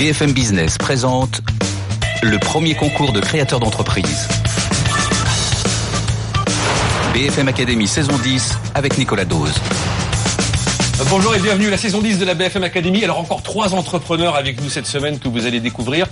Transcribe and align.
BFM 0.00 0.32
Business 0.32 0.78
présente 0.78 1.42
le 2.22 2.38
premier 2.38 2.74
concours 2.74 3.12
de 3.12 3.20
créateurs 3.20 3.60
d'entreprise. 3.60 4.28
BFM 7.12 7.48
Academy 7.48 7.86
saison 7.86 8.16
10 8.16 8.58
avec 8.74 8.96
Nicolas 8.96 9.26
Dose. 9.26 9.52
Bonjour 11.10 11.34
et 11.34 11.38
bienvenue 11.38 11.66
à 11.66 11.72
la 11.72 11.76
saison 11.76 12.00
10 12.00 12.18
de 12.18 12.24
la 12.24 12.32
BFM 12.32 12.62
Academy. 12.62 13.04
Alors 13.04 13.18
encore 13.18 13.42
trois 13.42 13.74
entrepreneurs 13.74 14.36
avec 14.36 14.62
nous 14.62 14.70
cette 14.70 14.86
semaine 14.86 15.18
que 15.18 15.28
vous 15.28 15.44
allez 15.44 15.60
découvrir. 15.60 16.06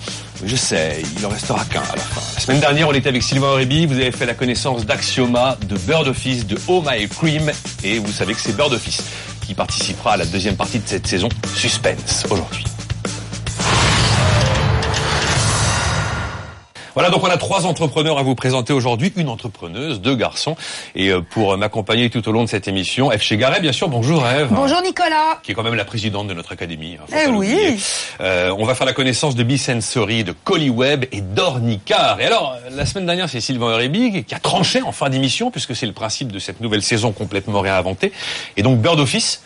Je 0.45 0.55
sais, 0.55 1.01
il 1.19 1.25
en 1.25 1.31
restera 1.31 1.65
qu'un 1.65 1.81
à 1.81 1.97
la 1.97 2.03
fin. 2.03 2.21
La 2.35 2.41
semaine 2.43 2.61
dernière, 2.61 2.89
on 2.89 2.93
était 2.93 3.09
avec 3.09 3.23
Sylvain 3.23 3.53
Aurébi. 3.53 3.87
Vous 3.87 3.95
avez 3.95 4.13
fait 4.13 4.27
la 4.27 4.35
connaissance 4.35 4.85
d'Axioma, 4.85 5.57
de 5.67 5.79
Bird 5.79 6.09
Office, 6.09 6.47
de 6.47 6.59
Oh 6.69 6.85
My 6.87 7.09
Cream. 7.09 7.51
Et 7.83 8.01
vous 8.01 8.13
savez 8.13 8.35
que 8.35 8.41
c'est 8.43 8.55
Bird 8.55 8.75
Office 8.75 9.03
qui 9.47 9.55
participera 9.55 10.13
à 10.13 10.17
la 10.19 10.27
deuxième 10.27 10.57
partie 10.57 10.79
de 10.79 10.87
cette 10.87 11.07
saison. 11.07 11.31
Suspense 11.55 12.27
aujourd'hui. 12.29 12.67
Voilà, 16.99 17.11
donc 17.11 17.23
on 17.23 17.31
a 17.31 17.37
trois 17.37 17.65
entrepreneurs 17.65 18.19
à 18.19 18.25
vous 18.25 18.35
présenter 18.35 18.73
aujourd'hui, 18.73 19.13
une 19.15 19.29
entrepreneuse, 19.29 20.01
deux 20.01 20.17
garçons. 20.17 20.57
Et 20.97 21.11
euh, 21.11 21.21
pour 21.21 21.57
m'accompagner 21.57 22.11
tout 22.11 22.29
au 22.29 22.33
long 22.33 22.43
de 22.43 22.49
cette 22.49 22.67
émission, 22.67 23.13
Eve 23.13 23.23
Chegaret, 23.23 23.61
bien 23.61 23.71
sûr. 23.71 23.89
Bonjour 23.89 24.27
Eve. 24.27 24.49
Bonjour 24.51 24.83
Nicolas. 24.83 25.39
Qui 25.45 25.53
est 25.53 25.55
quand 25.55 25.63
même 25.63 25.77
la 25.77 25.85
présidente 25.85 26.27
de 26.27 26.35
notre 26.35 26.51
académie. 26.51 26.97
hein, 27.01 27.17
Eh 27.25 27.29
oui. 27.31 27.81
Euh, 28.21 28.53
on 28.59 28.65
va 28.65 28.75
faire 28.75 28.85
la 28.85 28.95
connaissance 28.95 29.37
de 29.37 29.45
Bisensory, 29.45 30.25
de 30.25 30.33
Colliweb 30.43 31.05
et 31.13 31.21
d'Ornicar. 31.21 32.21
Et 32.21 32.25
alors, 32.25 32.57
euh, 32.67 32.71
la 32.75 32.85
semaine 32.85 33.07
dernière, 33.07 33.29
c'est 33.29 33.41
Sylvain 33.41 33.75
Aurébi 33.75 34.25
qui 34.25 34.35
a 34.35 34.41
tranché 34.41 34.83
en 34.83 34.91
fin 34.91 35.09
d'émission, 35.09 35.53
puisque 35.53 35.77
c'est 35.77 35.87
le 35.87 35.93
principe 35.93 36.33
de 36.33 36.41
cette 36.41 36.61
nouvelle 36.61 36.83
saison 36.83 37.13
complètement 37.13 37.61
réinventée. 37.61 38.11
Et 38.57 38.65
donc 38.65 38.81
Bird 38.81 38.99
Office 38.99 39.41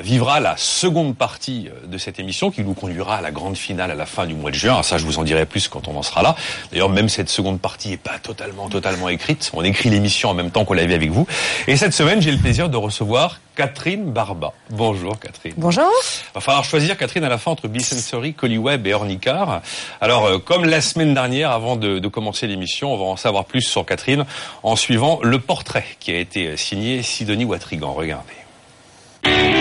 vivra 0.00 0.40
la 0.40 0.56
seconde 0.56 1.16
partie 1.16 1.68
euh, 1.68 1.86
de 1.86 1.98
cette 1.98 2.18
émission 2.18 2.50
qui 2.50 2.62
nous 2.62 2.74
conduira 2.74 3.16
à 3.16 3.20
la 3.20 3.30
grande 3.30 3.56
finale 3.56 3.90
à 3.90 3.94
la 3.94 4.06
fin 4.06 4.26
du 4.26 4.34
mois 4.34 4.50
de 4.50 4.56
juin. 4.56 4.72
Alors 4.72 4.84
ça, 4.84 4.98
je 4.98 5.04
vous 5.04 5.18
en 5.18 5.24
dirai 5.24 5.46
plus 5.46 5.68
quand 5.68 5.88
on 5.88 5.96
en 5.96 6.02
sera 6.02 6.22
là. 6.22 6.36
D'ailleurs, 6.70 6.88
même 6.88 7.08
cette 7.08 7.28
seconde 7.28 7.60
partie 7.60 7.92
est 7.92 7.96
pas 7.96 8.18
totalement, 8.18 8.68
totalement 8.68 9.08
écrite. 9.08 9.50
On 9.54 9.62
écrit 9.62 9.90
l'émission 9.90 10.30
en 10.30 10.34
même 10.34 10.50
temps 10.50 10.64
qu'on 10.64 10.74
l'avait 10.74 10.94
avec 10.94 11.10
vous. 11.10 11.26
Et 11.66 11.76
cette 11.76 11.92
semaine, 11.92 12.20
j'ai 12.22 12.30
le 12.30 12.38
plaisir 12.38 12.68
de 12.68 12.76
recevoir 12.76 13.40
Catherine 13.56 14.10
Barba. 14.10 14.52
Bonjour 14.70 15.18
Catherine. 15.18 15.54
Bonjour. 15.56 15.90
Va 16.34 16.40
falloir 16.40 16.64
choisir, 16.64 16.96
Catherine, 16.96 17.24
à 17.24 17.28
la 17.28 17.38
fin 17.38 17.50
entre 17.50 17.68
Bisensory, 17.68 18.34
Colliweb 18.34 18.86
et 18.86 18.94
Ornicar. 18.94 19.60
Alors, 20.00 20.26
euh, 20.26 20.38
comme 20.38 20.64
la 20.64 20.80
semaine 20.80 21.14
dernière, 21.14 21.50
avant 21.50 21.76
de, 21.76 21.98
de 21.98 22.08
commencer 22.08 22.46
l'émission, 22.46 22.94
on 22.94 22.96
va 22.96 23.04
en 23.04 23.16
savoir 23.16 23.44
plus 23.44 23.62
sur 23.62 23.84
Catherine 23.84 24.24
en 24.62 24.76
suivant 24.76 25.20
le 25.22 25.38
portrait 25.38 25.84
qui 25.98 26.12
a 26.12 26.18
été 26.18 26.46
euh, 26.46 26.56
signé 26.56 27.02
Sidonie 27.02 27.44
Watrigan. 27.44 27.92
Regardez. 27.92 29.59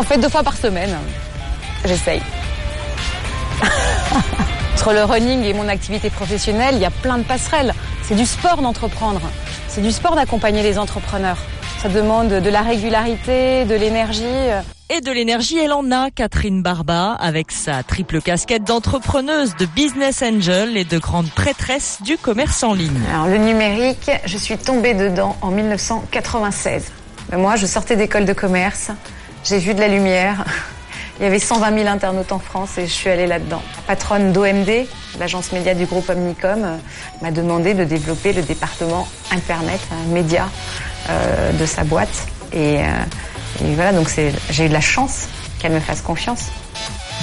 J'en 0.00 0.06
fais 0.06 0.16
deux 0.16 0.30
fois 0.30 0.42
par 0.42 0.56
semaine. 0.56 0.96
J'essaye. 1.84 2.22
Entre 4.72 4.94
le 4.94 5.04
running 5.04 5.42
et 5.42 5.52
mon 5.52 5.68
activité 5.68 6.08
professionnelle, 6.08 6.76
il 6.76 6.80
y 6.80 6.86
a 6.86 6.90
plein 6.90 7.18
de 7.18 7.22
passerelles. 7.22 7.74
C'est 8.02 8.14
du 8.14 8.24
sport 8.24 8.62
d'entreprendre. 8.62 9.20
C'est 9.68 9.82
du 9.82 9.92
sport 9.92 10.14
d'accompagner 10.16 10.62
les 10.62 10.78
entrepreneurs. 10.78 11.36
Ça 11.82 11.90
demande 11.90 12.28
de 12.28 12.48
la 12.48 12.62
régularité, 12.62 13.66
de 13.66 13.74
l'énergie. 13.74 14.24
Et 14.88 15.02
de 15.02 15.12
l'énergie, 15.12 15.58
elle 15.58 15.74
en 15.74 15.92
a, 15.92 16.10
Catherine 16.10 16.62
Barba, 16.62 17.12
avec 17.20 17.52
sa 17.52 17.82
triple 17.82 18.22
casquette 18.22 18.64
d'entrepreneuse, 18.64 19.54
de 19.56 19.66
business 19.66 20.22
angel 20.22 20.78
et 20.78 20.84
de 20.84 20.96
grande 20.96 21.28
prêtresse 21.28 21.98
du 22.00 22.16
commerce 22.16 22.62
en 22.62 22.72
ligne. 22.72 23.02
Alors 23.12 23.26
le 23.26 23.36
numérique, 23.36 24.10
je 24.24 24.38
suis 24.38 24.56
tombée 24.56 24.94
dedans 24.94 25.36
en 25.42 25.50
1996. 25.50 26.86
Mais 27.32 27.36
moi, 27.36 27.56
je 27.56 27.66
sortais 27.66 27.96
d'école 27.96 28.24
de 28.24 28.32
commerce, 28.32 28.92
j'ai 29.44 29.58
vu 29.58 29.74
de 29.74 29.80
la 29.80 29.88
lumière. 29.88 30.44
Il 31.18 31.24
y 31.24 31.26
avait 31.26 31.38
120 31.38 31.76
000 31.76 31.88
internautes 31.88 32.32
en 32.32 32.38
France 32.38 32.78
et 32.78 32.86
je 32.86 32.92
suis 32.92 33.10
allée 33.10 33.26
là-dedans. 33.26 33.62
La 33.76 33.94
patronne 33.94 34.32
d'OMD, 34.32 34.86
l'agence 35.18 35.52
média 35.52 35.74
du 35.74 35.84
groupe 35.84 36.08
Omnicom, 36.08 36.64
euh, 36.64 36.76
m'a 37.20 37.30
demandé 37.30 37.74
de 37.74 37.84
développer 37.84 38.32
le 38.32 38.40
département 38.40 39.06
Internet, 39.30 39.80
média 40.08 40.48
euh, 41.10 41.52
de 41.52 41.66
sa 41.66 41.84
boîte. 41.84 42.26
Et, 42.52 42.78
euh, 42.78 42.84
et 43.62 43.74
voilà, 43.74 43.92
donc 43.92 44.10
j'ai 44.50 44.64
eu 44.64 44.68
de 44.68 44.72
la 44.72 44.80
chance 44.80 45.28
qu'elle 45.58 45.72
me 45.72 45.80
fasse 45.80 46.00
confiance. 46.00 46.50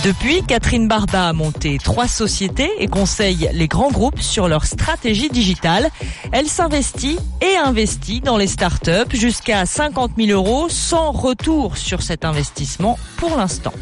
Depuis, 0.07 0.41
Catherine 0.41 0.87
Barba 0.87 1.27
a 1.27 1.33
monté 1.33 1.79
trois 1.83 2.07
sociétés 2.07 2.71
et 2.79 2.87
conseille 2.87 3.49
les 3.51 3.67
grands 3.67 3.91
groupes 3.91 4.21
sur 4.21 4.47
leur 4.47 4.63
stratégie 4.63 5.27
digitale. 5.27 5.89
Elle 6.31 6.47
s'investit 6.47 7.17
et 7.41 7.57
investit 7.57 8.21
dans 8.21 8.37
les 8.37 8.47
startups 8.47 9.13
jusqu'à 9.13 9.65
50 9.65 10.11
000 10.17 10.29
euros 10.29 10.69
sans 10.69 11.11
retour 11.11 11.75
sur 11.75 12.01
cet 12.03 12.23
investissement 12.23 12.97
pour 13.17 13.35
l'instant. 13.35 13.73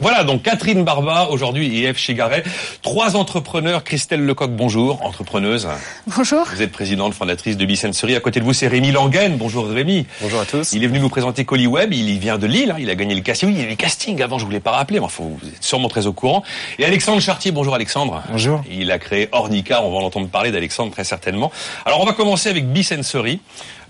Voilà, 0.00 0.22
donc 0.22 0.42
Catherine 0.42 0.84
Barba, 0.84 1.26
aujourd'hui, 1.28 1.76
et 1.76 1.88
Eve 1.88 1.98
Chegaret. 1.98 2.44
Trois 2.82 3.16
entrepreneurs. 3.16 3.82
Christelle 3.82 4.24
Lecoq, 4.24 4.48
bonjour, 4.50 5.04
entrepreneuse. 5.04 5.66
Bonjour. 6.06 6.44
Vous 6.54 6.62
êtes 6.62 6.70
présidente 6.70 7.14
fondatrice 7.14 7.56
de 7.56 7.66
Bisensory. 7.66 8.14
À 8.14 8.20
côté 8.20 8.38
de 8.38 8.44
vous, 8.44 8.52
c'est 8.52 8.68
Rémi 8.68 8.92
Langen. 8.92 9.36
Bonjour 9.36 9.66
Rémi. 9.66 10.06
Bonjour 10.20 10.40
à 10.40 10.44
tous. 10.44 10.72
Il 10.72 10.84
est 10.84 10.86
venu 10.86 11.00
nous 11.00 11.08
présenter 11.08 11.44
Colliweb, 11.44 11.92
il 11.92 12.10
y 12.10 12.18
vient 12.18 12.38
de 12.38 12.46
Lille, 12.46 12.70
hein, 12.70 12.76
il 12.78 12.90
a 12.90 12.94
gagné 12.94 13.16
le 13.16 13.22
casting. 13.22 13.48
Oui, 13.48 13.56
il 13.56 13.60
y 13.60 13.64
a 13.64 13.66
eu 13.66 13.70
le 13.70 13.76
casting 13.76 14.22
avant, 14.22 14.38
je 14.38 14.44
vous 14.44 14.52
l'ai 14.52 14.60
pas 14.60 14.70
rappelé, 14.70 15.00
mais 15.00 15.06
enfin, 15.06 15.24
vous 15.24 15.48
êtes 15.48 15.64
sûrement 15.64 15.88
très 15.88 16.06
au 16.06 16.12
courant. 16.12 16.44
Et 16.78 16.84
Alexandre 16.84 17.20
Chartier, 17.20 17.50
bonjour 17.50 17.74
Alexandre. 17.74 18.22
Bonjour. 18.30 18.62
Il 18.70 18.92
a 18.92 19.00
créé 19.00 19.28
Ornica, 19.32 19.82
on 19.82 19.90
va 19.90 19.96
en 19.96 20.02
entendre 20.04 20.28
parler 20.28 20.52
d'Alexandre 20.52 20.92
très 20.92 21.04
certainement. 21.04 21.50
Alors 21.84 22.00
on 22.00 22.04
va 22.04 22.12
commencer 22.12 22.48
avec 22.48 22.70
Bisensory. 22.70 23.40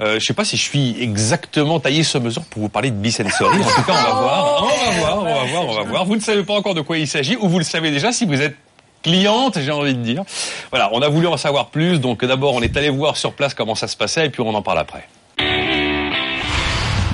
Euh, 0.01 0.19
je 0.21 0.25
sais 0.25 0.35
pas 0.35 0.45
si 0.45 0.57
je 0.57 0.63
suis 0.63 0.97
exactement 1.01 1.81
taillé 1.81 2.05
sur 2.05 2.21
mesure 2.21 2.43
pour 2.45 2.63
vous 2.63 2.69
parler 2.69 2.91
de 2.91 2.97
Bisensory. 2.97 3.59
En 3.61 3.65
tout 3.65 3.83
cas, 3.83 3.93
on 3.93 4.13
va 4.13 4.21
voir. 4.21 4.63
On 4.63 4.67
va 4.67 4.99
voir, 4.99 5.19
on 5.19 5.25
va 5.25 5.45
voir, 5.45 5.69
on 5.69 5.75
va 5.75 5.83
voir. 5.83 6.05
Vous 6.05 6.17
ne 6.17 6.21
savez 6.21 6.45
pas 6.45 6.55
encore 6.55 6.75
de 6.75 6.83
quoi 6.83 6.99
il 6.99 7.09
s'agit, 7.09 7.37
ou 7.37 7.49
vous 7.49 7.59
le 7.59 7.65
savez 7.65 7.91
déjà 7.91 8.13
si 8.13 8.25
vous 8.25 8.41
êtes 8.41 8.57
cliente, 9.03 9.59
j'ai 9.61 9.71
envie 9.71 9.95
de 9.95 10.03
dire. 10.03 10.25
Voilà, 10.71 10.91
on 10.93 11.01
a 11.03 11.09
voulu 11.09 11.27
en 11.27 11.37
savoir 11.37 11.69
plus, 11.69 12.01
donc 12.01 12.25
d'abord 12.25 12.55
on 12.55 12.63
est 12.63 12.77
allé 12.77 12.91
voir 12.91 13.17
sur 13.17 13.33
place 13.33 13.55
comment 13.55 13.75
ça 13.75 13.89
se 13.89 13.97
passait, 13.97 14.27
et 14.27 14.31
puis 14.31 14.43
on 14.43 14.55
en 14.55 14.63
parle 14.63 14.79
après. 14.79 15.09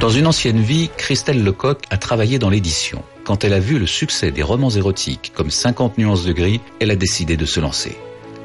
Dans 0.00 0.11
une 0.11 0.27
ancienne 0.27 0.61
vie, 0.61 0.91
Christelle 0.97 1.43
Lecoq 1.43 1.78
a 1.91 1.97
travaillé 1.97 2.39
dans 2.39 2.50
l'édition. 2.50 3.03
Quand 3.25 3.44
elle 3.44 3.55
a 3.55 3.61
vu 3.61 3.78
le 3.78 3.87
succès 3.87 4.31
des 4.31 4.43
romans 4.43 4.71
érotiques 4.71 5.33
comme 5.34 5.50
50 5.50 5.97
nuances 5.97 6.25
de 6.25 6.33
gris, 6.33 6.61
elle 6.81 6.91
a 6.91 6.97
décidé 6.97 7.37
de 7.37 7.47
se 7.47 7.61
lancer. 7.61 7.97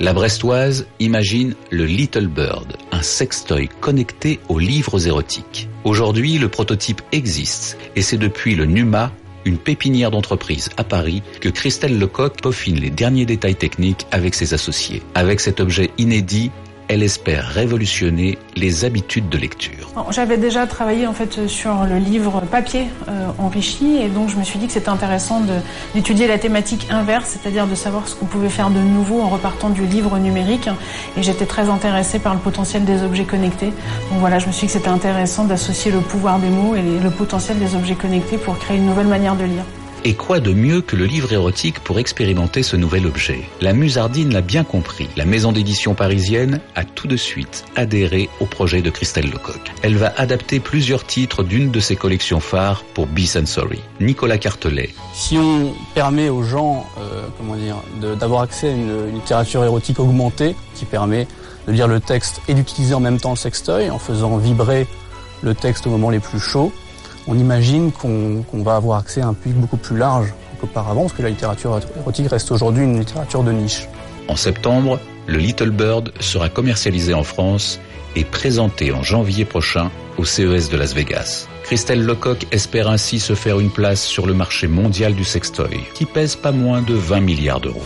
La 0.01 0.13
Brestoise 0.13 0.87
imagine 1.01 1.55
le 1.71 1.83
Little 1.83 2.27
Bird, 2.27 2.77
un 2.93 3.01
sextoy 3.01 3.67
connecté 3.81 4.39
aux 4.47 4.57
livres 4.57 5.05
érotiques. 5.07 5.67
Aujourd'hui, 5.83 6.37
le 6.37 6.47
prototype 6.47 7.01
existe 7.11 7.77
et 7.97 8.01
c'est 8.01 8.17
depuis 8.17 8.55
le 8.55 8.63
Numa, 8.63 9.11
une 9.43 9.57
pépinière 9.57 10.09
d'entreprise 10.09 10.69
à 10.77 10.85
Paris, 10.85 11.21
que 11.41 11.49
Christelle 11.49 11.99
Lecoq 11.99 12.41
peaufine 12.41 12.79
les 12.79 12.91
derniers 12.91 13.25
détails 13.25 13.57
techniques 13.57 14.07
avec 14.11 14.35
ses 14.35 14.53
associés. 14.53 15.03
Avec 15.15 15.41
cet 15.41 15.59
objet 15.59 15.91
inédit, 15.97 16.49
elle 16.89 17.03
espère 17.03 17.45
révolutionner 17.45 18.39
les 18.55 18.83
habitudes 18.83 19.29
de 19.29 19.38
lecture. 19.38 19.94
J'avais 20.09 20.38
déjà 20.38 20.66
travaillé 20.66 21.05
en 21.05 21.13
fait 21.13 21.47
sur 21.47 21.85
le 21.85 21.97
livre 21.97 22.41
papier 22.41 22.88
euh, 23.07 23.27
enrichi 23.38 23.97
et 23.97 24.07
donc 24.07 24.29
je 24.29 24.35
me 24.35 24.44
suis 24.44 24.57
dit 24.57 24.66
que 24.66 24.73
c'était 24.73 24.89
intéressant 24.89 25.44
d'étudier 25.94 26.28
la 26.28 26.39
thématique 26.39 26.88
inverse, 26.89 27.38
c'est-à-dire 27.39 27.67
de 27.67 27.75
savoir 27.75 28.07
ce 28.07 28.16
qu'on 28.16 28.25
pouvait 28.25 28.49
faire 28.49 28.72
de 28.72 28.79
nouveau 28.79 29.22
en 29.22 29.29
repartant 29.29 29.69
du 29.69 29.85
livre 29.85 30.17
numérique. 30.17 30.67
Et 31.16 31.22
j'étais 31.22 31.45
très 31.45 31.69
intéressée 31.69 32.17
par 32.17 32.33
le 32.33 32.39
potentiel 32.39 32.83
des 32.85 33.03
objets 33.03 33.25
connectés. 33.25 33.72
Donc 34.09 34.19
voilà, 34.19 34.39
je 34.39 34.47
me 34.47 34.51
suis 34.51 34.66
dit 34.66 34.73
que 34.73 34.79
c'était 34.79 34.89
intéressant 34.89 35.45
d'associer 35.45 35.91
le 35.91 35.99
pouvoir 35.99 36.39
des 36.39 36.49
mots 36.49 36.75
et 36.75 36.81
le 36.81 37.11
potentiel 37.11 37.59
des 37.59 37.75
objets 37.75 37.95
connectés 37.95 38.39
pour 38.39 38.57
créer 38.57 38.78
une 38.78 38.88
nouvelle 38.88 39.07
manière 39.07 39.35
de 39.35 39.44
lire. 39.44 39.63
Et 40.05 40.13
quoi 40.13 40.39
de 40.39 40.53
mieux 40.53 40.81
que 40.81 40.95
le 40.95 41.03
livre 41.05 41.33
érotique 41.33 41.79
pour 41.79 41.99
expérimenter 41.99 42.63
ce 42.63 42.77
nouvel 42.77 43.05
objet? 43.05 43.41
La 43.59 43.73
Musardine 43.73 44.31
l'a 44.31 44.39
bien 44.39 44.63
compris. 44.63 45.09
La 45.17 45.25
maison 45.25 45.51
d'édition 45.51 45.93
parisienne 45.93 46.61
a 46.75 46.85
tout 46.85 47.07
de 47.07 47.17
suite 47.17 47.66
adhéré 47.75 48.29
au 48.40 48.46
projet 48.46 48.81
de 48.81 48.90
Christelle 48.90 49.29
Lecoq. 49.29 49.59
Elle 49.81 49.97
va 49.97 50.13
adapter 50.16 50.61
plusieurs 50.61 51.05
titres 51.05 51.43
d'une 51.43 51.69
de 51.69 51.79
ses 51.81 51.97
collections 51.97 52.40
phares 52.40 52.84
pour 52.93 53.07
Be 53.07 53.25
Sensory. 53.25 53.81
Nicolas 53.99 54.37
Cartelet, 54.37 54.90
Si 55.13 55.37
on 55.37 55.73
permet 55.93 56.29
aux 56.29 56.43
gens, 56.43 56.87
euh, 56.99 57.28
comment 57.37 57.55
dire, 57.55 57.75
d'avoir 58.17 58.43
accès 58.43 58.69
à 58.69 58.72
une, 58.72 59.09
une 59.09 59.16
littérature 59.16 59.66
érotique 59.66 59.99
augmentée, 59.99 60.55
qui 60.75 60.85
permet 60.85 61.28
de 61.67 61.73
lire 61.73 61.90
le 61.90 61.99
texte 61.99 62.41
et 62.47 62.53
d'utiliser 62.53 62.93
en 62.93 63.02
même 63.02 63.19
temps 63.19 63.31
le 63.31 63.35
sextoy, 63.35 63.90
en 63.90 63.99
faisant 63.99 64.37
vibrer 64.37 64.87
le 65.41 65.53
texte 65.53 65.87
au 65.87 65.90
moment 65.90 66.09
les 66.09 66.19
plus 66.19 66.40
chauds, 66.40 66.72
on 67.29 67.37
imagine 67.37 67.91
qu'on 67.91 68.43
va 68.64 68.76
avoir 68.76 68.99
accès 68.99 69.22
à 69.22 69.28
un 69.28 69.34
public 69.34 69.59
beaucoup 69.61 69.78
plus 69.78 69.97
large 69.97 70.34
qu'auparavant, 70.59 71.02
parce 71.02 71.14
que 71.14 71.22
la 71.22 71.29
littérature 71.29 71.79
érotique 71.99 72.28
reste 72.28 72.52
aujourd'hui 72.52 72.84
une 72.84 72.99
littérature 72.99 73.43
de 73.43 73.52
niche. 73.52 73.87
En 74.28 74.35
septembre, 74.35 74.99
le 75.28 75.37
Little 75.37 75.70
Bird 75.70 76.11
sera 76.20 76.49
commercialisé 76.49 77.14
en 77.14 77.23
France 77.23 77.79
et 78.16 78.23
présenté 78.23 78.91
en 78.91 79.03
janvier 79.03 79.46
prochain 79.46 79.91
au 80.17 80.26
CES 80.26 80.70
de 80.70 80.78
Las 80.78 80.96
Vegas. 80.96 81.47
Christelle 81.64 82.03
Lecoq 82.03 82.47
espère 82.52 82.90
ainsi 82.90 83.20
se 83.20 83.35
faire 83.35 83.59
une 83.59 83.70
place 83.70 84.03
sur 84.03 84.26
le 84.26 84.34
marché 84.34 84.67
mondial 84.67 85.14
du 85.14 85.23
sextoy, 85.23 85.81
qui 85.93 86.05
pèse 86.05 86.35
pas 86.35 86.52
moins 86.52 86.81
de 86.81 86.96
20 86.96 87.22
milliards 87.22 87.59
d'euros. 87.59 87.85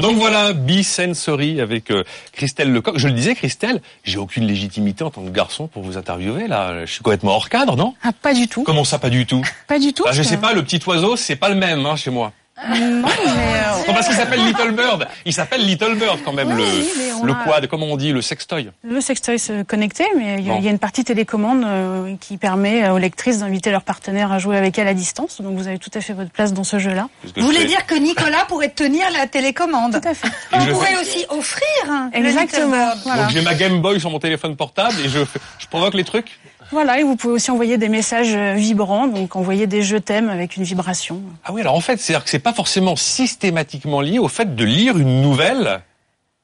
Donc 0.00 0.16
voilà, 0.16 0.52
Bisensory 0.52 1.60
avec 1.60 1.90
euh, 1.90 2.04
Christelle 2.32 2.72
Lecoq. 2.72 2.98
Je 2.98 3.08
le 3.08 3.14
disais, 3.14 3.34
Christelle, 3.34 3.80
j'ai 4.04 4.18
aucune 4.18 4.46
légitimité 4.46 5.04
en 5.04 5.10
tant 5.10 5.22
que 5.22 5.30
garçon 5.30 5.66
pour 5.66 5.82
vous 5.82 5.96
interviewer 5.96 6.48
là. 6.48 6.84
Je 6.86 6.92
suis 6.92 7.02
complètement 7.02 7.32
hors 7.32 7.48
cadre, 7.48 7.76
non? 7.76 7.94
Ah, 8.02 8.10
pas 8.12 8.34
du 8.34 8.48
tout. 8.48 8.62
Comment 8.64 8.84
ça, 8.84 8.98
pas 8.98 9.10
du 9.10 9.26
tout? 9.26 9.42
Pas 9.66 9.78
du 9.78 9.92
tout. 9.92 10.04
Ah, 10.06 10.12
Je 10.12 10.22
sais 10.22 10.36
pas, 10.36 10.52
le 10.52 10.62
petit 10.62 10.80
oiseau, 10.86 11.16
c'est 11.16 11.36
pas 11.36 11.48
le 11.48 11.54
même 11.54 11.86
hein, 11.86 11.96
chez 11.96 12.10
moi. 12.10 12.32
Non, 12.68 12.76
mais 12.76 13.54
euh, 13.54 13.86
Non, 13.88 13.94
parce 13.94 14.06
qu'il 14.08 14.16
s'appelle 14.16 14.44
Little 14.44 14.72
Bird. 14.72 15.06
Il 15.24 15.32
s'appelle 15.32 15.64
Little 15.66 15.94
Bird 15.96 16.20
quand 16.24 16.32
même, 16.32 16.48
Oui, 16.52 16.88
le, 17.22 17.26
le 17.26 17.32
a- 17.32 17.44
quad, 17.44 17.66
comment 17.68 17.86
on 17.86 17.96
dit, 17.96 18.12
le 18.12 18.22
sextoy. 18.22 18.70
le 18.82 19.00
sextoy 19.00 19.38
se 19.38 19.62
connecté, 19.62 20.04
mais 20.16 20.36
il 20.38 20.46
y, 20.46 20.50
a- 20.50 20.52
Bon. 20.54 20.58
il 20.58 20.64
y 20.64 20.68
a 20.68 20.70
une 20.70 20.78
partie 20.78 21.04
télécommande 21.04 21.64
euh, 21.64 22.14
qui 22.20 22.36
permet 22.36 22.84
euh, 22.84 22.92
aux 22.92 22.98
lectrices 22.98 23.38
d'inviter 23.40 23.70
leurs 23.70 23.82
partenaires 23.82 24.30
à 24.32 24.38
jouer 24.38 24.56
avec 24.56 24.78
elle 24.78 24.88
à 24.88 24.94
distance. 24.94 25.40
Donc 25.40 25.56
vous 25.56 25.68
avez 25.68 25.78
tout 25.78 25.90
à 25.94 26.00
fait 26.00 26.12
votre 26.12 26.30
place 26.30 26.52
dans 26.52 26.64
ce 26.64 26.78
jeu-là. 26.78 27.08
Vous 27.24 27.30
je 27.36 27.40
voulez 27.42 27.60
fais- 27.60 27.64
dire 27.66 27.86
que 27.86 27.94
Nicolas 27.94 28.44
pourrait 28.48 28.68
tenir 28.70 29.04
la 29.12 29.26
télécommande 29.26 30.00
Tout 30.00 30.08
à 30.08 30.14
fait. 30.14 30.28
Et 30.28 30.30
On 30.52 30.60
je 30.60 30.70
pourrait 30.72 30.94
fais- 30.94 31.00
aussi 31.00 31.26
offrir 31.30 31.66
le 32.12 32.18
Exactement. 32.18 32.66
Little 32.66 32.70
Bird. 32.78 32.98
Voilà. 33.04 33.22
Donc 33.22 33.30
j'ai 33.32 33.42
ma 33.42 33.54
Game 33.54 33.80
Boy 33.80 33.98
sur 34.00 34.10
mon 34.10 34.18
téléphone 34.18 34.56
portable 34.56 34.94
et 35.04 35.08
je, 35.08 35.20
je 35.58 35.66
provoque 35.66 35.94
les 35.94 36.04
trucs. 36.04 36.38
Voilà, 36.72 37.00
et 37.00 37.02
vous 37.02 37.16
pouvez 37.16 37.34
aussi 37.34 37.50
envoyer 37.50 37.78
des 37.78 37.88
messages 37.88 38.34
euh, 38.34 38.54
vibrants, 38.54 39.08
donc 39.08 39.34
envoyer 39.34 39.66
des 39.66 39.82
je 39.82 39.96
t'aime 39.96 40.28
avec 40.28 40.56
une 40.56 40.62
vibration. 40.62 41.20
Ah 41.44 41.52
oui, 41.52 41.62
alors 41.62 41.74
en 41.74 41.80
fait, 41.80 41.98
c'est-à-dire 41.98 42.22
que 42.22 42.30
c'est 42.30 42.38
pas 42.38 42.52
forcément 42.52 42.94
systématiquement 42.94 44.00
lié 44.00 44.20
au 44.20 44.28
fait 44.28 44.54
de 44.54 44.64
lire 44.64 44.96
une 44.96 45.20
nouvelle 45.20 45.80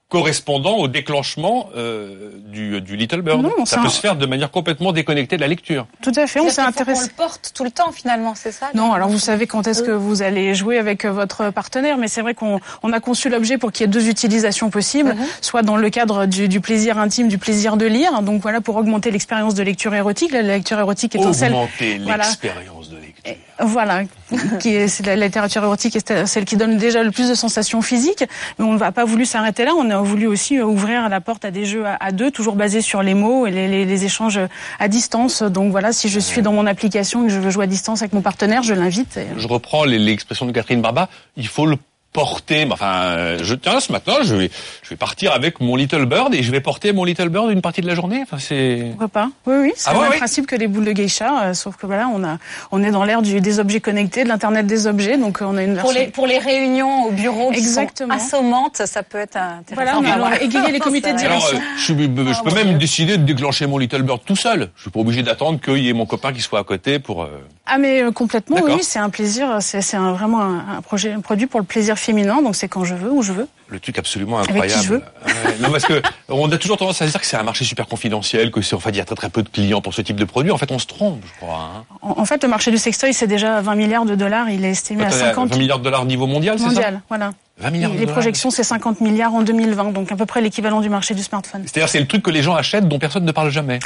correspondant 0.08 0.76
au 0.76 0.86
déclenchement 0.88 1.68
euh, 1.76 2.30
du, 2.46 2.80
du 2.80 2.96
Little 2.96 3.22
Bird. 3.22 3.42
Non, 3.42 3.64
ça 3.64 3.78
peut 3.80 3.86
un- 3.86 3.90
se 3.90 4.00
faire 4.00 4.14
de 4.14 4.24
manière 4.26 4.52
complètement 4.52 4.92
déconnectée 4.92 5.36
de 5.36 5.40
la 5.40 5.48
lecture. 5.48 5.86
Tout 6.00 6.12
à 6.14 6.28
fait, 6.28 6.38
on 6.38 6.46
qu'on 6.46 6.62
intéressé. 6.62 7.08
le 7.08 7.12
porte 7.16 7.50
tout 7.54 7.64
le 7.64 7.72
temps 7.72 7.90
finalement, 7.90 8.34
c'est 8.36 8.52
ça 8.52 8.70
Non, 8.74 8.92
alors 8.92 9.08
vous 9.08 9.18
savez 9.18 9.48
quand 9.48 9.66
est-ce 9.66 9.82
que 9.82 9.90
vous 9.90 10.22
allez 10.22 10.54
jouer 10.54 10.78
avec 10.78 11.04
euh, 11.04 11.10
votre 11.10 11.50
partenaire, 11.50 11.98
mais 11.98 12.06
c'est 12.06 12.22
vrai 12.22 12.34
qu'on 12.34 12.60
on 12.84 12.92
a 12.92 13.00
conçu 13.00 13.28
l'objet 13.28 13.58
pour 13.58 13.72
qu'il 13.72 13.84
y 13.84 13.88
ait 13.88 13.92
deux 13.92 14.08
utilisations 14.08 14.70
possibles, 14.70 15.14
Mhm. 15.14 15.26
soit 15.40 15.62
dans 15.62 15.76
le 15.76 15.90
cadre 15.90 16.26
du, 16.26 16.48
du 16.48 16.60
plaisir 16.60 16.98
intime, 16.98 17.26
du 17.26 17.38
plaisir 17.38 17.76
de 17.76 17.86
lire, 17.86 18.22
donc 18.22 18.40
voilà 18.42 18.60
pour 18.60 18.76
augmenter 18.76 19.10
l'expérience 19.10 19.54
de 19.54 19.62
lecture 19.64 19.92
érotique. 19.94 20.30
La 20.30 20.42
lecture 20.42 20.78
érotique 20.78 21.16
étant 21.16 21.32
celle, 21.32 21.52
Augmenter 21.52 21.98
voilà. 22.04 22.24
l'expérience 22.24 22.90
de 22.90 22.96
lecture. 22.98 23.34
voilà, 23.60 24.02
qui 24.60 24.74
est 24.74 24.88
c'est 24.88 25.06
la 25.06 25.16
littérature 25.16 25.62
érotique 25.62 25.96
est 25.96 26.26
celle 26.26 26.44
qui 26.44 26.56
donne 26.56 26.76
déjà 26.78 27.02
le 27.02 27.10
plus 27.10 27.28
de 27.28 27.34
sensations 27.34 27.80
physiques, 27.82 28.24
mais 28.58 28.64
on 28.64 28.74
n'a 28.74 28.92
pas 28.92 29.04
voulu 29.04 29.24
s'arrêter 29.24 29.64
là. 29.64 29.72
On 29.78 29.88
a 29.90 29.98
voulu 29.98 30.26
aussi 30.26 30.58
euh, 30.58 30.64
ouvrir 30.64 31.08
la 31.08 31.20
porte 31.20 31.44
à 31.44 31.50
des 31.50 31.64
jeux 31.64 31.86
à, 31.86 31.96
à 32.00 32.12
deux, 32.12 32.30
toujours 32.30 32.56
basés 32.56 32.80
sur 32.80 33.02
les 33.02 33.14
mots 33.14 33.46
et 33.46 33.50
les, 33.50 33.68
les- 33.68 33.84
les 33.84 34.04
échanges 34.04 34.40
à 34.78 34.88
distance. 34.88 35.42
Donc 35.42 35.70
voilà, 35.70 35.92
si 35.92 36.08
je 36.08 36.18
suis 36.20 36.42
dans 36.42 36.52
mon 36.52 36.66
application 36.66 37.24
et 37.24 37.26
que 37.28 37.32
je 37.32 37.38
veux 37.40 37.50
jouer 37.50 37.64
à 37.64 37.68
distance 37.68 38.02
avec 38.02 38.12
mon 38.12 38.22
partenaire, 38.22 38.62
je 38.62 38.74
l'invite. 38.74 39.16
et- 39.16 39.26
Je 39.36 39.46
reprends 39.46 39.84
l'expression 39.84 40.46
de 40.46 40.52
Catherine 40.52 40.80
Barba. 40.82 41.08
Il 41.36 41.46
faut 41.48 41.66
le 41.66 41.76
porter. 42.20 42.66
Enfin, 42.72 42.92
euh, 43.04 43.38
je 43.42 43.54
tiens 43.54 43.78
ce 43.78 43.92
matin, 43.92 44.14
je 44.22 44.34
vais, 44.34 44.50
je 44.82 44.88
vais 44.88 44.96
partir 44.96 45.32
avec 45.32 45.60
mon 45.60 45.76
Little 45.76 46.06
Bird 46.06 46.34
et 46.34 46.42
je 46.42 46.50
vais 46.50 46.60
porter 46.62 46.94
mon 46.94 47.04
Little 47.04 47.28
Bird 47.28 47.50
une 47.50 47.60
partie 47.60 47.82
de 47.82 47.86
la 47.86 47.94
journée. 47.94 48.20
Enfin, 48.22 48.38
c'est. 48.40 48.86
Pourquoi 48.88 49.08
pas 49.08 49.28
Oui, 49.46 49.54
oui, 49.60 49.72
c'est 49.76 49.90
Ah 49.90 49.92
le 49.92 49.98
ouais, 50.00 50.08
même 50.08 50.18
principe 50.18 50.46
que 50.46 50.56
les 50.56 50.66
boules 50.66 50.86
de 50.86 50.92
geisha, 50.92 51.42
euh, 51.44 51.52
sauf 51.54 51.76
que 51.76 51.84
voilà, 51.86 52.08
on 52.12 52.24
a, 52.24 52.38
on 52.72 52.82
est 52.82 52.90
dans 52.90 53.04
l'ère 53.04 53.20
du- 53.20 53.42
des 53.42 53.60
objets 53.60 53.80
connectés, 53.80 54.24
de 54.24 54.28
l'internet 54.30 54.66
des 54.66 54.86
objets, 54.86 55.18
donc 55.18 55.42
euh, 55.42 55.44
on 55.46 55.58
a 55.58 55.62
une 55.62 55.76
Pour 55.76 55.90
version. 55.90 56.00
les, 56.06 56.10
pour 56.10 56.26
les 56.26 56.38
réunions 56.38 57.04
au 57.04 57.10
bureau 57.10 57.50
qui 57.52 57.58
Exactement. 57.58 58.18
sont 58.18 58.24
assommantes, 58.36 58.82
ça 58.86 59.02
peut 59.02 59.18
être 59.18 59.36
intéressant. 59.36 60.00
Voilà, 60.00 60.22
on 60.22 60.32
a 60.32 60.40
égayer 60.40 60.72
les 60.72 60.78
comités 60.88 61.12
de. 61.12 61.18
Alors, 61.18 61.36
direction. 61.38 61.58
euh, 61.58 61.60
je, 61.76 61.92
Ah, 61.92 62.42
peux 62.44 62.54
même 62.54 62.68
Dieu. 62.70 62.78
décider 62.78 63.18
de 63.18 63.24
déclencher 63.24 63.66
mon 63.66 63.76
Little 63.76 64.02
Bird 64.02 64.20
tout 64.24 64.36
seul. 64.36 64.70
Je 64.76 64.82
suis 64.82 64.90
pas 64.90 65.00
obligé 65.00 65.22
d'attendre 65.22 65.60
qu'il 65.60 65.78
y 65.84 65.90
ait 65.90 65.92
mon 65.92 66.06
copain 66.06 66.32
qui 66.32 66.40
soit 66.40 66.60
à 66.60 66.64
côté 66.64 66.98
pour. 66.98 67.24
euh, 67.24 67.28
Ah 67.66 67.76
mais 67.76 68.02
euh, 68.02 68.10
complètement, 68.10 68.56
oui, 68.62 68.78
c'est 68.80 68.98
un 68.98 69.10
plaisir, 69.10 69.58
c'est 69.60 69.80
vraiment 69.96 70.40
un, 70.40 70.64
un 70.78 70.80
projet, 70.80 71.12
un 71.12 71.20
produit 71.20 71.46
pour 71.46 71.60
le 71.60 71.66
plaisir 71.66 71.98
féminin, 72.06 72.40
donc 72.42 72.56
c'est 72.56 72.68
quand 72.68 72.84
je 72.84 72.94
veux, 72.94 73.10
où 73.10 73.22
je 73.22 73.32
veux. 73.32 73.46
Le 73.68 73.80
truc 73.80 73.98
absolument 73.98 74.38
Avec 74.38 74.50
incroyable. 74.50 74.80
qui 74.80 74.86
je 74.86 74.92
veux. 74.92 74.98
Ouais, 74.98 75.56
non, 75.60 75.70
parce 75.70 75.84
que 75.84 76.00
on 76.28 76.50
a 76.50 76.56
toujours 76.56 76.76
tendance 76.76 77.02
à 77.02 77.06
dire 77.06 77.20
que 77.20 77.26
c'est 77.26 77.36
un 77.36 77.42
marché 77.42 77.64
super 77.64 77.86
confidentiel, 77.86 78.50
que 78.50 78.62
c'est, 78.62 78.74
enfin, 78.76 78.90
il 78.90 78.96
y 78.96 79.00
a 79.00 79.04
très 79.04 79.16
très 79.16 79.28
peu 79.28 79.42
de 79.42 79.48
clients 79.48 79.80
pour 79.80 79.92
ce 79.92 80.02
type 80.02 80.16
de 80.16 80.24
produit. 80.24 80.50
En 80.52 80.56
fait, 80.58 80.70
on 80.70 80.78
se 80.78 80.86
trompe, 80.86 81.20
je 81.26 81.32
crois. 81.40 81.70
Hein. 81.76 81.84
En, 82.00 82.20
en 82.20 82.24
fait, 82.24 82.42
le 82.42 82.48
marché 82.48 82.70
du 82.70 82.78
sextoy, 82.78 83.12
c'est 83.12 83.26
déjà 83.26 83.60
20 83.60 83.74
milliards 83.74 84.04
de 84.04 84.14
dollars, 84.14 84.48
il 84.50 84.64
est 84.64 84.70
estimé 84.70 85.02
à 85.04 85.08
Attendez, 85.08 85.22
50 85.24 85.50
20 85.50 85.56
milliards 85.58 85.78
de 85.80 85.84
dollars 85.84 86.04
niveau 86.04 86.26
mondial, 86.26 86.58
c'est 86.58 86.64
ça? 86.64 86.70
Mondial, 86.70 87.00
voilà. 87.08 87.32
20 87.58 87.70
milliards 87.70 87.90
de 87.90 87.96
les 87.96 88.00
dollars. 88.02 88.14
projections, 88.14 88.50
c'est 88.50 88.62
50 88.62 89.00
milliards 89.00 89.34
en 89.34 89.42
2020, 89.42 89.92
donc 89.92 90.12
à 90.12 90.16
peu 90.16 90.26
près 90.26 90.40
l'équivalent 90.40 90.80
du 90.80 90.88
marché 90.88 91.14
du 91.14 91.22
smartphone. 91.22 91.62
C'est-à-dire, 91.66 91.88
c'est 91.88 92.00
le 92.00 92.06
truc 92.06 92.22
que 92.22 92.30
les 92.30 92.42
gens 92.42 92.54
achètent 92.54 92.86
dont 92.88 92.98
personne 92.98 93.24
ne 93.24 93.32
parle 93.32 93.50
jamais. 93.50 93.80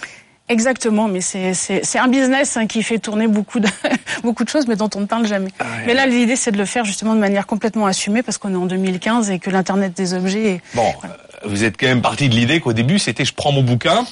Exactement, 0.48 1.06
mais 1.06 1.20
c'est 1.20 1.98
un 1.98 2.08
business 2.08 2.56
hein, 2.56 2.66
qui 2.66 2.82
fait 2.82 2.98
tourner 2.98 3.28
beaucoup 3.28 3.60
de 3.60 3.68
beaucoup 4.24 4.42
de 4.42 4.48
choses, 4.48 4.66
mais 4.66 4.74
dont 4.74 4.90
on 4.96 5.00
ne 5.00 5.06
parle 5.06 5.26
jamais. 5.26 5.50
Ah 5.60 5.64
Mais 5.86 5.94
là, 5.94 6.06
l'idée, 6.06 6.34
c'est 6.34 6.50
de 6.50 6.58
le 6.58 6.64
faire 6.64 6.84
justement 6.84 7.14
de 7.14 7.20
manière 7.20 7.46
complètement 7.46 7.86
assumée, 7.86 8.22
parce 8.24 8.36
qu'on 8.36 8.52
est 8.52 8.56
en 8.56 8.66
2015 8.66 9.30
et 9.30 9.38
que 9.38 9.48
l'internet 9.48 9.96
des 9.96 10.12
objets. 10.12 10.54
Est... 10.54 10.60
Bon, 10.74 10.92
euh, 11.04 11.08
vous 11.44 11.62
êtes 11.62 11.76
quand 11.78 11.86
même 11.86 12.02
parti 12.02 12.28
de 12.28 12.34
l'idée 12.34 12.58
qu'au 12.58 12.72
début, 12.72 12.98
c'était 12.98 13.24
je 13.24 13.32
prends 13.32 13.52
mon 13.52 13.62
bouquin. 13.62 14.04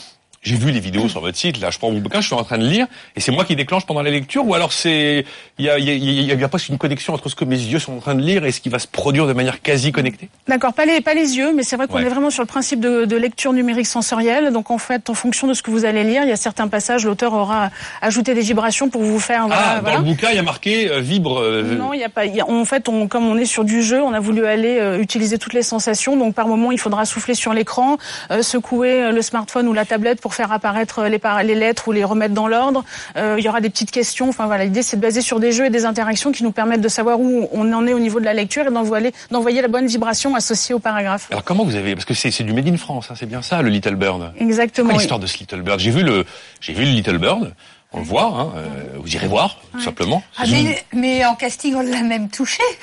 J'ai 0.43 0.55
vu 0.55 0.71
les 0.71 0.79
vidéos 0.81 1.09
sur 1.09 1.21
votre 1.21 1.37
site, 1.37 1.61
là, 1.61 1.71
je 1.71 1.79
prends 1.79 1.91
mon 1.91 1.99
bouquin, 1.99 2.21
je 2.21 2.27
suis 2.29 2.35
en 2.37 2.45
train 2.45 2.59
de 2.59 2.65
lire, 2.67 2.87
et 3.17 3.21
c'est 3.21 3.33
moi 3.33 3.45
qui 3.45 3.57
déclenche 3.57 3.85
pendant 3.87 4.03
la 4.03 4.11
lecture, 4.11 4.47
ou 4.47 4.55
alors 4.55 4.73
c'est, 4.73 5.25
il 5.59 5.65
y 5.65 5.69
a, 5.69 5.79
y, 5.81 5.91
a, 5.91 5.93
il 5.95 6.05
y 6.27 6.31
a- 6.31 6.35
il 6.35 6.41
y 6.41 6.45
a 6.45 6.49
presque 6.49 6.69
une 6.69 6.79
connexion 6.79 7.13
entre 7.13 7.29
ce 7.29 7.35
que 7.35 7.45
mes 7.45 7.57
yeux 7.59 7.81
sont 7.81 7.95
en 7.95 7.99
train 7.99 8.15
de 8.15 8.23
lire 8.23 8.45
et 8.45 8.53
ce 8.53 8.61
qui 8.61 8.69
va 8.69 8.79
se 8.79 8.87
produire 8.87 9.27
de 9.27 9.33
manière 9.33 9.61
quasi 9.63 9.91
connectée. 9.91 10.29
D'accord, 10.47 10.75
pas 10.75 10.85
les 10.87 11.01
pas 11.01 11.15
les 11.15 11.37
yeux, 11.37 11.53
mais 11.53 11.65
c'est 11.65 11.77
vrai 11.77 11.89
qu'on 11.89 11.97
Ouais. 11.97 12.03
est 12.03 12.09
vraiment 12.09 12.31
sur 12.31 12.43
le 12.43 12.47
principe 12.47 12.79
de, 12.79 13.05
de 13.05 13.17
lecture 13.17 13.53
numérique 13.53 13.89
sensorielle. 13.89 14.53
Donc 14.53 14.71
en 14.71 14.79
fait, 14.79 15.11
en 15.11 15.15
fonction 15.15 15.49
de 15.49 15.55
ce 15.55 15.63
que 15.63 15.73
vous 15.73 15.85
allez 15.85 16.05
lire, 16.05 16.23
il 16.23 16.29
y 16.29 16.33
a 16.33 16.37
certains 16.37 16.69
passages, 16.69 17.05
l'auteur 17.05 17.33
aura 17.35 17.71
ajouté 18.01 18.33
des 18.35 18.41
vibrations 18.43 18.89
pour 18.91 19.03
vous 19.03 19.19
faire. 19.19 19.49
Voilà, 19.49 19.63
ah, 19.67 19.75
dans 19.77 19.81
voilà. 19.83 19.97
le 19.99 20.05
bouquin, 20.05 20.29
il 20.31 20.37
y 20.37 20.39
a 20.39 20.43
marqué 20.43 20.89
euh, 20.89 21.01
vibre. 21.01 21.41
euh, 21.43 21.77
Non, 21.77 21.93
il 21.93 21.99
y 22.01 22.05
a 22.05 22.09
pas. 22.09 22.27
il 22.27 22.35
Y 22.37 22.41
a, 22.43 22.49
en 22.49 22.65
fait, 22.65 22.89
on, 22.89 23.09
comme 23.09 23.27
on 23.27 23.37
est 23.37 23.45
sur 23.45 23.65
du 23.65 23.83
jeu, 23.83 24.01
on 24.01 24.13
a 24.15 24.21
voulu 24.21 24.47
aller 24.47 24.79
euh, 24.79 25.01
utiliser 25.01 25.37
toutes 25.39 25.55
les 25.55 25.65
sensations. 25.65 26.17
Donc, 26.17 26.35
par 26.37 26.47
moment, 26.47 26.71
il 26.71 26.79
faudra 26.79 27.05
souffler 27.07 27.35
sur 27.35 27.53
l'écran, 27.53 27.99
secouer 28.41 29.11
le 29.11 29.21
smartphone 29.23 29.67
ou 29.67 29.73
la 29.73 29.85
tablette 29.85 30.21
pour 30.21 30.28
faire 30.35 30.53
apparaître 30.53 31.05
les, 31.05 31.55
lettres 31.55 31.89
ou 31.89 31.93
les 31.93 32.05
remettre 32.05 32.35
dans 32.35 32.49
l'ordre. 32.49 32.85
Euh, 33.17 33.37
il 33.39 33.45
y 33.45 33.49
aura 33.49 33.61
des 33.61 33.71
petites 33.71 33.91
questions. 33.91 34.29
Enfin 34.29 34.47
voilà, 34.47 34.65
l'idée 34.65 34.83
c'est 34.83 34.97
de 34.97 35.03
baser 35.03 35.21
sur 35.21 35.41
des 35.41 35.53
jeux 35.53 35.67
et 35.67 35.71
des 35.71 35.85
interactions 35.85 36.33
qui 36.33 36.45
nous 36.45 36.53
permettent 36.53 36.81
de 36.81 36.89
savoir 36.89 37.21
où 37.21 37.49
on 37.53 37.73
en 37.73 37.87
est 37.87 37.93
au 37.93 37.99
niveau 37.99 38.21
de 38.21 38.25
la 38.25 38.35
lecture 38.35 38.67
et 38.67 38.71
d'envoyer 38.71 39.13
d'envoyer 39.31 39.63
la 39.63 39.69
bonne 39.69 39.87
vibration 39.87 40.35
associée 40.35 40.75
au 40.75 40.79
paragraphe. 40.79 41.29
Alors 41.31 41.45
comment 41.45 41.65
vous 41.65 41.77
avez, 41.77 41.95
parce 41.95 42.05
que 42.05 42.15
c'est 42.15 42.31
c'est 42.31 42.45
du 42.45 42.53
Made 42.53 42.69
in 42.69 42.77
France, 42.77 43.09
hein, 43.11 43.15
c'est 43.17 43.27
bien 43.27 43.43
ça, 43.43 43.63
le 43.63 43.69
Little 43.69 43.97
Bird. 43.97 44.33
Exactement. 44.39 44.91
Oui. 44.91 44.99
l'histoire 44.99 45.21
de 45.21 45.27
ce 45.27 45.39
Little 45.39 45.63
Bird? 45.63 45.81
J'ai 45.81 45.91
vu 45.91 46.03
le, 46.03 46.25
j'ai 46.61 46.73
vu 46.73 46.85
le 46.85 46.91
Little 46.91 47.19
Bird. 47.19 47.53
On 47.93 48.01
le 48.01 48.05
voit, 48.05 48.25
hein, 48.25 48.53
euh, 48.57 48.99
vous 48.99 49.15
irez 49.15 49.27
voir, 49.27 49.57
tout 49.73 49.81
simplement. 49.81 50.23
Ah, 50.37 50.43
mais, 50.47 50.85
mais 50.93 51.25
en 51.25 51.35
casting, 51.35 51.75
on 51.75 51.81
l'a 51.81 52.03
même 52.03 52.29
touché. 52.29 52.63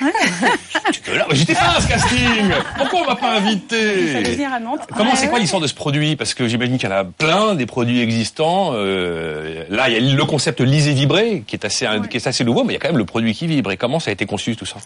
Mais 1.28 1.36
j'étais 1.36 1.54
pas 1.54 1.76
à 1.76 1.80
ce 1.80 1.86
casting. 1.86 2.50
Pourquoi 2.76 3.00
on 3.02 3.06
m'a 3.06 3.16
pas 3.16 3.36
invité? 3.36 4.22
Venir 4.22 4.52
à 4.52 4.58
Nantes. 4.58 4.80
Comment 4.96 5.10
Ouais, 5.10 5.16
c'est 5.16 5.28
quoi 5.28 5.38
l'histoire 5.38 5.62
de 5.62 5.68
ce 5.68 5.74
produit? 5.74 6.16
Parce 6.16 6.34
que 6.34 6.48
j'imagine 6.48 6.76
qu'il 6.78 6.88
y 6.88 6.92
en 6.92 6.96
a 6.96 7.04
plein 7.04 7.54
des 7.54 7.66
produits 7.66 8.00
existants. 8.00 8.70
Euh, 8.74 9.64
là, 9.70 9.88
il 9.88 9.94
y 9.94 9.96
a 9.96 10.14
le 10.14 10.24
concept 10.24 10.60
lisez 10.60 10.92
vibrer 10.92 11.44
qui 11.46 11.54
est 11.54 11.64
assez 11.64 11.86
qui 12.10 12.16
est 12.16 12.26
assez 12.26 12.44
nouveau, 12.44 12.64
mais 12.64 12.72
il 12.72 12.76
y 12.76 12.78
a 12.78 12.80
quand 12.80 12.88
même 12.88 12.98
le 12.98 13.04
produit 13.04 13.32
qui 13.32 13.46
vibre. 13.46 13.70
Et 13.70 13.76
comment 13.76 14.00
ça 14.00 14.10
a 14.10 14.12
été 14.12 14.26
conçu 14.26 14.56
tout 14.56 14.66
ça? 14.66 14.76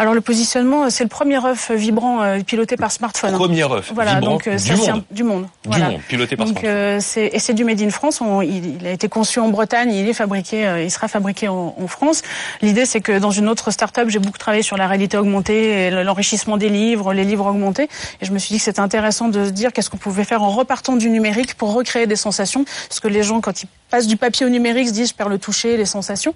Alors 0.00 0.14
le 0.14 0.20
positionnement, 0.20 0.88
c'est 0.90 1.02
le 1.02 1.08
premier 1.08 1.44
œuf 1.44 1.72
vibrant 1.72 2.22
euh, 2.22 2.38
piloté 2.40 2.76
par 2.76 2.92
smartphone. 2.92 3.32
Premier 3.32 3.64
œuf 3.64 3.90
Voilà, 3.92 4.14
vibrant 4.14 4.30
donc 4.34 4.46
euh, 4.46 4.52
du 4.52 4.58
ça, 4.60 4.76
monde, 4.76 4.88
un- 4.90 5.04
du 5.14 5.24
monde. 5.24 5.42
du 5.42 5.48
Voilà. 5.68 5.90
monde, 5.90 6.00
piloté 6.08 6.36
par 6.36 6.46
Donc 6.46 6.58
smartphone. 6.60 6.72
euh, 6.72 6.98
c'est 7.00 7.26
et 7.32 7.38
c'est 7.40 7.52
du 7.52 7.64
made 7.64 7.80
in 7.82 7.90
France. 7.90 8.20
On- 8.20 8.40
il, 8.40 8.76
il 8.80 8.86
a 8.86 8.92
été 8.92 9.08
conçu 9.08 9.40
en 9.40 9.48
Bretagne, 9.48 9.92
il 9.92 10.08
est 10.08 10.12
fabriqué, 10.14 10.82
il 10.84 10.90
sera 10.92 11.08
fabriqué 11.08 11.48
en, 11.48 11.74
en 11.76 11.86
France. 11.88 12.22
L'idée 12.62 12.86
c'est 12.86 13.00
que 13.00 13.18
dans 13.18 13.32
une 13.32 13.48
autre 13.48 13.72
start-up, 13.72 14.08
j'ai 14.08 14.20
beaucoup 14.20 14.38
travaillé 14.38 14.62
sur 14.62 14.76
la 14.76 14.86
réalité 14.86 15.16
augmentée, 15.16 15.90
l'enrichissement 15.90 16.56
des 16.58 16.68
livres, 16.68 17.12
les 17.12 17.24
livres 17.24 17.46
augmentés, 17.46 17.88
et 18.20 18.24
je 18.24 18.30
me 18.30 18.38
suis 18.38 18.52
dit 18.52 18.58
que 18.58 18.64
c'était 18.64 18.78
intéressant 18.80 19.26
de 19.28 19.46
se 19.46 19.50
dire 19.50 19.72
qu'est-ce 19.72 19.90
qu'on 19.90 19.96
pouvait 19.96 20.22
faire 20.24 20.42
en 20.44 20.50
repartant 20.50 20.94
du 20.94 21.10
numérique 21.10 21.54
pour 21.54 21.72
recréer 21.74 22.06
des 22.06 22.14
sensations, 22.16 22.64
parce 22.88 23.00
que 23.00 23.08
les 23.08 23.24
gens 23.24 23.40
quand 23.40 23.64
ils 23.64 23.68
passent 23.90 24.06
du 24.06 24.18
papier 24.18 24.44
au 24.44 24.50
numérique 24.50 24.86
se 24.88 24.92
disent 24.92 25.08
je 25.08 25.14
perds 25.14 25.30
le 25.30 25.38
toucher, 25.38 25.76
les 25.78 25.86
sensations. 25.86 26.34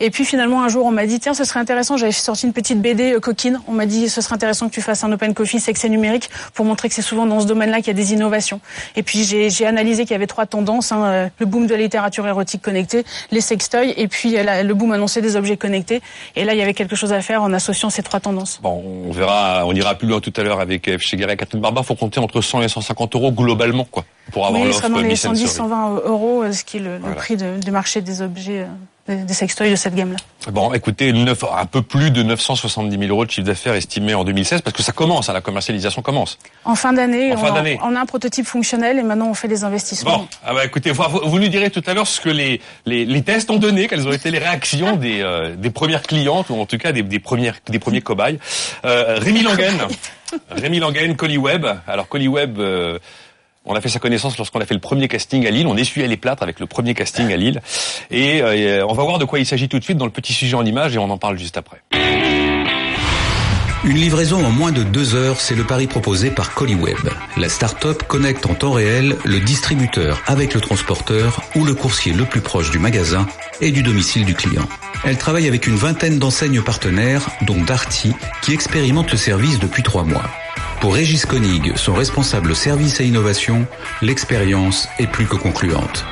Et 0.00 0.08
puis 0.10 0.24
finalement 0.24 0.62
un 0.62 0.68
jour 0.68 0.86
on 0.86 0.92
m'a 0.92 1.04
dit 1.04 1.20
tiens 1.20 1.34
ce 1.34 1.44
serait 1.44 1.60
intéressant, 1.60 1.96
j'avais 1.98 2.12
sorti 2.12 2.46
une 2.46 2.52
petite 2.52 2.80
BD 2.80 3.01
euh, 3.14 3.20
coquine, 3.20 3.60
on 3.66 3.72
m'a 3.72 3.86
dit 3.86 4.08
ce 4.08 4.20
serait 4.20 4.34
intéressant 4.36 4.68
que 4.68 4.74
tu 4.74 4.80
fasses 4.80 5.02
un 5.02 5.10
open 5.10 5.34
coffee 5.34 5.58
sexe 5.60 5.84
et 5.84 5.88
numérique 5.88 6.30
pour 6.54 6.64
montrer 6.64 6.88
que 6.88 6.94
c'est 6.94 7.02
souvent 7.02 7.26
dans 7.26 7.40
ce 7.40 7.46
domaine-là 7.46 7.78
qu'il 7.78 7.88
y 7.88 7.90
a 7.90 7.94
des 7.94 8.12
innovations. 8.12 8.60
Et 8.96 9.02
puis 9.02 9.24
j'ai 9.24 9.66
analysé 9.66 10.02
qu'il 10.04 10.12
y 10.12 10.14
avait 10.14 10.26
trois 10.28 10.46
tendances, 10.46 10.92
hein, 10.92 11.04
euh, 11.04 11.28
le 11.38 11.46
boom 11.46 11.66
de 11.66 11.74
la 11.74 11.80
littérature 11.80 12.26
érotique 12.26 12.62
connectée, 12.62 13.04
les 13.32 13.40
sextoys 13.40 13.92
et 13.96 14.06
puis 14.06 14.36
euh, 14.36 14.44
la- 14.44 14.62
le 14.62 14.74
boom 14.74 14.92
annoncé 14.92 15.20
des 15.20 15.34
objets 15.36 15.56
connectés. 15.56 16.00
Et 16.36 16.44
là 16.44 16.52
il 16.54 16.58
y 16.58 16.62
avait 16.62 16.74
quelque 16.74 16.94
chose 16.96 17.12
à 17.12 17.20
faire 17.20 17.42
en 17.42 17.52
associant 17.52 17.90
ces 17.90 18.02
trois 18.02 18.20
tendances. 18.20 18.60
Bon, 18.62 18.82
on 19.08 19.10
verra, 19.12 19.64
on 19.66 19.72
ira 19.74 19.94
plus 19.96 20.06
loin 20.06 20.20
tout 20.20 20.32
à 20.36 20.42
l'heure 20.42 20.60
avec 20.60 20.88
F. 20.88 21.00
Chegueret 21.00 21.34
et 21.34 21.36
Catherine 21.36 21.60
Barba. 21.60 21.82
Faut 21.82 21.94
compter 21.96 22.20
entre 22.20 22.40
100 22.40 22.62
et 22.62 22.68
150 22.68 23.14
euros 23.16 23.32
globalement, 23.32 23.84
quoi, 23.90 24.04
pour 24.30 24.46
avoir 24.46 24.62
Oui, 24.62 24.68
l'offre 24.68 24.88
dans 24.88 24.98
les 24.98 25.04
Miss 25.08 25.24
and 25.24 25.30
110, 25.34 25.40
Sorry. 25.46 25.54
120 25.70 25.90
euros, 26.06 26.44
ce 26.52 26.62
qui 26.64 26.76
est 26.76 26.80
le, 26.80 26.98
le 26.98 27.14
prix 27.14 27.36
de- 27.36 27.58
du 27.58 27.70
marché 27.70 28.00
des 28.02 28.22
objets 28.22 28.66
des, 29.08 29.16
des 29.16 29.34
sextoys 29.34 29.70
de 29.70 29.76
cette 29.76 29.94
gamme-là. 29.94 30.16
Bon, 30.52 30.72
écoutez, 30.72 31.12
neuf- 31.12 31.44
un 31.44 31.66
peu 31.66 31.82
plus 31.82 32.10
de 32.10 32.22
970 32.22 32.98
000 32.98 33.10
euros 33.10 33.24
de 33.24 33.30
chiffre 33.30 33.46
d'affaires 33.46 33.74
estimé 33.74 34.14
en 34.14 34.24
2016, 34.24 34.62
parce 34.62 34.76
que 34.76 34.82
ça 34.82 34.92
commence, 34.92 35.28
hein, 35.28 35.32
la 35.32 35.40
commercialisation 35.40 36.02
commence. 36.02 36.38
En 36.64 36.74
fin 36.74 36.92
d'année, 36.92 37.32
En 37.32 37.36
fin 37.36 37.52
on, 37.82 37.92
on 37.92 37.96
a 37.96 38.00
un 38.00 38.06
prototype 38.06 38.46
fonctionnel 38.46 38.98
et 38.98 39.02
maintenant 39.02 39.28
on 39.28 39.34
fait 39.34 39.48
des 39.48 39.64
investissements. 39.64 40.18
Bon, 40.18 40.28
ah 40.44 40.54
bah 40.54 40.64
écoutez, 40.64 40.90
vous, 40.90 41.02
vous 41.24 41.38
nous 41.38 41.48
direz 41.48 41.70
tout 41.70 41.82
à 41.86 41.94
l'heure 41.94 42.06
ce 42.06 42.20
que 42.20 42.28
les, 42.30 42.60
les, 42.86 43.04
les 43.04 43.22
tests 43.22 43.50
ont 43.50 43.56
donné, 43.58 43.88
quelles 43.88 44.06
ont 44.06 44.12
été 44.12 44.30
les 44.30 44.38
réactions 44.38 44.96
des, 44.96 45.20
euh, 45.20 45.54
des 45.56 45.70
premières 45.70 46.02
clientes, 46.02 46.50
ou 46.50 46.60
en 46.60 46.66
tout 46.66 46.78
cas 46.78 46.92
des, 46.92 47.02
des, 47.02 47.18
premières, 47.20 47.56
des 47.68 47.78
premiers 47.78 48.00
cobayes. 48.02 48.38
Euh, 48.84 49.18
Rémi 49.20 49.42
Langen, 49.42 49.78
Rémi 50.50 50.78
Langen, 50.80 51.14
Colliweb. 51.16 51.66
Alors 51.86 52.08
Colliweb, 52.08 52.58
euh, 52.58 52.98
on 53.64 53.74
a 53.74 53.80
fait 53.80 53.88
sa 53.88 53.98
connaissance 53.98 54.36
lorsqu'on 54.38 54.60
a 54.60 54.66
fait 54.66 54.74
le 54.74 54.80
premier 54.80 55.08
casting 55.08 55.46
à 55.46 55.50
Lille. 55.50 55.66
On 55.66 55.76
essuyait 55.76 56.08
les 56.08 56.16
plâtres 56.16 56.42
avec 56.42 56.60
le 56.60 56.66
premier 56.66 56.94
casting 56.94 57.32
à 57.32 57.36
Lille. 57.36 57.60
Et 58.10 58.42
euh, 58.42 58.86
on 58.86 58.94
va 58.94 59.04
voir 59.04 59.18
de 59.18 59.24
quoi 59.24 59.38
il 59.38 59.46
s'agit 59.46 59.68
tout 59.68 59.78
de 59.78 59.84
suite 59.84 59.98
dans 59.98 60.06
le 60.06 60.12
petit 60.12 60.32
sujet 60.32 60.56
en 60.56 60.64
image 60.64 60.94
et 60.94 60.98
on 60.98 61.10
en 61.10 61.18
parle 61.18 61.38
juste 61.38 61.56
après. 61.56 61.82
Une 63.84 63.96
livraison 63.96 64.44
en 64.44 64.50
moins 64.50 64.70
de 64.70 64.84
deux 64.84 65.16
heures, 65.16 65.40
c'est 65.40 65.56
le 65.56 65.64
pari 65.64 65.88
proposé 65.88 66.30
par 66.30 66.54
Colliweb. 66.54 66.98
La 67.36 67.48
start-up 67.48 68.04
connecte 68.04 68.46
en 68.46 68.54
temps 68.54 68.70
réel 68.70 69.16
le 69.24 69.40
distributeur 69.40 70.22
avec 70.28 70.54
le 70.54 70.60
transporteur 70.60 71.42
ou 71.56 71.64
le 71.64 71.74
coursier 71.74 72.12
le 72.12 72.24
plus 72.24 72.40
proche 72.40 72.70
du 72.70 72.78
magasin 72.78 73.26
et 73.60 73.72
du 73.72 73.82
domicile 73.82 74.24
du 74.24 74.34
client. 74.34 74.68
Elle 75.04 75.18
travaille 75.18 75.48
avec 75.48 75.66
une 75.66 75.74
vingtaine 75.74 76.20
d'enseignes 76.20 76.62
partenaires, 76.62 77.28
dont 77.40 77.60
Darty, 77.60 78.12
qui 78.42 78.54
expérimente 78.54 79.10
le 79.10 79.18
service 79.18 79.58
depuis 79.58 79.82
trois 79.82 80.04
mois. 80.04 80.30
Pour 80.82 80.94
Régis 80.94 81.26
Koenig, 81.26 81.76
son 81.76 81.94
responsable 81.94 82.56
service 82.56 82.98
et 82.98 83.04
innovation, 83.04 83.68
l'expérience 84.00 84.88
est 84.98 85.06
plus 85.06 85.26
que 85.26 85.36
concluante. 85.36 86.04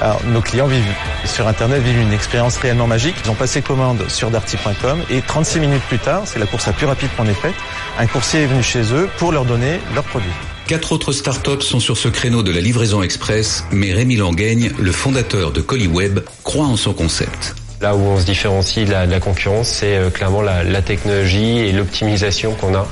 Alors, 0.00 0.22
nos 0.26 0.40
clients 0.40 0.68
vivent 0.68 0.94
sur 1.24 1.48
Internet 1.48 1.82
vivent 1.82 2.02
une 2.02 2.12
expérience 2.12 2.56
réellement 2.56 2.86
magique. 2.86 3.16
Ils 3.24 3.30
ont 3.32 3.34
passé 3.34 3.62
commande 3.62 4.08
sur 4.08 4.30
darty.com 4.30 5.00
et 5.10 5.22
36 5.22 5.58
minutes 5.58 5.82
plus 5.88 5.98
tard, 5.98 6.22
c'est 6.24 6.38
la 6.38 6.46
course 6.46 6.68
la 6.68 6.72
plus 6.72 6.86
rapide 6.86 7.08
qu'on 7.16 7.26
ait 7.26 7.34
faite, 7.34 7.56
un 7.98 8.06
coursier 8.06 8.42
est 8.42 8.46
venu 8.46 8.62
chez 8.62 8.94
eux 8.94 9.08
pour 9.18 9.32
leur 9.32 9.44
donner 9.44 9.80
leurs 9.92 10.04
produits. 10.04 10.30
Quatre 10.68 10.92
autres 10.92 11.10
startups 11.10 11.62
sont 11.62 11.80
sur 11.80 11.96
ce 11.96 12.06
créneau 12.06 12.44
de 12.44 12.52
la 12.52 12.60
livraison 12.60 13.02
express, 13.02 13.64
mais 13.72 13.92
Rémi 13.92 14.14
Langaigne, 14.14 14.70
le 14.78 14.92
fondateur 14.92 15.50
de 15.50 15.60
Colliweb, 15.60 16.20
croit 16.44 16.66
en 16.66 16.76
son 16.76 16.92
concept. 16.92 17.56
Là 17.80 17.96
où 17.96 18.02
on 18.02 18.20
se 18.20 18.24
différencie 18.24 18.86
de 18.86 18.92
la, 18.92 19.06
de 19.08 19.10
la 19.10 19.20
concurrence, 19.20 19.68
c'est 19.68 19.96
euh, 19.96 20.10
clairement 20.10 20.42
la, 20.42 20.62
la 20.62 20.80
technologie 20.80 21.58
et 21.58 21.72
l'optimisation 21.72 22.54
qu'on 22.54 22.74
a 22.74 22.86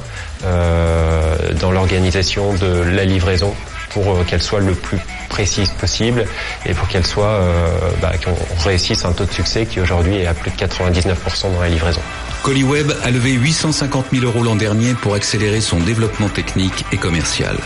dans 1.61 1.71
l'organisation 1.71 2.55
de 2.55 2.83
la 2.83 3.05
livraison 3.05 3.55
pour 3.95 4.11
euh, 4.11 4.25
qu'elle 4.25 4.43
soit 4.43 4.61
le 4.61 4.75
plus 4.75 4.99
précise 5.29 5.71
possible 5.71 6.27
et 6.67 6.75
pour 6.75 6.89
qu'elle 6.89 7.07
soit 7.07 7.27
euh, 7.27 7.79
bah, 8.03 8.13
qu'on 8.23 8.35
réussisse 8.63 9.05
un 9.05 9.13
taux 9.13 9.25
de 9.25 9.33
succès 9.33 9.65
qui 9.67 9.81
aujourd'hui 9.81 10.17
est 10.17 10.27
à 10.27 10.35
plus 10.35 10.51
de 10.51 10.57
99% 10.57 11.53
dans 11.55 11.61
la 11.61 11.69
livraison. 11.69 12.01
Colliweb 12.43 12.93
a 13.03 13.11
levé 13.11 13.33
850 13.33 14.07
000 14.13 14.25
euros 14.27 14.43
l'an 14.43 14.57
dernier 14.57 14.95
pour 14.95 15.15
accélérer 15.15 15.61
son 15.61 15.79
développement 15.79 16.29
technique 16.29 16.85
et 16.93 16.99
commercial. 16.99 17.57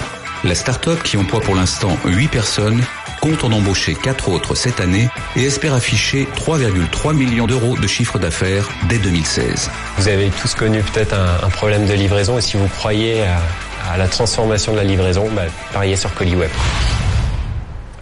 La 0.44 0.54
start-up, 0.54 1.02
qui 1.02 1.16
emploie 1.16 1.40
pour 1.40 1.56
l'instant 1.56 1.96
8 2.04 2.28
personnes, 2.28 2.84
compte 3.20 3.44
en 3.44 3.52
embaucher 3.52 3.94
4 3.94 4.28
autres 4.30 4.54
cette 4.54 4.80
année 4.80 5.08
et 5.36 5.42
espère 5.44 5.74
afficher 5.74 6.26
3,3 6.36 7.14
millions 7.14 7.46
d'euros 7.46 7.76
de 7.76 7.86
chiffre 7.86 8.18
d'affaires 8.18 8.68
dès 8.88 8.98
2016. 8.98 9.70
Vous 9.98 10.08
avez 10.08 10.30
tous 10.40 10.54
connu 10.54 10.80
peut-être 10.82 11.14
un, 11.14 11.46
un 11.46 11.50
problème 11.50 11.86
de 11.86 11.92
livraison 11.94 12.38
et 12.38 12.40
si 12.40 12.56
vous 12.56 12.68
croyez 12.68 13.22
à, 13.22 13.92
à 13.92 13.96
la 13.96 14.08
transformation 14.08 14.72
de 14.72 14.76
la 14.78 14.84
livraison, 14.84 15.28
bah, 15.34 15.42
pariez 15.72 15.96
sur 15.96 16.12
Colliweb. 16.14 16.50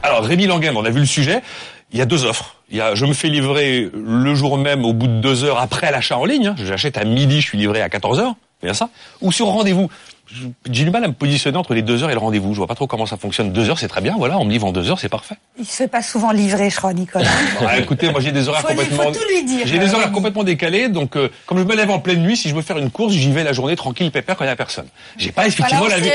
Alors 0.02 0.22
Rémi 0.24 0.46
Langen, 0.46 0.76
on 0.76 0.84
a 0.84 0.90
vu 0.90 1.00
le 1.00 1.06
sujet. 1.06 1.40
Il 1.92 1.98
y 1.98 2.02
a 2.02 2.04
deux 2.06 2.24
offres. 2.24 2.56
Il 2.70 2.76
y 2.76 2.80
a, 2.80 2.94
je 2.94 3.06
me 3.06 3.12
fais 3.12 3.28
livrer 3.28 3.90
le 3.94 4.34
jour 4.34 4.58
même, 4.58 4.84
au 4.84 4.92
bout 4.92 5.06
de 5.06 5.20
deux 5.20 5.44
heures 5.44 5.60
après 5.60 5.90
l'achat 5.92 6.18
en 6.18 6.24
ligne. 6.24 6.48
hein. 6.48 6.56
J'achète 6.58 6.98
à 6.98 7.04
midi, 7.04 7.40
je 7.40 7.46
suis 7.46 7.58
livré 7.58 7.80
à 7.80 7.88
14 7.88 8.18
heures. 8.18 8.34
C'est 8.60 8.66
bien 8.66 8.74
ça 8.74 8.88
Ou 9.20 9.30
sur 9.32 9.46
rendez-vous. 9.46 9.88
J'ai 10.28 10.84
du 10.84 10.90
mal 10.90 11.04
à 11.04 11.08
me 11.08 11.12
positionner 11.12 11.56
entre 11.56 11.74
les 11.74 11.82
deux 11.82 12.02
heures 12.02 12.10
et 12.10 12.14
le 12.14 12.18
rendez-vous. 12.18 12.52
Je 12.52 12.58
vois 12.58 12.66
pas 12.66 12.74
trop 12.74 12.86
comment 12.86 13.06
ça 13.06 13.16
fonctionne. 13.16 13.52
Deux 13.52 13.70
heures, 13.70 13.78
c'est 13.78 13.88
très 13.88 14.00
bien. 14.00 14.16
Voilà, 14.18 14.38
on 14.38 14.44
me 14.44 14.50
livre 14.50 14.66
en 14.66 14.72
deux 14.72 14.90
heures, 14.90 14.98
c'est 14.98 15.08
parfait. 15.08 15.36
Il 15.58 15.64
se 15.64 15.76
fait 15.76 15.88
pas 15.88 16.02
souvent 16.02 16.32
livrer, 16.32 16.70
je 16.70 16.76
crois, 16.76 16.92
Nicolas. 16.92 17.30
Écoutez, 17.78 18.10
moi 18.10 18.20
j'ai 18.20 18.32
des 18.32 18.48
horaires 18.48 18.62
Faut 18.62 18.68
complètement, 18.68 19.04
faut 19.04 19.12
tout 19.12 19.28
lui 19.28 19.44
dire, 19.44 19.66
j'ai 19.66 19.78
des 19.78 19.94
horaires 19.94 20.12
complètement 20.12 20.44
décalés. 20.44 20.88
Donc, 20.88 21.16
euh, 21.16 21.30
comme 21.46 21.58
je 21.58 21.64
me 21.64 21.74
lève 21.74 21.90
en 21.90 22.00
pleine 22.00 22.22
nuit, 22.22 22.36
si 22.36 22.48
je 22.48 22.54
veux 22.54 22.62
faire 22.62 22.78
une 22.78 22.90
course, 22.90 23.12
j'y 23.12 23.30
vais 23.30 23.44
la 23.44 23.52
journée 23.52 23.76
tranquille, 23.76 24.10
pépère 24.10 24.36
quand 24.36 24.44
il 24.44 24.48
y 24.48 24.50
a 24.50 24.56
personne. 24.56 24.86
J'ai 25.16 25.32
pas 25.32 25.46
effectivement 25.46 25.86
la 25.86 25.98
vie. 25.98 26.10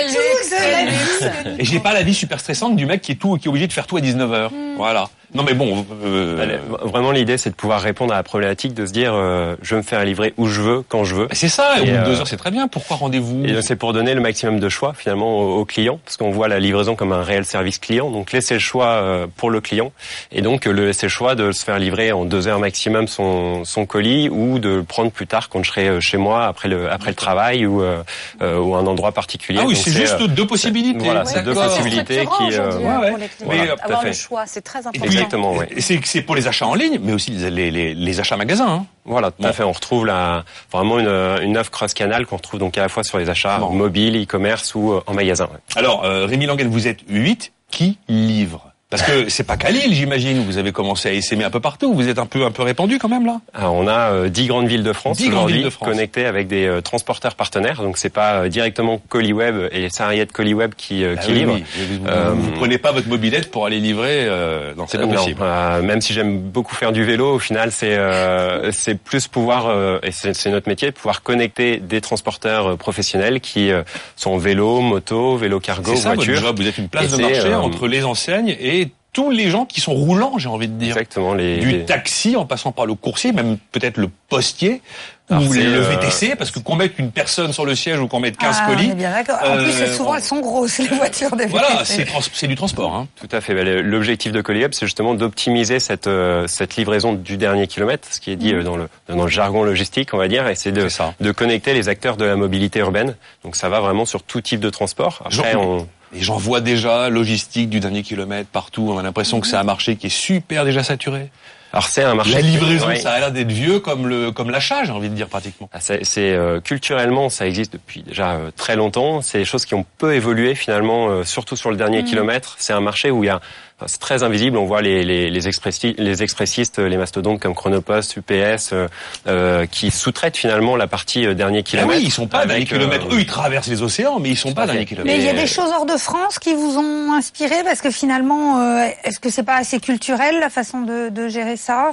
Et 1.58 1.66
j'ai 1.66 1.80
pas 1.80 1.94
la 1.94 2.04
vie 2.04 2.14
super 2.14 2.40
stressante 2.40 2.76
du 2.76 2.86
mec 2.86 3.02
qui 3.02 3.14
est 3.14 3.16
tout, 3.16 3.38
qui 3.38 3.48
est 3.48 3.50
obligé 3.50 3.68
de 3.68 3.74
faire 3.74 3.88
tout 3.88 3.98
à 3.98 4.02
19h. 4.02 4.50
Hmm. 4.50 4.76
Voilà. 4.78 5.10
Non 5.34 5.44
mais 5.44 5.54
bon, 5.54 5.86
euh, 6.04 6.58
Vraiment, 6.84 7.12
l'idée, 7.12 7.38
c'est 7.38 7.50
de 7.52 7.56
pouvoir 7.56 7.82
répondre 7.82 8.14
à 8.14 8.18
la 8.18 8.24
problématique 8.24 8.74
de 8.74 8.86
se 8.86 8.92
dire, 8.92 9.14
euh, 9.14 9.56
je 9.62 9.76
veux 9.76 9.82
me 9.82 9.86
faire 9.86 10.04
livrer 10.04 10.34
où 10.38 10.48
je 10.48 10.62
veux, 10.62 10.84
quand 10.88 11.04
je 11.06 11.16
veux. 11.16 11.28
c'est 11.32 11.48
ça, 11.48 11.78
et 11.78 11.82
au 11.82 11.84
Et, 11.86 11.88
bout 11.88 11.92
de 11.92 11.98
euh, 11.98 12.06
deux 12.06 12.20
heures, 12.20 12.28
c'est 12.28 12.38
très 12.38 12.52
bien. 12.52 12.68
Pourquoi 12.68 12.98
rendez-vous 12.98 13.46
c'est 13.62 13.76
pour 13.78 13.94
donner 13.94 14.14
le 14.14 14.20
maximum 14.22 14.60
de 14.60 14.68
choix 14.70 14.94
finalement 14.94 15.40
aux, 15.40 15.64
clients, 15.66 16.00
parce 16.04 16.18
qu'on 16.18 16.32
voit 16.32 16.48
la 16.48 16.60
livraison 16.60 16.96
comme 16.96 17.12
un 17.14 17.22
réel 17.24 17.46
service 17.46 17.78
client. 17.78 18.10
Donc 18.12 18.32
laisser 18.34 18.56
le 18.56 18.60
choix 18.60 18.88
euh, 18.88 19.28
pour 19.38 19.50
le 19.50 19.62
client, 19.62 19.92
et 20.32 20.42
donc 20.42 20.68
euh, 20.68 20.72
le 20.74 20.86
laisser 20.88 21.06
le 21.06 21.12
choix 21.12 21.36
de 21.36 21.52
se 21.54 21.64
faire 21.64 21.80
livrer 21.80 22.12
en 22.12 22.26
deux 22.26 22.48
heures 22.48 22.60
maximum 22.60 23.08
son, 23.08 23.64
son 23.64 23.86
colis, 23.86 24.28
ou 24.30 24.60
de 24.60 24.70
le 24.70 24.84
prendre 24.84 25.12
plus 25.12 25.28
tard 25.28 25.48
quand 25.50 25.64
je 25.64 25.70
serai 25.72 26.02
chez 26.02 26.18
moi 26.18 26.46
après 26.46 26.68
le 26.68 26.92
après 26.92 27.10
le 27.12 27.16
travail 27.16 27.66
ou 27.66 27.82
euh, 27.82 28.04
euh, 28.42 28.58
ou 28.60 28.76
un 28.76 28.86
endroit 28.86 29.12
particulier. 29.14 29.60
Ah 29.62 29.66
oui, 29.68 29.76
c'est 29.76 29.92
juste 29.92 30.18
euh, 30.20 30.28
deux 30.28 30.48
possibilités. 30.48 31.06
Voilà, 31.06 31.24
c'est 31.26 31.44
deux 31.44 31.54
possibilités 31.54 32.26
qui. 32.26 32.54
euh, 32.58 32.78
ouais, 32.78 32.86
hein, 32.88 33.00
ouais. 33.02 33.10
pour 33.10 33.18
les 33.18 33.28
clients. 33.28 33.50
Mais, 33.50 33.58
Voilà, 33.58 33.76
Avoir 33.84 34.02
fait. 34.02 34.08
le 34.10 34.14
choix, 34.14 34.44
c'est 34.46 34.62
très 34.62 34.80
Et 34.80 34.88
important. 34.88 35.08
puis, 35.08 35.21
Exactement, 35.24 35.56
et 35.64 35.82
C'est 35.82 36.22
pour 36.22 36.36
les 36.36 36.48
achats 36.48 36.68
en 36.68 36.74
ligne, 36.76 37.00
mais 37.02 37.14
aussi 37.14 37.32
les, 37.32 37.50
les, 37.50 37.72
les, 37.72 37.94
les 37.96 38.20
achats 38.20 38.38
magasins. 38.38 38.68
Hein. 38.70 38.86
Voilà, 39.06 39.32
tout 39.32 39.44
à 39.46 39.54
fait. 39.54 39.64
On 39.64 39.72
retrouve 39.72 40.06
la, 40.06 40.44
vraiment 40.72 41.00
une, 41.00 41.08
une 41.44 41.58
offre 41.58 41.72
cross-canal 41.72 42.26
qu'on 42.26 42.38
retrouve 42.38 42.60
donc 42.60 42.78
à 42.78 42.82
la 42.82 42.90
fois 42.90 43.04
sur 43.04 43.18
les 43.18 43.30
achats 43.30 43.58
Bon. 43.60 43.72
mobiles, 43.72 44.22
e-commerce 44.22 44.76
ou 44.76 44.94
euh, 44.94 45.02
en 45.08 45.14
magasin. 45.14 45.46
ouais. 45.46 45.60
Alors, 45.76 46.04
euh, 46.06 46.26
Rémi 46.26 46.46
Langen, 46.46 46.68
vous 46.70 46.88
êtes 46.88 47.00
8 47.10 47.52
qui 47.70 47.98
livre? 48.08 48.71
Parce 48.92 49.02
que 49.04 49.30
c'est 49.30 49.46
pas 49.46 49.58
qu'à 49.58 49.72
Lille, 49.72 49.94
j'imagine, 49.94 50.44
vous 50.46 50.58
avez 50.60 50.72
commencé 50.72 51.10
à 51.10 51.14
essaimer 51.14 51.44
un 51.46 51.50
peu 51.50 51.60
partout. 51.62 51.94
Vous 51.94 52.08
êtes 52.10 52.20
un 52.20 52.26
peu 52.28 52.44
un 52.46 52.52
peu 52.52 52.62
répandu 52.62 53.00
quand 53.00 53.08
même 53.10 53.26
là. 53.26 53.40
Alors, 53.54 53.74
on 53.74 53.88
a 53.88 54.12
euh, 54.12 54.30
10 54.30 54.48
grandes 54.48 54.68
villes 54.68 54.84
de 54.84 54.92
France 54.94 55.18
10 55.18 55.30
grandes 55.30 55.38
aujourd'hui 55.38 55.56
villes 55.56 55.66
de 55.66 55.70
France. 55.70 55.88
connectées 55.90 56.26
avec 56.26 56.48
des 56.50 56.66
euh, 56.68 56.82
transporteurs 56.82 57.36
partenaires. 57.36 57.82
Donc 57.82 57.98
c'est 57.98 58.10
pas 58.10 58.42
euh, 58.44 58.50
directement 58.50 59.02
Colliweb 59.10 59.70
et 59.72 59.80
les 59.80 59.90
salariés 59.90 60.26
de 60.26 60.32
Colliweb 60.32 60.74
qui, 60.76 61.04
euh, 61.06 61.16
Ah 61.18 61.22
qui 61.22 61.32
oui, 61.32 61.40
livrent. 61.40 61.54
oui. 61.56 61.64
Vous, 62.02 62.08
Euh, 62.08 62.32
vous 62.36 62.52
prenez 62.52 62.78
pas 62.78 62.92
votre 62.92 63.08
mobilette 63.08 63.50
pour 63.50 63.66
aller 63.66 63.80
livrer. 63.80 64.26
Euh, 64.28 64.74
non, 64.76 64.86
c'est 64.88 64.98
pas 64.98 65.06
Non, 65.06 65.14
possible. 65.16 65.40
euh, 65.42 65.82
même 65.82 66.02
si 66.02 66.12
j'aime 66.14 66.40
beaucoup 66.42 66.76
faire 66.76 66.92
du 66.92 67.04
vélo, 67.06 67.36
au 67.36 67.40
final, 67.40 67.72
c'est 67.72 67.96
euh, 67.98 68.72
c'est 68.74 68.96
plus 68.96 69.28
pouvoir 69.30 69.68
euh, 69.70 70.00
et 70.04 70.12
c'est 70.12 70.50
notre 70.52 70.68
métier, 70.68 70.92
pouvoir 70.92 71.24
connecter 71.24 71.78
des 71.78 72.02
transporteurs 72.02 72.72
euh, 72.72 72.76
professionnels 72.76 73.40
qui 73.40 73.72
euh, 73.72 73.84
sont 74.18 74.38
vélo, 74.38 74.82
moto, 74.82 75.38
vélo 75.38 75.60
cargo, 75.62 75.92
C'est 75.96 76.02
ça 76.02 76.10
votre 76.14 76.26
voiture. 76.26 76.54
Vous 76.54 76.68
êtes 76.68 76.78
une 76.78 76.90
place 76.90 77.12
de 77.16 77.22
marché 77.22 77.46
euh, 77.46 77.58
entre 77.60 77.88
les 77.88 78.04
enseignes 78.04 78.54
et 78.60 78.81
tous 79.14 79.30
les 79.30 79.50
gens 79.50 79.66
qui 79.66 79.82
sont 79.82 79.94
roulants, 79.94 80.38
j'ai 80.38 80.48
envie 80.50 80.68
de 80.68 80.74
dire. 80.74 80.90
Exactement. 80.98 81.34
Les, 81.34 81.58
Du 81.60 81.70
les- 81.72 81.86
taxi 81.86 82.36
en 82.36 82.46
passant 82.46 82.72
par 82.72 82.86
le 82.86 82.94
coursier, 82.96 83.34
même 83.34 83.58
peut-être 83.72 83.98
le 83.98 84.10
postier 84.30 84.82
Alors, 85.30 85.44
ou 85.50 85.52
le 85.54 85.62
euh, 85.66 85.82
VTC, 85.82 86.36
parce 86.38 86.50
que 86.52 86.60
qu'on 86.60 86.76
mette 86.78 86.98
une 86.98 87.12
personne 87.12 87.52
sur 87.52 87.66
le 87.66 87.76
siège 87.76 88.00
ou 88.00 88.08
qu'on 88.08 88.22
mette 88.22 88.38
15 88.38 88.58
Ah, 88.60 88.68
on 88.70 88.74
colis. 88.76 88.90
est 88.92 88.96
bien 88.96 89.12
d'accord. 89.12 89.38
En 89.44 89.58
Euh, 89.58 89.64
plus, 89.64 89.72
c'est 89.74 89.92
souvent, 89.92 90.12
on- 90.12 90.16
elles 90.16 90.24
sont 90.24 90.40
grosses, 90.40 90.78
les 90.78 90.88
voitures 90.88 91.36
des 91.36 91.46
Voilà, 91.46 91.70
VTC. 91.80 91.94
c'est 91.94 92.06
trans- 92.06 92.20
c'est 92.34 92.48
du 92.48 92.56
transport. 92.56 92.96
Hein. 92.96 93.08
Tout 93.20 93.28
à 93.34 93.42
fait. 93.42 93.54
Le- 93.54 93.82
L'objectif 93.82 94.32
de 94.32 94.42
Colliweb, 94.42 94.72
c'est 94.74 94.86
justement 94.86 95.14
d'optimiser 95.14 95.80
cette 95.82 96.08
euh, 96.08 96.48
cette 96.48 96.78
livraison 96.78 97.12
du 97.12 97.36
dernier 97.38 97.68
kilomètre, 97.68 98.08
ce 98.12 98.20
qui 98.22 98.32
est 98.32 98.36
dit 98.38 98.54
euh, 98.54 98.64
dans 98.64 98.78
le 98.78 98.88
dans 99.10 99.24
le 99.24 99.30
jargon 99.30 99.64
logistique, 99.64 100.14
on 100.14 100.18
va 100.18 100.30
dire, 100.30 100.48
et 100.48 100.56
c'est 100.56 100.72
de 100.72 100.88
de 101.20 101.32
connecter 101.34 101.74
les 101.74 101.90
acteurs 101.90 102.16
de 102.16 102.24
la 102.26 102.38
mobilité 102.38 102.80
urbaine. 102.80 103.16
Donc 103.44 103.58
ça 103.58 103.68
va 103.68 103.82
vraiment 103.82 104.06
sur 104.06 104.24
tout 104.24 104.40
type 104.40 104.62
de 104.62 104.70
transport. 104.70 105.22
Après, 105.26 105.52
Genre- 105.54 105.68
on 105.68 105.88
Et 106.14 106.22
j'en 106.22 106.38
vois 106.38 106.60
déjà 106.62 107.10
logistique 107.10 107.70
du 107.70 107.80
dernier 107.80 108.04
kilomètre 108.04 108.50
partout. 108.50 108.90
On 108.94 108.98
a 108.98 109.04
l'impression 109.04 109.40
que 109.40 109.48
c'est 109.48 109.56
un 109.56 109.64
marché 109.64 109.96
qui 109.96 110.08
est 110.08 110.10
super 110.10 110.66
déjà 110.66 110.84
saturé. 110.84 111.30
alors 111.72 111.86
c'est 111.88 112.04
un 112.04 112.16
marché 112.16 112.34
La 112.34 112.42
livraison, 112.42 112.88
Ouais. 112.88 112.98
ça 112.98 113.14
a 113.14 113.20
l'air 113.20 113.32
d'être 113.32 113.52
vieux 113.52 113.80
comme 113.80 114.08
le 114.08 114.32
comme 114.32 114.50
l'achat, 114.50 114.84
j'ai 114.84 114.92
envie 114.92 115.10
de 115.10 115.16
dire 115.16 115.30
pratiquement. 115.30 115.70
Ah, 115.72 115.80
C'est 115.80 116.04
c'est, 116.04 116.32
euh, 116.34 116.60
culturellement, 116.60 117.30
ça 117.30 117.48
existe 117.48 117.72
depuis 117.74 118.04
déjà 118.04 118.32
euh, 118.32 118.52
très 118.56 118.76
longtemps. 118.76 119.22
C'est 119.22 119.38
des 119.40 119.46
choses 119.46 119.64
qui 119.66 119.74
ont 119.74 119.86
peu 119.98 120.14
évolué 120.14 120.54
finalement, 120.54 121.08
euh, 121.10 121.24
surtout 121.24 121.56
sur 121.56 121.72
le 121.72 121.78
dernier 121.78 122.04
kilomètre. 122.04 122.56
C'est 122.60 122.74
un 122.74 122.82
marché 122.82 123.10
où 123.10 123.24
il 123.24 123.28
y 123.28 123.30
a, 123.30 123.40
c'est 123.88 124.00
très 124.00 124.24
invisible. 124.24 124.58
On 124.58 124.66
voit 124.66 124.82
les 124.82 125.04
les 125.04 125.30
les, 125.30 125.48
expressi- 125.50 125.96
les 125.98 126.24
expressistes, 126.24 126.80
les 126.80 126.98
mastodontes 126.98 127.40
comme 127.40 127.56
Chronopost, 127.56 128.18
UPS, 128.18 128.72
euh, 128.74 128.88
euh, 129.28 129.66
qui 129.66 129.92
sous-traitent 129.92 130.38
finalement 130.38 130.76
la 130.76 130.88
partie 130.88 131.26
euh, 131.26 131.34
dernier 131.34 131.60
Ah 131.60 131.64
kilomètre. 131.64 131.98
oui, 132.00 132.04
ils 132.06 132.12
sont 132.12 132.28
pas 132.28 132.46
dernier 132.46 132.62
avec, 132.64 132.74
euh, 132.74 132.78
kilomètre. 132.78 133.08
Eux, 133.14 133.20
ils 133.20 133.26
traversent 133.26 133.68
les 133.68 133.82
océans, 133.82 134.20
mais 134.20 134.30
ils 134.30 134.38
sont 134.38 134.54
pas 134.54 134.66
dernier 134.66 134.86
kilomètre. 134.86 135.16
Mais 135.16 135.22
il 135.22 135.26
y 135.26 135.30
a 135.30 135.34
des 135.40 135.48
choses 135.48 135.70
hors 135.72 135.86
de 135.86 135.98
France 135.98 136.40
qui 136.40 136.54
vous 136.54 136.78
ont 136.78 137.14
inspiré 137.14 137.64
parce 137.64 137.82
que 137.82 137.92
finalement, 137.92 138.60
euh, 138.62 138.88
est-ce 139.04 139.20
que 139.20 139.30
c'est 139.30 139.44
pas 139.44 139.56
assez 139.58 139.80
culturel 139.80 140.40
la 140.40 140.50
façon 140.50 140.82
de, 140.82 141.10
de 141.10 141.28
gérer 141.28 141.58
ça? 141.58 141.92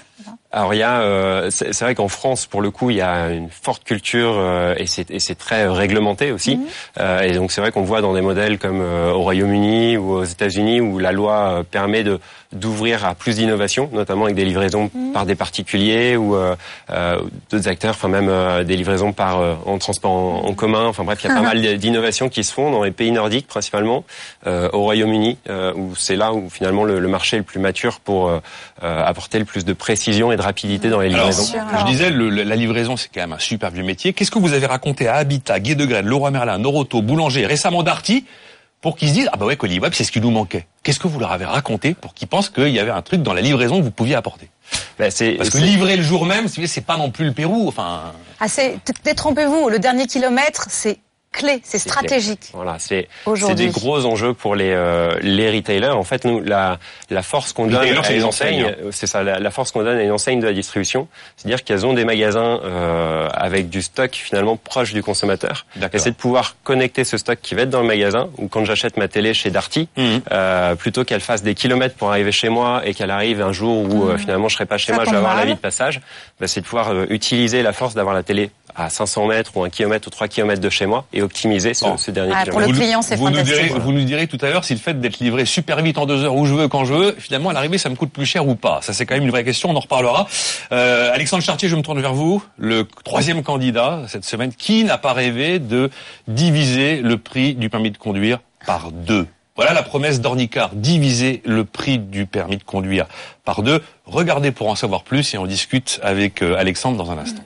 Alors 0.50 0.72
il 0.72 0.78
y 0.78 0.82
a, 0.82 1.02
euh, 1.02 1.50
c'est 1.50 1.78
vrai 1.80 1.94
qu'en 1.94 2.08
France 2.08 2.46
pour 2.46 2.62
le 2.62 2.70
coup 2.70 2.88
il 2.88 2.96
y 2.96 3.02
a 3.02 3.28
une 3.28 3.50
forte 3.50 3.84
culture 3.84 4.32
euh, 4.36 4.74
et 4.78 4.86
c'est 4.86 5.10
et 5.10 5.20
c'est 5.20 5.34
très 5.34 5.68
réglementé 5.68 6.32
aussi. 6.32 6.56
Mhm. 6.56 6.66
Euh, 7.00 7.20
et 7.20 7.32
donc 7.32 7.52
c'est 7.52 7.60
vrai 7.60 7.70
qu'on 7.70 7.82
voit 7.82 8.00
dans 8.00 8.14
des 8.14 8.22
modèles 8.22 8.58
comme 8.58 8.80
euh, 8.80 9.12
au 9.12 9.20
Royaume-Uni 9.20 9.98
ou 9.98 10.12
aux 10.12 10.24
États-Unis 10.24 10.80
où 10.80 10.98
la 10.98 11.12
loi 11.12 11.34
euh, 11.34 11.62
permet 11.64 12.02
de 12.02 12.18
d'ouvrir 12.52 13.04
à 13.04 13.14
plus 13.14 13.36
d'innovation, 13.36 13.90
notamment 13.92 14.24
avec 14.24 14.34
des 14.36 14.44
livraisons 14.44 14.90
Mhm. 14.94 15.12
par 15.12 15.26
des 15.26 15.34
particuliers 15.34 16.16
ou 16.16 16.34
euh, 16.34 16.56
euh, 16.90 17.18
d'autres 17.50 17.68
acteurs, 17.68 17.90
enfin 17.94 18.08
même 18.08 18.28
euh, 18.30 18.64
des 18.64 18.76
livraisons 18.76 19.12
par 19.12 19.40
euh, 19.40 19.54
en 19.66 19.76
transport 19.78 20.10
en, 20.10 20.46
en 20.48 20.54
commun. 20.54 20.86
Enfin 20.86 21.04
bref, 21.04 21.18
il 21.22 21.28
y 21.28 21.30
a 21.30 21.34
pas 21.34 21.42
mal 21.54 21.60
d'innovations 21.78 22.28
qui 22.30 22.44
se 22.44 22.52
font 22.54 22.70
dans 22.70 22.82
les 22.82 22.90
pays 22.90 23.12
nordiques 23.12 23.46
principalement, 23.46 24.04
euh, 24.46 24.70
au 24.72 24.80
Royaume-Uni, 24.82 25.36
euh, 25.50 25.74
où 25.74 25.94
c'est 25.96 26.16
là 26.16 26.32
où 26.32 26.48
finalement 26.48 26.84
le, 26.84 27.00
le 27.00 27.08
marché 27.08 27.36
est 27.36 27.40
le 27.40 27.44
plus 27.44 27.60
mature 27.60 28.00
pour 28.00 28.30
apporter 28.82 29.38
le 29.38 29.44
plus 29.44 29.64
de 29.64 29.72
précision 29.72 30.32
et 30.32 30.36
de 30.36 30.42
rapidité 30.42 30.88
dans 30.88 31.00
les 31.00 31.12
Alors, 31.12 31.26
livraisons. 31.28 31.58
je 31.80 31.84
disais, 31.86 32.10
le- 32.10 32.30
la 32.30 32.56
livraison, 32.56 32.96
c'est 32.96 33.08
quand 33.12 33.20
même 33.20 33.32
un 33.32 33.38
super 33.38 33.70
vieux 33.70 33.82
métier. 33.82 34.12
Qu'est-ce 34.12 34.30
que 34.30 34.38
vous 34.38 34.52
avez 34.52 34.66
raconté 34.66 35.08
à 35.08 35.16
Habitat, 35.16 35.58
Guy 35.60 35.76
de 35.76 35.84
Grelle, 35.84 36.06
Leroy 36.06 36.30
Merlin, 36.30 36.58
Noroto, 36.58 37.02
Boulanger, 37.02 37.44
récemment 37.46 37.82
Darty, 37.82 38.24
pour 38.80 38.96
qu'ils 38.96 39.08
se 39.08 39.14
disent, 39.14 39.28
ah 39.32 39.36
bah 39.36 39.46
ouais, 39.46 39.56
Coliweb, 39.56 39.92
c'est 39.92 40.04
ce 40.04 40.12
qui 40.12 40.20
nous 40.20 40.30
manquait. 40.30 40.66
Qu'est-ce 40.88 41.00
que 41.00 41.06
vous 41.08 41.20
leur 41.20 41.32
avez 41.32 41.44
raconté 41.44 41.92
pour 41.92 42.14
qu'ils 42.14 42.28
pensent 42.28 42.48
qu'il 42.48 42.70
y 42.70 42.80
avait 42.80 42.90
un 42.90 43.02
truc 43.02 43.22
dans 43.22 43.34
la 43.34 43.42
livraison 43.42 43.76
que 43.76 43.82
vous 43.82 43.90
pouviez 43.90 44.14
apporter? 44.14 44.48
Bah, 44.98 45.10
c'est- 45.10 45.32
Parce 45.32 45.50
que 45.50 45.58
c'est- 45.58 45.64
livrer 45.64 45.98
le 45.98 46.02
jour 46.02 46.24
même, 46.24 46.48
c'est 46.48 46.66
c'est 46.66 46.80
pas 46.80 46.96
non 46.96 47.10
plus 47.10 47.26
le 47.26 47.32
Pérou. 47.32 47.68
Enfin, 47.68 48.04
Ah, 48.40 48.48
c'est, 48.48 48.78
détrompez-vous, 49.04 49.68
le 49.68 49.78
dernier 49.80 50.06
kilomètre, 50.06 50.64
c'est 50.70 50.96
clé, 51.38 51.60
c'est 51.64 51.78
stratégique. 51.78 52.50
Voilà, 52.52 52.76
c'est 52.78 53.08
des 53.54 53.68
gros 53.68 54.04
enjeux 54.04 54.34
pour 54.34 54.54
les 54.54 54.70
euh, 54.72 55.14
les 55.22 55.50
retailers. 55.50 55.96
En 55.96 56.04
fait, 56.04 56.24
nous 56.24 56.40
la 56.40 56.78
la 57.10 57.22
force 57.22 57.52
qu'on 57.52 57.66
donne 57.66 57.76
à 57.76 58.02
c'est 58.02 58.12
les 58.12 58.18
les 58.18 58.24
enseignes, 58.24 58.64
enseignes, 58.64 58.76
euh, 58.84 58.90
c'est 58.92 59.06
ça, 59.06 59.22
la, 59.22 59.38
la 59.38 59.50
force 59.50 59.72
qu'on 59.72 59.82
donne 59.82 59.96
à 59.98 60.02
une 60.02 60.10
enseigne 60.12 60.40
de 60.40 60.46
la 60.46 60.52
distribution, 60.52 61.08
c'est-à-dire 61.36 61.64
qu'elles 61.64 61.86
ont 61.86 61.94
des 61.94 62.04
magasins 62.04 62.60
euh, 62.64 63.28
avec 63.32 63.68
du 63.70 63.82
stock 63.82 64.10
finalement 64.14 64.56
proche 64.56 64.92
du 64.92 65.02
consommateur. 65.02 65.66
D'accord. 65.76 65.94
Et 65.94 65.98
c'est 65.98 66.10
de 66.10 66.16
pouvoir 66.16 66.56
connecter 66.64 67.04
ce 67.04 67.16
stock 67.16 67.38
qui 67.40 67.54
va 67.54 67.62
être 67.62 67.70
dans 67.70 67.80
le 67.80 67.86
magasin 67.86 68.28
ou 68.38 68.48
quand 68.48 68.64
j'achète 68.64 68.96
ma 68.96 69.08
télé 69.08 69.32
chez 69.34 69.50
Darty, 69.50 69.88
Mhm. 69.96 70.20
euh, 70.32 70.74
plutôt 70.74 71.04
qu'elle 71.04 71.20
fasse 71.20 71.42
des 71.42 71.54
kilomètres 71.54 71.94
pour 71.94 72.10
arriver 72.10 72.32
chez 72.32 72.48
moi 72.48 72.82
et 72.84 72.94
qu'elle 72.94 73.10
arrive 73.10 73.40
un 73.42 73.52
jour 73.52 73.84
où 73.88 74.08
euh, 74.08 74.18
finalement 74.18 74.48
je 74.48 74.54
serai 74.56 74.66
pas 74.66 74.78
chez 74.78 74.88
Ça 74.92 74.94
moi, 74.94 75.04
je 75.04 75.10
vais 75.10 75.16
avoir 75.16 75.34
mal. 75.34 75.44
l'avis 75.44 75.54
de 75.54 75.60
passage, 75.60 76.00
bah, 76.40 76.46
c'est 76.46 76.60
de 76.60 76.66
pouvoir 76.66 76.90
euh, 76.90 77.06
utiliser 77.10 77.62
la 77.62 77.72
force 77.72 77.94
d'avoir 77.94 78.14
la 78.14 78.22
télé 78.22 78.50
à 78.74 78.90
500 78.90 79.26
mètres 79.26 79.56
ou 79.56 79.64
un 79.64 79.70
kilomètre 79.70 80.06
ou 80.08 80.10
3 80.10 80.28
kilomètres 80.28 80.60
de 80.60 80.68
chez 80.70 80.86
moi 80.86 81.04
et 81.12 81.22
optimiser 81.28 81.74
ce, 81.74 81.84
Bon. 81.84 81.96
ce 81.96 82.10
dernier 82.10 82.32
Ah, 82.34 82.44
pour 82.50 82.60
le 82.60 82.68
client, 82.68 83.02
c'est 83.02 83.16
nous 83.16 83.26
fantastique. 83.26 83.54
direz, 83.66 83.78
vous 83.78 83.92
nous 83.92 84.04
direz 84.04 84.26
tout 84.26 84.38
à 84.40 84.50
l'heure 84.50 84.64
si 84.64 84.74
le 84.74 84.80
fait 84.80 85.00
d'être 85.00 85.18
livré 85.20 85.44
super 85.44 85.80
vite 85.82 85.98
en 85.98 86.06
deux 86.06 86.24
heures 86.24 86.34
où 86.34 86.44
je 86.46 86.54
veux, 86.54 86.68
quand 86.68 86.84
je 86.84 86.92
veux, 86.94 87.16
finalement 87.18 87.50
à 87.50 87.52
l'arrivée 87.52 87.78
ça 87.78 87.88
me 87.88 87.94
coûte 87.94 88.10
plus 88.10 88.26
cher 88.26 88.46
ou 88.48 88.54
pas. 88.54 88.80
Ça 88.82 88.92
c'est 88.92 89.06
quand 89.06 89.14
même 89.14 89.24
une 89.24 89.30
vraie 89.30 89.44
question, 89.44 89.70
on 89.70 89.76
en 89.76 89.80
reparlera. 89.80 90.26
Euh, 90.72 91.12
Alexandre 91.14 91.42
Chartier, 91.42 91.68
je 91.68 91.76
me 91.76 91.82
tourne 91.82 92.00
vers 92.00 92.14
vous, 92.14 92.42
le 92.56 92.86
troisième 93.04 93.42
candidat 93.42 94.02
cette 94.08 94.24
semaine, 94.24 94.52
qui 94.52 94.84
n'a 94.84 94.98
pas 94.98 95.12
rêvé 95.12 95.58
de 95.58 95.90
diviser 96.26 97.00
le 97.02 97.18
prix 97.18 97.54
du 97.54 97.68
permis 97.70 97.90
de 97.90 97.98
conduire 97.98 98.38
par 98.66 98.90
deux? 98.92 99.26
Voilà 99.56 99.72
la 99.72 99.82
promesse 99.82 100.20
d'Ornicar, 100.20 100.70
diviser 100.72 101.42
le 101.44 101.64
prix 101.64 101.98
du 101.98 102.26
permis 102.26 102.58
de 102.58 102.62
conduire 102.62 103.06
par 103.44 103.62
deux. 103.62 103.82
Regardez 104.06 104.52
pour 104.52 104.68
en 104.68 104.76
savoir 104.76 105.02
plus 105.02 105.34
et 105.34 105.38
on 105.38 105.46
discute 105.46 105.98
avec 106.02 106.42
euh, 106.42 106.56
Alexandre 106.56 106.96
dans 106.96 107.10
un 107.10 107.18
instant. 107.18 107.42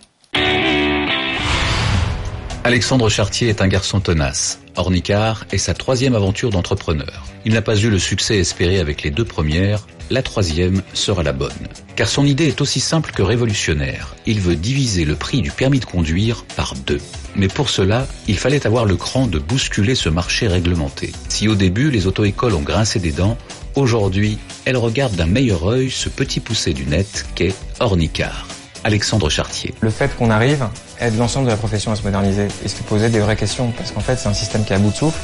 Alexandre 2.65 3.09
Chartier 3.09 3.49
est 3.49 3.61
un 3.61 3.67
garçon 3.67 3.99
tenace. 3.99 4.61
Ornicar 4.77 5.47
est 5.51 5.59
sa 5.59 5.75
troisième 5.75 6.15
aventure 6.15 6.51
d'entrepreneur. 6.51 7.25
Il 7.45 7.55
n'a 7.55 7.63
pas 7.63 7.77
eu 7.77 7.91
le 7.91 7.99
succès 7.99 8.39
espéré 8.39 8.79
avec 8.79 9.03
les 9.03 9.11
deux 9.11 9.25
premières, 9.25 9.89
la 10.11 10.23
troisième 10.23 10.81
sera 10.95 11.25
la 11.25 11.33
bonne. 11.33 11.51
Car 11.97 12.07
son 12.07 12.25
idée 12.25 12.47
est 12.47 12.61
aussi 12.61 12.79
simple 12.79 13.11
que 13.11 13.23
révolutionnaire. 13.23 14.15
Il 14.27 14.41
veut 14.41 14.55
diviser 14.55 15.05
le 15.05 15.17
prix 15.17 15.43
du 15.43 15.51
permis 15.51 15.81
de 15.81 15.87
conduire 15.87 16.45
par 16.55 16.75
deux. 16.87 17.01
Mais 17.35 17.49
pour 17.49 17.69
cela, 17.69 18.07
il 18.29 18.39
fallait 18.39 18.65
avoir 18.65 18.85
le 18.85 18.95
cran 18.95 19.27
de 19.27 19.41
bousculer 19.41 19.97
ce 19.97 20.09
marché 20.09 20.47
réglementé. 20.47 21.11
Si 21.29 21.49
au 21.49 21.57
début 21.57 21.91
les 21.91 22.07
auto-écoles 22.07 22.55
ont 22.55 22.63
grincé 22.63 23.01
des 23.01 23.13
dents, 23.13 23.37
aujourd'hui, 23.75 24.39
elles 24.67 24.77
regardent 24.77 25.17
d'un 25.17 25.27
meilleur 25.27 25.67
œil 25.67 25.91
ce 25.91 26.09
petit 26.09 26.39
poussé 26.39 26.75
du 26.75 26.87
net 26.87 27.27
qu'est 27.35 27.57
Ornicar. 27.81 28.47
Alexandre 28.85 29.29
Chartier. 29.31 29.75
Le 29.81 29.91
fait 29.91 30.15
qu'on 30.17 30.31
arrive 30.31 30.67
aide 31.01 31.17
l'ensemble 31.17 31.47
de 31.47 31.51
la 31.51 31.57
profession 31.57 31.93
à 31.93 31.97
se 31.97 32.03
moderniser 32.03 32.49
et 32.65 32.69
se 32.69 32.83
poser 32.83 33.09
des 33.09 33.21
vraies 33.21 33.37
questions 33.37 33.73
parce 33.77 33.91
qu'en 33.93 34.01
fait 34.01 34.17
c'est 34.17 34.29
un 34.29 34.35
système 34.35 34.65
qui 34.65 34.73
est 34.73 34.77
à 34.77 34.79
bout 34.79 34.91
de 34.91 34.97
souffle. 34.97 35.19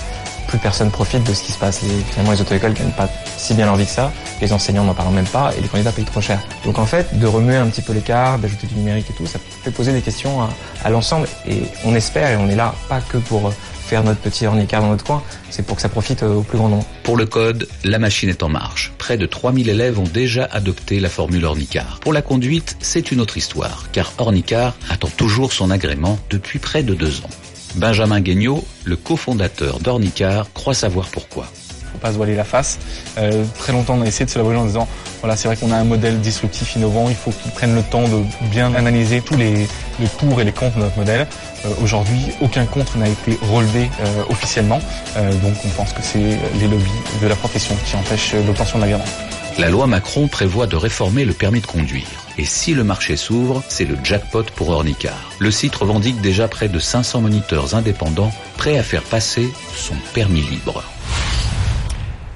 Plus 0.46 0.58
personne 0.58 0.90
profite 0.90 1.24
de 1.24 1.34
ce 1.34 1.42
qui 1.42 1.52
se 1.52 1.58
passe. 1.58 1.80
Finalement 2.10 2.32
les 2.32 2.40
auto-écoles 2.40 2.72
gagnent 2.72 2.90
pas 2.92 3.08
si 3.36 3.52
bien 3.54 3.66
leur 3.66 3.76
vie 3.76 3.84
que 3.84 3.92
ça. 3.92 4.10
Les 4.40 4.52
enseignants 4.52 4.84
n'en 4.84 4.94
parlent 4.94 5.12
même 5.12 5.26
pas 5.26 5.52
et 5.58 5.60
les 5.60 5.68
candidats 5.68 5.92
payent 5.92 6.04
trop 6.04 6.22
cher. 6.22 6.40
Donc 6.64 6.78
en 6.78 6.86
fait 6.86 7.18
de 7.18 7.26
remuer 7.26 7.56
un 7.56 7.66
petit 7.66 7.82
peu 7.82 7.92
l'écart, 7.92 8.38
d'ajouter 8.38 8.66
du 8.66 8.74
numérique 8.76 9.10
et 9.10 9.12
tout, 9.12 9.26
ça 9.26 9.38
fait 9.62 9.70
poser 9.70 9.92
des 9.92 10.00
questions 10.00 10.40
à, 10.40 10.48
à 10.84 10.90
l'ensemble 10.90 11.28
et 11.46 11.62
on 11.84 11.94
espère 11.94 12.30
et 12.30 12.36
on 12.36 12.48
est 12.48 12.56
là 12.56 12.74
pas 12.88 13.00
que 13.00 13.18
pour 13.18 13.52
notre 13.96 14.20
petit 14.20 14.44
dans 14.44 14.54
notre 14.54 15.04
coin, 15.04 15.22
c'est 15.50 15.64
pour 15.64 15.76
que 15.76 15.82
ça 15.82 15.88
profite 15.88 16.22
au 16.22 16.42
plus 16.42 16.58
grand 16.58 16.68
nombre. 16.68 16.84
Pour 17.02 17.16
le 17.16 17.26
code, 17.26 17.68
la 17.84 17.98
machine 17.98 18.28
est 18.28 18.42
en 18.42 18.48
marche. 18.48 18.92
Près 18.98 19.16
de 19.16 19.26
3000 19.26 19.68
élèves 19.68 19.98
ont 19.98 20.04
déjà 20.04 20.44
adopté 20.44 21.00
la 21.00 21.08
formule 21.08 21.44
Ornicar. 21.44 21.98
Pour 22.00 22.12
la 22.12 22.22
conduite, 22.22 22.76
c'est 22.80 23.10
une 23.10 23.20
autre 23.20 23.36
histoire, 23.36 23.86
car 23.92 24.12
Ornicar 24.18 24.76
attend 24.90 25.08
toujours 25.08 25.52
son 25.52 25.70
agrément 25.70 26.18
depuis 26.30 26.58
près 26.58 26.82
de 26.82 26.94
deux 26.94 27.20
ans. 27.20 27.30
Benjamin 27.76 28.20
Guignot, 28.20 28.64
le 28.84 28.96
cofondateur 28.96 29.80
d'Ornicar, 29.80 30.52
croit 30.52 30.74
savoir 30.74 31.08
pourquoi. 31.08 31.50
Pas 31.98 32.12
se 32.12 32.16
voiler 32.16 32.34
la 32.34 32.44
face. 32.44 32.78
Euh, 33.18 33.44
très 33.58 33.72
longtemps, 33.72 33.96
on 33.98 34.02
a 34.02 34.06
essayé 34.06 34.24
de 34.24 34.30
se 34.30 34.38
la 34.38 34.44
en 34.44 34.64
disant, 34.64 34.88
voilà, 35.20 35.36
c'est 35.36 35.48
vrai 35.48 35.56
qu'on 35.56 35.72
a 35.72 35.76
un 35.76 35.84
modèle 35.84 36.20
disruptif, 36.20 36.74
innovant, 36.76 37.08
il 37.08 37.14
faut 37.14 37.30
qu'ils 37.30 37.52
prennent 37.52 37.74
le 37.74 37.82
temps 37.82 38.08
de 38.08 38.22
bien 38.50 38.74
analyser 38.74 39.20
tous 39.20 39.36
les, 39.36 39.68
les 40.00 40.06
pour 40.18 40.40
et 40.40 40.44
les 40.44 40.52
contre 40.52 40.76
de 40.76 40.82
notre 40.82 40.96
modèle. 40.96 41.26
Euh, 41.64 41.68
Aujourd'hui, 41.82 42.20
aucun 42.40 42.66
contre 42.66 42.98
n'a 42.98 43.08
été 43.08 43.38
relevé 43.52 43.90
euh, 44.00 44.22
officiellement, 44.30 44.80
donc 45.42 45.54
on 45.64 45.68
pense 45.70 45.92
que 45.92 46.02
c'est 46.02 46.38
les 46.60 46.68
lobbies 46.68 46.90
de 47.20 47.26
la 47.26 47.34
profession 47.34 47.74
qui 47.84 47.96
empêchent 47.96 48.34
l'obtention 48.46 48.78
de 48.78 48.84
l'agrément. 48.84 49.04
La 49.58 49.70
loi 49.70 49.88
Macron 49.88 50.28
prévoit 50.28 50.68
de 50.68 50.76
réformer 50.76 51.24
le 51.24 51.32
permis 51.32 51.60
de 51.60 51.66
conduire. 51.66 52.06
Et 52.38 52.44
si 52.44 52.74
le 52.74 52.84
marché 52.84 53.16
s'ouvre, 53.16 53.64
c'est 53.68 53.84
le 53.84 53.98
jackpot 54.04 54.44
pour 54.54 54.68
Ornicar. 54.68 55.32
Le 55.40 55.50
site 55.50 55.74
revendique 55.74 56.20
déjà 56.20 56.46
près 56.46 56.68
de 56.68 56.78
500 56.78 57.22
moniteurs 57.22 57.74
indépendants 57.74 58.32
prêts 58.56 58.78
à 58.78 58.84
faire 58.84 59.02
passer 59.02 59.52
son 59.74 59.96
permis 60.14 60.42
libre. 60.42 60.84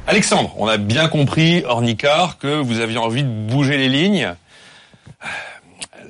Alexandre, 0.07 0.53
on 0.59 0.67
a 0.67 0.77
bien 0.79 1.09
compris, 1.09 1.65
Ornicar, 1.65 2.39
que 2.39 2.49
vous 2.61 2.81
aviez 2.81 2.99
envie 2.99 3.23
de 3.23 3.29
bouger 3.29 3.79
les 3.79 3.89
lignes. 3.89 4.35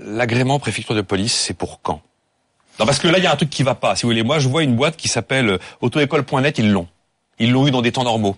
L'agrément 0.05 0.59
préfecture 0.59 0.95
de 0.95 1.03
police, 1.03 1.35
c'est 1.35 1.55
pour 1.55 1.81
quand? 1.83 2.01
Non, 2.81 2.87
parce 2.87 2.99
que 2.99 3.07
là, 3.07 3.19
il 3.19 3.25
y 3.25 3.27
a 3.27 3.33
un 3.33 3.37
truc 3.37 3.51
qui 3.51 3.63
va 3.63 3.75
pas. 3.75 3.95
Si 3.95 4.03
vous 4.03 4.09
voulez, 4.09 4.23
moi, 4.23 4.39
je 4.39 4.49
vois 4.49 4.63
une 4.63 4.75
boîte 4.75 4.97
qui 4.97 5.09
s'appelle 5.09 5.49
euh, 5.51 5.59
autoécole.net, 5.83 6.59
ils 6.59 6.71
l'ont. 6.73 6.89
Ils 7.39 7.53
l'ont 7.53 7.67
eu 7.67 7.71
dans 7.71 7.83
des 7.83 7.93
temps 7.93 8.03
normaux. 8.05 8.37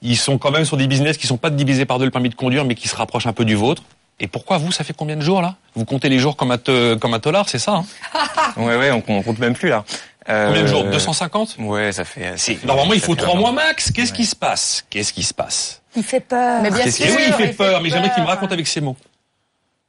Ils 0.00 0.16
sont 0.16 0.38
quand 0.38 0.52
même 0.52 0.64
sur 0.64 0.76
des 0.76 0.86
business 0.86 1.16
qui 1.18 1.26
sont 1.26 1.36
pas 1.36 1.50
divisés 1.50 1.84
par 1.84 1.98
deux 1.98 2.04
le 2.04 2.10
permis 2.10 2.28
de 2.28 2.34
conduire, 2.36 2.64
mais 2.64 2.74
qui 2.76 2.88
se 2.88 2.94
rapprochent 2.94 3.26
un 3.26 3.32
peu 3.32 3.44
du 3.44 3.56
vôtre. 3.56 3.82
Et 4.20 4.28
pourquoi 4.28 4.58
vous, 4.58 4.70
ça 4.70 4.84
fait 4.84 4.92
combien 4.92 5.16
de 5.16 5.22
jours 5.22 5.42
là? 5.42 5.56
Vous 5.74 5.84
comptez 5.84 6.08
les 6.08 6.20
jours 6.20 6.36
comme 6.36 6.52
un, 6.52 6.58
te- 6.58 6.94
comme 6.94 7.14
un 7.14 7.18
tolard, 7.20 7.48
c'est 7.48 7.58
ça 7.58 7.72
hein? 7.72 7.84
Ouais 8.56 8.76
ouais, 8.76 8.92
on, 8.92 9.02
on 9.08 9.22
compte 9.22 9.40
même 9.40 9.54
plus 9.54 9.70
là. 9.70 9.84
Euh, 10.28 10.46
Combien 10.48 10.62
de 10.62 10.66
jours 10.66 10.84
250 10.84 11.56
Ouais, 11.58 11.92
ça 11.92 12.04
fait. 12.04 12.32
c'est- 12.36 12.64
Normalement, 12.64 12.94
il 12.94 13.00
faut 13.00 13.14
trois 13.14 13.34
mois 13.34 13.52
max. 13.52 13.90
Qu'est-ce 13.90 14.12
qui 14.12 14.24
se 14.24 14.34
passe? 14.36 14.84
Qu'est-ce 14.88 15.12
qui 15.12 15.22
se 15.22 15.34
passe? 15.34 15.82
Il 15.96 16.02
fait 16.02 16.20
peur. 16.20 16.62
Mais 16.62 16.70
bien 16.70 16.84
Et 16.86 16.90
sûr. 16.90 17.06
oui, 17.10 17.22
il 17.26 17.32
fait 17.34 17.52
peur, 17.52 17.80
mais 17.82 17.90
j'aimerais 17.90 18.10
qu'il 18.12 18.22
me 18.22 18.28
raconte 18.28 18.52
avec 18.52 18.66
ses 18.66 18.80
mots. 18.80 18.96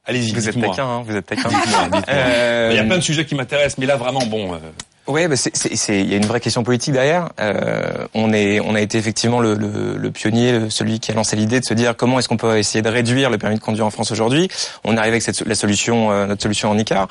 Allez-y, 0.04 0.30
Vous 0.32 0.46
êtes 0.48 0.54
dites-moi. 0.54 0.74
taquin, 0.74 0.86
hein, 0.88 1.02
vous 1.04 1.16
êtes 1.16 1.26
taquin. 1.26 1.48
Euh, 2.08 2.68
Il 2.72 2.76
y 2.76 2.78
a 2.78 2.84
plein 2.84 2.96
de 2.98 3.02
sujets 3.02 3.24
qui 3.24 3.34
m'intéressent, 3.34 3.78
mais 3.78 3.86
là 3.86 3.96
vraiment, 3.96 4.20
bon. 4.26 4.54
euh, 4.54 4.58
Ouais, 5.08 5.28
bah 5.28 5.36
c'est, 5.36 5.56
c'est, 5.56 5.74
c'est- 5.76 6.00
il 6.00 6.10
y 6.10 6.14
a 6.14 6.16
une 6.16 6.26
vraie 6.26 6.40
question 6.40 6.64
politique 6.64 6.92
derrière. 6.92 7.28
Euh, 7.40 8.06
on 8.14 8.32
est, 8.32 8.58
on 8.60 8.74
a 8.74 8.80
été 8.80 8.98
effectivement 8.98 9.38
le, 9.38 9.54
le, 9.54 9.96
le 9.96 10.10
pionnier, 10.10 10.68
celui 10.68 10.98
qui 10.98 11.12
a 11.12 11.14
lancé 11.14 11.36
l'idée 11.36 11.60
de 11.60 11.64
se 11.64 11.74
dire 11.74 11.96
comment 11.96 12.18
est-ce 12.18 12.28
qu'on 12.28 12.36
peut 12.36 12.58
essayer 12.58 12.82
de 12.82 12.88
réduire 12.88 13.30
le 13.30 13.38
permis 13.38 13.54
de 13.56 13.60
conduire 13.60 13.86
en 13.86 13.90
France 13.90 14.10
aujourd'hui. 14.10 14.48
On 14.84 14.94
est 14.96 14.98
arrivé 14.98 15.12
avec 15.14 15.22
cette, 15.22 15.40
la 15.46 15.54
solution, 15.54 16.10
euh, 16.10 16.26
notre 16.26 16.42
solution 16.42 16.70
en 16.70 16.78
ICAR, 16.78 17.06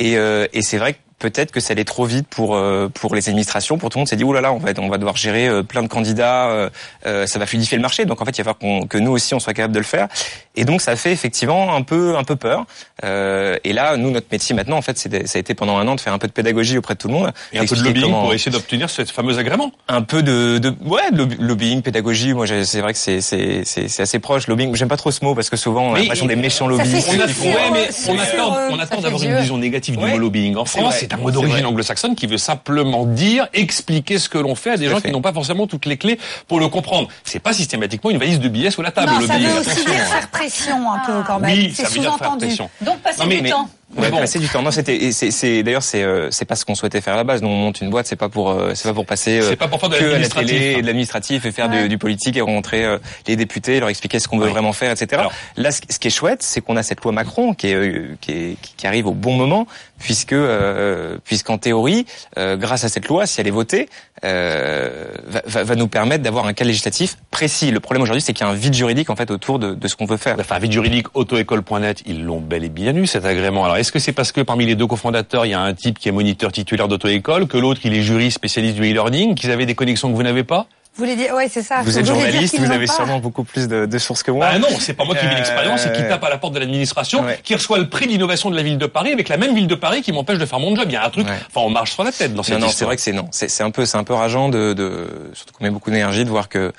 et, 0.00 0.16
euh, 0.16 0.46
et 0.52 0.62
c'est 0.62 0.78
vrai 0.78 0.94
que 0.94 0.98
peut-être 1.20 1.52
que 1.52 1.60
ça 1.60 1.72
allait 1.72 1.84
trop 1.84 2.06
vite 2.06 2.26
pour 2.30 2.56
euh, 2.56 2.88
pour 2.88 3.14
les 3.14 3.28
administrations, 3.28 3.76
pour 3.76 3.90
tout 3.90 3.98
le 3.98 4.00
monde 4.00 4.08
s'est 4.08 4.16
dit 4.16 4.24
oh 4.24 4.32
là 4.32 4.40
là, 4.40 4.54
on 4.54 4.56
va 4.58 4.70
on 4.78 4.88
va 4.88 4.96
devoir 4.96 5.16
gérer 5.18 5.46
euh, 5.48 5.62
plein 5.62 5.82
de 5.82 5.88
candidats, 5.88 6.46
euh, 6.48 6.70
euh, 7.04 7.26
ça 7.26 7.38
va 7.38 7.44
fluidifier 7.44 7.76
le 7.76 7.82
marché. 7.82 8.06
Donc 8.06 8.22
en 8.22 8.24
fait, 8.24 8.30
il 8.38 8.42
va 8.42 8.54
falloir 8.54 8.58
qu'on- 8.58 8.86
que 8.86 8.96
nous 8.96 9.10
aussi 9.12 9.34
on 9.34 9.38
soit 9.38 9.52
capable 9.52 9.74
de 9.74 9.80
le 9.80 9.84
faire. 9.84 10.08
Et 10.56 10.64
donc 10.64 10.80
ça 10.80 10.96
fait 10.96 11.12
effectivement 11.12 11.74
un 11.76 11.82
peu 11.82 12.16
un 12.16 12.24
peu 12.24 12.36
peur. 12.36 12.64
Euh, 13.04 13.56
et 13.64 13.74
là, 13.74 13.98
nous 13.98 14.10
notre 14.10 14.28
métier 14.32 14.54
maintenant, 14.54 14.78
en 14.78 14.82
fait, 14.82 14.96
c'est 14.98 15.08
de- 15.10 15.26
ça 15.26 15.36
a 15.36 15.40
été 15.40 15.52
pendant 15.54 15.76
un 15.76 15.86
an 15.88 15.94
de 15.94 16.00
faire 16.00 16.14
un 16.14 16.18
peu 16.18 16.26
de 16.26 16.32
pédagogie 16.32 16.78
auprès 16.78 16.94
de 16.94 16.98
tout 16.98 17.08
le 17.08 17.14
monde, 17.14 17.32
et 17.52 17.58
un 17.58 17.66
peu 17.66 17.76
de 17.76 17.82
lobbying 17.82 18.04
comment- 18.06 18.22
pour 18.22 18.32
essayer 18.34 18.50
d'obtenir 18.50 18.88
ce 18.90 19.04
fameux 19.04 19.36
agrément. 19.38 19.72
un 19.88 20.00
peu 20.02 20.22
de, 20.22 20.56
de 20.58 20.74
ouais 20.86 21.10
de 21.12 21.18
lobby- 21.18 21.36
lobbying 21.38 21.82
pédagogie 21.82 22.32
moi 22.32 22.46
c'est 22.46 22.80
vrai 22.80 22.92
que 22.94 22.98
c'est 22.98 23.20
c'est 23.20 23.62
c'est 23.64 23.88
c'est 23.88 24.02
assez 24.02 24.18
proche 24.20 24.46
lobbying 24.46 24.74
j'aime 24.74 24.88
pas 24.88 24.96
trop 24.96 25.10
ce 25.10 25.22
mot 25.24 25.34
parce 25.34 25.50
que 25.50 25.56
souvent 25.58 25.82
on 25.90 25.94
a 25.94 25.98
l'impression 26.00 26.26
des 26.26 26.36
méchants 26.36 26.66
lobbyistes 26.66 27.08
On, 27.10 27.20
a, 27.20 27.26
ouais, 27.26 27.70
mais 27.72 27.88
on 28.08 28.18
attend, 28.18 28.56
on 28.70 28.78
attend 28.78 29.00
d'avoir 29.02 29.22
une 29.22 29.36
vision 29.38 29.58
négative 29.58 29.89
du 29.90 29.98
Ouais. 29.98 30.10
mot 30.12 30.18
lobbying. 30.18 30.56
En 30.56 30.64
C'est 30.64 30.80
France, 30.80 30.94
c'est 31.00 31.12
un 31.12 31.16
mot 31.16 31.30
d'origine 31.30 31.64
anglo-saxonne 31.66 32.14
qui 32.14 32.26
veut 32.26 32.38
simplement 32.38 33.04
dire, 33.06 33.48
expliquer 33.52 34.18
ce 34.18 34.28
que 34.28 34.38
l'on 34.38 34.54
fait 34.54 34.70
à 34.72 34.76
des 34.76 34.88
gens 34.88 34.96
fait. 35.00 35.08
qui 35.08 35.12
n'ont 35.12 35.22
pas 35.22 35.32
forcément 35.32 35.66
toutes 35.66 35.86
les 35.86 35.96
clés 35.96 36.18
pour 36.48 36.60
le 36.60 36.68
comprendre. 36.68 37.08
C'est 37.24 37.38
pas 37.40 37.52
systématiquement 37.52 38.10
une 38.10 38.18
valise 38.18 38.40
de 38.40 38.48
billets 38.48 38.70
sous 38.70 38.82
la 38.82 38.92
table, 38.92 39.12
Non, 39.12 39.18
le 39.20 39.26
ça 39.26 39.38
veut 39.38 39.58
aussi 39.58 39.84
dire 39.84 39.94
faire 40.06 40.28
pression 40.30 40.92
un 40.92 40.98
peu 41.06 41.22
quand 41.26 41.38
même. 41.40 41.50
Oui, 41.58 41.72
c'est 41.74 41.86
sous-entendu. 41.86 42.48
Donc 42.80 42.98
passer 43.00 43.20
Non, 43.20 43.26
mais- 43.26 43.36
du 43.36 43.42
mais- 43.42 43.50
temps. 43.50 43.68
On 43.96 44.02
a 44.02 44.10
passé 44.10 44.38
du 44.38 44.48
temps. 44.48 44.62
Non, 44.62 44.70
c'était, 44.70 44.96
et 44.96 45.12
c'est, 45.12 45.30
c'est- 45.30 45.62
d'ailleurs, 45.62 45.82
c'est, 45.82 46.02
euh, 46.02 46.30
c'est 46.30 46.44
pas 46.44 46.54
ce 46.54 46.64
qu'on 46.64 46.74
souhaitait 46.74 47.00
faire 47.00 47.14
à 47.14 47.16
la 47.16 47.24
base. 47.24 47.42
Nous, 47.42 47.48
on 47.48 47.56
monte 47.56 47.80
une 47.80 47.90
boîte, 47.90 48.06
c'est 48.06 48.14
pas 48.16 48.28
pour, 48.28 48.50
euh, 48.50 48.72
c'est 48.74 48.88
pas 48.88 48.94
pour 48.94 49.04
passer, 49.04 49.40
euh, 49.40 49.48
C'est 49.48 49.56
pas 49.56 49.66
pour 49.68 49.80
faire 49.80 49.88
de 49.88 49.96
que 49.96 50.04
à 50.04 50.06
la 50.06 50.12
l'administratif, 50.12 50.50
télé 50.52 50.74
hein. 50.74 50.78
et 50.78 50.82
de 50.82 50.86
l'administratif 50.86 51.44
et 51.44 51.52
faire 51.52 51.68
du, 51.68 51.88
du 51.88 51.98
politique 51.98 52.36
et 52.36 52.40
rencontrer 52.40 52.96
les 53.26 53.36
députés, 53.36 53.80
leur 53.80 53.88
expliquer 53.88 54.20
ce 54.20 54.28
qu'on 54.28 54.38
veut 54.38 54.46
Oui. 54.46 54.52
vraiment 54.52 54.72
faire, 54.72 54.92
etc. 54.92 55.22
Là, 55.56 55.70
ce, 55.72 55.80
ce 55.88 55.98
qui 55.98 56.06
est 56.08 56.10
chouette, 56.10 56.42
c'est 56.42 56.60
qu'on 56.60 56.76
a 56.76 56.82
cette 56.82 57.02
loi 57.02 57.10
Macron 57.12 57.52
qui 57.54 57.68
est, 57.68 57.74
euh, 57.74 58.16
qui 58.20 58.30
est, 58.32 58.56
qui- 58.62 58.74
qui 58.76 58.86
arrive 58.86 59.06
au 59.08 59.12
bon 59.14 59.34
moment, 59.34 59.66
puisque, 60.00 60.32
euh, 60.32 61.18
puisqu'en 61.24 61.58
théorie, 61.58 62.06
euh, 62.38 62.56
grâce 62.56 62.82
à 62.84 62.88
cette 62.88 63.06
loi, 63.06 63.26
si 63.26 63.40
elle 63.40 63.46
est 63.46 63.52
votée, 63.52 63.88
euh, 64.24 65.06
va, 65.26 65.62
va, 65.62 65.76
nous 65.76 65.86
permettre 65.86 66.24
d'avoir 66.24 66.46
un 66.46 66.52
cas 66.52 66.64
législatif 66.64 67.16
précis. 67.30 67.70
Le 67.70 67.80
problème 67.80 68.02
aujourd'hui, 68.02 68.20
c'est 68.20 68.32
qu'il 68.32 68.44
y 68.44 68.48
a 68.48 68.52
un 68.52 68.56
vide 68.56 68.74
juridique 68.74 69.10
en 69.10 69.16
fait 69.16 69.30
autour 69.30 69.58
de, 69.58 69.74
de 69.74 69.88
ce 69.88 69.94
qu'on 69.94 70.06
veut 70.06 70.16
faire. 70.16 70.36
Enfin, 70.40 70.58
vide 70.58 70.72
juridique, 70.72 71.06
autoécole.net, 71.14 72.02
ils 72.06 72.24
l'ont 72.24 72.40
bel 72.40 72.64
et 72.64 72.68
bien 72.68 72.96
eu 72.96 73.06
cet 73.06 73.24
agrément. 73.24 73.64
Alors, 73.64 73.76
est-ce 73.76 73.92
que 73.92 73.98
c'est 73.98 74.12
parce 74.12 74.32
que 74.32 74.40
parmi 74.40 74.66
les 74.66 74.74
deux 74.74 74.86
cofondateurs, 74.86 75.46
il 75.46 75.50
y 75.50 75.54
a 75.54 75.60
un 75.60 75.74
type 75.74 75.98
qui 75.98 76.08
est 76.08 76.12
moniteur 76.12 76.50
titulaire 76.50 76.88
d'auto-école, 76.88 77.46
que 77.46 77.58
l'autre, 77.58 77.82
il 77.84 77.94
est 77.94 78.02
juriste 78.02 78.36
spécialiste 78.36 78.76
du 78.76 78.90
e-learning, 78.90 79.34
qu'ils 79.34 79.50
avaient 79.50 79.66
des 79.66 79.74
connexions 79.74 80.10
que 80.10 80.16
vous 80.16 80.22
n'avez 80.22 80.44
pas? 80.44 80.66
Voulez 81.00 81.16
dire, 81.16 81.34
ouais, 81.34 81.48
c'est 81.50 81.62
ça. 81.62 81.82
Vous 81.82 81.98
êtes 81.98 82.06
journaliste, 82.06 82.58
vous 82.58 82.70
avez 82.70 82.86
sûrement 82.86 83.18
beaucoup 83.18 83.44
plus 83.44 83.66
de, 83.68 83.86
de 83.86 83.98
sources 83.98 84.22
que 84.22 84.30
moi. 84.30 84.46
Ah 84.52 84.58
non, 84.58 84.68
c'est 84.78 84.94
pas 84.94 85.04
moi 85.04 85.14
qui 85.16 85.26
vis 85.26 85.32
Euh, 85.32 85.36
l'expérience 85.36 85.86
et 85.86 85.92
qui 85.92 86.02
tape 86.02 86.22
à 86.24 86.30
la 86.30 86.38
porte 86.38 86.54
de 86.54 86.58
l'administration, 86.60 87.22
Ouais. 87.24 87.38
qui 87.42 87.54
reçoit 87.54 87.78
le 87.78 87.88
prix 87.88 88.06
d'innovation 88.06 88.50
de 88.50 88.56
la 88.56 88.62
ville 88.62 88.78
de 88.78 88.86
Paris 88.86 89.12
avec 89.12 89.28
la 89.28 89.36
même 89.36 89.54
ville 89.54 89.66
de 89.66 89.74
Paris 89.74 90.02
qui 90.02 90.12
m'empêche 90.12 90.38
de 90.38 90.46
faire 90.46 90.60
mon 90.60 90.74
job. 90.76 90.84
Il 90.86 90.92
y 90.92 90.96
a 90.96 91.04
un 91.04 91.10
truc, 91.10 91.26
Ouais. 91.26 91.34
enfin, 91.48 91.66
on 91.66 91.70
marche 91.70 91.92
sur 91.92 92.04
la 92.04 92.12
tête 92.12 92.34
dans 92.34 92.42
cette 92.42 92.54
Non, 92.58 92.66
non, 92.66 92.72
c'est 92.72 92.84
vrai 92.84 92.96
que 92.96 93.02
c'est 93.02 93.12
non. 93.12 93.28
C'est 93.32 93.48
c'est 93.48 93.62
un 93.62 93.70
peu, 93.70 93.84
c'est 93.86 93.96
un 93.98 94.04
peu 94.04 94.14
rageant 94.14 94.48
de, 94.48 94.72
de 94.72 95.06
surtout 95.34 95.52
qu'on 95.54 95.64
met 95.64 95.70
beaucoup 95.70 95.90
d'énergie 95.90 96.24
de 96.24 96.30
voir 96.30 96.48
que 96.48 96.72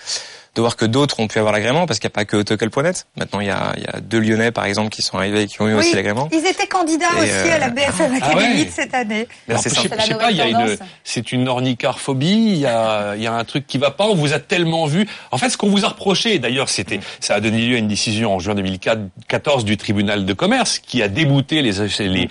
de 0.56 0.62
voir 0.62 0.76
que 0.76 0.86
d'autres 0.86 1.20
ont 1.22 1.28
pu 1.28 1.40
avoir 1.40 1.54
l'agrément 1.54 1.86
parce 1.86 2.00
qu'il 2.00 2.08
n'y 2.08 2.12
a 2.12 2.16
pas 2.16 2.26
que 2.26 2.36
autocall.net. 2.36 3.08
Maintenant, 3.16 3.40
il 3.40 3.48
y 3.48 3.52
a, 3.52 3.74
il 3.78 3.84
y 3.84 3.88
a 3.88 4.02
deux 4.02 4.20
Lyonnais, 4.20 4.52
par 4.52 4.66
exemple, 4.66 4.90
qui 4.90 5.02
sont 5.02 5.18
arrivés 5.18 5.44
et 5.44 5.48
qui 5.48 5.62
ont 5.62 5.68
eu 5.68 5.74
Oui, 5.74 5.80
aussi 5.80 5.96
l'agrément. 5.96 6.28
ils 6.32 6.46
étaient 6.46 6.68
candidats 6.68 7.06
Et, 7.18 7.22
aussi 7.22 7.50
euh, 7.50 7.56
à 7.56 7.58
la 7.60 7.70
BFM 7.70 8.12
ah 8.22 8.26
Academy 8.26 8.60
ouais. 8.60 8.66
de 8.66 8.70
cette 8.70 8.94
année. 8.94 9.28
Ben, 9.48 9.58
c'est 9.58 9.70
je 9.70 9.76
sais, 9.76 9.90
je 9.98 10.06
sais 10.08 10.16
pas, 10.16 10.32
il 10.32 10.38
y 10.38 10.42
a 10.42 10.48
une, 10.48 10.78
c'est 11.06 11.32
une 11.32 11.48
ornicarphobie, 11.48 12.28
il 12.54 12.58
y 12.58 12.66
a, 12.66 13.16
il 13.16 13.24
y 13.24 13.28
a 13.28 13.34
un 13.34 13.44
truc 13.46 13.66
qui 13.66 13.78
va 13.78 13.92
pas, 13.92 14.08
on 14.08 14.16
vous 14.16 14.34
a 14.34 14.40
tellement 14.40 14.86
vu. 14.88 15.08
En 15.32 15.38
fait, 15.38 15.50
ce 15.50 15.58
qu'on 15.58 15.70
vous 15.70 15.86
a 15.86 15.90
reproché, 15.90 16.38
d'ailleurs, 16.40 16.68
c'était, 16.68 17.00
ça 17.22 17.36
a 17.36 17.40
donné 17.40 17.66
lieu 17.66 17.76
à 17.76 17.80
une 17.80 17.88
décision 17.88 18.36
en 18.36 18.40
juin 18.40 18.56
2014 18.56 19.64
du 19.64 19.78
tribunal 19.78 20.26
de 20.26 20.34
commerce 20.34 20.80
qui 20.80 21.02
a 21.02 21.08
débouté 21.08 21.62
les, 21.62 21.72
les, 22.00 22.30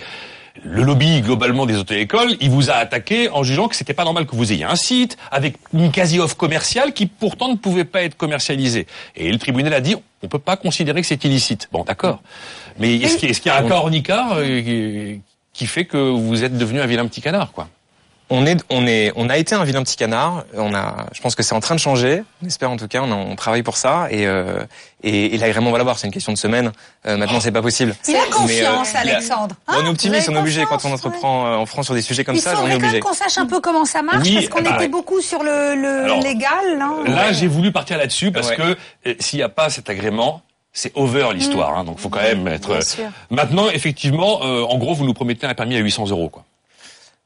le 0.63 0.83
lobby 0.83 1.21
globalement 1.21 1.65
des 1.65 1.75
auto-écoles, 1.77 2.35
il 2.39 2.49
vous 2.49 2.69
a 2.69 2.73
attaqué 2.75 3.29
en 3.29 3.43
jugeant 3.43 3.67
que 3.67 3.75
c'était 3.75 3.93
pas 3.93 4.03
normal 4.03 4.25
que 4.25 4.35
vous 4.35 4.51
ayez 4.51 4.63
un 4.63 4.75
site 4.75 5.17
avec 5.31 5.55
une 5.73 5.91
quasi-offre 5.91 6.37
commerciale 6.37 6.93
qui 6.93 7.07
pourtant 7.07 7.49
ne 7.49 7.55
pouvait 7.55 7.83
pas 7.85 8.03
être 8.03 8.15
commercialisée. 8.15 8.85
Et 9.15 9.31
le 9.31 9.37
tribunal 9.39 9.73
a 9.73 9.81
dit, 9.81 9.95
on 10.23 10.27
peut 10.27 10.39
pas 10.39 10.57
considérer 10.57 11.01
que 11.01 11.07
c'est 11.07 11.23
illicite. 11.23 11.67
Bon, 11.71 11.83
d'accord. 11.83 12.21
Mais 12.79 12.95
est-ce 12.97 13.17
qu'il 13.17 13.29
y 13.29 13.49
a- 13.49 13.55
y 13.61 13.65
un 13.65 13.67
cas 13.67 13.75
ornicard 13.77 14.33
euh, 14.35 14.61
qui- 14.61 15.21
qui 15.53 15.65
fait 15.65 15.85
que 15.85 15.97
vous 15.97 16.43
êtes 16.43 16.57
devenu 16.57 16.79
un 16.79 16.85
vilain 16.85 17.05
petit 17.07 17.21
canard, 17.21 17.51
quoi? 17.51 17.67
On 18.33 18.45
est, 18.45 18.63
on 18.69 18.87
est, 18.87 19.11
on 19.17 19.27
a 19.29 19.37
été 19.37 19.55
un 19.55 19.63
vilain 19.65 19.83
petit 19.83 19.97
canard. 19.97 20.45
On 20.55 20.73
a, 20.73 21.07
je 21.11 21.19
pense 21.21 21.35
que 21.35 21.43
c'est 21.43 21.53
en 21.53 21.59
train 21.59 21.75
de 21.75 21.79
changer. 21.81 22.23
On 22.41 22.47
espère 22.47 22.71
en 22.71 22.77
tout 22.77 22.87
cas. 22.87 23.01
On, 23.01 23.11
on 23.11 23.35
travaille 23.35 23.61
pour 23.61 23.75
ça 23.75 24.07
et 24.09 24.25
euh, 24.25 24.63
et, 25.03 25.35
et 25.35 25.37
l'agrément 25.37 25.67
on 25.69 25.71
va 25.73 25.77
l'avoir. 25.79 25.99
C'est 25.99 26.07
une 26.07 26.13
question 26.13 26.31
de 26.31 26.37
semaine. 26.37 26.71
Euh, 27.05 27.17
maintenant, 27.17 27.39
c'est 27.41 27.51
pas 27.51 27.61
possible. 27.61 27.93
Il 28.07 28.15
a 28.15 28.19
Mais, 28.19 28.23
euh, 28.23 28.31
confiance, 28.31 28.91
il 28.93 28.97
a- 28.97 28.99
Alexandre. 29.01 29.55
on 29.67 29.73
Hein 29.73 29.85
est 29.85 29.89
optimiste, 29.89 30.27
Vous 30.27 30.33
on 30.33 30.35
est 30.37 30.39
obligé 30.39 30.63
quand 30.65 30.85
on 30.85 30.93
entreprend 30.93 31.45
euh, 31.45 31.55
en 31.57 31.65
France 31.65 31.85
sur 31.85 31.93
des 31.93 32.01
sujets 32.01 32.23
comme 32.23 32.35
Il 32.35 32.41
ça, 32.41 32.53
on 32.63 32.67
est 32.67 32.75
obligé. 32.75 33.01
qu'on 33.01 33.13
sache 33.13 33.37
un 33.37 33.45
peu 33.47 33.59
comment 33.59 33.83
ça 33.85 34.01
marche, 34.01 34.19
Oui, 34.25 34.35
parce 34.35 34.47
qu'on 34.49 34.61
bah, 34.61 34.69
était 34.75 34.79
ouais. 34.83 34.87
beaucoup 34.87 35.19
sur 35.21 35.43
le, 35.43 35.75
le 35.75 36.03
Alors, 36.05 36.21
légal. 36.21 36.79
hein. 36.81 36.95
Là, 37.07 37.33
j'ai 37.33 37.47
voulu 37.47 37.71
partir 37.73 37.97
là-dessus 37.97 38.31
parce 38.31 38.49
Ouais. 38.51 38.55
que 38.55 38.77
euh, 39.07 39.13
s'il 39.19 39.37
n'y 39.39 39.43
a 39.43 39.49
pas 39.49 39.69
cet 39.69 39.89
agrément, 39.89 40.41
c'est 40.71 40.93
over 40.95 41.27
l'histoire. 41.33 41.77
hein, 41.77 41.83
donc, 41.83 41.99
faut 41.99 42.07
quand 42.07 42.21
même 42.21 42.47
être. 42.47 42.69
Bien 42.69 42.81
sûr. 42.81 43.05
Maintenant, 43.29 43.67
effectivement, 43.69 44.39
euh, 44.43 44.63
en 44.63 44.77
gros, 44.77 44.93
vous 44.93 45.03
nous 45.03 45.13
promettez 45.13 45.45
un 45.47 45.53
permis 45.53 45.75
à 45.75 45.79
800 45.79 46.07
euros, 46.11 46.29
quoi. 46.29 46.45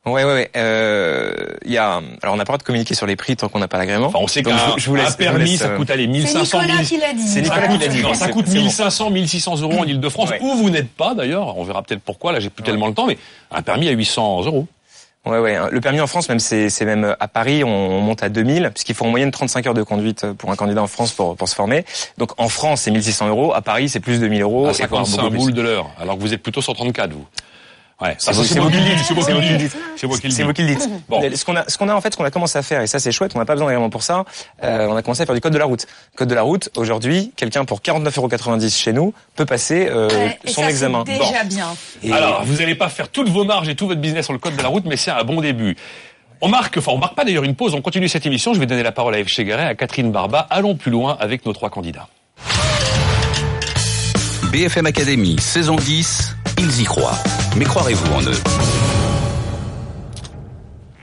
Ouais, 0.05 0.23
ouais, 0.23 0.33
ouais. 0.33 0.51
Euh, 0.55 1.33
il 1.65 1.71
y 1.71 1.77
a, 1.77 2.01
alors 2.21 2.35
on 2.35 2.37
n'a 2.37 2.45
pas 2.45 2.53
le 2.53 2.57
droit 2.57 2.57
de 2.59 2.63
communiquer 2.63 2.93
sur 2.93 3.07
les 3.07 3.15
prix 3.15 3.35
tant 3.35 3.49
qu'on 3.49 3.57
n'a 3.59 3.67
pas 3.67 3.79
l'agrément. 3.79 4.07
Enfin, 4.07 4.19
on 4.21 4.27
sait 4.27 4.43
qu'un 4.43 4.55
je, 4.75 4.81
je 4.83 4.89
vous 4.89 4.95
laisse, 4.95 5.09
un 5.09 5.13
permis, 5.13 5.45
laisse, 5.51 5.59
ça 5.61 5.69
euh, 5.69 5.77
coûte 5.77 5.89
aller 5.89 6.03
C'est 6.03 6.09
1500 6.09 6.61
Nicolas 6.61 6.77
1000 6.79 6.87
qui 6.87 6.97
l'a 6.97 7.13
dit. 7.13 7.27
C'est 7.27 7.41
Nicolas 7.41 7.67
qui 7.67 7.77
l'a 7.79 7.87
dit. 7.87 8.01
non, 8.03 8.13
ça 8.13 8.25
C'est- 8.27 8.31
coûte 8.31 8.45
c'est 8.47 8.55
bon. 8.57 8.61
1500, 8.63 9.09
1600 9.09 9.61
euros 9.61 9.79
en 9.79 9.83
Ile-de-France, 9.85 10.29
Ouais. 10.29 10.39
où 10.41 10.53
vous 10.55 10.69
n'êtes 10.69 10.89
pas 10.91 11.15
d'ailleurs. 11.15 11.57
On 11.57 11.63
verra 11.63 11.81
peut-être 11.81 12.01
pourquoi. 12.01 12.31
Là, 12.33 12.39
j'ai 12.39 12.51
plus 12.51 12.63
tellement 12.63 12.87
le 12.87 12.93
temps, 12.93 13.07
mais 13.07 13.17
un 13.51 13.61
permis 13.63 13.87
à 13.87 13.91
800 13.91 14.43
euros. 14.45 14.67
Ouais, 15.25 15.39
ouais. 15.39 15.57
Le 15.71 15.81
permis 15.81 15.99
en 16.01 16.05
France, 16.05 16.29
même 16.29 16.37
c'est 16.37 16.69
c'est 16.69 16.85
même 16.85 17.15
à 17.19 17.27
Paris, 17.27 17.63
on, 17.63 17.67
on 17.69 17.99
monte 18.01 18.21
à 18.21 18.29
2000, 18.29 18.69
puisqu'il 18.75 18.93
faut 18.93 19.05
en 19.05 19.09
moyenne 19.09 19.31
35 19.31 19.65
heures 19.65 19.73
de 19.73 19.81
conduite 19.81 20.31
pour 20.33 20.51
un 20.51 20.55
candidat 20.55 20.83
en 20.83 20.87
France 20.87 21.13
pour, 21.13 21.35
pour 21.35 21.49
se 21.49 21.55
former. 21.55 21.83
Donc 22.19 22.39
en 22.39 22.47
France, 22.47 22.81
c'est 22.81 22.91
1600 22.91 23.29
euros. 23.29 23.51
À 23.55 23.63
Paris, 23.63 23.89
c'est 23.89 23.99
plus 23.99 24.17
de 24.17 24.19
2000 24.19 24.43
euros. 24.43 24.59
à 24.67 24.73
voire 24.73 24.75
55 24.75 25.17
beaucoup 25.17 25.29
plus. 25.31 25.37
boules 25.39 25.53
de 25.53 25.61
l'heure. 25.63 25.89
Alors 25.99 26.15
que 26.15 26.21
vous 26.21 26.31
êtes 26.35 26.43
plutôt 26.43 26.61
sur 26.61 26.75
34, 26.75 27.11
vous. 27.11 27.25
Ouais, 28.01 28.13
C'est 28.17 28.33
vous- 28.33 28.43
c'est 28.43 28.55
c'est 28.55 28.59
moi 28.59 28.67
vous 28.69 28.75
vous 28.75 28.83
qui 28.83 28.89
le 28.89 28.95
dites. 28.97 29.05
C'est 29.07 29.13
moi 29.15 30.17
qui 30.17 30.23
le 30.23 30.29
dis. 30.29 30.35
C'est 30.35 30.43
vous 30.43 30.51
qui 30.53 30.61
le 30.63 30.67
dites. 30.75 30.89
Bon. 31.07 31.21
Ce 31.33 31.45
qu'on 31.45 31.55
a, 31.55 31.63
ce 31.69 31.77
qu'on 31.77 31.87
a 31.87 31.93
en 31.95 32.01
fait, 32.01 32.11
ce 32.11 32.17
qu'on 32.17 32.25
a 32.25 32.29
commencé 32.31 32.57
à 32.57 32.61
faire, 32.61 32.81
et 32.81 32.87
ça 32.87 32.99
c'est 32.99 33.13
chouette, 33.13 33.31
on 33.35 33.39
n'a 33.39 33.45
pas 33.45 33.53
besoin 33.53 33.67
d'agrément 33.67 33.89
pour 33.89 34.03
ça. 34.03 34.25
euh, 34.63 34.87
on 34.89 34.97
a 34.97 35.01
commencé 35.01 35.21
à 35.21 35.25
faire 35.25 35.33
du 35.35 35.39
code 35.39 35.53
de 35.53 35.57
la 35.57 35.63
route. 35.63 35.85
Code 36.17 36.27
de 36.27 36.35
la 36.35 36.41
route. 36.41 36.69
Aujourd'hui, 36.75 37.31
quelqu'un 37.37 37.63
pour 37.63 37.79
49,90 37.81 38.77
chez 38.77 38.91
nous 38.91 39.13
peut 39.35 39.45
passer 39.45 39.87
euh, 39.89 40.09
Ouais, 40.09 40.37
et 40.43 40.49
son 40.51 40.63
ça, 40.63 40.69
examen. 40.69 41.05
C'est 41.07 41.17
Bon. 41.17 41.29
déjà 41.31 41.43
bien. 41.45 41.67
Et- 42.03 42.11
Alors, 42.11 42.43
vous 42.43 42.55
n'allez 42.57 42.75
pas 42.75 42.89
faire 42.89 43.07
toutes 43.07 43.29
vos 43.29 43.45
marges 43.45 43.69
et 43.69 43.75
tout 43.75 43.87
votre 43.87 44.01
business 44.01 44.25
sur 44.25 44.33
le 44.33 44.39
code 44.39 44.57
de 44.57 44.61
la 44.61 44.67
route, 44.67 44.83
mais 44.85 44.97
c'est 44.97 45.11
un 45.11 45.23
bon 45.23 45.39
début. 45.39 45.77
On 46.41 46.49
marque, 46.49 46.75
enfin, 46.77 46.91
on 46.91 46.97
marque 46.97 47.15
pas 47.15 47.23
d'ailleurs 47.23 47.45
une 47.45 47.55
pause, 47.55 47.73
on 47.75 47.81
continue 47.81 48.09
cette 48.09 48.25
émission. 48.25 48.53
Je 48.53 48.59
vais 48.59 48.65
donner 48.65 48.83
la 48.83 48.91
parole 48.91 49.15
à 49.15 49.19
Eve 49.19 49.29
Chegaray, 49.29 49.65
à 49.67 49.73
Catherine 49.73 50.11
Barba. 50.11 50.45
Allons 50.49 50.75
plus 50.75 50.91
loin 50.91 51.15
avec 51.21 51.45
nos 51.45 51.53
trois 51.53 51.69
candidats. 51.69 52.09
BFM 54.51 54.85
Academy, 54.85 55.37
saison 55.39 55.77
10, 55.77 56.35
ils 56.59 56.81
y 56.81 56.83
croient. 56.83 57.17
Mais 57.55 57.65
croirez-vous 57.65 58.13
en 58.13 58.21
eux? 58.21 58.37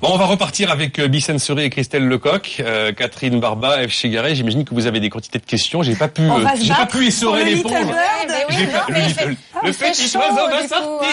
Bon, 0.03 0.09
on 0.13 0.19
va 0.19 0.25
repartir 0.27 0.71
avec 0.73 0.99
euh, 0.99 1.07
Bissenserie 1.07 1.63
et 1.65 1.71
Christelle 1.71 2.07
Lecoq, 2.09 2.57
euh, 2.61 2.93
Catherine 2.93 3.39
Barba, 3.39 3.83
Eve 3.85 3.91
Chegaray. 3.91 4.35
J'imagine 4.35 4.65
que 4.65 4.75
vous 4.75 4.87
avez 4.89 4.99
des 4.99 5.09
quantités 5.11 5.39
de 5.39 5.45
questions. 5.47 5.83
J'ai 5.85 5.95
pas 5.95 6.09
pu, 6.09 6.23
euh, 6.23 6.45
j'ai 6.61 6.75
pas 6.75 6.87
pu 6.87 7.07
essorer 7.07 7.45
le 7.45 7.51
l'éponge. 7.57 7.73
Le, 7.73 8.57
little- 8.97 9.37
le 9.63 9.73
fait 9.73 9.93
petit 9.93 10.09
chaud, 10.09 10.19
oiseau 10.19 10.49
va 10.51 10.69
sortir. 10.69 11.09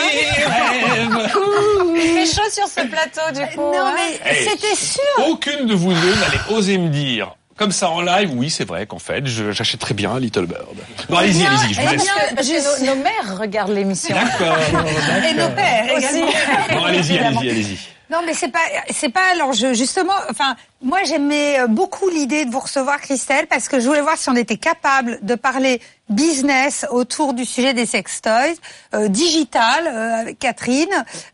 Il 1.95 2.01
fait 2.01 2.25
chaud 2.25 2.49
sur 2.51 2.67
ce 2.67 2.87
plateau, 2.87 3.31
du 3.39 3.55
coup. 3.55 3.61
Non, 3.61 3.73
hein. 3.85 3.93
mais 3.95 4.31
Hey. 4.31 4.49
c'était 4.49 4.75
sûr. 4.75 5.27
Aucune 5.29 5.67
de 5.67 5.75
vous 5.75 5.93
deux 5.93 6.15
n'allait 6.15 6.57
oser 6.57 6.79
me 6.79 6.89
dire. 6.89 7.35
Comme 7.59 7.71
ça 7.73 7.89
en 7.89 7.99
live, 8.01 8.31
oui, 8.33 8.49
c'est 8.49 8.63
vrai 8.63 8.85
qu'en 8.87 8.99
fait, 8.99 9.27
je- 9.27 9.51
j'achète 9.51 9.81
très 9.81 9.93
bien 9.93 10.17
Little 10.17 10.45
Bird. 10.45 10.65
Bon, 11.09 11.17
allez-y, 11.17 11.45
allez-y, 11.45 11.73
je 11.73 11.81
vous 11.81 11.87
laisse. 11.91 12.03
bien, 12.03 12.13
Parce 12.35 12.47
que 12.47 12.53
je- 12.53 12.85
nos, 12.85 12.95
nos 12.95 13.03
mères 13.03 13.37
regardent 13.37 13.73
l'émission. 13.73 14.15
D'accord. 14.15 14.57
Et 15.29 15.33
nos 15.33 15.49
pères 15.49 15.93
Aussi. 15.97 16.23
Bon, 16.71 16.85
allez-y, 16.85 17.19
allez-y, 17.19 17.49
allez-y. 17.49 17.77
Non, 18.09 18.19
mais 18.25 18.33
c'est 18.33 18.47
pas, 18.47 18.59
c'est 18.89 19.09
pas 19.09 19.35
l'enjeu. 19.37 19.73
Justement, 19.75 20.13
enfin, 20.31 20.55
moi, 20.81 20.99
j'aimais 21.03 21.59
euh, 21.59 21.67
beaucoup 21.67 22.09
l'idée 22.09 22.45
de 22.45 22.51
vous 22.51 22.59
recevoir, 22.59 22.99
Christelle, 23.01 23.47
parce 23.47 23.67
que 23.67 23.79
je 23.79 23.87
voulais 23.87 24.01
voir 24.01 24.17
si 24.17 24.29
on 24.29 24.35
était 24.35 24.57
capable 24.57 25.19
de 25.21 25.35
parler 25.35 25.81
business 26.09 26.87
autour 26.89 27.33
du 27.33 27.45
sujet 27.45 27.73
des 27.73 27.85
sextoys, 27.85 28.55
euh, 28.95 29.07
digital 29.09 29.85
euh, 29.87 30.21
avec 30.21 30.39
Catherine, 30.39 30.87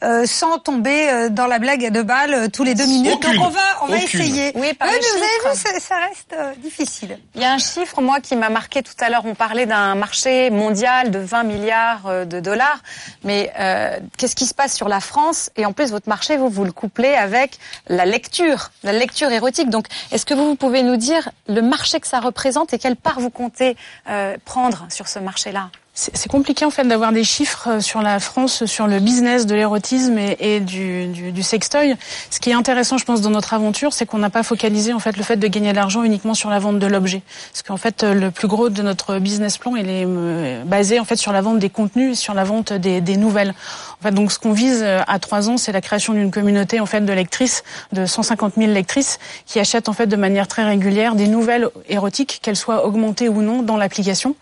euh, 0.03 0.25
sans 0.25 0.59
tomber 0.59 1.09
euh, 1.09 1.29
dans 1.29 1.47
la 1.47 1.59
blague 1.59 1.85
à 1.85 1.89
deux 1.89 2.03
balles 2.03 2.33
euh, 2.33 2.47
tous 2.49 2.63
les 2.63 2.75
deux 2.75 2.85
minutes. 2.85 3.13
Aucune. 3.13 3.35
Donc 3.35 3.45
on 3.45 3.49
va, 3.49 3.61
on 3.83 3.85
va 3.85 3.97
essayer. 3.97 4.51
Oui, 4.55 4.73
par 4.73 4.89
les 4.89 4.95
mais 4.95 4.99
vous 4.99 5.17
avez 5.17 5.53
vu, 5.53 5.59
ça, 5.59 5.79
ça 5.79 5.95
reste 6.07 6.33
euh, 6.33 6.53
difficile. 6.57 7.17
Il 7.35 7.41
y 7.41 7.45
a 7.45 7.53
un 7.53 7.57
chiffre, 7.57 8.01
moi, 8.01 8.19
qui 8.19 8.35
m'a 8.35 8.49
marqué 8.49 8.83
tout 8.83 8.93
à 8.99 9.09
l'heure. 9.09 9.23
On 9.25 9.35
parlait 9.35 9.65
d'un 9.65 9.95
marché 9.95 10.49
mondial 10.49 11.09
de 11.09 11.19
20 11.19 11.43
milliards 11.43 12.25
de 12.25 12.39
dollars. 12.41 12.79
Mais 13.23 13.53
euh, 13.57 13.97
qu'est-ce 14.17 14.35
qui 14.35 14.45
se 14.45 14.53
passe 14.53 14.75
sur 14.75 14.89
la 14.89 14.99
France? 14.99 15.51
Et 15.55 15.65
en 15.65 15.71
plus, 15.71 15.91
votre 15.91 16.09
marché, 16.09 16.35
vous, 16.35 16.49
vous 16.49 16.65
le 16.65 16.73
couplez 16.73 17.13
avec 17.13 17.59
la 17.87 18.05
lecture, 18.05 18.71
la 18.83 18.91
lecture 18.91 19.31
érotique. 19.35 19.69
Donc, 19.69 19.87
est-ce 20.11 20.25
que 20.25 20.33
vous, 20.33 20.55
pouvez 20.55 20.83
nous 20.83 20.97
dire 20.97 21.29
le 21.47 21.61
marché 21.61 21.99
que 21.99 22.07
ça 22.07 22.19
représente 22.19 22.73
et 22.73 22.79
quelle 22.79 22.95
part 22.95 23.19
vous 23.19 23.29
comptez 23.29 23.75
euh, 24.09 24.35
prendre 24.45 24.85
sur 24.89 25.07
ce 25.07 25.19
marché-là? 25.19 25.69
C'est 25.97 26.29
compliqué 26.29 26.65
en 26.65 26.71
fait 26.71 26.83
d'avoir 26.83 27.13
des 27.13 27.23
chiffres 27.23 27.69
euh, 27.69 27.79
sur 27.79 28.01
la 28.01 28.19
France, 28.19 28.65
sur 28.65 28.85
le 28.85 28.99
business 28.99 29.45
de 29.45 29.55
l'érotisme 29.55 30.17
et, 30.17 30.59
du, 30.59 31.41
sextoy. 31.41 31.95
Ce 32.29 32.41
qui 32.41 32.49
est 32.49 32.53
intéressant, 32.53 32.97
je 32.97 33.05
pense, 33.05 33.21
dans 33.21 33.29
notre 33.29 33.53
aventure, 33.53 33.93
c'est 33.93 34.05
qu'on 34.05 34.17
n'a 34.17 34.29
pas 34.29 34.43
focalisé 34.43 34.91
en 34.91 34.99
fait 34.99 35.15
le 35.15 35.23
fait 35.23 35.37
de 35.37 35.47
gagner 35.47 35.71
de 35.71 35.77
l'argent 35.77 36.03
uniquement 36.03 36.33
sur 36.33 36.49
la 36.49 36.59
vente 36.59 36.79
de 36.79 36.87
l'objet. 36.87 37.21
Parce 37.53 37.63
qu'en 37.63 37.77
fait, 37.77 38.03
euh, 38.03 38.13
le 38.13 38.29
plus 38.29 38.49
gros 38.49 38.67
de 38.67 38.81
notre 38.81 39.19
business 39.19 39.57
plan, 39.57 39.77
il 39.77 39.89
est 39.89 40.05
basé 40.65 40.99
en 40.99 41.05
fait 41.05 41.15
sur 41.15 41.31
la 41.31 41.39
vente 41.39 41.59
des 41.59 41.69
contenus, 41.69 42.11
et 42.11 42.15
sur 42.15 42.33
la 42.33 42.43
vente 42.43 42.73
des 42.73 43.17
nouvelles. 43.17 43.53
En 44.01 44.03
fait, 44.03 44.11
donc 44.13 44.31
ce 44.31 44.39
qu'on 44.39 44.51
vise 44.51 44.81
euh, 44.83 45.01
à 45.07 45.19
trois 45.19 45.49
ans, 45.49 45.57
c'est 45.57 45.71
la 45.71 45.81
création 45.81 46.13
d'une 46.13 46.31
communauté 46.31 46.79
en 46.79 46.85
fait 46.85 47.01
de 47.01 47.13
lectrices, 47.13 47.63
de 47.93 48.05
150 48.05 48.53
000 48.57 48.71
lectrices, 48.71 49.19
qui 49.45 49.59
achètent 49.59 49.89
en 49.89 49.93
fait 49.93 50.07
de 50.07 50.15
manière 50.15 50.47
très 50.47 50.63
régulière 50.63 51.15
des 51.15 51.27
nouvelles 51.27 51.69
érotiques, 51.89 52.39
qu'elles 52.41 52.55
soient 52.55 52.85
augmentées 52.85 53.29
ou 53.29 53.41
non 53.41 53.61
dans 53.61 53.77
l'application. 53.77 54.35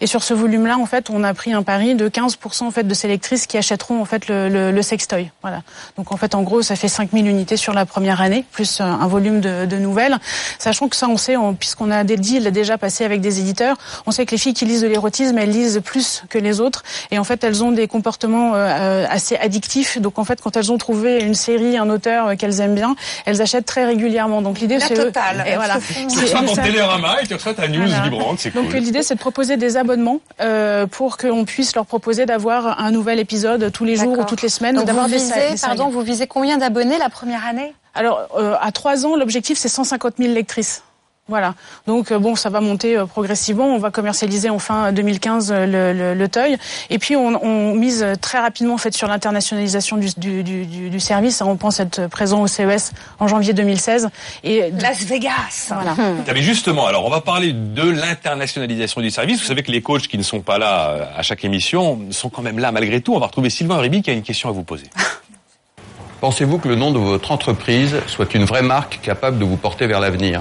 Et 0.00 0.06
sur 0.06 0.22
ce 0.22 0.34
volume-là, 0.34 0.78
en 0.78 0.86
fait, 0.86 1.10
on 1.10 1.24
a 1.24 1.32
pris 1.34 1.52
un 1.52 1.62
pari 1.62 1.94
de 1.94 2.08
15% 2.08 2.64
en 2.64 2.70
fait 2.70 2.84
de 2.84 2.94
ces 2.94 3.08
lectrices 3.08 3.46
qui 3.46 3.56
achèteront 3.58 4.00
en 4.00 4.04
fait 4.04 4.28
le, 4.28 4.48
le, 4.48 4.70
le 4.72 4.82
sextoy. 4.82 5.30
Voilà. 5.42 5.62
Donc 5.96 6.12
en 6.12 6.16
fait, 6.16 6.34
en 6.34 6.42
gros, 6.42 6.62
ça 6.62 6.76
fait 6.76 6.88
5000 6.88 7.26
unités 7.26 7.56
sur 7.56 7.72
la 7.72 7.86
première 7.86 8.20
année, 8.20 8.44
plus 8.52 8.80
euh, 8.80 8.84
un 8.84 9.06
volume 9.06 9.40
de, 9.40 9.64
de 9.66 9.76
nouvelles. 9.76 10.16
Sachant 10.58 10.88
que 10.88 10.96
ça, 10.96 11.08
on 11.08 11.16
sait, 11.16 11.36
on- 11.36 11.54
puisqu'on 11.54 11.90
a 11.90 12.04
des 12.04 12.16
deals 12.16 12.50
déjà 12.50 12.78
passés 12.78 13.04
avec 13.04 13.20
des 13.20 13.40
éditeurs, 13.40 13.76
on 14.06 14.10
sait 14.10 14.26
que 14.26 14.32
les 14.32 14.38
filles 14.38 14.54
qui 14.54 14.64
lisent 14.64 14.82
de 14.82 14.86
l'érotisme, 14.88 15.38
elles 15.38 15.50
lisent 15.50 15.80
plus 15.84 16.24
que 16.28 16.38
les 16.38 16.60
autres, 16.60 16.82
et 17.10 17.18
en 17.18 17.24
fait, 17.24 17.44
elles 17.44 17.62
ont 17.64 17.72
des 17.72 17.88
comportements 17.88 18.54
euh, 18.54 18.58
euh, 18.58 19.05
assez 19.08 19.36
addictif. 19.36 20.00
Donc 20.00 20.18
en 20.18 20.24
fait, 20.24 20.40
quand 20.40 20.56
elles 20.56 20.70
ont 20.72 20.78
trouvé 20.78 21.20
une 21.22 21.34
série, 21.34 21.76
un 21.78 21.88
auteur 21.90 22.36
qu'elles 22.36 22.60
aiment 22.60 22.74
bien, 22.74 22.94
elles 23.24 23.40
achètent 23.42 23.66
très 23.66 23.84
régulièrement. 23.84 24.42
Donc 24.42 24.60
l'idée, 24.60 24.78
La 24.78 24.86
c'est 24.86 24.94
totale. 24.94 25.44
Et 25.46 25.56
voilà. 25.56 25.78
Tu 26.08 26.18
reçois 26.18 26.42
ton 26.42 26.54
Télérama 26.54 27.16
et 27.22 27.26
tu 27.26 27.34
reçois 27.34 27.54
ta 27.54 27.68
news 27.68 27.82
Voilà. 27.86 28.02
vibrante, 28.02 28.38
c'est 28.40 28.54
Donc 28.54 28.70
cool. 28.70 28.80
l'idée, 28.80 29.02
c'est 29.02 29.14
de 29.14 29.20
proposer 29.20 29.56
des 29.56 29.76
abonnements 29.76 30.20
euh, 30.40 30.86
pour 30.86 31.16
qu'on 31.16 31.44
puisse 31.44 31.74
leur 31.74 31.86
proposer 31.86 32.26
d'avoir 32.26 32.80
un 32.80 32.90
nouvel 32.90 33.18
épisode 33.18 33.70
tous 33.72 33.84
les 33.84 33.96
jours 33.96 34.18
ou 34.18 34.24
toutes 34.24 34.42
les 34.42 34.48
semaines, 34.48 34.76
Donc 34.76 34.86
d'avoir 34.86 35.06
vous 35.08 35.14
visez, 35.14 35.34
des 35.52 35.60
pardon, 35.60 35.88
vous 35.88 36.00
visez 36.02 36.26
combien 36.26 36.58
d'abonnés 36.58 36.98
la 36.98 37.08
première 37.08 37.44
année? 37.46 37.72
Alors, 37.94 38.28
euh, 38.36 38.54
à 38.60 38.72
trois 38.72 39.06
ans, 39.06 39.16
l'objectif, 39.16 39.56
c'est 39.58 39.68
150 39.68 40.14
000 40.18 40.32
lectrices. 40.34 40.82
Voilà. 41.28 41.54
Donc 41.88 42.12
euh, 42.12 42.20
bon, 42.20 42.36
ça 42.36 42.50
va 42.50 42.60
monter 42.60 42.96
euh, 42.96 43.04
progressivement. 43.06 43.66
On 43.74 43.78
va 43.78 43.90
commercialiser 43.90 44.48
en 44.48 44.60
fin 44.60 44.92
2015 44.92 45.50
euh, 45.50 45.66
le, 45.66 45.92
le, 45.98 46.14
le 46.14 46.28
Teuil. 46.28 46.56
Et 46.88 47.00
puis 47.00 47.16
on, 47.16 47.42
on 47.44 47.74
mise 47.74 48.06
très 48.20 48.38
rapidement 48.38 48.74
en 48.74 48.78
fait 48.78 48.94
sur 48.94 49.08
l'internationalisation 49.08 49.96
du, 49.96 50.08
du, 50.16 50.44
du, 50.44 50.66
du- 50.66 50.88
du 50.90 51.00
service. 51.00 51.42
On 51.42 51.56
pense 51.56 51.80
être 51.80 52.06
présent 52.06 52.42
au 52.42 52.46
CES 52.46 52.92
en 53.18 53.26
janvier 53.26 53.54
2016. 53.54 54.08
Et 54.44 54.70
Las 54.80 55.02
Vegas. 55.04 55.70
voilà. 55.74 55.96
Ah, 55.98 56.32
mais 56.32 56.42
justement, 56.42 56.86
alors 56.86 57.04
on 57.04 57.10
va 57.10 57.20
parler 57.20 57.52
de 57.52 57.82
l'internationalisation 57.90 59.00
du 59.00 59.10
service. 59.10 59.40
Vous 59.40 59.46
savez 59.46 59.64
que 59.64 59.72
les 59.72 59.82
coachs 59.82 60.06
qui 60.06 60.18
ne 60.18 60.22
sont 60.22 60.40
pas 60.42 60.58
là 60.58 61.10
à 61.16 61.22
chaque 61.22 61.44
émission 61.44 61.98
sont 62.12 62.28
quand 62.28 62.42
même 62.42 62.60
là 62.60 62.70
malgré 62.70 63.00
tout. 63.00 63.14
On 63.14 63.18
va 63.18 63.26
retrouver 63.26 63.50
Sylvain 63.50 63.78
Réby 63.78 64.00
qui 64.02 64.10
a 64.10 64.12
une 64.12 64.22
question 64.22 64.48
à 64.48 64.52
vous 64.52 64.62
poser. 64.62 64.86
Pensez-vous 66.20 66.58
que 66.58 66.68
le 66.68 66.76
nom 66.76 66.92
de 66.92 66.98
votre 66.98 67.32
entreprise 67.32 67.96
soit 68.06 68.32
une 68.34 68.44
vraie 68.44 68.62
marque 68.62 69.00
capable 69.02 69.38
de 69.40 69.44
vous 69.44 69.56
porter 69.56 69.86
vers 69.88 69.98
l'avenir? 70.00 70.40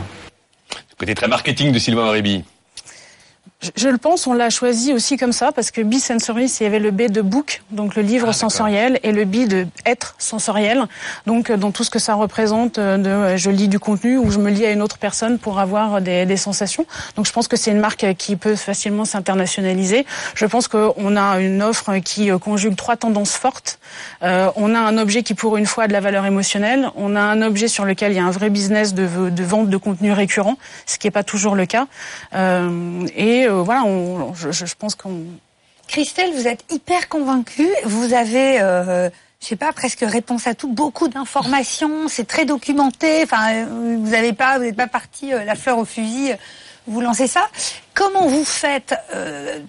Côté 0.97 1.13
très 1.13 1.27
marketing 1.27 1.71
de 1.71 1.79
Sylvain 1.79 2.09
Réby. 2.09 2.43
Je, 3.61 3.69
je 3.75 3.89
le 3.89 3.97
pense, 3.97 4.27
on 4.27 4.33
l'a 4.33 4.49
choisi 4.49 4.93
aussi 4.93 5.17
comme 5.17 5.31
ça 5.31 5.51
parce 5.51 5.71
que 5.71 5.81
Bisensory, 5.81 6.45
il 6.59 6.63
y 6.63 6.65
avait 6.67 6.79
le 6.79 6.91
B 6.91 7.03
de 7.03 7.21
book, 7.21 7.63
donc 7.71 7.95
le 7.95 8.01
livre 8.01 8.27
Ah, 8.29 8.33
sensoriel, 8.33 8.99
et 9.03 9.11
le 9.11 9.25
B 9.25 9.47
de 9.47 9.65
être 9.85 10.15
sensoriel, 10.17 10.83
donc 11.25 11.49
euh, 11.49 11.57
dans 11.57 11.71
tout 11.71 11.83
ce 11.83 11.89
que 11.89 11.99
ça 11.99 12.15
représente 12.15 12.77
euh, 12.77 12.97
de 12.97 13.09
euh, 13.09 13.37
je 13.37 13.49
lis 13.49 13.67
du 13.67 13.79
contenu 13.79 14.17
ou 14.17 14.29
je 14.29 14.39
me 14.39 14.49
lis 14.51 14.65
à 14.65 14.71
une 14.71 14.81
autre 14.81 14.97
personne 14.97 15.39
pour 15.39 15.59
avoir 15.59 16.01
des, 16.01 16.25
des 16.25 16.37
sensations. 16.37 16.85
Donc 17.15 17.25
je 17.25 17.31
pense 17.31 17.47
que 17.47 17.55
c'est 17.55 17.71
une 17.71 17.79
marque 17.79 18.05
qui 18.17 18.35
peut 18.35 18.55
facilement 18.55 19.05
s'internationaliser. 19.05 20.05
Je 20.35 20.45
pense 20.45 20.67
qu'on 20.67 21.15
a 21.15 21.39
une 21.39 21.63
offre 21.63 21.97
qui 21.97 22.29
conjugue 22.39 22.75
trois 22.75 22.97
tendances 22.97 23.35
fortes. 23.35 23.79
Euh, 24.21 24.49
on 24.55 24.75
a 24.75 24.79
un 24.79 24.97
objet 24.97 25.23
qui 25.23 25.33
pour 25.33 25.57
une 25.57 25.65
fois 25.65 25.85
a 25.85 25.87
de 25.87 25.93
la 25.93 26.01
valeur 26.01 26.25
émotionnelle. 26.25 26.89
On 26.95 27.15
a 27.15 27.21
un 27.21 27.41
objet 27.41 27.67
sur 27.67 27.85
lequel 27.85 28.11
il 28.11 28.15
y 28.15 28.19
a 28.19 28.25
un 28.25 28.31
vrai 28.31 28.49
business 28.49 28.93
de, 28.93 29.29
de 29.29 29.43
vente 29.43 29.69
de 29.69 29.77
contenu 29.77 30.11
récurrent, 30.11 30.57
ce 30.85 30.97
qui 30.97 31.07
n'est 31.07 31.11
pas 31.11 31.23
toujours 31.23 31.55
le 31.55 31.65
cas. 31.65 31.87
Euh, 32.33 33.05
et 33.15 33.44
euh, 33.47 33.61
voilà, 33.61 33.83
je, 34.33 34.75
pense 34.75 34.95
qu'on 34.95 35.25
Christelle, 35.87 36.33
vous 36.33 36.47
êtes 36.47 36.63
hyper 36.71 37.09
convaincue. 37.09 37.69
Vous 37.85 38.13
avez, 38.13 38.59
euh, 38.61 39.09
je 39.39 39.47
sais 39.47 39.55
pas, 39.55 39.71
presque 39.71 40.01
réponse 40.01 40.47
à 40.47 40.55
tout, 40.55 40.67
beaucoup 40.67 41.07
d'informations. 41.07 42.07
C'est 42.07 42.27
très 42.27 42.45
documenté. 42.45 43.23
Enfin, 43.23 43.53
euh, 43.53 43.97
vous 43.99 44.09
n'avez 44.09 44.33
pas, 44.33 44.57
vous 44.57 44.65
n'êtes 44.65 44.75
pas 44.75 44.87
parti 44.87 45.33
euh, 45.33 45.43
la 45.43 45.55
fleur 45.55 45.77
au 45.77 45.85
fusil. 45.85 46.33
Vous 46.87 47.01
lancez 47.01 47.27
ça. 47.27 47.47
Comment 47.95 48.27
vous 48.27 48.45
faites 48.45 48.93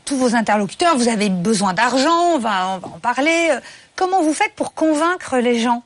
tous 0.05 0.19
vos 0.19 0.35
interlocuteurs? 0.35 0.99
Vous 0.99 1.09
avez 1.09 1.31
besoin 1.31 1.73
d'argent. 1.73 2.35
On 2.35 2.39
va, 2.39 2.79
en 2.83 2.99
parler. 3.01 3.57
Comment 3.95 4.23
vous 4.23 4.35
faites 4.35 4.53
pour 4.55 4.75
convaincre 4.75 5.39
les 5.39 5.59
gens? 5.59 5.83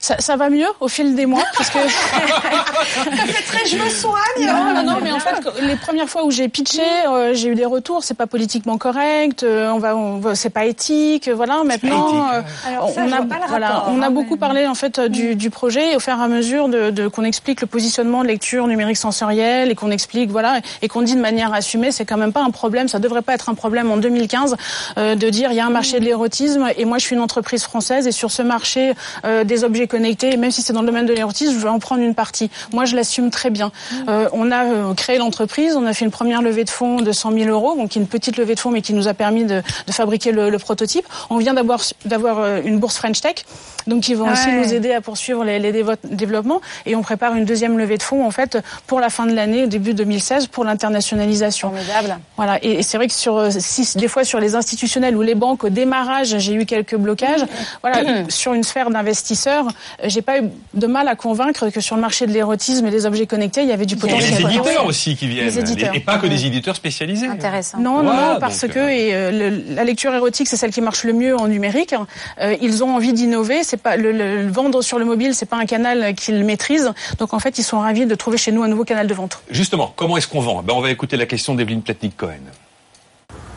Ça, 0.00 0.16
ça 0.20 0.36
va 0.36 0.48
mieux 0.48 0.66
au 0.80 0.88
fil 0.88 1.14
des 1.16 1.26
mois, 1.26 1.42
parce 1.56 1.70
que 1.70 1.78
Très, 3.48 3.66
je 3.66 3.76
me 3.76 3.88
soigne. 3.88 4.46
Non, 4.46 4.74
non, 4.74 4.82
non, 4.84 4.98
mais 5.02 5.10
en 5.12 5.18
fait, 5.18 5.36
les 5.62 5.76
premières 5.76 6.08
fois 6.08 6.24
où 6.24 6.30
j'ai 6.30 6.48
pitché, 6.48 6.82
euh, 7.08 7.34
j'ai 7.34 7.48
eu 7.48 7.54
des 7.54 7.64
retours. 7.64 8.04
C'est 8.04 8.14
pas 8.14 8.26
politiquement 8.26 8.78
correct. 8.78 9.42
euh, 9.42 9.70
on 9.70 9.78
va, 9.78 9.96
on 9.96 10.18
va- 10.18 10.34
c'est 10.34 10.50
pas 10.50 10.64
éthique. 10.66 11.28
euh, 11.28 11.34
Voilà. 11.34 11.62
Maintenant, 11.64 12.28
euh, 12.32 12.42
Alors 12.66 12.90
ça, 12.90 13.02
on 13.04 13.12
a, 13.12 13.20
voilà, 13.48 13.68
rapport, 13.68 13.88
on 13.92 14.02
a 14.02 14.06
hein, 14.06 14.10
beaucoup 14.10 14.34
mais- 14.34 14.38
parlé 14.40 14.66
en 14.66 14.74
fait 14.74 14.98
euh, 14.98 15.08
du, 15.08 15.34
du 15.34 15.50
projet 15.50 15.92
et 15.92 15.96
au 15.96 16.00
fur 16.00 16.12
et 16.18 16.22
à 16.22 16.28
mesure 16.28 16.68
de, 16.68 16.90
de- 16.90 17.08
qu'on 17.08 17.24
explique 17.24 17.60
le 17.60 17.66
positionnement 17.66 18.22
de 18.22 18.28
lecture 18.28 18.66
numérique 18.66 18.96
sensorielle 18.96 19.70
et 19.70 19.74
qu'on 19.74 19.90
explique, 19.90 20.30
voilà, 20.30 20.60
et 20.82 20.88
qu'on 20.88 21.02
dit 21.02 21.14
de 21.14 21.20
manière 21.20 21.52
assumée, 21.52 21.90
c'est 21.92 22.04
quand 22.04 22.16
même 22.18 22.32
pas 22.32 22.42
un 22.42 22.50
problème. 22.50 22.86
Ça 22.88 22.98
devrait 23.00 23.22
pas 23.22 23.34
être 23.34 23.48
un 23.48 23.54
problème 23.54 23.90
en 23.90 23.96
2015 23.96 24.56
euh, 24.98 25.14
de 25.16 25.28
dire 25.30 25.50
il 25.50 25.56
y 25.56 25.60
a 25.60 25.66
un 25.66 25.70
marché 25.70 25.98
de 26.00 26.04
l'érotisme 26.04 26.68
et 26.76 26.84
moi 26.84 26.98
je 26.98 27.04
suis 27.06 27.16
une 27.16 27.22
entreprise 27.22 27.64
française 27.64 28.06
et 28.06 28.12
sur 28.12 28.30
ce 28.30 28.42
marché 28.42 28.92
euh, 29.24 29.42
des 29.44 29.64
objets 29.64 29.87
connectés, 29.88 30.36
même 30.36 30.50
si 30.50 30.62
c'est 30.62 30.72
dans 30.72 30.82
le 30.82 30.86
domaine 30.86 31.06
de 31.06 31.12
l'érotisme, 31.12 31.52
je 31.52 31.58
vais 31.58 31.68
en 31.68 31.78
prendre 31.78 32.02
une 32.02 32.14
partie. 32.14 32.50
Moi, 32.72 32.84
je 32.84 32.94
l'assume 32.94 33.30
très 33.30 33.50
bien. 33.50 33.72
Euh, 34.08 34.28
on 34.32 34.50
a 34.50 34.64
euh, 34.64 34.94
créé 34.94 35.18
l'entreprise, 35.18 35.76
on 35.76 35.86
a 35.86 35.92
fait 35.92 36.04
une 36.04 36.10
première 36.10 36.42
levée 36.42 36.64
de 36.64 36.70
fonds 36.70 37.00
de 37.00 37.12
100 37.12 37.32
000 37.32 37.50
euros, 37.50 37.74
donc 37.76 37.96
une 37.96 38.06
petite 38.06 38.36
levée 38.36 38.54
de 38.54 38.60
fonds, 38.60 38.70
mais 38.70 38.82
qui 38.82 38.94
nous 38.94 39.08
a 39.08 39.14
permis 39.14 39.44
de, 39.44 39.62
de 39.86 39.92
fabriquer 39.92 40.32
le, 40.32 40.50
le 40.50 40.58
prototype. 40.58 41.06
On 41.30 41.38
vient 41.38 41.54
d'avoir 41.54 41.80
d'avoir 42.04 42.38
euh, 42.38 42.60
une 42.64 42.78
bourse 42.78 42.96
French 42.96 43.20
Tech, 43.20 43.44
donc 43.86 44.02
qui 44.02 44.14
vont 44.14 44.30
aussi 44.30 44.52
nous 44.52 44.72
aider 44.72 44.92
à 44.92 45.00
poursuivre 45.00 45.44
les, 45.44 45.72
développements. 46.04 46.60
Et 46.86 46.94
on 46.94 47.02
prépare 47.02 47.34
une 47.34 47.44
deuxième 47.44 47.78
levée 47.78 47.96
de 47.96 48.02
fonds, 48.02 48.24
en 48.24 48.30
fait, 48.30 48.58
pour 48.86 49.00
la 49.00 49.10
fin 49.10 49.26
de 49.26 49.32
l'année, 49.34 49.66
début 49.66 49.94
2016, 49.94 50.46
pour 50.48 50.64
l'internationalisation. 50.64 51.70
Formidable. 51.70 52.18
Voilà, 52.36 52.62
et, 52.62 52.78
et 52.78 52.82
c'est 52.82 52.96
vrai 52.98 53.08
que 53.08 53.14
sur 53.14 53.50
si, 53.50 53.98
des 53.98 54.08
fois 54.08 54.24
sur 54.24 54.40
les 54.40 54.54
institutionnels 54.54 55.16
ou 55.16 55.22
les 55.22 55.34
banques 55.34 55.64
au 55.64 55.68
démarrage, 55.68 56.38
j'ai 56.38 56.54
eu 56.54 56.66
quelques 56.66 56.96
blocages. 56.96 57.44
Voilà, 57.82 58.24
sur 58.28 58.52
une 58.54 58.62
sphère 58.62 58.90
d'investisseurs, 58.90 59.66
j'ai 60.04 60.22
pas 60.22 60.38
eu 60.40 60.50
de 60.74 60.86
mal 60.86 61.08
à 61.08 61.14
convaincre 61.16 61.68
que 61.70 61.80
sur 61.80 61.96
le 61.96 62.02
marché 62.02 62.26
de 62.26 62.32
l'érotisme 62.32 62.86
et 62.86 62.90
des 62.90 63.06
objets 63.06 63.26
connectés, 63.26 63.62
il 63.62 63.68
y 63.68 63.72
avait 63.72 63.86
du 63.86 63.94
Il 63.94 63.98
y 64.00 64.04
a 64.04 64.06
potentiel. 64.08 64.34
les 64.46 64.54
éditeurs 64.56 64.86
aussi 64.86 65.16
qui 65.16 65.26
viennent. 65.28 65.46
Les 65.46 65.58
éditeurs. 65.58 65.94
Et 65.94 66.00
pas 66.00 66.18
que 66.18 66.26
des 66.26 66.46
éditeurs 66.46 66.76
spécialisés. 66.76 67.26
Intéressant. 67.26 67.78
Non, 67.78 68.02
non, 68.02 68.36
parce 68.40 68.60
donc, 68.62 68.72
que 68.72 68.78
euh, 68.78 68.88
et, 68.90 69.14
euh, 69.14 69.30
le- 69.50 69.74
la 69.74 69.84
lecture 69.84 70.14
érotique, 70.14 70.48
c'est 70.48 70.56
celle 70.56 70.70
qui 70.72 70.80
marche 70.80 71.04
le 71.04 71.12
mieux 71.12 71.36
en 71.36 71.48
numérique. 71.48 71.94
Euh, 72.40 72.56
ils 72.60 72.82
ont 72.84 72.94
envie 72.94 73.12
d'innover. 73.12 73.64
C'est 73.64 73.76
pas 73.76 73.96
le, 73.96 74.12
le- 74.12 74.42
le 74.44 74.50
vendre 74.50 74.82
sur 74.82 74.98
le 74.98 75.04
mobile, 75.04 75.34
c'est 75.34 75.46
pas 75.46 75.56
un 75.56 75.66
canal 75.66 76.14
qu'ils 76.14 76.44
maîtrisent. 76.44 76.92
Donc 77.18 77.34
en 77.34 77.38
fait, 77.38 77.58
ils 77.58 77.64
sont 77.64 77.78
ravis 77.80 78.06
de 78.06 78.14
trouver 78.14 78.38
chez 78.38 78.52
nous 78.52 78.62
un 78.62 78.68
nouveau 78.68 78.84
canal 78.84 79.06
de 79.06 79.14
vente. 79.14 79.40
Justement, 79.50 79.92
comment 79.96 80.16
est-ce 80.16 80.28
qu'on 80.28 80.40
vend? 80.40 80.62
Ben, 80.62 80.74
On 80.74 80.80
va 80.80 80.90
écouter 80.90 81.16
la 81.16 81.26
question 81.26 81.54
d'Evelyne 81.54 81.82
Platnik-Cohen. 81.82 82.40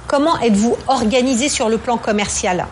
Comment 0.07 0.39
êtes-vous 0.39 0.75
organisé 0.88 1.47
sur 1.49 1.69
le 1.69 1.77
plan 1.77 1.97
commercial? 1.97 2.65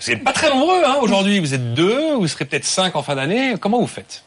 Vous 0.00 0.10
n'êtes 0.10 0.24
pas 0.24 0.32
très 0.32 0.48
nombreux 0.50 0.82
hein, 0.84 0.96
aujourd'hui. 1.00 1.38
Vous 1.40 1.54
êtes 1.54 1.74
deux, 1.74 2.14
vous 2.14 2.26
serez 2.26 2.44
peut-être 2.44 2.64
cinq 2.64 2.96
en 2.96 3.02
fin 3.02 3.16
d'année. 3.16 3.54
Comment 3.60 3.80
vous 3.80 3.86
faites? 3.86 4.24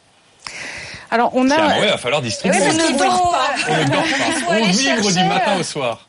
Alors 1.14 1.30
on 1.36 1.46
Tiens, 1.46 1.58
a 1.58 1.68
ouais, 1.80 1.86
il 1.86 1.90
va 1.92 1.98
falloir 1.98 2.22
distribuer. 2.24 2.58
Oui, 2.60 2.66
parce 2.66 2.92
ne 2.92 2.98
dort 2.98 3.32
pas. 3.32 3.50
On 3.70 3.78
ne 3.78 3.84
dort 3.90 4.02
pas. 4.48 4.54
On 4.60 4.66
vivre 4.72 5.12
du 5.12 5.24
matin 5.26 5.52
au 5.60 5.64
soir. 5.64 6.00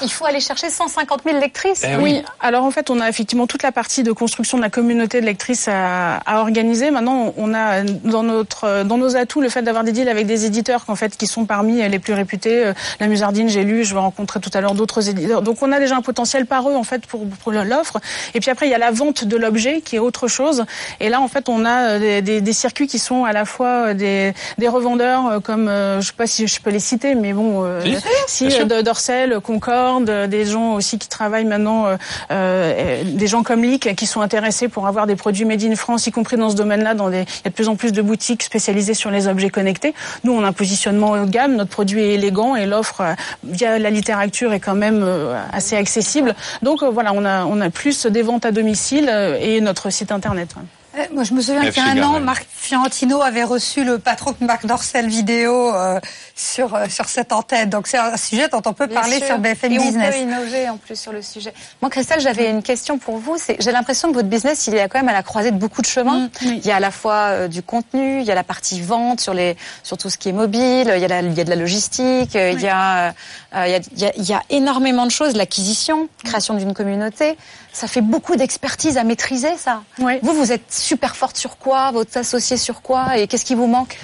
Il 0.00 0.10
faut 0.12 0.26
aller 0.26 0.38
chercher 0.38 0.70
150 0.70 1.22
000 1.24 1.40
lectrices. 1.40 1.82
Eh 1.84 1.96
Oui. 1.96 2.02
oui. 2.02 2.22
alors 2.40 2.62
en 2.64 2.70
fait, 2.70 2.88
on 2.88 3.00
a 3.00 3.08
effectivement 3.08 3.48
toute 3.48 3.64
la 3.64 3.72
partie 3.72 4.04
de 4.04 4.12
construction 4.12 4.56
de 4.56 4.62
la 4.62 4.70
communauté 4.70 5.20
de 5.20 5.26
lectrices 5.26 5.66
à, 5.66 6.16
à 6.18 6.38
organiser. 6.40 6.92
Maintenant, 6.92 7.34
on 7.36 7.52
a 7.54 7.82
dans 7.82 8.22
notre 8.22 8.84
dans 8.84 8.96
nos 8.98 9.16
atouts 9.16 9.40
le 9.40 9.48
fait 9.48 9.62
d'avoir 9.62 9.82
des 9.84 9.90
deals 9.92 10.08
avec 10.08 10.26
des 10.26 10.44
éditeurs 10.44 10.86
qu'en 10.86 10.94
fait 10.96 11.16
qui 11.16 11.26
sont 11.26 11.46
parmi 11.46 11.88
les 11.88 11.98
plus 11.98 12.12
réputés. 12.12 12.66
Euh, 12.66 12.72
La 13.00 13.06
Musardine, 13.08 13.48
j'ai 13.48 13.64
lu, 13.64 13.84
je 13.84 13.94
vais 13.94 14.00
rencontrer 14.00 14.38
tout 14.40 14.50
à 14.54 14.60
l'heure 14.60 14.74
d'autres 14.74 15.08
éditeurs. 15.08 15.42
Donc 15.42 15.62
on 15.62 15.72
a 15.72 15.78
déjà 15.80 15.96
un 15.96 16.02
potentiel 16.02 16.46
par 16.46 16.68
eux 16.68 16.76
en 16.76 16.84
fait 16.84 17.04
pour, 17.06 17.26
pour 17.42 17.50
l'offre. 17.52 17.98
Et 18.34 18.40
puis 18.40 18.50
après, 18.50 18.66
il 18.66 18.70
y 18.70 18.74
a 18.74 18.78
la 18.78 18.92
vente 18.92 19.24
de 19.24 19.36
l'objet 19.36 19.80
qui 19.80 19.96
est 19.96 20.00
autre 20.00 20.28
chose. 20.28 20.64
Et 21.00 21.08
là, 21.08 21.20
en 21.20 21.28
fait, 21.28 21.48
on 21.48 21.64
a 21.64 21.90
euh, 21.90 21.98
des, 21.98 22.22
des, 22.22 22.40
des 22.40 22.52
circuits 22.52 22.86
qui 22.86 23.00
sont 23.00 23.24
à 23.24 23.32
la 23.32 23.44
fois 23.44 23.88
euh, 23.88 23.94
des, 23.94 24.32
des 24.56 24.68
revendeurs 24.68 25.26
euh, 25.26 25.40
comme 25.40 25.68
euh, 25.68 26.00
je 26.00 26.06
sais 26.06 26.12
pas 26.16 26.26
si 26.26 26.46
je 26.46 26.60
peux 26.60 26.70
les 26.70 26.80
citer, 26.80 27.14
mais 27.14 27.32
bon, 27.32 27.64
euh, 27.64 27.80
Si, 28.26 28.50
si 28.50 28.60
euh, 28.60 28.82
Dorsel, 28.82 29.40
Concorde, 29.40 30.08
euh, 30.08 30.26
des 30.26 30.44
gens 30.44 30.74
aussi 30.74 30.98
qui 30.98 31.08
travaillent 31.08 31.44
maintenant, 31.44 31.86
euh, 31.86 31.96
euh, 32.30 33.02
des 33.04 33.26
gens 33.26 33.42
comme 33.42 33.62
Leak 33.62 33.94
qui 33.96 34.06
sont 34.06 34.20
intéressés 34.20 34.68
pour 34.68 34.86
avoir 34.86 35.06
des 35.06 35.16
produits 35.16 35.44
made 35.44 35.62
in 35.62 35.74
France, 35.76 36.06
y 36.06 36.10
compris 36.12 36.36
dans 36.36 36.50
ce 36.50 36.56
domaine-là. 36.56 36.94
Dans 36.94 37.10
des, 37.10 37.22
il 37.22 37.44
y 37.44 37.48
a 37.48 37.50
de 37.50 37.54
plus 37.54 37.68
en 37.68 37.76
plus 37.76 37.92
de 37.92 38.02
boutiques 38.02 38.42
spécialisées 38.42 38.94
sur 38.94 39.10
les 39.10 39.28
objets 39.28 39.50
connectés. 39.50 39.94
Nous, 40.24 40.32
on 40.32 40.42
a 40.44 40.48
un 40.48 40.52
positionnement 40.52 41.10
haut 41.10 41.24
de 41.24 41.30
gamme, 41.30 41.56
notre 41.56 41.70
produit 41.70 42.02
est 42.02 42.14
élégant 42.14 42.56
et 42.56 42.66
l'offre 42.66 43.02
via 43.44 43.78
la 43.78 43.90
littérature 43.90 44.52
est 44.52 44.60
quand 44.60 44.74
même 44.74 45.02
euh, 45.02 45.40
assez 45.52 45.76
accessible. 45.76 46.34
Donc 46.62 46.82
voilà, 46.82 47.12
on 47.14 47.24
a 47.24 47.44
on 47.44 47.60
a 47.60 47.70
plus 47.70 48.06
des 48.06 48.22
ventes 48.22 48.44
à 48.44 48.52
domicile 48.52 49.08
euh, 49.10 49.38
et 49.40 49.60
notre 49.60 49.90
site 49.90 50.12
internet. 50.12 50.54
Euh, 50.96 51.02
Moi, 51.12 51.22
je 51.24 51.34
me 51.34 51.40
souviens 51.42 51.70
qu'il 51.70 51.82
y 51.84 51.86
a 51.86 51.90
un 51.90 52.02
an, 52.02 52.20
Marc 52.20 52.46
Fiorentino 52.50 53.20
avait 53.20 53.44
reçu 53.44 53.84
le 53.84 53.98
patron 53.98 54.34
de 54.40 54.44
Marc 54.46 54.64
Dorcel 54.66 55.06
Vidéo 55.08 55.74
euh, 55.74 56.00
sur 56.34 56.74
euh, 56.74 56.86
sur 56.88 57.08
cette 57.08 57.32
antenne. 57.32 57.68
Donc 57.68 57.86
c'est 57.86 57.98
un 57.98 58.16
sujet 58.16 58.48
dont 58.48 58.62
on 58.64 58.72
peut 58.72 58.86
Bien 58.86 59.00
parler 59.00 59.18
sûr. 59.18 59.26
sur 59.26 59.38
BFM 59.38 59.72
Et 59.72 59.78
Business. 59.78 60.14
on 60.14 60.18
peut 60.18 60.22
innover 60.22 60.68
en 60.70 60.76
plus 60.78 60.98
sur 60.98 61.12
le 61.12 61.20
sujet. 61.22 61.52
Moi, 61.82 61.90
Christelle, 61.90 62.20
j'avais 62.20 62.50
une 62.50 62.62
question 62.62 62.98
pour 62.98 63.18
vous. 63.18 63.36
J'ai 63.58 63.70
l'impression 63.72 64.08
que 64.08 64.14
votre 64.14 64.28
business, 64.28 64.66
il 64.66 64.74
est 64.76 64.88
quand 64.88 64.98
même 64.98 65.08
à 65.10 65.12
la 65.12 65.22
croisée 65.22 65.50
de 65.50 65.58
beaucoup 65.58 65.82
de 65.82 65.86
chemins. 65.86 66.20
Mm, 66.20 66.30
oui. 66.42 66.60
Il 66.62 66.66
y 66.66 66.70
a 66.70 66.76
à 66.76 66.80
la 66.80 66.90
fois 66.90 67.14
euh, 67.14 67.48
du 67.48 67.62
contenu, 67.62 68.20
il 68.20 68.26
y 68.26 68.30
a 68.30 68.34
la 68.34 68.44
partie 68.44 68.80
vente 68.80 69.20
sur 69.20 69.34
les, 69.34 69.56
sur 69.82 69.98
tout 69.98 70.08
ce 70.08 70.16
qui 70.16 70.30
est 70.30 70.32
mobile, 70.32 70.90
il 70.94 71.00
y 71.00 71.04
a, 71.04 71.08
la- 71.08 71.20
il 71.20 71.34
y 71.34 71.40
a 71.40 71.44
de 71.44 71.50
la 71.50 71.56
logistique, 71.56 72.34
il 72.34 72.38
y 72.40 72.40
a, 72.40 72.50
il 72.50 72.60
y 72.62 72.68
a, 72.68 73.14
il 73.54 73.98
y 73.98 74.04
a, 74.06 74.12
il 74.16 74.24
y 74.28 74.32
a 74.32 74.42
énormément 74.50 75.04
de 75.04 75.10
choses, 75.10 75.34
l'acquisition, 75.36 76.08
création 76.24 76.54
d'une 76.54 76.72
communauté. 76.74 77.36
Ça 77.78 77.86
fait 77.86 78.00
beaucoup 78.00 78.34
d'expertise 78.34 78.98
à 78.98 79.04
maîtriser, 79.04 79.56
ça. 79.56 79.84
Vous, 80.22 80.32
vous 80.32 80.50
êtes 80.50 80.72
super 80.72 81.14
forte 81.14 81.36
sur 81.36 81.58
quoi? 81.58 81.92
Votre 81.92 82.16
associé 82.18 82.56
sur 82.56 82.82
quoi? 82.82 83.16
Et 83.16 83.28
qu'est-ce 83.28 83.44
qui 83.44 83.54
vous 83.54 83.68
manque? 83.68 83.96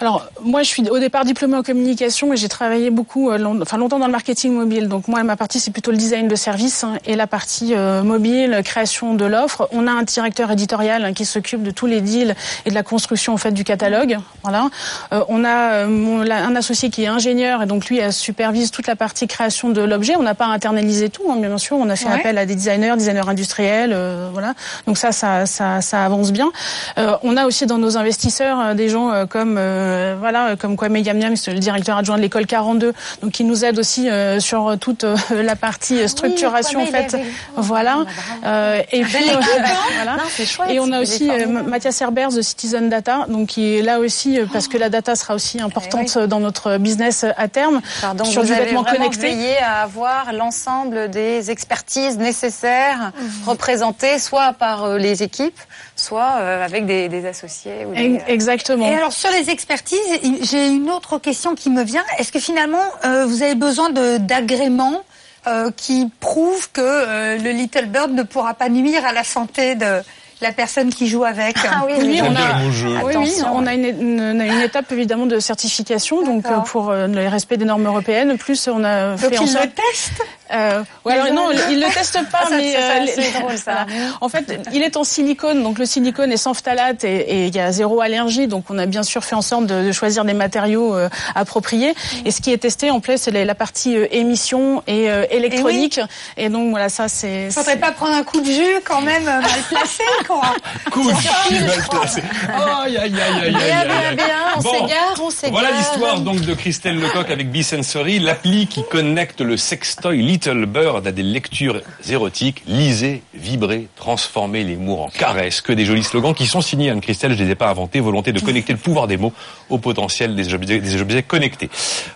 Alors 0.00 0.30
moi, 0.42 0.62
je 0.62 0.68
suis 0.68 0.88
au 0.88 0.98
départ 0.98 1.26
diplômée 1.26 1.56
en 1.56 1.62
communication 1.62 2.32
et 2.32 2.36
j'ai 2.38 2.48
travaillé 2.48 2.88
beaucoup, 2.88 3.30
euh, 3.30 3.36
long- 3.36 3.58
enfin 3.60 3.76
longtemps 3.76 3.98
dans 3.98 4.06
le 4.06 4.12
marketing 4.12 4.54
mobile. 4.54 4.88
Donc 4.88 5.08
moi, 5.08 5.22
ma 5.24 5.36
partie 5.36 5.60
c'est 5.60 5.70
plutôt 5.70 5.90
le 5.90 5.98
design 5.98 6.26
de 6.26 6.34
service 6.36 6.84
hein, 6.84 6.94
et 7.04 7.16
la 7.16 7.26
partie 7.26 7.74
euh, 7.74 8.02
mobile, 8.02 8.62
création 8.64 9.12
de 9.14 9.26
l'offre. 9.26 9.68
On 9.72 9.86
a 9.86 9.90
un 9.92 10.02
directeur 10.02 10.50
éditorial 10.50 11.04
hein, 11.04 11.12
qui 11.12 11.26
s'occupe 11.26 11.62
de 11.62 11.70
tous 11.70 11.84
les 11.84 12.00
deals 12.00 12.34
et 12.64 12.70
de 12.70 12.74
la 12.74 12.82
construction 12.82 13.34
en 13.34 13.36
fait 13.36 13.50
du 13.52 13.62
catalogue. 13.62 14.16
Voilà. 14.42 14.70
Euh, 15.12 15.22
on 15.28 15.44
a 15.44 15.72
euh, 15.72 15.86
mon- 15.86 16.22
la- 16.22 16.44
un 16.46 16.56
associé 16.56 16.88
qui 16.88 17.02
est 17.04 17.08
ingénieur 17.08 17.62
et 17.62 17.66
donc 17.66 17.84
lui 17.86 18.00
supervise 18.10 18.70
toute 18.70 18.86
la 18.86 18.96
partie 18.96 19.26
création 19.26 19.68
de 19.68 19.82
l'objet. 19.82 20.16
On 20.16 20.22
n'a 20.22 20.34
pas 20.34 20.46
internalisé 20.46 21.10
tout, 21.10 21.24
hein, 21.30 21.36
bien 21.36 21.58
sûr. 21.58 21.76
On 21.76 21.90
a 21.90 21.96
fait 21.96 22.06
Ouais. 22.06 22.14
appel 22.14 22.38
à 22.38 22.46
des 22.46 22.54
designers, 22.54 22.94
designers 22.96 23.28
industriels, 23.28 23.92
euh, 23.92 24.30
voilà. 24.32 24.54
Donc 24.86 24.96
ça, 24.96 25.12
ça, 25.12 25.44
ça, 25.44 25.82
ça 25.82 26.06
avance 26.06 26.32
bien. 26.32 26.50
Euh, 26.96 27.16
on 27.22 27.36
a 27.36 27.44
aussi 27.44 27.66
dans 27.66 27.76
nos 27.78 27.98
investisseurs 27.98 28.58
euh, 28.60 28.74
des 28.74 28.88
gens 28.88 29.10
euh, 29.12 29.26
comme 29.26 29.56
euh, 29.90 30.16
voilà 30.18 30.56
comme 30.56 30.76
Kwame 30.76 30.96
Yamyam, 30.96 31.36
c'est 31.36 31.52
le 31.52 31.58
directeur 31.58 31.96
adjoint 31.96 32.16
de 32.16 32.22
l'école 32.22 32.46
42, 32.46 32.92
donc 33.22 33.32
qui 33.32 33.44
nous 33.44 33.64
aide 33.64 33.78
aussi 33.78 34.08
euh, 34.08 34.40
sur 34.40 34.76
toute 34.80 35.04
euh, 35.04 35.16
la 35.42 35.56
partie 35.56 36.08
structuration 36.08 36.82
en 36.82 36.86
fait. 36.86 37.14
vous. 37.14 37.62
Voilà. 37.62 38.04
Euh, 38.44 38.82
et 38.92 39.02
Belle 39.02 39.10
puis 39.10 39.24
équipe, 39.24 39.36
euh, 39.36 39.62
hein 39.64 39.76
voilà. 39.96 40.16
Non, 40.16 40.22
c'est 40.28 40.46
chouette. 40.46 40.70
Et 40.70 40.80
on 40.80 40.92
a 40.92 41.00
aussi 41.00 41.30
euh. 41.30 41.46
Mathias 41.46 42.00
Herbers 42.00 42.30
de 42.32 42.42
Citizen 42.42 42.88
Data, 42.88 43.26
donc 43.28 43.48
qui 43.48 43.76
est 43.76 43.82
là 43.82 43.98
aussi 43.98 44.38
euh, 44.38 44.46
parce 44.52 44.68
que 44.68 44.78
la 44.78 44.88
data 44.88 45.14
sera 45.16 45.34
aussi 45.34 45.60
importante 45.60 46.16
dans 46.18 46.40
notre 46.40 46.78
business 46.78 47.24
euh, 47.24 47.30
à 47.36 47.48
terme 47.48 47.80
Pardon, 48.00 48.24
sur 48.24 48.42
vous 48.42 48.48
du 48.48 48.54
avez 48.54 48.64
vêtement 48.66 48.84
connecté. 48.84 49.20
veillé 49.20 49.58
à 49.58 49.82
avoir 49.82 50.32
l'ensemble 50.32 51.10
des 51.10 51.50
expertises 51.50 52.18
nécessaires 52.18 53.12
représentées 53.46 54.18
soit 54.18 54.52
par 54.52 54.84
euh, 54.84 54.98
les 54.98 55.22
équipes, 55.22 55.58
soit 56.00 56.36
euh, 56.38 56.64
avec 56.64 56.86
des, 56.86 57.08
des 57.08 57.26
associés. 57.26 57.84
Ou 57.86 57.94
des, 57.94 58.20
Exactement. 58.28 58.86
Et 58.86 58.94
alors 58.94 59.12
sur 59.12 59.30
les 59.30 59.50
expertises, 59.50 59.98
j'ai 60.42 60.68
une 60.68 60.90
autre 60.90 61.18
question 61.18 61.54
qui 61.54 61.70
me 61.70 61.82
vient. 61.82 62.04
Est-ce 62.18 62.32
que 62.32 62.40
finalement 62.40 62.84
euh, 63.04 63.26
vous 63.26 63.42
avez 63.42 63.54
besoin 63.54 63.90
d'agréments 63.90 65.02
euh, 65.46 65.70
qui 65.74 66.10
prouvent 66.20 66.70
que 66.70 66.82
euh, 66.82 67.38
le 67.38 67.50
Little 67.52 67.86
Bird 67.86 68.10
ne 68.12 68.22
pourra 68.22 68.52
pas 68.52 68.68
nuire 68.68 69.06
à 69.06 69.12
la 69.14 69.24
santé 69.24 69.74
de 69.74 70.02
la 70.40 70.52
personne 70.52 70.90
qui 70.92 71.06
joue 71.06 71.24
avec 71.24 71.56
Ah 71.70 71.82
oui, 71.86 71.92
Oui, 71.98 72.20
on 72.22 72.34
a, 72.34 73.04
oui, 73.04 73.14
oui, 73.16 73.32
on 73.52 73.66
a 73.66 73.74
une, 73.74 73.84
une- 73.84 74.20
on 74.36 74.40
a 74.40 74.44
une 74.46 74.60
étape 74.60 74.90
évidemment 74.92 75.26
de 75.26 75.38
certification, 75.38 76.22
donc 76.22 76.46
euh, 76.46 76.58
pour 76.60 76.90
euh, 76.90 77.06
le 77.06 77.28
respect 77.28 77.56
des 77.56 77.64
normes 77.64 77.86
européennes. 77.86 78.36
Plus 78.38 78.68
on 78.68 78.82
a 78.84 79.10
Donc 79.16 79.18
fait 79.18 79.38
en 79.38 79.46
sorte. 79.46 79.64
le 79.64 79.70
testent 79.70 80.22
Euh, 80.52 80.82
ouais, 81.04 81.12
alors, 81.12 81.32
non, 81.32 81.50
ils 81.70 81.78
le 81.78 81.92
testent 81.94 82.18
pas, 82.30 82.40
Ah, 82.42 82.48
ça, 82.48 82.56
mais 82.56 82.74
euh, 82.76 83.06
c'est 83.14 83.38
drôle, 83.40 83.56
ça. 83.56 83.86
voilà. 83.86 83.86
En 84.20 84.28
fait, 84.28 84.60
il 84.72 84.82
est 84.82 84.96
en 84.96 85.04
silicone, 85.04 85.62
donc 85.62 85.78
le 85.78 85.86
silicone 85.86 86.32
est 86.32 86.36
sans 86.36 86.54
phtalate 86.54 87.04
et 87.04 87.20
et 87.20 87.46
il 87.46 87.54
y 87.54 87.60
a 87.60 87.70
zéro 87.70 88.00
allergie, 88.00 88.48
donc 88.48 88.64
on 88.70 88.78
a 88.78 88.86
bien 88.86 89.02
sûr 89.04 89.22
fait 89.24 89.36
en 89.36 89.42
sorte 89.42 89.66
de, 89.66 89.84
de 89.86 89.92
choisir 89.92 90.24
des 90.24 90.32
matériaux 90.34 90.94
euh, 90.96 91.08
appropriés. 91.36 91.94
Et 92.24 92.30
ce 92.32 92.40
qui 92.40 92.52
est 92.52 92.58
testé 92.58 92.90
en 92.90 92.98
plus, 93.00 93.18
c'est 93.18 93.30
la, 93.30 93.44
la 93.44 93.54
partie 93.54 93.96
euh, 93.96 94.06
émission 94.10 94.82
et 94.88 95.08
euh, 95.10 95.24
électronique. 95.30 96.00
Et, 96.36 96.48
donc 96.48 96.70
voilà, 96.70 96.88
ça 96.88 97.06
c'est. 97.08 97.50
Faudrait 97.50 97.76
pas 97.78 97.92
prendre 97.92 98.14
un 98.14 98.24
coup 98.24 98.40
de 98.40 98.46
jus 98.50 98.80
quand 98.84 99.02
même 99.02 99.24
mal 99.24 99.42
placé 99.68 100.02
mal 100.38 101.86
placé. 101.90 102.22
Aïe, 102.48 102.96
aïe, 102.96 102.98
aïe, 102.98 103.14
aïe, 103.20 103.42
aïe, 103.44 103.50
Bien, 103.52 103.60
aïe, 103.78 103.86
bien, 103.86 104.08
aïe. 104.10 104.16
bien, 104.16 104.26
on 104.56 104.60
Bon. 104.60 104.70
s'égare, 104.72 105.14
on 105.22 105.30
s'égare. 105.30 105.52
Voilà 105.52 105.70
l'histoire 105.76 106.20
donc 106.20 106.40
de 106.40 106.54
Christelle 106.54 106.98
Lecoq 107.00 107.30
avec 107.30 107.50
B-Sensory, 107.50 108.18
l'appli 108.18 108.66
qui 108.66 108.82
connecte 108.88 109.40
le 109.40 109.56
sextoy 109.56 110.18
Little 110.22 110.66
Bird 110.66 111.06
à 111.06 111.12
des 111.12 111.22
lectures 111.22 111.80
érotiques. 112.08 112.62
Lisez, 112.66 113.22
vibrez, 113.34 113.88
transformez 113.96 114.64
les 114.64 114.76
mots 114.76 115.00
en 115.02 115.08
caresses. 115.08 115.60
Que 115.60 115.72
des 115.72 115.84
jolis 115.84 116.04
slogans 116.04 116.34
qui 116.34 116.46
sont 116.46 116.60
signés 116.60 116.90
Anne-Christelle, 116.90 117.36
je 117.36 117.42
les 117.44 117.50
ai 117.50 117.54
pas 117.54 117.68
inventés. 117.68 118.00
Volonté 118.00 118.32
de 118.32 118.40
connecter 118.40 118.72
le 118.72 118.78
pouvoir 118.78 119.06
des 119.06 119.16
mots 119.16 119.32
au 119.70 119.78
potentiel 119.78 120.34
des 120.36 120.52
objets, 120.54 120.78
des 120.80 121.00
objets 121.00 121.22
connectés. 121.22 121.70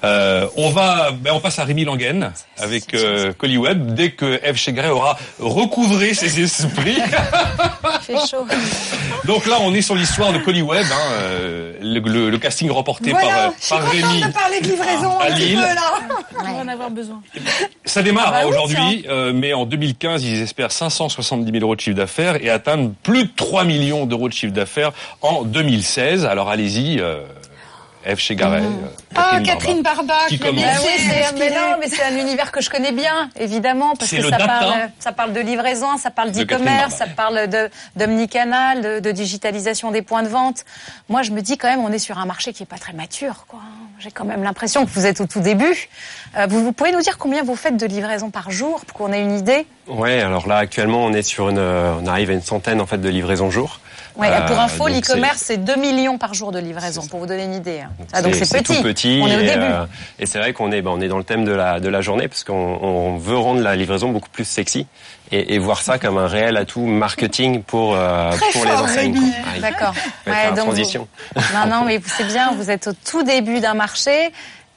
Euh, 0.05 0.47
on 0.57 0.71
va, 0.71 1.11
ben, 1.13 1.33
on 1.35 1.41
passe 1.41 1.59
à 1.59 1.65
Rémi 1.65 1.85
Langen 1.85 2.33
avec 2.59 2.93
euh, 2.95 3.33
Collyweb 3.33 3.95
dès 3.95 4.11
que 4.11 4.41
Eve 4.45 4.57
Chegret 4.57 4.91
aura 4.91 5.17
recouvré 5.39 6.15
ses 6.15 6.41
esprits. 6.43 6.99
Il 8.09 8.17
fait 8.17 8.27
chaud. 8.29 8.47
Donc 9.25 9.47
là, 9.47 9.57
on 9.61 9.73
est 9.75 9.83
sur 9.83 9.95
l'histoire 9.95 10.33
de 10.33 10.39
Collyweb, 10.39 10.85
hein, 10.93 10.97
euh, 11.23 11.73
le, 11.81 12.01
le- 12.01 12.31
le 12.31 12.39
casting 12.39 12.71
remporté 12.71 13.13
par, 13.13 13.21
Voilà, 13.23 13.47
euh, 13.49 13.51
par 13.69 13.89
Rémi. 13.91 14.23
de 14.23 14.33
parler 14.33 14.61
de 14.61 14.67
livraison 14.69 15.19
à 15.19 15.25
un 15.25 15.35
petit 15.35 15.41
Lille. 15.47 15.57
peu 15.57 15.63
là. 15.75 15.93
On 16.41 16.43
va 16.43 16.59
en 16.61 16.69
avoir 16.69 16.91
besoin. 16.91 17.23
Ça 17.85 18.03
démarre 18.03 18.27
Ah 18.29 18.31
bah 18.31 18.39
hein, 18.43 18.47
oui, 18.47 18.51
aujourd'hui, 18.55 19.05
euh, 19.09 19.33
mais 19.35 19.53
en 19.55 19.65
2015, 19.67 20.25
ils 20.25 20.43
espèrent 20.43 20.73
570 20.73 21.51
000 21.53 21.63
euros 21.63 21.77
de 21.77 21.81
chiffre 21.81 21.97
d'affaires 21.97 22.43
et 22.43 22.51
atteindre 22.51 22.91
plus 23.03 23.25
de 23.25 23.31
3 23.35 23.65
millions 23.65 24.07
d'euros 24.07 24.29
de 24.29 24.35
chiffre 24.35 24.53
d'affaires 24.53 24.93
en 25.23 25.43
2016. 25.43 26.25
Alors 26.27 26.51
allez-y, 26.51 27.01
euh, 27.01 27.21
Eve 28.07 28.19
Chegaray, 28.19 28.63
euh, 28.63 28.69
Ah, 29.15 29.41
Catherine 29.41 29.47
Catherine 29.47 29.83
Barba. 29.83 30.03
Barba, 30.05 30.27
Qui 30.29 30.39
commence 30.39 30.65
Ah 30.67 30.79
oui, 30.85 31.11
mais 31.39 31.51
non, 31.51 31.77
mais 31.81 31.89
c'est 31.89 32.03
un 32.03 32.17
univers 32.17 32.53
que 32.53 32.61
je 32.61 32.69
connais 32.71 32.93
bien, 32.93 33.31
évidemment, 33.39 33.95
parce 33.97 34.11
que 34.11 34.23
ça 34.23 34.31
data. 34.31 34.47
parle, 34.47 34.75
ça 34.99 35.13
parle 35.13 35.33
de 35.33 35.41
livraison, 35.41 35.97
ça 35.97 36.11
parle 36.11 36.31
d'e-commerce, 36.33 36.95
ça 36.95 37.07
parle 37.07 37.49
de, 37.49 37.71
d'omnicanal, 37.97 38.83
de, 38.83 38.99
de 39.01 39.11
digitalisation 39.13 39.91
des 39.91 40.03
points 40.03 40.23
de 40.23 40.29
vente. 40.29 40.65
Moi, 41.09 41.23
je 41.23 41.31
me 41.31 41.41
dis 41.41 41.57
quand 41.57 41.69
même, 41.69 41.81
on 41.81 41.93
est 41.93 41.99
sur 41.99 42.19
un 42.19 42.27
marché 42.27 42.53
qui 42.53 42.63
est 42.63 42.67
pas 42.67 42.79
très 42.79 42.93
mature, 42.93 43.47
quoi. 43.49 43.61
J'ai 44.01 44.11
quand 44.11 44.25
même 44.25 44.43
l'impression 44.43 44.85
que 44.85 44.91
vous 44.91 45.07
êtes 45.07 45.21
au 45.21 45.27
tout 45.27 45.41
début. 45.41 45.89
Euh, 46.37 46.47
vous, 46.49 46.63
vous 46.65 46.73
pouvez 46.73 46.91
nous 46.93 47.01
dire 47.01 47.17
combien 47.17 47.43
vous 47.43 47.55
faites 47.57 47.77
de 47.77 47.87
livraisons 47.87 48.31
par 48.31 48.51
jour 48.51 48.85
pour 48.85 48.99
qu'on 48.99 49.13
ait 49.13 49.21
une 49.23 49.39
idée? 49.39 49.67
Ouais, 49.87 50.21
alors 50.21 50.49
là 50.49 50.57
actuellement 50.57 51.05
on 51.05 51.13
est 51.13 51.23
sur 51.23 51.49
une, 51.49 51.59
euh, 51.59 51.95
on 52.03 52.07
arrive 52.07 52.31
à 52.31 52.33
une 52.33 52.43
centaine 52.43 52.81
en 52.81 52.87
fait 52.87 52.99
de 52.99 53.09
livraisons 53.09 53.51
jour. 53.51 53.79
Ouais, 54.17 54.29
Euh, 54.31 54.41
pour 54.47 54.59
info, 54.61 54.89
l'e-commerce, 54.89 55.39
c'est 55.39 55.57
2 55.65 55.77
millions 55.77 56.19
par 56.19 56.35
jour 56.35 56.53
de 56.53 56.59
livraison, 56.59 57.07
pour 57.07 57.21
vous 57.21 57.27
donner 57.27 57.45
une 57.45 57.55
idée. 57.55 57.81
hein. 57.81 57.91
c'est- 57.99 58.07
Ah, 58.17 58.23
donc 58.23 58.35
c'est 58.35 58.51
petit. 58.59 58.77
tout 58.77 58.83
petit. 58.83 59.21
On 59.23 59.27
est 59.27 59.37
au 59.37 59.41
et, 59.41 59.47
début. 59.47 59.61
euh, 59.63 59.85
et 60.19 60.27
c'est 60.27 60.39
vrai 60.39 60.53
qu'on 60.53 60.71
est, 60.73 60.83
ben, 60.83 60.91
on 60.91 61.01
est 61.01 61.09
dans 61.09 61.19
le 61.19 61.25
thème 61.25 61.45
de 61.45 61.53
la 61.53 61.81
de 61.81 61.89
la 61.89 62.01
journée 62.01 62.29
parce 62.29 62.45
qu'on 62.45 62.55
on 62.81 63.17
veut 63.17 63.37
rendre 63.37 63.61
la 63.61 63.75
livraison 63.77 64.11
beaucoup 64.11 64.29
plus 64.31 64.45
sexy 64.45 64.87
et, 65.33 65.55
et 65.55 65.59
voir 65.59 65.83
ça 65.83 65.99
comme 65.99 66.19
un 66.19 66.27
réel 66.29 66.57
atout 66.57 66.83
marketing 66.87 67.63
pour 67.63 67.95
euh, 67.97 68.31
pour 68.53 68.65
les 68.65 68.71
enseignes. 68.73 69.21
D'accord. 69.61 69.95
vous- 70.27 70.57
transition. 70.57 71.09
Non, 71.37 71.67
non, 71.69 71.85
mais 71.85 72.01
c'est 72.07 72.27
bien, 72.27 72.53
vous 72.57 72.71
êtes 72.71 72.87
au 72.89 72.93
tout 72.93 73.23
début 73.23 73.61
d'un 73.61 73.75
marché. 73.75 74.31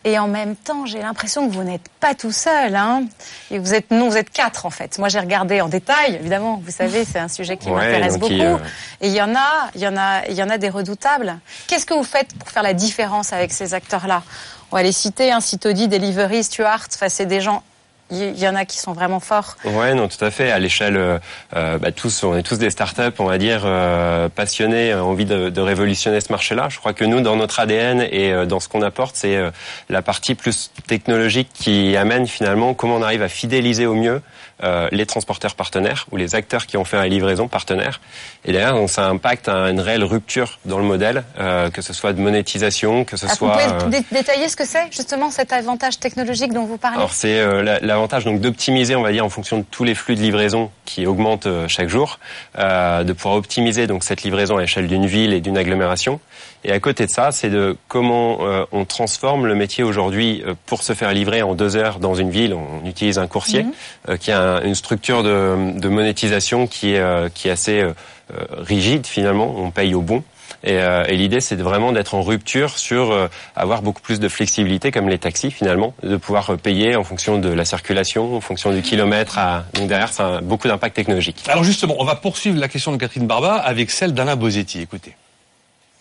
Et 0.07 0.17
en 0.17 0.29
même 0.29 0.55
temps, 0.55 0.85
j'ai 0.85 1.01
l'impression 1.01 1.49
que 1.49 1.53
vous 1.53 1.63
n'êtes 1.63 1.89
pas 1.99 2.15
tout 2.15 2.31
seul. 2.31 2.77
Hein. 2.77 3.03
Et 3.51 3.59
vous 3.59 3.73
êtes, 3.73 3.91
non, 3.91 4.07
vous 4.07 4.15
êtes 4.15 4.29
quatre 4.29 4.65
en 4.65 4.69
fait. 4.69 4.97
Moi, 4.99 5.09
j'ai 5.09 5.19
regardé 5.19 5.59
en 5.59 5.67
détail, 5.67 6.15
évidemment. 6.15 6.61
Vous 6.63 6.71
savez, 6.71 7.03
c'est 7.03 7.19
un 7.19 7.27
sujet 7.27 7.57
qui 7.57 7.69
Ouais, 7.69 7.75
m'intéresse 7.91 8.17
beaucoup. 8.17 8.31
il, 8.31 8.41
euh, 8.41 8.55
Et 9.01 9.07
il 9.09 9.13
y 9.13 9.21
en 9.21 9.35
a, 9.35 9.69
il 9.75 9.81
y 9.81 9.87
en 9.87 9.97
a, 9.97 10.25
il 10.29 10.33
y 10.35 10.41
en 10.41 10.49
a 10.49 10.57
des 10.57 10.69
redoutables. 10.69 11.37
Qu'est-ce 11.67 11.85
que 11.85 11.93
vous 11.93 12.05
faites 12.05 12.33
pour 12.37 12.49
faire 12.49 12.63
la 12.63 12.73
différence 12.73 13.33
avec 13.33 13.51
ces 13.51 13.73
acteurs-là? 13.73 14.23
On 14.71 14.77
va 14.77 14.83
les 14.83 14.93
citer. 14.93 15.29
Hein, 15.33 15.41
Citodi, 15.41 15.89
Delivery, 15.89 16.41
Stuart. 16.45 16.87
Enfin, 16.95 17.09
c'est 17.09 17.25
des 17.25 17.41
gens. 17.41 17.61
Il 18.09 18.39
y 18.39 18.47
en 18.47 18.55
a 18.55 18.63
qui 18.63 18.77
sont 18.77 18.93
vraiment 18.93 19.19
forts. 19.19 19.57
Ouais, 19.65 19.93
non, 19.93 20.07
tout 20.07 20.23
à 20.23 20.31
fait. 20.31 20.49
À 20.49 20.59
l'échelle, 20.59 20.95
euh, 20.95 21.19
euh, 21.55 21.77
bah, 21.77 21.91
tous, 21.91 22.23
on 22.23 22.37
est 22.37 22.43
tous 22.43 22.57
des 22.57 22.69
startups, 22.69 23.01
on 23.19 23.25
va 23.25 23.37
dire, 23.37 23.63
euh, 23.65 24.29
passionnés, 24.29 24.93
euh, 24.93 25.03
envie 25.03 25.25
de, 25.25 25.49
de 25.49 25.61
révolutionner 25.61 26.21
ce 26.21 26.31
marché-là. 26.31 26.67
Je 26.69 26.79
crois 26.79 26.93
que 26.93 27.03
nous, 27.03 27.19
dans 27.19 27.35
notre 27.35 27.59
ADN 27.59 28.01
et 28.01 28.31
euh, 28.31 28.45
dans 28.45 28.61
ce 28.61 28.69
qu'on 28.69 28.81
apporte, 28.81 29.15
c'est 29.17 29.35
euh, 29.35 29.51
la 29.89 30.01
partie 30.01 30.35
plus 30.35 30.71
technologique 30.87 31.49
qui 31.53 31.97
amène 31.97 32.27
finalement 32.27 32.73
comment 32.73 32.95
on 32.95 33.01
arrive 33.01 33.23
à 33.23 33.29
fidéliser 33.29 33.85
au 33.85 33.95
mieux 33.95 34.21
euh, 34.63 34.87
les 34.91 35.05
transporteurs 35.05 35.55
partenaires 35.55 36.05
ou 36.11 36.17
les 36.17 36.35
acteurs 36.35 36.65
qui 36.65 36.77
ont 36.77 36.85
fait 36.85 36.97
la 36.97 37.07
livraison 37.07 37.47
partenaire. 37.47 38.01
Et 38.45 38.51
derrière, 38.51 38.73
donc, 38.73 38.89
ça 38.89 39.07
impacte 39.07 39.49
un- 39.49 39.69
une 39.69 39.79
réelle 39.79 40.03
rupture 40.03 40.59
dans 40.65 40.77
le 40.79 40.83
modèle, 40.83 41.23
euh, 41.39 41.69
que 41.69 41.81
ce 41.81 41.93
soit 41.93 42.13
de 42.13 42.21
monétisation, 42.21 43.03
que 43.05 43.17
ce 43.17 43.25
Ah, 43.25 43.29
vous 43.29 43.35
soit... 43.35 43.51
pouvez 43.51 43.65
euh, 43.65 43.89
dé- 43.89 44.05
détailler 44.11 44.49
ce 44.49 44.55
que 44.55 44.65
c'est 44.65 44.85
justement 44.91 45.29
cet 45.31 45.53
avantage 45.53 45.99
technologique 45.99 46.53
dont 46.53 46.65
vous 46.65 46.77
parlez? 46.77 46.97
Alors 46.97 47.13
c'est 47.13 47.39
euh, 47.39 47.61
la- 47.61 47.79
l'avantage 47.79 48.25
donc 48.25 48.41
d'optimiser, 48.41 48.95
on 48.95 49.03
va 49.03 49.11
dire, 49.11 49.25
en 49.25 49.29
fonction 49.29 49.59
de 49.59 49.65
tous 49.69 49.83
les 49.83 49.95
flux 49.95 50.15
de 50.15 50.21
livraison 50.21 50.71
qui 50.85 51.05
augmentent 51.05 51.47
euh, 51.47 51.67
chaque 51.67 51.89
jour, 51.89 52.19
euh, 52.57 53.03
de 53.03 53.13
pouvoir 53.13 53.35
optimiser 53.35 53.85
donc 53.87 54.03
cette 54.03 54.23
livraison 54.23 54.57
à 54.57 54.61
l'échelle 54.61 54.87
d'une 54.87 55.05
ville 55.05 55.33
et 55.33 55.41
d'une 55.41 55.57
agglomération. 55.57 56.19
Et 56.63 56.71
à 56.71 56.79
côté 56.79 57.05
de 57.05 57.11
ça, 57.11 57.31
c'est 57.31 57.49
de 57.49 57.77
comment 57.87 58.39
euh, 58.41 58.65
on 58.71 58.83
transforme 58.83 59.45
le 59.47 59.55
métier 59.55 59.83
aujourd'hui 59.83 60.43
euh, 60.45 60.53
pour 60.65 60.83
se 60.83 60.93
faire 60.93 61.13
livrer 61.13 61.41
en 61.41 61.53
deux 61.55 61.75
heures 61.75 61.99
dans 61.99 62.15
une 62.15 62.29
ville. 62.31 62.53
On 62.53 62.85
utilise 62.87 63.19
un 63.19 63.27
coursier 63.27 63.63
Mhm. 63.63 63.71
euh, 64.09 64.17
qui 64.17 64.31
a 64.31 64.41
un- 64.41 64.61
une 64.63 64.75
structure 64.75 65.23
de, 65.23 65.79
de 65.79 65.87
monétisation 65.89 66.67
qui 66.67 66.93
est, 66.95 66.99
euh, 66.99 67.29
qui 67.33 67.47
est 67.47 67.51
assez 67.51 67.79
euh, 67.81 67.93
euh, 68.33 68.43
rigide 68.57 69.05
finalement. 69.07 69.53
On 69.57 69.71
paye 69.71 69.93
au 69.93 70.01
bon. 70.01 70.23
Et, 70.63 70.73
euh, 70.79 71.03
et 71.07 71.15
l'idée, 71.15 71.39
c'est 71.39 71.55
vraiment 71.55 71.91
d'être 71.91 72.15
en 72.15 72.23
rupture 72.23 72.77
sur 72.79 73.11
euh, 73.11 73.27
avoir 73.55 73.81
beaucoup 73.83 74.01
plus 74.01 74.19
de 74.19 74.27
flexibilité, 74.27 74.91
comme 74.91 75.07
les 75.07 75.19
taxis 75.19 75.51
finalement, 75.51 75.93
de 76.03 76.17
pouvoir 76.17 76.49
euh, 76.49 76.57
payer 76.57 76.95
en 76.95 77.03
fonction 77.03 77.37
de 77.37 77.49
la 77.49 77.63
circulation, 77.63 78.35
en 78.35 78.41
fonction 78.41 78.71
du 78.73 78.81
kilomètre. 78.81 79.37
À... 79.37 79.63
Donc 79.75 79.87
derrière, 79.87 80.11
ça 80.11 80.37
a 80.37 80.41
beaucoup 80.41 80.67
d'impact 80.67 80.95
technologique. 80.95 81.43
Alors 81.47 81.63
justement, 81.63 81.95
on 81.99 82.03
va 82.05 82.15
poursuivre 82.15 82.59
la 82.59 82.67
question 82.67 82.91
de 82.91 82.97
Catherine 82.97 83.27
Barba 83.27 83.53
avec 83.55 83.91
celle 83.91 84.13
d'Alain 84.13 84.35
Bosetti. 84.35 84.81
Écoutez. 84.81 85.15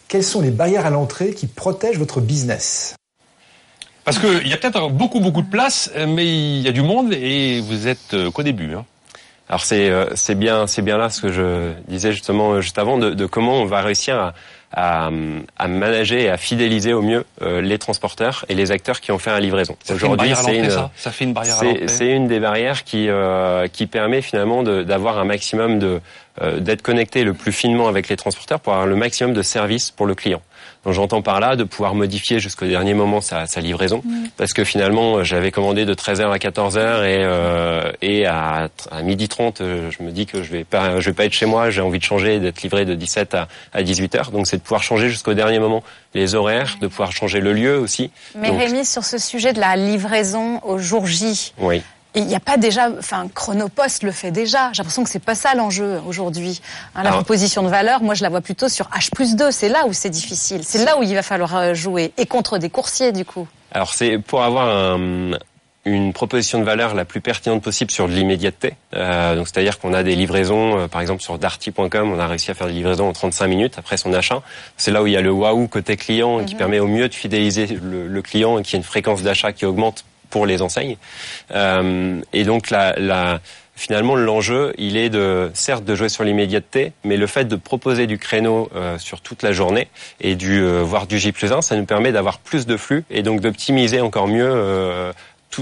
Quelles 0.08 0.24
sont 0.24 0.40
les 0.40 0.50
barrières 0.50 0.86
à 0.86 0.90
l'entrée 0.90 1.32
qui 1.34 1.46
protègent 1.46 1.98
votre 1.98 2.20
business? 2.20 2.94
Parce 4.04 4.18
qu'il 4.20 4.46
y 4.46 4.52
a 4.52 4.56
peut-être 4.56 4.88
beaucoup, 4.90 5.18
beaucoup 5.18 5.42
de 5.42 5.50
place, 5.50 5.90
mais 6.06 6.26
il 6.26 6.60
y 6.60 6.68
a 6.68 6.72
du 6.72 6.82
monde 6.82 7.12
et 7.12 7.60
vous 7.60 7.88
êtes 7.88 8.14
euh, 8.14 8.30
qu'au 8.30 8.44
début. 8.44 8.74
Hein. 8.74 8.84
Alors 9.48 9.64
c'est 9.64 9.90
euh, 9.90 10.06
c'est 10.14 10.34
bien 10.34 10.66
c'est 10.66 10.82
bien 10.82 10.96
là 10.96 11.08
ce 11.08 11.20
que 11.20 11.32
je 11.32 11.72
disais 11.88 12.12
justement 12.12 12.52
euh, 12.52 12.60
juste 12.60 12.78
avant 12.78 12.98
de, 12.98 13.10
de 13.10 13.26
comment 13.26 13.60
on 13.60 13.64
va 13.64 13.80
réussir 13.80 14.16
à, 14.16 14.34
à, 14.76 15.10
à 15.58 15.68
manager 15.68 16.18
et 16.20 16.28
à 16.28 16.36
fidéliser 16.36 16.92
au 16.92 17.00
mieux 17.02 17.24
euh, 17.42 17.60
les 17.62 17.78
transporteurs 17.78 18.44
et 18.48 18.54
les 18.54 18.70
acteurs 18.70 19.00
qui 19.00 19.10
ont 19.10 19.18
fait 19.18 19.30
la 19.30 19.40
livraison. 19.40 19.74
Ça 20.36 20.42
fait 20.44 20.58
une 20.58 20.70
ça? 20.70 20.90
Ça 20.96 21.10
fait 21.10 21.24
une 21.24 21.32
barrière 21.32 21.56
c'est 21.56 21.88
c'est 21.88 22.10
une 22.12 22.28
des 22.28 22.38
barrières 22.38 22.84
qui 22.84 23.08
euh, 23.08 23.66
qui 23.68 23.86
permet 23.86 24.20
finalement 24.22 24.62
de- 24.62 24.82
d'avoir 24.82 25.18
un 25.18 25.24
maximum 25.24 25.78
de 25.78 26.00
euh, 26.42 26.60
d'être 26.60 26.82
connecté 26.82 27.24
le 27.24 27.32
plus 27.32 27.52
finement 27.52 27.88
avec 27.88 28.08
les 28.10 28.16
transporteurs 28.16 28.60
pour 28.60 28.74
avoir 28.74 28.86
le 28.86 28.96
maximum 28.96 29.32
de 29.32 29.40
services 29.42 29.90
pour 29.90 30.04
le 30.06 30.14
client. 30.14 30.42
Donc 30.84 30.94
j'entends 30.94 31.22
par 31.22 31.40
là 31.40 31.56
de 31.56 31.64
pouvoir 31.64 31.94
modifier 31.96 32.38
jusqu'au 32.38 32.66
dernier 32.66 32.94
moment 32.94 33.20
sa, 33.20 33.46
sa 33.46 33.60
livraison 33.60 34.02
parce 34.36 34.52
que 34.52 34.62
finalement 34.62 35.24
j'avais 35.24 35.50
commandé 35.50 35.84
de 35.84 35.94
13h 35.94 36.30
à 36.30 36.36
14h 36.36 36.78
et 37.04 37.24
euh, 37.24 37.90
et 38.02 38.26
à, 38.26 38.68
à 38.92 39.02
midi 39.02 39.26
30 39.28 39.60
euh, 39.62 39.90
je 39.90 40.04
me 40.04 40.10
dis 40.12 40.26
que 40.26 40.42
je 40.44 40.52
vais 40.52 40.62
pas 40.64 41.00
je 41.00 41.06
vais 41.10 41.14
pas 41.14 41.24
être 41.24 41.32
chez 41.32 41.46
moi, 41.46 41.70
j'ai 41.70 41.80
envie 41.80 41.98
de 41.98 42.04
changer 42.04 42.36
et 42.36 42.38
d'être 42.40 42.62
livré 42.62 42.84
de 42.84 42.94
17 42.94 43.34
à, 43.34 43.48
à 43.72 43.82
18h. 43.82 44.30
Donc 44.30 44.46
c'est 44.46 44.58
de 44.58 44.62
pouvoir 44.66 44.82
changer 44.82 45.08
jusqu'au 45.08 45.32
dernier 45.34 45.58
moment 45.60 45.82
les 46.14 46.34
horaires, 46.34 46.76
de 46.80 46.88
pouvoir 46.88 47.12
changer 47.12 47.40
le 47.40 47.52
lieu 47.52 47.78
aussi. 47.78 48.10
Mais 48.34 48.50
Donc, 48.50 48.58
Rémi, 48.60 48.84
sur 48.84 49.04
ce 49.04 49.16
sujet 49.18 49.52
de 49.52 49.60
la 49.60 49.76
livraison 49.76 50.60
au 50.64 50.78
jour 50.78 51.06
J, 51.06 51.52
oui. 51.58 51.82
il 52.14 52.26
n'y 52.26 52.34
a 52.34 52.40
pas 52.40 52.56
déjà, 52.56 52.88
enfin, 52.98 53.28
Chronopost 53.34 54.02
le 54.02 54.10
fait 54.12 54.30
déjà. 54.32 54.70
J'ai 54.72 54.78
l'impression 54.82 55.04
que 55.04 55.10
c'est 55.10 55.18
pas 55.22 55.34
ça 55.34 55.54
l'enjeu 55.54 56.00
aujourd'hui. 56.06 56.60
Hein, 56.94 57.02
la 57.04 57.10
Alors- 57.10 57.20
proposition 57.20 57.62
de 57.62 57.68
valeur, 57.68 58.02
moi, 58.02 58.14
je 58.14 58.22
la 58.24 58.28
vois 58.28 58.40
plutôt 58.40 58.68
sur 58.68 58.86
H 58.88 59.10
plus 59.14 59.36
2. 59.36 59.50
C'est 59.52 59.68
là 59.68 59.86
où 59.86 59.92
c'est 59.92 60.10
difficile. 60.10 60.62
C'est 60.64 60.84
là 60.84 60.98
où 60.98 61.02
il 61.02 61.14
va 61.14 61.22
falloir 61.22 61.54
euh, 61.56 61.74
jouer. 61.74 62.12
Et 62.16 62.26
contre 62.26 62.58
des 62.58 62.70
coursiers, 62.70 63.12
du 63.12 63.24
coup. 63.24 63.46
Alors 63.72 63.94
c'est 63.94 64.18
pour 64.18 64.42
avoir 64.42 64.68
un- 64.68 65.32
une 65.86 66.12
proposition 66.12 66.58
de 66.58 66.64
valeur 66.64 66.94
la 66.94 67.04
plus 67.04 67.20
pertinente 67.20 67.62
possible 67.62 67.92
sur 67.92 68.08
de 68.08 68.12
l'immédiateté. 68.12 68.74
Euh, 68.94 69.36
donc 69.36 69.46
c'est-à-dire 69.46 69.78
qu'on 69.78 69.94
a 69.94 70.02
des 70.02 70.16
livraisons, 70.16 70.80
euh, 70.80 70.88
par 70.88 71.00
exemple 71.00 71.22
sur 71.22 71.38
darty.com, 71.38 72.12
on 72.12 72.18
a 72.18 72.26
réussi 72.26 72.50
à 72.50 72.54
faire 72.54 72.66
des 72.66 72.72
livraisons 72.72 73.08
en 73.08 73.12
35 73.12 73.46
minutes 73.46 73.78
après 73.78 73.96
son 73.96 74.12
achat. 74.12 74.42
C'est 74.76 74.90
là 74.90 75.02
où 75.02 75.06
il 75.06 75.12
y 75.12 75.16
a 75.16 75.20
le 75.20 75.30
waouh 75.30 75.68
côté 75.68 75.96
client 75.96 76.44
qui 76.44 76.56
permet 76.56 76.80
au 76.80 76.88
mieux 76.88 77.08
de 77.08 77.14
fidéliser 77.14 77.66
le, 77.66 78.08
le 78.08 78.22
client 78.22 78.58
et 78.58 78.62
qui 78.62 78.74
a 78.74 78.78
une 78.78 78.84
fréquence 78.84 79.22
d'achat 79.22 79.52
qui 79.52 79.64
augmente 79.64 80.04
pour 80.28 80.44
les 80.44 80.60
enseignes. 80.60 80.96
Euh, 81.52 82.20
et 82.32 82.42
donc 82.42 82.70
la, 82.70 82.94
la 82.98 83.40
Finalement, 83.78 84.16
l'enjeu, 84.16 84.72
il 84.78 84.96
est 84.96 85.10
de, 85.10 85.50
certes, 85.52 85.84
de 85.84 85.94
jouer 85.94 86.08
sur 86.08 86.24
l'immédiateté, 86.24 86.92
mais 87.04 87.18
le 87.18 87.26
fait 87.26 87.44
de 87.44 87.56
proposer 87.56 88.06
du 88.06 88.16
créneau 88.16 88.70
euh, 88.74 88.96
sur 88.98 89.20
toute 89.20 89.42
la 89.42 89.52
journée 89.52 89.88
et 90.18 90.34
du 90.34 90.62
euh, 90.62 90.80
voire 90.82 91.06
du 91.06 91.18
J 91.18 91.30
plus 91.30 91.52
1, 91.52 91.60
ça 91.60 91.76
nous 91.76 91.84
permet 91.84 92.10
d'avoir 92.10 92.38
plus 92.38 92.64
de 92.64 92.78
flux 92.78 93.04
et 93.10 93.22
donc 93.22 93.42
d'optimiser 93.42 94.00
encore 94.00 94.28
mieux 94.28 94.48
euh, 94.50 95.12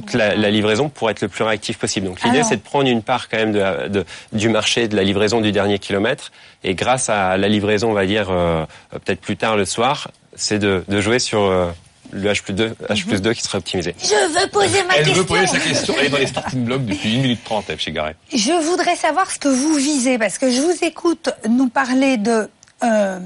toute 0.01 0.13
la, 0.15 0.35
la 0.35 0.51
livraison 0.51 0.89
pour 0.89 1.09
être 1.11 1.21
le 1.23 1.29
plus 1.29 1.45
réactif 1.45 1.79
possible. 1.79 2.07
Donc 2.07 2.23
l'idée, 2.25 2.43
c'est 2.43 2.57
de 2.57 2.63
prendre 2.63 2.89
une 2.89 3.03
part 3.03 3.29
quand 3.29 3.37
même 3.37 3.53
de, 3.53 3.59
la- 3.61 3.89
de- 3.89 4.05
du 4.33 4.49
marché 4.49 4.89
de 4.89 4.97
la 4.97 5.03
livraison 5.05 5.41
du 5.41 5.53
dernier 5.53 5.79
kilomètre 5.79 6.33
et 6.65 6.75
grâce 6.75 7.09
à 7.09 7.37
la 7.37 7.49
livraison, 7.49 7.91
on 7.91 7.95
va 7.95 8.07
dire 8.07 8.29
euh, 8.31 8.65
peut-être 8.91 9.21
plus 9.21 9.37
tard 9.37 9.57
le 9.57 9.65
soir, 9.65 10.11
c'est 10.35 10.59
de, 10.59 10.83
de 10.89 11.01
jouer 11.01 11.19
sur 11.21 11.43
euh, 11.43 11.71
le 12.11 12.31
H 12.31 12.43
plus 12.43 12.53
2, 12.55 12.75
H 12.91 13.07
plus 13.07 13.23
2 13.23 13.33
qui 13.35 13.43
sera 13.43 13.59
optimisé. 13.59 13.95
Je 14.01 14.41
veux 14.41 14.49
poser 14.49 14.83
ma 14.85 14.95
Elle 14.97 15.05
question. 15.05 15.15
veut 15.23 15.27
poser 15.27 15.47
sa 15.47 15.59
question. 15.59 15.95
Elle 15.99 16.07
est 16.07 16.11
dans 16.11 16.19
les 16.19 16.27
starting 16.27 16.65
blocks 16.65 16.85
depuis 16.85 17.17
1 17.19 17.23
minute 17.23 17.45
30, 17.45 17.67
F. 17.77 17.81
chez 17.81 17.93
Garret. 17.93 18.17
Je 18.33 18.53
voudrais 18.69 18.97
savoir 18.97 19.31
ce 19.31 19.39
que 19.39 19.49
vous 19.49 19.75
visez, 19.75 20.19
parce 20.19 20.39
que 20.39 20.51
je 20.51 20.61
vous 20.61 20.77
écoute 20.83 21.31
nous 21.49 21.69
parler 21.69 22.17
de 22.17 22.49
euh, 22.83 23.19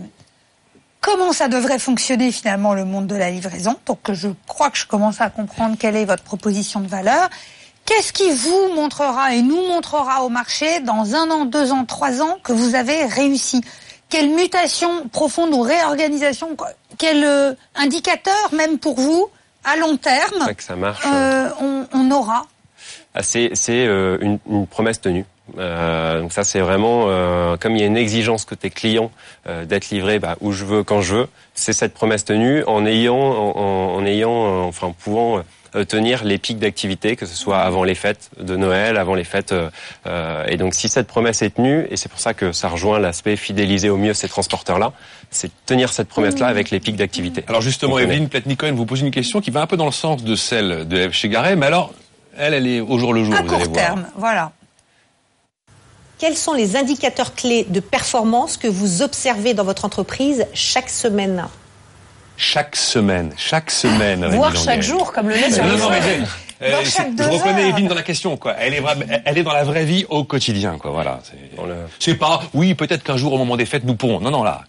comment 1.01 1.33
ça 1.33 1.49
devrait 1.49 1.79
fonctionner 1.79 2.33
finalement 2.33 2.75
le 2.75 2.85
monde 2.85 3.07
de 3.07 3.15
la 3.17 3.31
livraison. 3.31 3.77
Donc 3.87 3.99
je 4.13 4.29
crois 4.47 4.71
que 4.71 4.79
je 4.79 4.87
commence 4.87 5.21
à 5.21 5.31
comprendre 5.31 5.77
quelle 5.79 5.97
est 5.97 6.05
votre 6.05 6.23
proposition 6.23 6.81
de 6.81 6.89
valeur. 6.89 7.29
Qu'est-ce 7.85 8.13
qui 8.13 8.31
vous 8.31 8.75
montrera 8.75 9.35
et 9.35 9.41
nous 9.43 9.67
montrera 9.69 10.23
au 10.23 10.29
marché 10.29 10.81
dans 10.81 11.15
un 11.15 11.31
an, 11.31 11.45
deux 11.47 11.73
ans, 11.73 11.85
trois 11.87 12.21
ans 12.21 12.37
que 12.43 12.53
vous 12.53 12.75
avez 12.75 13.07
réussi? 13.07 13.63
Quelle 14.11 14.31
mutation 14.31 15.09
profonde 15.09 15.53
ou 15.55 15.61
réorganisation 15.63 16.57
Quel 16.99 17.25
euh, 17.25 17.55
indicateur, 17.75 18.35
même 18.53 18.79
pour 18.79 18.99
vous, 19.01 19.29
à 19.65 19.77
long 19.77 19.97
terme, 19.97 20.33
C'est 20.41 20.45
ça 20.47 20.55
que 20.55 20.63
ça 20.63 20.77
marche. 20.77 21.05
euh, 21.07 21.51
on, 21.61 21.87
on 21.93 22.11
aura? 22.11 22.47
Ah, 23.15 23.23
c'est 23.23 23.51
c'est 23.55 23.87
euh, 23.87 24.19
une, 24.21 24.39
une 24.51 24.67
promesse 24.67 25.01
tenue. 25.01 25.25
Euh, 25.59 26.21
donc 26.21 26.33
ça 26.33 26.45
c'est 26.45 26.61
vraiment 26.61 27.05
euh, 27.07 27.57
comme 27.57 27.75
il 27.77 27.81
y 27.81 27.83
a 27.85 27.87
une 27.87 27.97
exigence 27.97 28.45
côté 28.45 28.71
client 28.71 29.11
euh, 29.47 29.65
d'être 29.65 29.91
livré 29.91 30.19
bah, 30.19 30.37
où 30.41 30.53
je 30.53 30.65
veux 30.65 30.83
quand 30.83 31.01
je 31.01 31.15
veux. 31.15 31.29
C'est 31.55 31.73
cette 31.73 31.95
promesse 31.95 32.25
tenue 32.25 32.63
en 32.67 32.85
ayant 32.87 33.17
en, 33.17 33.57
en- 33.57 33.95
en 33.97 34.05
ayant 34.05 34.65
enfin 34.67 34.89
en 34.89 34.93
pouvant 34.93 35.39
euh, 35.75 35.85
tenir 35.85 36.25
les 36.25 36.39
pics 36.39 36.59
d'activité 36.59 37.17
que 37.17 37.27
ce 37.27 37.35
soit 37.35 37.59
avant 37.59 37.85
les 37.85 37.95
fêtes 37.95 38.31
de 38.41 38.57
Noël, 38.57 38.97
avant 38.97 39.15
les 39.15 39.25
fêtes 39.25 39.53
euh, 39.53 39.69
euh, 40.07 40.45
et 40.49 40.57
donc 40.57 40.75
si 40.75 40.89
cette 40.89 41.07
promesse 41.07 41.43
est 41.43 41.51
tenue 41.57 41.87
et 41.91 41.97
c'est 41.97 42.09
pour 42.11 42.21
ça 42.21 42.35
que 42.35 42.53
ça 42.53 42.69
rejoint 42.69 42.99
l'aspect 42.99 43.37
fidéliser 43.37 43.89
au 43.91 43.97
mieux 43.97 44.15
ces 44.15 44.29
transporteurs 44.29 44.79
là, 44.79 44.93
c'est 45.31 45.51
tenir 45.67 45.91
cette 45.93 46.09
promesse 46.09 46.39
là 46.39 46.47
avec 46.47 46.71
les 46.71 46.81
pics 46.81 46.97
d'activité. 46.97 47.45
Alors 47.49 47.61
justement. 47.61 47.99
Evelyne 47.99 48.29
Platnikon 48.29 48.73
vous 48.75 48.87
pose 48.87 49.01
une 49.01 49.11
question 49.11 49.41
qui 49.41 49.51
va 49.51 49.61
un 49.63 49.67
peu 49.67 49.77
dans 49.77 49.87
le 49.87 49.93
sens 49.93 50.23
de 50.25 50.35
celle 50.37 50.87
de 50.89 51.09
F. 51.09 51.13
chez 51.13 51.29
Garret, 51.29 51.55
mais 51.57 51.67
alors, 51.67 51.93
elle, 52.39 52.55
elle 52.55 52.67
est 52.67 52.81
au 52.81 52.99
jour 52.99 53.13
le 53.13 53.25
jour, 53.25 53.35
à 53.35 53.43
vous 53.43 53.53
allez 53.55 53.65
court 53.65 53.73
voir. 53.75 53.87
terme. 53.87 54.07
Voilà. 54.17 54.53
Quels 56.19 56.37
sont 56.37 56.53
les 56.53 56.77
indicateurs 56.77 57.35
clés 57.35 57.65
de 57.69 57.81
performance 57.81 58.57
que 58.57 58.67
vous 58.67 59.03
observez 59.03 59.55
dans 59.55 59.65
votre 59.65 59.85
entreprise 59.85 60.47
chaque 60.53 60.91
semaine? 60.91 61.47
Chaque 62.37 62.77
semaine, 62.77 63.33
chaque 63.37 63.71
semaine. 63.71 64.25
Voire 64.27 64.55
chaque 64.57 64.83
jour, 64.83 65.13
comme 65.13 65.29
le 65.29 65.35
lait 65.37 65.51
sur 65.51 65.65
Non, 65.65 65.71
euh, 66.61 66.83
je 66.85 67.29
reconnais. 67.29 67.69
Evelyne 67.69 67.87
dans 67.89 67.95
la 67.95 68.03
question, 68.03 68.37
quoi. 68.37 68.55
Elle 68.59 68.75
est 68.75 68.83
elle 69.25 69.39
est 69.39 69.43
dans 69.45 69.53
la 69.53 69.63
vraie 69.65 69.85
vie 69.85 70.07
au 70.09 70.25
quotidien, 70.25 70.77
quoi. 70.79 70.91
Voilà. 70.91 71.21
C'est- 72.01 72.15
pas, 72.15 72.43
oui, 72.53 72.75
peut-être 72.75 73.05
qu'un 73.05 73.17
jour 73.17 73.33
au 73.33 73.39
moment 73.39 73.57
des 73.57 73.67
fêtes 73.67 73.85
nous 73.85 73.95
pourrons. 73.95 74.21
Non, 74.21 74.31
non, 74.31 74.43
là. 74.43 74.63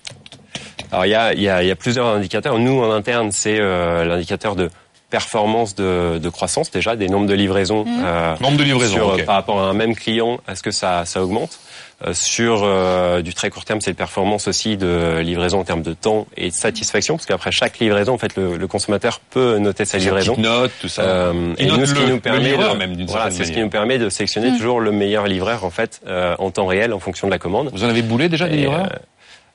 Alors 0.92 1.06
il 1.06 1.10
y 1.10 1.16
a, 1.16 1.34
il 1.34 1.42
y, 1.42 1.50
a, 1.50 1.62
il 1.64 1.68
y 1.68 1.72
a 1.72 1.76
plusieurs 1.76 2.08
indicateurs. 2.08 2.58
Nous 2.60 2.82
en 2.84 2.92
interne, 2.92 3.32
c'est 3.32 3.60
euh, 3.60 4.06
l'indicateur 4.06 4.56
de 4.56 4.70
performance 5.10 5.76
de, 5.76 6.20
de 6.20 6.30
croissance 6.30 6.72
déjà, 6.72 6.96
des 6.96 7.08
nombres 7.10 7.28
de 7.28 7.34
livraisons. 7.34 7.86
euh, 8.04 8.36
Nombre 8.40 8.58
de 8.58 8.64
livraisons, 8.64 8.94
sur, 9.18 9.26
par 9.26 9.36
rapport 9.36 9.60
à 9.60 9.66
un 9.70 9.74
même 9.74 9.96
client, 9.96 10.40
est-ce 10.50 10.62
que 10.64 10.72
ça, 10.72 11.04
ça 11.06 11.24
augmente? 11.24 11.60
Euh, 12.06 12.14
Sur 12.14 12.62
euh, 12.64 13.22
du 13.22 13.34
très 13.34 13.50
court 13.50 13.66
terme, 13.66 13.82
c'est 13.82 13.90
le 13.92 13.96
performance 13.96 14.48
aussi 14.48 14.78
de 14.78 15.20
livraison 15.20 15.60
en 15.60 15.64
termes 15.66 15.82
de 15.82 15.94
temps 15.94 16.28
et 16.38 16.50
de 16.50 16.54
satisfaction, 16.56 17.16
parce 17.18 17.26
qu'après 17.26 17.52
chaque 17.52 17.80
livraison, 17.80 18.14
en 18.14 18.18
fait, 18.18 18.38
le, 18.38 18.56
le 18.56 18.68
consommateur 18.68 19.20
peut 19.32 19.58
noter 19.58 19.84
sa 19.84 19.98
livraison. 19.98 20.36
note, 20.38 20.72
tout 20.80 20.88
ça. 20.88 21.02
Euh, 21.02 21.54
et 21.58 21.66
nous, 21.66 21.86
ce 21.86 21.94
qui 21.94 22.04
le- 22.06 22.10
nous 22.14 22.20
permet 22.22 22.56
de, 22.56 22.78
même, 22.78 22.96
voilà, 23.08 23.32
c'est 23.32 23.44
ce 23.44 23.52
qui 23.52 23.60
nous 23.60 23.70
permet 23.70 23.98
de 23.98 24.08
sélectionner 24.10 24.52
Mm. 24.52 24.58
toujours 24.58 24.80
le 24.80 24.92
meilleur 24.94 25.28
livreur 25.28 25.66
en 25.66 25.70
fait 25.72 26.00
euh, 26.08 26.36
en 26.40 26.52
temps 26.52 26.68
réel 26.68 26.94
en 26.94 27.00
fonction 27.00 27.28
de 27.28 27.32
la 27.32 27.38
commande. 27.40 27.70
Vous 27.74 27.84
en 27.84 27.90
avez 27.90 28.02
boulé 28.02 28.30
déjà 28.30 28.48
des 28.48 28.56
livreurs? 28.58 28.86
euh, 28.94 28.98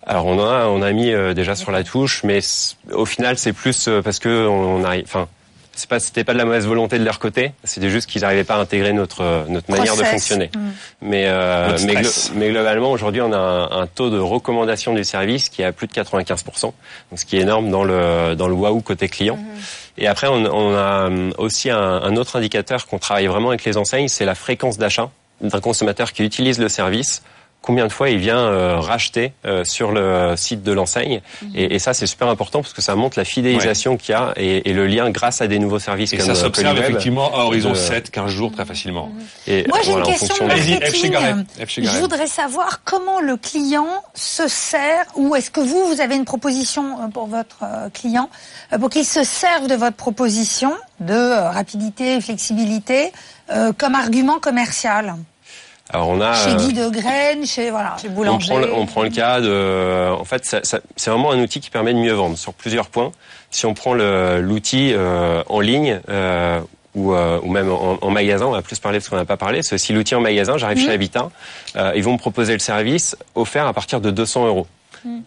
alors 0.06 0.26
on 0.26 0.38
a 0.38 0.66
on 0.66 0.82
a 0.82 0.92
mis 0.92 1.12
euh, 1.12 1.32
déjà 1.32 1.54
sur 1.54 1.70
la 1.70 1.82
touche, 1.82 2.24
mais 2.24 2.40
au 2.92 3.06
final 3.06 3.38
c'est 3.38 3.54
plus 3.54 3.88
euh, 3.88 4.02
parce 4.02 4.18
que 4.18 4.46
on, 4.46 4.76
on 4.80 4.84
arrive. 4.84 5.04
Enfin, 5.06 5.28
c'est 5.76 5.88
pas 5.88 5.98
c'était 6.00 6.24
pas 6.24 6.32
de 6.32 6.38
la 6.38 6.44
mauvaise 6.44 6.66
volonté 6.66 6.98
de 6.98 7.04
leur 7.04 7.18
côté. 7.18 7.52
C'était 7.64 7.90
juste 7.90 8.08
qu'ils 8.08 8.22
n'arrivaient 8.22 8.44
pas 8.44 8.54
à 8.56 8.58
intégrer 8.58 8.92
notre 8.92 9.22
euh, 9.22 9.44
notre 9.48 9.70
manière 9.70 9.96
de 9.96 10.04
fonctionner. 10.04 10.50
Mm. 10.54 10.60
Mais 11.02 11.24
euh, 11.26 11.70
mais, 11.72 11.78
stress. 11.78 12.30
glo- 12.30 12.38
mais 12.38 12.50
globalement 12.50 12.90
aujourd'hui 12.90 13.20
on 13.20 13.32
a 13.32 13.36
un, 13.38 13.70
un 13.82 13.86
taux 13.86 14.10
de 14.10 14.18
recommandation 14.18 14.94
du 14.94 15.04
service 15.04 15.48
qui 15.48 15.62
est 15.62 15.64
à 15.64 15.72
plus 15.72 15.86
de 15.86 15.92
95% 15.92 16.62
donc 16.62 16.72
ce 17.16 17.24
qui 17.24 17.36
est 17.36 17.40
énorme 17.40 17.70
dans 17.70 17.84
le 17.84 18.34
dans 18.36 18.48
le 18.48 18.54
waouh 18.54 18.80
côté 18.80 19.08
client. 19.08 19.38
Et 19.98 20.06
après 20.06 20.28
on, 20.28 20.44
on 20.44 20.74
a 20.74 21.06
hum, 21.06 21.32
aussi 21.38 21.70
un, 21.70 21.78
un 21.78 22.16
autre 22.16 22.36
indicateur 22.36 22.86
qu'on 22.86 22.98
travaille 22.98 23.26
vraiment 23.26 23.48
avec 23.50 23.64
les 23.64 23.76
enseignes, 23.76 24.08
c'est 24.08 24.24
la 24.24 24.34
fréquence 24.34 24.78
d'achat 24.78 25.10
d'un 25.40 25.60
consommateur 25.60 26.12
qui 26.12 26.22
utilise 26.24 26.58
le 26.58 26.68
service 26.68 27.22
combien 27.64 27.86
de 27.86 27.92
fois 27.92 28.10
il 28.10 28.18
vient 28.18 28.38
euh, 28.38 28.78
racheter 28.78 29.32
euh, 29.46 29.64
sur 29.64 29.90
le 29.90 30.34
site 30.36 30.62
de 30.62 30.70
l'enseigne. 30.70 31.22
Et, 31.54 31.74
et 31.74 31.78
ça, 31.78 31.94
c'est 31.94 32.06
super 32.06 32.28
important 32.28 32.60
parce 32.60 32.74
que 32.74 32.82
ça 32.82 32.94
montre 32.94 33.18
la 33.18 33.24
fidélisation 33.24 33.96
qu'il 33.96 34.12
y 34.12 34.14
a 34.14 34.34
et, 34.36 34.68
et 34.68 34.72
le 34.74 34.86
lien 34.86 35.08
grâce 35.10 35.40
à 35.40 35.46
des 35.46 35.58
nouveaux 35.58 35.78
services 35.78 36.12
Et 36.12 36.18
comme 36.18 36.26
ça 36.26 36.32
euh, 36.32 36.34
s'observe 36.34 36.78
effectivement 36.78 37.34
à 37.34 37.44
horizon 37.44 37.70
De- 37.70 37.74
7, 37.74 38.10
15 38.10 38.30
jours 38.30 38.52
très 38.52 38.66
facilement. 38.66 39.10
Et 39.46 39.64
Moi, 39.66 39.78
j'ai 39.82 39.90
voilà, 39.92 40.04
une 40.04 40.10
en 40.10 40.12
question 40.12 40.34
fonction 40.34 40.44
de 40.44 40.70
marketing. 40.78 41.84
Je 41.84 41.98
voudrais 42.00 42.26
savoir 42.26 42.82
comment 42.84 43.20
le 43.20 43.36
client 43.36 43.88
se 44.14 44.46
sert, 44.46 45.06
ou 45.16 45.34
est-ce 45.34 45.50
que 45.50 45.60
vous, 45.60 45.86
vous 45.86 46.00
avez 46.02 46.16
une 46.16 46.26
proposition 46.26 47.02
euh, 47.02 47.08
pour 47.08 47.26
votre 47.26 47.60
euh, 47.62 47.88
client, 47.88 48.28
euh, 48.72 48.78
pour 48.78 48.90
qu'il 48.90 49.06
se 49.06 49.24
serve 49.24 49.68
de 49.68 49.74
votre 49.74 49.96
proposition 49.96 50.72
de 51.00 51.32
rapidité, 51.52 52.20
flexibilité, 52.20 53.10
euh, 53.50 53.72
comme 53.76 53.94
argument 53.94 54.38
commercial? 54.38 55.14
Alors 55.90 56.08
on 56.08 56.20
a 56.20 56.32
Chez 56.34 56.50
euh, 56.52 56.56
Guy 56.56 56.72
de 56.72 56.88
Graine, 56.88 57.44
chez 57.46 57.70
voilà. 57.70 57.96
Chez 58.00 58.08
on 58.08 58.12
Boulanger. 58.12 58.48
prend, 58.48 58.58
le, 58.58 58.72
on 58.72 58.86
prend 58.86 59.02
le 59.02 59.10
cas 59.10 59.40
de, 59.40 60.10
en 60.12 60.24
fait, 60.24 60.44
ça- 60.46 60.60
ça- 60.64 60.80
c'est 60.96 61.10
vraiment 61.10 61.30
un 61.30 61.40
outil 61.40 61.60
qui 61.60 61.70
permet 61.70 61.92
de 61.92 61.98
mieux 61.98 62.12
vendre 62.14 62.38
sur 62.38 62.54
plusieurs 62.54 62.88
points. 62.88 63.12
Si 63.50 63.66
on 63.66 63.74
prend 63.74 63.92
le- 63.94 64.40
l'outil 64.40 64.92
euh, 64.94 65.42
en 65.48 65.60
ligne 65.60 66.00
euh, 66.08 66.60
ou, 66.94 67.12
euh, 67.12 67.38
ou 67.42 67.50
même 67.50 67.70
en, 67.70 67.98
en 68.00 68.10
magasin, 68.10 68.46
on 68.46 68.50
va 68.52 68.62
plus 68.62 68.78
parler 68.78 68.98
parce 68.98 69.08
qu'on 69.10 69.16
n'a 69.16 69.26
pas 69.26 69.36
parlé. 69.36 69.62
C'est 69.62 69.74
aussi 69.74 69.92
l'outil 69.92 70.14
en 70.14 70.20
magasin. 70.20 70.56
J'arrive 70.56 70.78
chez 70.78 70.90
Habitat, 70.90 71.30
euh, 71.76 71.92
ils 71.94 72.02
vont 72.02 72.12
me 72.14 72.18
proposer 72.18 72.54
le 72.54 72.60
service 72.60 73.14
offert 73.34 73.66
à 73.66 73.72
partir 73.74 74.00
de 74.00 74.10
200 74.10 74.46
euros. 74.46 74.66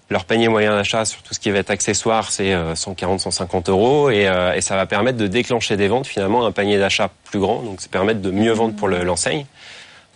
Leur 0.09 0.25
panier 0.25 0.47
moyen 0.47 0.75
d'achat 0.75 1.05
sur 1.05 1.21
tout 1.21 1.35
ce 1.35 1.39
qui 1.39 1.51
va 1.51 1.59
être 1.59 1.69
accessoire, 1.69 2.31
c'est 2.31 2.51
euh, 2.51 2.73
140-150 2.73 3.69
euros 3.69 4.09
et, 4.09 4.27
euh, 4.27 4.53
et 4.55 4.61
ça 4.61 4.75
va 4.75 4.87
permettre 4.87 5.19
de 5.19 5.27
déclencher 5.27 5.77
des 5.77 5.87
ventes 5.87 6.07
finalement 6.07 6.47
un 6.47 6.51
panier 6.51 6.79
d'achat 6.79 7.11
plus 7.25 7.39
grand. 7.39 7.61
Donc 7.61 7.79
ça 7.79 7.87
permet 7.91 8.15
de 8.15 8.31
mieux 8.31 8.53
vendre 8.53 8.75
pour 8.75 8.87
le- 8.87 9.03
l'enseigne. 9.03 9.45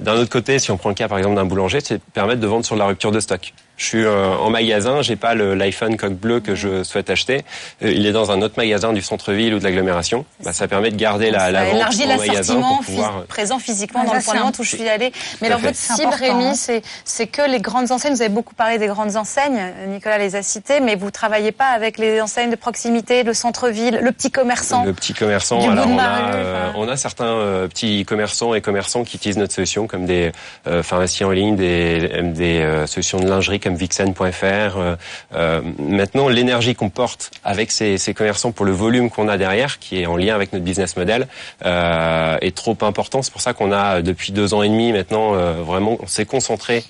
D'un 0.01 0.15
autre 0.15 0.31
côté, 0.31 0.57
si 0.57 0.71
on 0.71 0.77
prend 0.77 0.89
le 0.89 0.95
cas 0.95 1.07
par 1.07 1.19
exemple 1.19 1.35
d'un 1.35 1.45
boulanger, 1.45 1.79
c'est 1.79 2.01
permettre 2.01 2.41
de 2.41 2.47
vendre 2.47 2.65
sur 2.65 2.75
la 2.75 2.85
rupture 2.85 3.11
de 3.11 3.19
stock. 3.19 3.53
Je 3.81 3.87
suis 3.87 4.05
euh, 4.05 4.35
en 4.37 4.51
magasin, 4.51 5.01
j'ai 5.01 5.15
pas 5.15 5.33
le- 5.33 5.55
l'iPhone 5.55 5.97
coque 5.97 6.13
bleu 6.13 6.39
que 6.39 6.53
je 6.53 6.83
souhaite 6.83 7.09
acheter. 7.09 7.41
Euh, 7.83 7.91
il 7.91 8.05
est 8.05 8.11
dans 8.11 8.29
un 8.29 8.43
autre 8.43 8.53
magasin 8.55 8.93
du 8.93 9.01
centre-ville 9.01 9.55
ou 9.55 9.57
de 9.57 9.63
l'agglomération. 9.63 10.23
Bah, 10.45 10.53
ça 10.53 10.67
permet 10.67 10.91
de 10.91 10.97
garder 10.97 11.31
la, 11.31 11.49
la 11.49 11.61
Ça 11.61 11.65
vente 11.65 11.75
élargit 11.77 12.03
en 12.03 12.07
magasin 12.09 12.33
l'assortiment 12.33 12.75
pour 12.75 12.85
pouvoir. 12.85 13.21
phys- 13.23 13.25
présent 13.25 13.57
physiquement 13.57 14.01
Ah, 14.03 14.07
dans 14.09 14.13
le 14.13 14.21
point 14.21 14.35
de 14.35 14.39
vente 14.39 14.59
où 14.59 14.63
je 14.63 14.75
suis 14.75 14.87
allée. 14.87 15.11
Mais 15.41 15.47
alors 15.47 15.57
votre 15.61 15.75
cible, 15.75 16.13
Rémi, 16.13 16.55
c'est 16.55 16.83
c'est 17.05 17.25
que 17.25 17.41
les 17.49 17.59
grandes 17.59 17.91
enseignes. 17.91 18.13
Vous 18.13 18.21
avez 18.21 18.29
beaucoup 18.29 18.53
parlé 18.53 18.77
des 18.77 18.85
grandes 18.85 19.15
enseignes. 19.17 19.59
Nicolas 19.87 20.19
les 20.19 20.35
a 20.35 20.43
citées, 20.43 20.79
mais 20.79 20.93
vous 20.95 21.09
travaillez 21.09 21.51
pas 21.51 21.69
avec 21.69 21.97
les 21.97 22.21
enseignes 22.21 22.51
de 22.51 22.55
proximité, 22.55 23.23
le 23.23 23.33
centre-ville, 23.33 23.99
le 23.99 24.11
petit 24.11 24.29
commerçant. 24.29 24.85
Le 24.85 24.93
petit 24.93 25.15
commerçant, 25.15 25.57
Du 25.59 25.67
alors 25.71 25.87
on 25.87 25.97
a, 25.97 26.33
euh, 26.35 26.69
on 26.75 26.87
a 26.87 26.97
certains 26.97 27.25
euh, 27.25 27.67
petits 27.67 28.05
commerçants 28.05 28.53
et 28.53 28.61
commerçants 28.61 29.03
qui 29.03 29.17
utilisent 29.17 29.37
notre 29.39 29.55
solution 29.55 29.87
comme 29.87 30.05
des 30.05 30.31
euh, 30.67 30.83
pharmacies 30.83 31.23
en 31.23 31.31
ligne, 31.31 31.55
des, 31.55 32.21
des 32.25 32.61
euh, 32.61 32.85
solutions 32.85 33.19
de 33.19 33.27
lingerie 33.27 33.59
comme 33.59 33.70
Vixen.fr. 33.75 34.43
Euh, 34.43 34.95
euh, 35.35 35.61
maintenant, 35.79 36.27
l'énergie 36.27 36.75
qu'on 36.75 36.89
porte 36.89 37.31
avec 37.43 37.71
ces, 37.71 37.97
ces 37.97 38.13
commerçants 38.13 38.51
pour 38.51 38.65
le 38.65 38.71
volume 38.71 39.09
qu'on 39.09 39.27
a 39.27 39.37
derrière, 39.37 39.79
qui 39.79 40.01
est 40.01 40.05
en 40.05 40.17
lien 40.17 40.35
avec 40.35 40.53
notre 40.53 40.65
business 40.65 40.97
model, 40.97 41.27
euh, 41.65 42.37
est 42.41 42.55
trop 42.55 42.77
important. 42.81 43.21
C'est 43.21 43.31
pour 43.31 43.41
ça 43.41 43.53
qu'on 43.53 43.71
a 43.71 44.01
depuis 44.01 44.31
deux 44.31 44.53
ans 44.53 44.63
et 44.63 44.69
demi 44.69 44.91
maintenant 44.91 45.35
euh, 45.35 45.63
vraiment, 45.63 45.97
on 46.01 46.07
s'est 46.07 46.25
concentré 46.25 46.83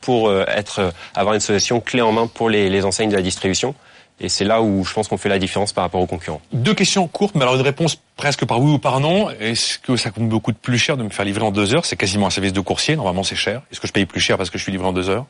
pour 0.00 0.28
euh, 0.28 0.44
être 0.48 0.78
euh, 0.80 0.90
avoir 1.14 1.34
une 1.34 1.40
solution 1.40 1.80
clé 1.80 2.00
en 2.00 2.12
main 2.12 2.26
pour 2.26 2.48
les, 2.48 2.68
les 2.68 2.84
enseignes 2.84 3.10
de 3.10 3.16
la 3.16 3.22
distribution. 3.22 3.74
Et 4.20 4.28
c'est 4.28 4.44
là 4.44 4.62
où 4.62 4.84
je 4.84 4.92
pense 4.92 5.06
qu'on 5.06 5.16
fait 5.16 5.28
la 5.28 5.38
différence 5.38 5.72
par 5.72 5.84
rapport 5.84 6.00
aux 6.00 6.06
concurrents. 6.06 6.40
Deux 6.52 6.74
questions 6.74 7.06
courtes, 7.06 7.34
mais 7.36 7.42
alors 7.42 7.54
une 7.54 7.60
réponse 7.62 7.98
presque 8.16 8.44
par 8.44 8.60
oui 8.60 8.72
ou 8.72 8.78
par 8.78 8.98
non. 8.98 9.30
Est-ce 9.30 9.78
que 9.78 9.96
ça 9.96 10.10
coûte 10.10 10.28
beaucoup 10.28 10.50
de 10.50 10.56
plus 10.56 10.78
cher 10.78 10.96
de 10.96 11.04
me 11.04 11.08
faire 11.10 11.24
livrer 11.24 11.44
en 11.44 11.52
deux 11.52 11.72
heures? 11.74 11.84
C'est 11.84 11.96
quasiment 11.96 12.26
un 12.26 12.30
service 12.30 12.52
de 12.52 12.60
coursier, 12.60 12.96
normalement 12.96 13.22
c'est 13.22 13.36
cher. 13.36 13.62
Est-ce 13.70 13.78
que 13.80 13.86
je 13.86 13.92
paye 13.92 14.06
plus 14.06 14.20
cher 14.20 14.36
parce 14.36 14.50
que 14.50 14.58
je 14.58 14.62
suis 14.64 14.72
livré 14.72 14.88
en 14.88 14.92
deux 14.92 15.08
heures? 15.08 15.24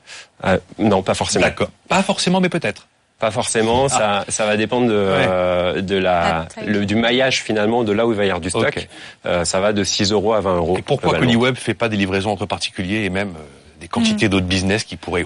Euh, 0.45 0.57
non, 0.79 1.03
pas 1.03 1.13
forcément. 1.15 1.45
D'accord. 1.45 1.69
Pas 1.89 2.03
forcément, 2.03 2.41
mais 2.41 2.49
peut-être. 2.49 2.87
Pas 3.19 3.31
forcément, 3.33 3.89
ça, 3.89 4.25
ça 4.29 4.47
va 4.47 4.57
dépendre 4.57 4.87
de, 4.87 4.93
euh, 4.95 5.81
de 5.83 5.97
la, 5.97 6.47
le, 6.65 6.87
du 6.87 6.95
maillage 6.95 7.43
finalement, 7.43 7.83
de 7.83 7.91
là 7.93 8.07
où 8.07 8.13
il 8.13 8.17
va 8.17 8.23
y 8.25 8.29
avoir 8.29 8.41
du 8.41 8.49
stock. 8.49 8.89
Euh, 9.27 9.45
ça 9.45 9.59
va 9.59 9.73
de 9.73 9.83
6 9.83 10.13
euros 10.13 10.35
à 10.35 10.41
20 10.41 10.57
euros. 10.57 10.79
Et 10.79 10.83
pourquoi. 10.83 11.19
ColiWeb 11.19 11.57
fait 11.57 11.75
pas 11.75 11.89
des 11.89 11.97
livraisons 11.97 12.31
entre 12.31 12.47
particuliers 12.47 13.03
et 13.05 13.11
même 13.11 13.31
euh, 13.31 13.81
des 13.81 13.89
quantités 13.89 14.29
d'autres 14.29 14.47
business 14.47 14.85
qui 14.85 14.97
pourraient... 14.97 15.25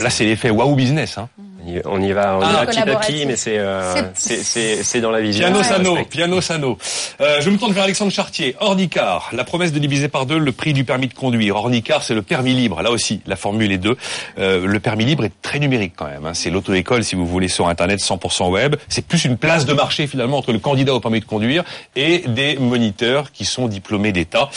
Là, 0.00 0.08
c'est 0.08 0.24
l'effet 0.24 0.48
waouh 0.48 0.74
business. 0.74 1.18
Hein. 1.18 1.28
Y- 1.38 1.42
On 1.84 2.02
y 2.02 2.12
va, 2.12 2.38
on 2.38 2.42
y 2.42 2.44
Ah. 2.44 2.52
va 2.64 2.66
petit 2.66 2.78
à 2.80 2.86
petit, 2.96 3.26
mais 3.26 3.36
c'est 3.36 3.58
euh, 3.58 3.94
C'est- 3.94 4.12
c'est 4.14 4.42
c'est 4.42 4.82
c'est 4.84 5.00
dans 5.00 5.10
la 5.10 5.20
vision. 5.20 5.44
Piano 5.46 5.62
Sano. 5.62 5.96
Piano 6.10 6.40
Sano. 6.40 6.78
Euh, 7.20 7.40
je 7.40 7.50
me 7.50 7.56
tourne 7.58 7.72
vers 7.72 7.84
Alexandre 7.84 8.10
Chartier. 8.12 8.56
Ornicar, 8.60 9.30
la 9.32 9.44
promesse 9.44 9.72
de 9.72 9.78
diviser 9.78 10.08
par 10.08 10.26
deux 10.26 10.38
le 10.38 10.52
prix 10.52 10.72
du 10.72 10.84
permis 10.84 11.06
de 11.08 11.14
conduire. 11.14 11.56
Ornicar, 11.56 12.02
c'est 12.02 12.14
le 12.14 12.22
permis 12.22 12.54
libre. 12.54 12.82
Là 12.82 12.90
aussi, 12.90 13.20
la 13.26 13.36
formule 13.36 13.70
est 13.72 13.78
deux. 13.78 13.96
Euh, 14.38 14.66
le 14.66 14.80
permis 14.80 15.04
libre 15.04 15.24
est 15.24 15.32
très 15.42 15.58
numérique 15.58 15.92
quand 15.96 16.06
même. 16.06 16.26
hein. 16.26 16.34
C'est 16.34 16.50
l'auto-école, 16.50 17.04
si 17.04 17.14
vous 17.14 17.26
voulez, 17.26 17.48
sur 17.48 17.68
Internet 17.68 18.00
100% 18.00 18.50
web. 18.50 18.76
C'est 18.88 19.06
plus 19.06 19.24
une 19.24 19.36
place 19.36 19.64
de 19.66 19.72
marché 19.72 20.06
finalement 20.06 20.38
entre 20.38 20.52
le 20.52 20.58
candidat 20.58 20.94
au 20.94 21.00
permis 21.00 21.20
de 21.20 21.24
conduire 21.24 21.64
et 21.96 22.24
des 22.26 22.56
moniteurs 22.56 23.30
qui 23.32 23.44
sont 23.44 23.68
diplômés 23.68 24.12
d'État. 24.12 24.50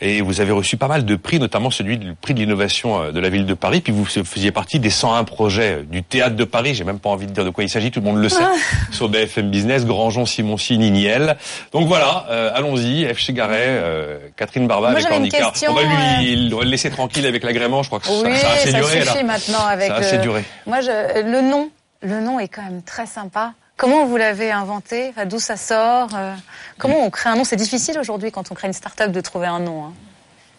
Et 0.00 0.20
vous 0.20 0.40
avez 0.40 0.52
reçu 0.52 0.76
pas 0.76 0.88
mal 0.88 1.04
de 1.04 1.16
prix, 1.16 1.38
notamment 1.40 1.70
celui 1.70 1.98
du 1.98 2.14
prix 2.14 2.34
de 2.34 2.38
l'innovation 2.40 3.02
euh, 3.02 3.12
de 3.12 3.20
la 3.20 3.28
ville 3.30 3.46
de 3.46 3.54
Paris. 3.54 3.80
Puis 3.80 3.92
vous 3.92 4.04
faisiez 4.04 4.52
partie 4.52 4.78
des 4.78 4.90
101 4.90 5.24
projets 5.24 5.82
du 5.90 6.02
théâtre 6.02 6.36
de 6.36 6.44
Paris. 6.52 6.76
J'ai 6.76 6.84
même 6.84 7.00
pas 7.00 7.08
envie 7.08 7.26
de 7.26 7.32
dire 7.32 7.44
de 7.44 7.50
quoi 7.50 7.64
il 7.64 7.68
s'agit, 7.68 7.90
tout 7.90 7.98
le 7.98 8.06
monde 8.06 8.18
le 8.22 8.28
sait. 8.28 8.44
Sur 8.92 9.08
BFM 9.08 9.50
Business, 9.50 9.84
Grandjean, 9.84 10.24
Simoncy, 10.26 10.78
Niniel. 10.78 11.36
Donc 11.72 11.88
voilà, 11.88 12.26
euh, 12.30 12.52
allons-y, 12.54 13.12
F. 13.12 13.18
Chegaray, 13.18 13.58
euh, 13.66 14.18
Catherine 14.36 14.68
Barba 14.68 14.92
Moi, 14.92 15.00
avec 15.10 15.32
question, 15.32 15.72
On 15.72 15.74
va 15.74 15.82
lui 15.82 16.50
on 16.52 16.58
va 16.58 16.64
le 16.64 16.70
laisser 16.70 16.90
tranquille 16.90 17.26
avec 17.26 17.42
l'agrément, 17.42 17.82
je 17.82 17.88
crois 17.88 17.98
que 17.98 18.06
ça- 18.06 18.12
Oui, 18.12 18.36
ça, 18.36 18.50
a 18.50 18.52
assez 18.54 18.70
ça 18.70 18.78
duré 18.78 19.00
suffit 19.00 19.16
là. 19.16 19.22
maintenant 19.24 19.66
avec. 19.66 19.88
Ça 19.88 19.96
a 19.96 19.98
assez 19.98 20.16
euh, 20.18 20.22
duré. 20.22 20.44
Moi, 20.66 20.80
je, 20.82 21.22
le 21.22 21.40
nom, 21.40 21.70
le 22.02 22.20
nom 22.20 22.38
est 22.38 22.48
quand 22.48 22.62
même 22.62 22.82
très 22.82 23.06
sympa. 23.06 23.54
Comment 23.76 24.04
vous 24.06 24.16
l'avez 24.18 24.52
inventé? 24.52 25.08
Enfin, 25.10 25.24
D'où 25.26 25.38
ça 25.40 25.56
sort? 25.56 26.08
Euh, 26.14 26.34
Comment 26.78 26.98
on 27.04 27.10
crée 27.10 27.30
un 27.30 27.36
nom? 27.36 27.44
C'est 27.44 27.56
difficile 27.56 27.98
aujourd'hui 27.98 28.30
quand 28.30 28.52
on 28.52 28.54
crée 28.54 28.68
une 28.68 28.74
start-up 28.74 29.10
de 29.10 29.20
trouver 29.20 29.46
un 29.46 29.58
nom. 29.60 29.86
hein. 29.86 29.92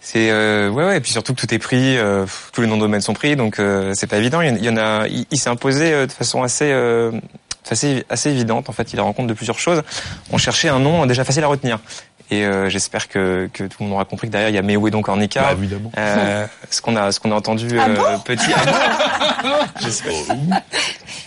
C'est 0.06 0.32
euh, 0.32 0.70
ouais 0.70 0.84
ouais 0.84 0.98
et 0.98 1.00
puis 1.00 1.12
surtout 1.12 1.34
que 1.34 1.40
tout 1.40 1.54
est 1.54 1.60
pris, 1.60 1.98
euh, 1.98 2.26
tous 2.52 2.60
les 2.60 2.68
noms 2.68 2.76
de 2.76 2.82
domaine 2.82 3.00
sont 3.00 3.14
pris 3.14 3.38
donc 3.38 3.58
euh, 3.58 3.94
c'est 3.96 4.06
pas 4.08 4.18
évident. 4.18 4.42
Il 4.42 4.50
y 4.50 4.52
en- 4.52 4.56
il 4.58 4.66
y 4.66 4.70
en 4.70 4.76
a, 4.78 5.08
il, 5.08 5.26
il 5.32 5.40
s'est 5.40 5.50
imposé 5.50 5.94
euh, 5.94 6.06
de 6.08 6.12
façon 6.12 6.44
assez 6.44 6.70
euh, 6.74 7.12
assez 7.72 8.04
assez 8.10 8.30
évidente. 8.30 8.68
En 8.70 8.74
fait, 8.74 8.92
il 8.92 9.00
a 9.00 9.04
rencontre 9.04 9.30
de 9.30 9.34
plusieurs 9.34 9.58
choses. 9.60 9.82
On 10.32 10.38
cherchait 10.38 10.68
un 10.68 10.80
nom 10.80 11.06
déjà 11.06 11.24
facile 11.24 11.46
à 11.46 11.48
retenir. 11.48 11.80
Et 12.32 12.46
euh, 12.46 12.70
j'espère 12.70 13.10
que, 13.10 13.50
que 13.54 13.64
tout 13.66 13.78
le 13.82 13.86
monde 13.86 13.94
aura 13.96 14.06
compris 14.06 14.28
que 14.28 14.32
derrière 14.32 14.50
il 14.50 14.56
y 14.56 14.58
a 14.58 14.62
Mais 14.62 14.76
où 14.76 14.88
est 14.88 14.92
donc 14.92 15.08
Ornica 15.08 15.42
Bah, 15.42 15.50
évidemment. 15.58 15.92
Euh, 15.98 16.46
ce 16.70 16.82
qu'on 16.82 16.96
a 16.96 17.12
ce 17.12 17.20
qu'on 17.20 17.32
a 17.32 17.36
entendu 17.36 17.68
Ah 17.80 17.88
euh, 17.90 17.96
bon 17.96 18.20
petit. 18.20 18.52
Ah 18.56 19.42
bon 19.44 19.50
J'espère. 19.82 20.14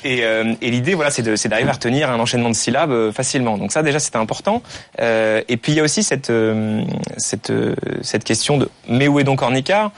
Et, 0.04 0.24
euh, 0.24 0.54
et 0.60 0.70
l'idée, 0.70 0.94
voilà, 0.94 1.10
c'est 1.10 1.22
de- 1.22 1.36
c'est 1.36 1.48
d'arriver 1.48 1.68
à 1.70 1.72
retenir 1.74 2.10
un 2.10 2.18
enchaînement 2.20 2.48
de 2.50 2.54
syllabes 2.54 2.90
euh, 2.90 3.12
facilement. 3.12 3.58
Donc 3.58 3.72
ça, 3.72 3.82
déjà, 3.82 3.98
c'était 3.98 4.16
important. 4.18 4.62
Euh, 5.00 5.42
et 5.48 5.56
puis 5.56 5.72
il 5.72 5.76
y 5.76 5.80
a 5.80 5.84
aussi 5.84 6.02
cette 6.02 6.30
euh, 6.30 6.82
cette 7.16 7.50
euh, 7.50 7.74
cette 8.02 8.24
question 8.24 8.56
de 8.56 8.68
mais 8.88 9.06
où 9.08 9.18
est 9.20 9.24
donc 9.24 9.42
Ornica 9.42 9.90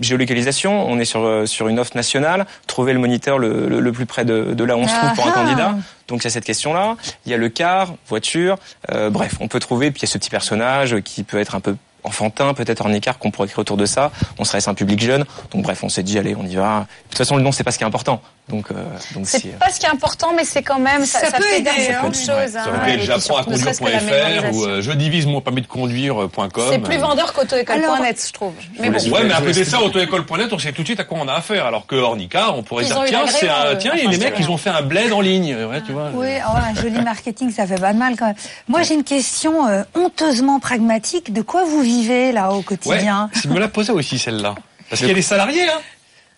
Géolocalisation, 0.00 0.88
on 0.88 0.98
est 0.98 1.04
sur 1.04 1.20
euh, 1.24 1.44
sur 1.46 1.68
une 1.68 1.78
offre 1.78 1.94
nationale. 1.94 2.46
Trouver 2.66 2.92
le 2.94 2.98
moniteur 2.98 3.38
le, 3.38 3.68
le, 3.68 3.80
le 3.80 3.92
plus 3.92 4.06
près 4.06 4.24
de, 4.24 4.54
de 4.54 4.64
là 4.64 4.76
où 4.76 4.80
on 4.80 4.88
se 4.88 4.94
trouve 4.96 5.12
pour 5.14 5.26
un 5.26 5.32
candidat. 5.32 5.74
Donc 6.10 6.22
il 6.22 6.24
y 6.24 6.26
a 6.26 6.30
cette 6.30 6.44
question-là. 6.44 6.96
Il 7.24 7.32
y 7.32 7.34
a 7.34 7.38
le 7.38 7.48
car, 7.48 7.94
voiture. 8.06 8.58
Euh, 8.90 9.08
bref, 9.08 9.36
on 9.40 9.48
peut 9.48 9.60
trouver. 9.60 9.90
Puis 9.90 10.00
il 10.00 10.02
y 10.02 10.08
a 10.08 10.12
ce 10.12 10.18
petit 10.18 10.30
personnage 10.30 11.00
qui 11.00 11.22
peut 11.22 11.38
être 11.38 11.54
un 11.54 11.60
peu 11.60 11.76
enfantin, 12.02 12.54
peut-être 12.54 12.80
ornicard 12.80 13.18
qu'on 13.18 13.30
pourrait 13.30 13.48
créer 13.48 13.60
autour 13.60 13.76
de 13.76 13.86
ça. 13.86 14.10
On 14.38 14.44
à 14.44 14.70
un 14.70 14.74
public 14.74 15.00
jeune. 15.00 15.24
Donc 15.52 15.62
bref, 15.62 15.82
on 15.82 15.88
s'est 15.88 16.02
dit 16.02 16.18
allez, 16.18 16.34
on 16.36 16.44
y 16.44 16.56
va. 16.56 16.80
De 16.80 17.08
toute 17.10 17.18
façon, 17.18 17.36
le 17.36 17.42
nom 17.42 17.52
c'est 17.52 17.64
pas 17.64 17.72
ce 17.72 17.78
qui 17.78 17.84
est 17.84 17.86
important. 17.86 18.22
Donc 18.50 18.70
euh, 18.70 18.74
donc 19.14 19.26
C'est 19.26 19.38
si, 19.40 19.48
euh, 19.48 19.52
pas 19.58 19.70
ce 19.70 19.78
qui 19.80 19.86
est 19.86 19.90
important, 19.90 20.32
mais 20.36 20.44
c'est 20.44 20.62
quand 20.62 20.78
même 20.80 21.06
ça, 21.06 21.20
Ça 21.20 21.30
ça 21.30 21.36
peut 21.38 21.44
fait 21.44 21.58
aider, 21.60 21.70
hein. 21.70 21.98
beaucoup 22.00 22.10
de 22.10 22.16
choses. 22.16 22.52
Ça 22.52 22.64
hein, 22.64 22.78
pu 22.84 22.90
et 22.90 22.94
être 22.94 23.02
j'apprends 23.04 23.36
à 23.36 23.44
conduire.fr 23.44 24.52
ou 24.54 24.64
euh, 24.64 24.82
je 24.82 24.90
divise 24.92 25.26
mon 25.26 25.40
permis 25.40 25.62
de 25.62 25.66
conduire.com. 25.66 26.50
C'est 26.70 26.78
plus 26.80 26.96
vendeur 26.98 27.32
qu'auto-école.net, 27.32 28.24
je 28.26 28.32
trouve. 28.32 28.52
Mais 28.78 28.90
bon. 28.90 28.98
Ouais, 29.10 29.24
mais 29.24 29.32
à 29.34 29.40
côté 29.40 29.60
de 29.60 29.64
ça, 29.64 29.80
auto-école.net, 29.80 30.52
on 30.52 30.58
sait 30.58 30.72
tout 30.72 30.82
de 30.82 30.86
suite 30.88 31.00
à 31.00 31.04
quoi 31.04 31.18
on 31.20 31.28
a 31.28 31.34
affaire. 31.34 31.64
Alors 31.66 31.86
que 31.86 31.94
Ornica, 31.96 32.52
on 32.52 32.62
pourrait 32.62 32.84
Ils 32.84 32.88
dire, 32.88 33.04
tiens, 33.06 33.26
c'est 33.26 33.48
un, 33.48 33.72
eux. 33.74 33.78
tiens, 33.78 33.94
et 33.94 34.06
les 34.06 34.18
mecs, 34.18 34.34
ils 34.38 34.50
ont 34.50 34.56
fait 34.58 34.70
un 34.70 34.82
bled 34.82 35.12
en 35.12 35.20
ligne. 35.20 35.54
Ouais, 35.64 35.80
tu 35.82 35.92
vois. 35.92 36.10
Oui, 36.14 36.28
oh, 36.46 36.56
un 36.56 36.74
joli 36.80 37.00
marketing, 37.02 37.52
ça 37.52 37.66
fait 37.66 37.80
pas 37.80 37.92
de 37.92 37.98
mal 37.98 38.16
quand 38.18 38.26
même. 38.26 38.36
Moi, 38.68 38.82
j'ai 38.82 38.94
une 38.94 39.04
question 39.04 39.66
honteusement 39.94 40.58
pragmatique. 40.60 41.32
De 41.32 41.42
quoi 41.42 41.64
vous 41.64 41.82
vivez 41.82 42.32
là 42.32 42.50
au 42.52 42.58
Ouais, 42.58 42.62
quotidien 42.64 43.30
je 43.32 43.48
me 43.48 43.58
la 43.58 43.68
posais 43.68 43.92
aussi 43.92 44.18
celle-là. 44.18 44.54
Parce 44.88 45.00
qu'il 45.00 45.08
y 45.08 45.12
a 45.12 45.14
des 45.14 45.22
salariés, 45.22 45.68
hein. 45.68 45.80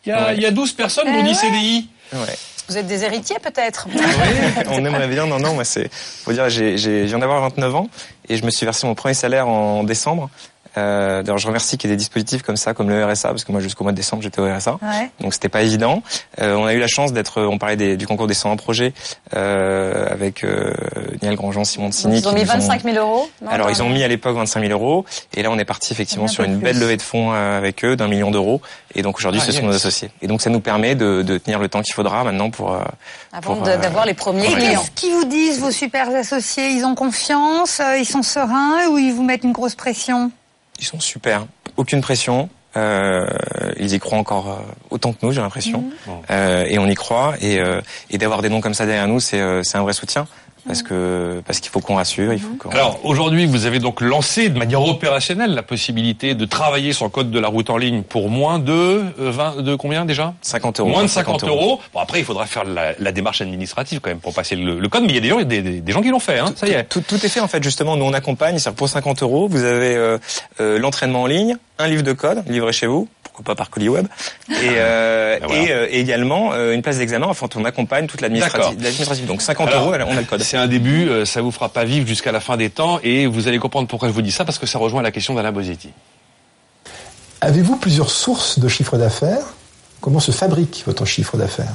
Il 0.04 0.08
y 0.08 0.12
a, 0.12 0.26
Ouais. 0.26 0.36
il 0.36 0.42
y 0.42 0.46
a 0.46 0.50
12 0.50 0.72
personnes, 0.72 1.04
Eh 1.06 1.10
on 1.16 1.22
dit 1.22 1.28
ouais. 1.30 1.34
CDI. 1.34 1.88
Ouais. 2.12 2.36
Vous 2.68 2.78
êtes 2.78 2.86
des 2.86 3.04
héritiers 3.04 3.38
peut-être 3.42 3.88
on 4.68 4.84
aimerait 4.84 5.08
bien. 5.08 5.26
Non, 5.26 5.38
non, 5.38 5.54
moi 5.54 5.64
c'est. 5.64 5.92
Faut 5.92 6.32
dire, 6.32 6.48
j'ai, 6.48 6.78
j'ai, 6.78 7.02
je 7.02 7.08
viens 7.08 7.18
d'avoir 7.18 7.40
29 7.42 7.74
ans 7.74 7.88
et 8.28 8.36
je 8.36 8.44
me 8.44 8.50
suis 8.50 8.64
versé 8.64 8.86
mon 8.86 8.94
premier 8.94 9.14
salaire 9.14 9.48
en 9.48 9.82
décembre. 9.84 10.30
Euh, 10.76 11.22
D'ailleurs, 11.22 11.38
je 11.38 11.46
remercie 11.46 11.76
qu'il 11.78 11.90
y 11.90 11.92
ait 11.92 11.96
des 11.96 11.98
dispositifs 12.00 12.42
comme 12.42 12.56
ça, 12.56 12.74
comme 12.74 12.88
le 12.88 13.04
RSA, 13.04 13.28
parce 13.28 13.44
que 13.44 13.52
moi 13.52 13.60
jusqu'au 13.60 13.84
mois 13.84 13.92
de 13.92 13.96
décembre 13.96 14.22
j'étais 14.22 14.40
au 14.40 14.46
RSA, 14.52 14.78
Ouais. 14.82 15.10
donc 15.20 15.34
c'était 15.34 15.48
pas 15.48 15.62
évident. 15.62 16.02
Euh, 16.40 16.54
on 16.56 16.64
a 16.66 16.72
eu 16.74 16.78
la 16.78 16.86
chance 16.86 17.12
d'être, 17.12 17.42
on 17.42 17.58
parlait 17.58 17.76
des- 17.76 17.96
du 17.96 18.06
concours 18.06 18.26
des 18.26 18.34
101 18.34 18.56
projets 18.56 18.94
euh, 19.34 20.06
avec 20.10 20.44
euh, 20.44 20.72
Niel 21.22 21.36
Grandjean, 21.36 21.64
Simon 21.64 21.88
de 21.88 21.94
Signy. 21.94 22.18
Ils 22.18 22.28
ont 22.28 22.32
mis 22.32 22.40
nous 22.42 22.46
25 22.46 22.82
000 22.84 22.96
euros 22.96 23.28
non, 23.42 23.50
Alors 23.50 23.70
ils 23.70 23.82
ont 23.82 23.88
mis 23.88 24.02
à 24.02 24.08
l'époque 24.08 24.36
25 24.36 24.60
000 24.66 24.72
euros 24.72 25.04
et 25.34 25.42
là 25.42 25.50
on 25.50 25.58
est 25.58 25.64
parti 25.64 25.92
effectivement 25.92 26.28
sur 26.28 26.44
une 26.44 26.56
plus. 26.58 26.64
belle 26.64 26.78
levée 26.78 26.96
de 26.96 27.02
fonds 27.02 27.32
euh, 27.32 27.56
avec 27.58 27.84
eux 27.84 27.96
d'un 27.96 28.08
million 28.08 28.30
d'euros 28.30 28.60
et 28.94 29.02
donc 29.02 29.18
aujourd'hui 29.18 29.40
Ah, 29.42 29.46
ce 29.46 29.52
sont 29.52 29.66
nos 29.66 29.74
associés 29.74 30.10
et 30.22 30.26
donc 30.26 30.42
ça 30.42 30.50
nous 30.50 30.60
permet 30.60 30.94
de, 30.94 31.22
de 31.22 31.38
tenir 31.38 31.58
le 31.58 31.68
temps 31.68 31.82
qu'il 31.82 31.94
faudra 31.94 32.24
maintenant 32.24 32.50
pour 32.50 32.72
euh, 32.72 32.80
Avant 33.32 33.64
euh, 33.66 33.76
d'avoir 33.76 34.06
les 34.06 34.14
premiers 34.14 34.46
clients. 34.46 34.80
Qu'est-ce 34.80 34.90
qu'ils 34.92 35.12
vous 35.14 35.24
disent, 35.24 35.60
vos 35.60 35.70
super 35.70 36.08
associés? 36.14 36.68
Ils 36.70 36.84
ont 36.84 36.94
confiance 36.94 37.80
Ils 37.98 38.04
sont 38.06 38.22
sereins 38.22 38.86
Ou 38.90 38.98
ils 38.98 39.12
vous 39.12 39.22
mettent 39.22 39.44
une 39.44 39.52
grosse 39.52 39.74
pression? 39.74 40.30
Ils 40.82 40.86
sont 40.86 41.00
super. 41.00 41.46
Aucune 41.76 42.00
pression. 42.00 42.50
Euh, 42.76 43.24
ils 43.78 43.94
y 43.94 43.98
croient 44.00 44.18
encore 44.18 44.50
euh, 44.50 44.72
autant 44.90 45.12
que 45.12 45.18
nous, 45.22 45.30
j'ai 45.30 45.40
l'impression. 45.40 45.84
Euh, 46.30 46.64
et 46.68 46.78
on 46.80 46.86
y 46.86 46.94
croit. 46.96 47.34
Et, 47.40 47.60
euh, 47.60 47.80
et 48.10 48.18
d'avoir 48.18 48.42
des 48.42 48.48
noms 48.48 48.60
comme 48.60 48.74
ça 48.74 48.84
derrière 48.84 49.06
nous, 49.06 49.20
c'est 49.20 49.40
euh, 49.40 49.62
c'est 49.62 49.78
un 49.78 49.82
vrai 49.82 49.92
soutien. 49.92 50.26
Parce 50.66 50.82
que 50.82 51.42
parce 51.44 51.60
qu'il 51.60 51.70
faut 51.70 51.80
qu'on 51.80 51.96
rassure, 51.96 52.32
il 52.32 52.38
faut 52.38 52.54
qu'on... 52.54 52.70
Alors 52.70 53.00
aujourd'hui, 53.04 53.46
vous 53.46 53.66
avez 53.66 53.80
donc 53.80 54.00
lancé 54.00 54.48
de 54.48 54.58
manière 54.58 54.82
opérationnelle 54.82 55.54
la 55.54 55.62
possibilité 55.62 56.34
de 56.34 56.44
travailler 56.44 56.92
sur 56.92 57.04
le 57.04 57.10
code 57.10 57.30
de 57.30 57.38
la 57.38 57.48
route 57.48 57.68
en 57.68 57.76
ligne 57.76 58.02
pour 58.02 58.30
moins 58.30 58.58
de 58.58 58.72
euh, 58.72 59.02
20, 59.18 59.62
de 59.62 59.74
combien 59.74 60.04
déjà? 60.04 60.34
50 60.42 60.80
euros. 60.80 60.88
Moins 60.88 61.02
de 61.02 61.08
50 61.08 61.44
euros. 61.44 61.80
Bon 61.92 62.00
après, 62.00 62.20
il 62.20 62.24
faudra 62.24 62.46
faire 62.46 62.64
la, 62.64 62.92
la 62.98 63.12
démarche 63.12 63.40
administrative 63.40 64.00
quand 64.00 64.10
même 64.10 64.20
pour 64.20 64.34
passer 64.34 64.54
le, 64.54 64.78
le 64.78 64.88
code, 64.88 65.02
mais 65.02 65.08
il 65.10 65.14
y 65.14 65.18
a 65.18 65.20
des 65.20 65.28
gens, 65.28 65.42
des, 65.42 65.92
gens 65.92 66.02
qui 66.02 66.10
l'ont 66.10 66.20
fait. 66.20 66.38
Hein, 66.38 66.52
ça 66.54 66.68
y 66.68 66.72
est. 66.72 66.84
Tout, 66.84 67.00
tout 67.00 67.16
est 67.16 67.28
fait 67.28 67.40
en 67.40 67.48
fait 67.48 67.62
justement. 67.62 67.96
Nous 67.96 68.04
on 68.04 68.12
accompagne. 68.12 68.58
C'est 68.58 68.72
pour 68.72 68.88
50 68.88 69.22
euros, 69.22 69.48
vous 69.48 69.64
avez 69.64 69.96
euh, 69.96 70.18
euh, 70.60 70.78
l'entraînement 70.78 71.22
en 71.22 71.26
ligne, 71.26 71.56
un 71.78 71.88
livre 71.88 72.02
de 72.02 72.12
code 72.12 72.42
livré 72.48 72.72
chez 72.72 72.86
vous, 72.86 73.08
pourquoi 73.22 73.44
pas 73.44 73.54
par 73.54 73.70
colis 73.70 73.88
web, 73.88 74.06
et, 74.50 74.52
euh, 74.76 75.38
Ben 75.40 75.46
voilà. 75.46 75.62
et, 75.62 75.72
euh, 75.72 75.86
également 75.90 76.52
euh, 76.52 76.72
une 76.74 76.82
place 76.82 76.98
d'examen. 76.98 77.26
Enfin, 77.26 77.48
on 77.56 77.64
accompagne 77.64 78.06
toute 78.06 78.20
l'administrative. 78.20 79.26
Donc 79.26 79.42
50 79.42 79.68
Alors, 79.68 79.82
euros, 79.82 79.94
on 80.06 80.16
a 80.16 80.20
le 80.20 80.26
code. 80.26 80.42
C'est 80.42 80.56
un 80.56 80.66
début, 80.68 81.08
ça 81.26 81.40
vous 81.42 81.50
fera 81.50 81.68
pas 81.68 81.84
vivre 81.84 82.06
jusqu'à 82.06 82.32
la 82.32 82.40
fin 82.40 82.56
des 82.56 82.70
temps, 82.70 83.00
et 83.02 83.26
vous 83.26 83.48
allez 83.48 83.58
comprendre 83.58 83.88
pourquoi 83.88 84.08
je 84.08 84.12
vous 84.14 84.22
dis 84.22 84.32
ça, 84.32 84.44
parce 84.44 84.58
que 84.58 84.66
ça 84.66 84.78
rejoint 84.78 85.02
la 85.02 85.10
question 85.10 85.34
d'Alain 85.34 85.52
Bosetti. 85.52 85.90
Avez-vous 87.40 87.76
plusieurs 87.76 88.10
sources 88.10 88.58
de 88.60 88.68
chiffre 88.68 88.96
d'affaires? 88.96 89.54
Comment 90.00 90.20
se 90.20 90.30
fabrique 90.30 90.84
votre 90.86 91.04
chiffre 91.04 91.36
d'affaires? 91.36 91.74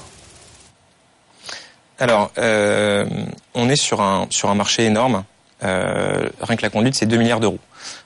Alors, 1.99 2.31
euh, 2.37 3.05
on 3.53 3.69
est 3.69 3.75
sur 3.75 4.01
un, 4.01 4.27
sur 4.29 4.49
un 4.49 4.55
marché 4.55 4.85
énorme. 4.85 5.23
Euh, 5.63 6.29
rien 6.41 6.55
que 6.55 6.61
la 6.61 6.69
conduite, 6.69 6.95
c'est 6.95 7.05
2 7.05 7.17
milliards 7.17 7.39
d'euros. 7.39 7.59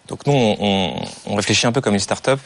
Donc 0.08 0.26
nous, 0.26 0.34
on, 0.34 0.58
on, 0.60 0.94
on 1.28 1.36
réfléchit 1.36 1.68
un 1.68 1.72
peu 1.72 1.82
comme 1.82 1.94
une 1.94 2.00
start-up. 2.00 2.40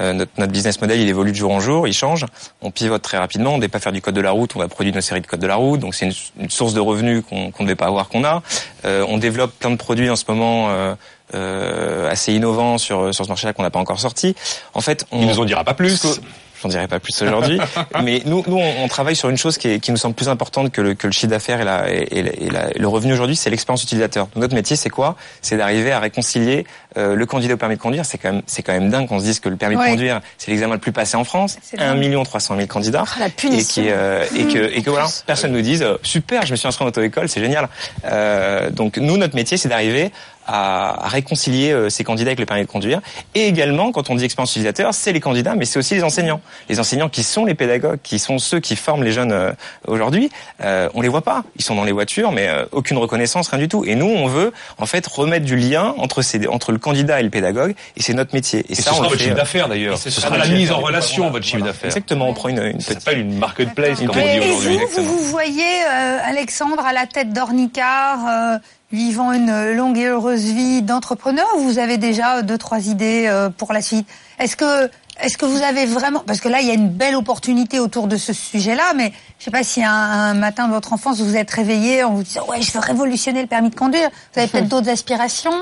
Euh, 0.00 0.12
notre, 0.12 0.30
notre, 0.38 0.52
business 0.52 0.80
model, 0.80 1.00
il 1.00 1.08
évolue 1.08 1.32
de 1.32 1.36
jour 1.36 1.50
en 1.50 1.60
jour, 1.60 1.88
il 1.88 1.92
change. 1.92 2.24
On 2.62 2.70
pivote 2.70 3.02
très 3.02 3.18
rapidement. 3.18 3.50
On 3.50 3.56
ne 3.56 3.60
devait 3.60 3.68
pas 3.68 3.80
faire 3.80 3.92
du 3.92 4.00
code 4.00 4.14
de 4.14 4.20
la 4.20 4.30
route, 4.30 4.54
on 4.54 4.58
va 4.58 4.68
produire 4.68 4.94
nos 4.94 5.00
séries 5.00 5.20
de 5.20 5.26
code 5.26 5.40
de 5.40 5.46
la 5.46 5.56
route. 5.56 5.80
Donc 5.80 5.94
c'est 5.94 6.06
une, 6.06 6.12
une, 6.40 6.50
source 6.50 6.72
de 6.74 6.80
revenus 6.80 7.24
qu'on 7.28 7.50
qu 7.50 7.62
ne 7.62 7.66
devait 7.66 7.76
pas 7.76 7.86
avoir, 7.86 8.08
qu'on 8.08 8.24
a. 8.24 8.42
Euh, 8.84 9.04
on 9.08 9.18
développe 9.18 9.52
plein 9.58 9.70
de 9.70 9.76
produits 9.76 10.10
en 10.10 10.16
ce 10.16 10.24
moment 10.28 10.70
euh, 10.70 10.94
euh 11.34 12.08
assez 12.08 12.32
innovants 12.32 12.78
sur, 12.78 13.12
sur 13.12 13.24
ce 13.24 13.28
marché-là 13.28 13.52
qu'on 13.52 13.62
n'a 13.62 13.70
pas 13.70 13.80
encore 13.80 14.00
sorti. 14.00 14.34
En 14.72 14.80
fait, 14.80 15.04
on 15.10 15.22
ne 15.22 15.26
nous 15.26 15.40
en 15.40 15.44
dira 15.44 15.64
pas 15.64 15.74
plus. 15.74 16.20
J'en 16.62 16.68
dirai 16.68 16.88
pas 16.88 16.98
plus 16.98 17.20
aujourd'hui. 17.22 17.60
mais 18.02 18.22
nous, 18.24 18.42
nous, 18.46 18.58
on, 18.58 18.88
travaille 18.88 19.16
sur 19.16 19.28
une 19.28 19.36
chose 19.36 19.58
qui, 19.58 19.68
est, 19.68 19.80
qui, 19.80 19.90
nous 19.90 19.96
semble 19.96 20.14
plus 20.14 20.28
importante 20.28 20.72
que 20.72 20.80
le, 20.80 20.94
que 20.94 21.06
le 21.06 21.12
chiffre 21.12 21.30
d'affaires 21.30 21.60
et, 21.60 21.64
la, 21.64 21.90
et, 21.90 22.06
et, 22.10 22.50
la, 22.50 22.70
et, 22.74 22.78
le 22.78 22.88
revenu 22.88 23.12
aujourd'hui, 23.12 23.36
c'est 23.36 23.50
l'expérience 23.50 23.82
utilisateur. 23.82 24.28
notre 24.36 24.54
métier, 24.54 24.76
c'est 24.76 24.90
quoi? 24.90 25.16
C'est 25.40 25.56
d'arriver 25.56 25.92
à 25.92 26.00
réconcilier 26.00 26.66
euh, 26.98 27.14
le 27.14 27.26
candidat 27.26 27.54
au 27.54 27.56
permis 27.56 27.76
de 27.76 27.80
conduire. 27.80 28.04
C'est 28.04 28.18
quand 28.18 28.32
même, 28.32 28.42
c'est 28.46 28.62
quand 28.62 28.72
même 28.72 28.90
dingue 28.90 29.08
qu'on 29.08 29.18
se 29.18 29.24
dise 29.24 29.40
que 29.40 29.48
le 29.48 29.56
permis 29.56 29.76
ouais. 29.76 29.86
de 29.86 29.90
conduire, 29.90 30.20
c'est 30.36 30.50
l'examen 30.50 30.74
le 30.74 30.80
plus 30.80 30.92
passé 30.92 31.16
en 31.16 31.24
France. 31.24 31.58
1 31.76 31.94
million 31.94 32.22
300 32.22 32.56
000 32.56 32.66
candidats. 32.66 33.04
Oh, 33.06 33.20
la 33.20 33.30
punition. 33.30 33.82
Et, 33.82 33.86
qui, 33.86 33.90
euh, 33.90 34.24
et 34.36 34.44
que, 34.44 34.76
et 34.76 34.82
que 34.82 34.90
voilà, 34.90 35.06
personne 35.26 35.52
nous 35.52 35.62
dise 35.62 35.86
super, 36.02 36.44
je 36.44 36.52
me 36.52 36.56
suis 36.56 36.66
inscrit 36.66 36.84
en 36.84 36.88
auto-école, 36.88 37.28
c'est 37.28 37.40
génial. 37.40 37.68
Euh, 38.04 38.70
donc 38.70 38.98
nous, 38.98 39.16
notre 39.16 39.34
métier, 39.34 39.56
c'est 39.56 39.68
d'arriver 39.68 40.10
à, 40.48 41.08
réconcilier 41.08 41.70
euh, 41.70 41.90
ces 41.90 42.02
candidats 42.02 42.30
avec 42.30 42.40
le 42.40 42.46
permis 42.46 42.62
de 42.62 42.68
conduire. 42.68 43.00
Et 43.34 43.46
également, 43.46 43.92
quand 43.92 44.10
on 44.10 44.14
dit 44.14 44.24
expérience 44.24 44.50
utilisateur, 44.52 44.94
c'est 44.94 45.12
les 45.12 45.20
candidats, 45.20 45.54
mais 45.54 45.66
c'est 45.66 45.78
aussi 45.78 45.94
les 45.94 46.02
enseignants. 46.02 46.40
Les 46.68 46.80
enseignants 46.80 47.08
qui 47.08 47.22
sont 47.22 47.44
les 47.44 47.54
pédagogues, 47.54 47.98
qui 48.02 48.18
sont 48.18 48.38
ceux 48.38 48.58
qui 48.58 48.74
forment 48.74 49.04
les 49.04 49.12
jeunes 49.12 49.32
euh, 49.32 49.52
aujourd'hui, 49.86 50.30
euh, 50.62 50.88
on 50.94 51.02
les 51.02 51.08
voit 51.08 51.22
pas. 51.22 51.44
Ils 51.56 51.64
sont 51.64 51.74
dans 51.74 51.84
les 51.84 51.92
voitures, 51.92 52.32
mais 52.32 52.48
euh, 52.48 52.64
aucune 52.72 52.96
reconnaissance, 52.96 53.48
rien 53.48 53.60
du 53.60 53.68
tout. 53.68 53.84
Et 53.84 53.94
nous, 53.94 54.06
on 54.06 54.26
veut 54.26 54.52
en 54.78 54.86
fait 54.86 55.06
remettre 55.06 55.44
du 55.44 55.56
lien 55.56 55.94
entre 55.98 56.22
ces, 56.22 56.48
entre 56.48 56.72
le 56.72 56.78
candidat 56.88 57.20
et 57.20 57.22
le 57.22 57.30
pédagogue, 57.30 57.74
et 57.96 58.02
c'est 58.02 58.14
notre 58.14 58.34
métier. 58.34 58.60
Et, 58.68 58.72
et 58.72 58.74
ça, 58.74 58.82
ce 58.82 58.90
on 58.90 58.94
sera 58.98 59.08
votre 59.08 59.20
chiffre 59.20 59.34
d'affaires 59.34 59.68
d'ailleurs. 59.68 59.98
Ce 59.98 60.10
sera 60.10 60.36
la 60.36 60.46
mise 60.46 60.72
en 60.72 60.78
relation, 60.78 61.24
voilà, 61.24 61.32
votre 61.32 61.46
chiffre 61.46 61.64
d'affaires. 61.64 61.86
Exactement. 61.86 62.28
On 62.28 62.34
prend 62.34 62.48
une, 62.48 62.62
une 62.62 62.78
petite. 62.78 62.88
Ça 62.88 62.94
s'appelle 62.94 63.20
une 63.20 63.38
marketplace, 63.38 63.98
comme 63.98 64.10
on 64.10 64.12
dit 64.12 64.20
et 64.20 64.40
aujourd'hui. 64.40 64.78
vous, 64.96 65.02
vous, 65.02 65.18
vous 65.18 65.24
voyez 65.24 65.62
euh, 65.62 66.18
Alexandre 66.24 66.84
à 66.84 66.92
la 66.92 67.06
tête 67.06 67.32
d'Ornicar 67.32 68.60
vivant 68.92 69.32
une 69.32 69.72
longue 69.72 69.98
et 69.98 70.06
heureuse 70.06 70.44
vie 70.44 70.82
d'entrepreneur 70.82 71.46
ou 71.58 71.60
vous 71.60 71.78
avez 71.78 71.98
déjà 71.98 72.42
deux 72.42 72.58
trois 72.58 72.86
idées 72.86 73.26
euh, 73.26 73.50
pour 73.50 73.72
la 73.72 73.82
suite? 73.82 74.08
Est-ce 74.38 74.56
que 74.56 74.90
est-ce 75.20 75.36
que 75.36 75.46
vous 75.46 75.62
avez 75.62 75.84
vraiment 75.84 76.20
parce 76.20 76.40
que 76.40 76.48
là 76.48 76.60
il 76.60 76.68
y 76.68 76.70
a 76.70 76.74
une 76.74 76.90
belle 76.90 77.16
opportunité 77.16 77.80
autour 77.80 78.06
de 78.06 78.16
ce 78.16 78.32
sujet-là 78.32 78.92
mais 78.94 79.12
je 79.38 79.44
sais 79.44 79.50
pas 79.50 79.64
si 79.64 79.82
un, 79.82 79.90
un, 79.92 80.34
matin 80.34 80.68
de 80.68 80.72
votre 80.72 80.92
enfance 80.92 81.18
vous 81.18 81.26
vous 81.26 81.36
êtes 81.36 81.50
réveillé 81.50 82.04
en 82.04 82.12
vous 82.12 82.22
disant 82.22 82.46
ouais 82.48 82.62
je 82.62 82.70
veux 82.72 82.78
révolutionner 82.78 83.42
le 83.42 83.48
permis 83.48 83.70
de 83.70 83.74
conduire 83.74 84.08
vous 84.32 84.40
avez 84.40 84.48
peut-être 84.48 84.68
d'autres 84.68 84.88
aspirations? 84.88 85.52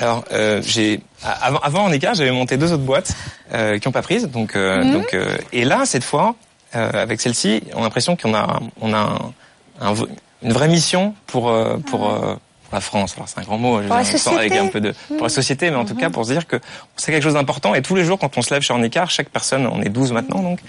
Alors, 0.00 0.24
euh, 0.32 0.62
j'ai 0.64 1.00
avant, 1.22 1.58
avant 1.58 1.84
en 1.84 1.92
écart, 1.92 2.14
j'avais 2.14 2.30
monté 2.30 2.56
deux 2.56 2.72
autres 2.72 2.82
boîtes 2.82 3.14
euh, 3.52 3.78
qui 3.78 3.86
n'ont 3.86 3.92
pas 3.92 4.02
prise. 4.02 4.28
Donc, 4.28 4.56
euh, 4.56 4.82
mmh. 4.82 4.92
donc, 4.92 5.16
et 5.52 5.64
là, 5.64 5.82
cette 5.84 6.04
fois, 6.04 6.34
avec 6.72 7.20
celle-ci, 7.20 7.62
on 7.74 7.80
a 7.80 7.82
l'impression 7.82 8.16
qu'on 8.16 8.34
a, 8.34 8.60
on 8.80 8.94
a 8.94 9.32
un, 9.80 9.92
un, 9.92 9.94
une 10.42 10.52
vraie 10.52 10.68
mission 10.68 11.14
pour, 11.26 11.52
pour, 11.86 12.10
Ah. 12.10 12.38
La 12.72 12.80
France. 12.80 13.14
Alors 13.16 13.28
c'est 13.28 13.38
un 13.38 13.42
grand 13.42 13.58
mot, 13.58 13.80
pour 13.80 13.96
la 13.96 14.04
société. 14.04 14.36
avec 14.36 14.52
un 14.52 14.66
peu 14.68 14.80
de 14.80 14.94
pour 15.08 15.22
la 15.22 15.28
société, 15.28 15.70
mais 15.70 15.76
en 15.76 15.84
mmh. 15.84 15.86
tout 15.86 15.94
cas 15.94 16.10
pour 16.10 16.24
se 16.24 16.32
dire 16.32 16.46
que 16.46 16.56
c'est 16.96 17.12
quelque 17.12 17.22
chose 17.22 17.34
d'important. 17.34 17.74
Et 17.74 17.82
tous 17.82 17.94
les 17.94 18.04
jours, 18.04 18.18
quand 18.18 18.36
on 18.38 18.42
se 18.42 18.52
lève 18.52 18.62
chez 18.62 18.72
En 18.72 18.82
Écart, 18.82 19.10
chaque 19.10 19.28
personne, 19.28 19.66
on 19.66 19.82
est 19.82 19.88
12 19.88 20.12
maintenant, 20.12 20.42
donc 20.42 20.60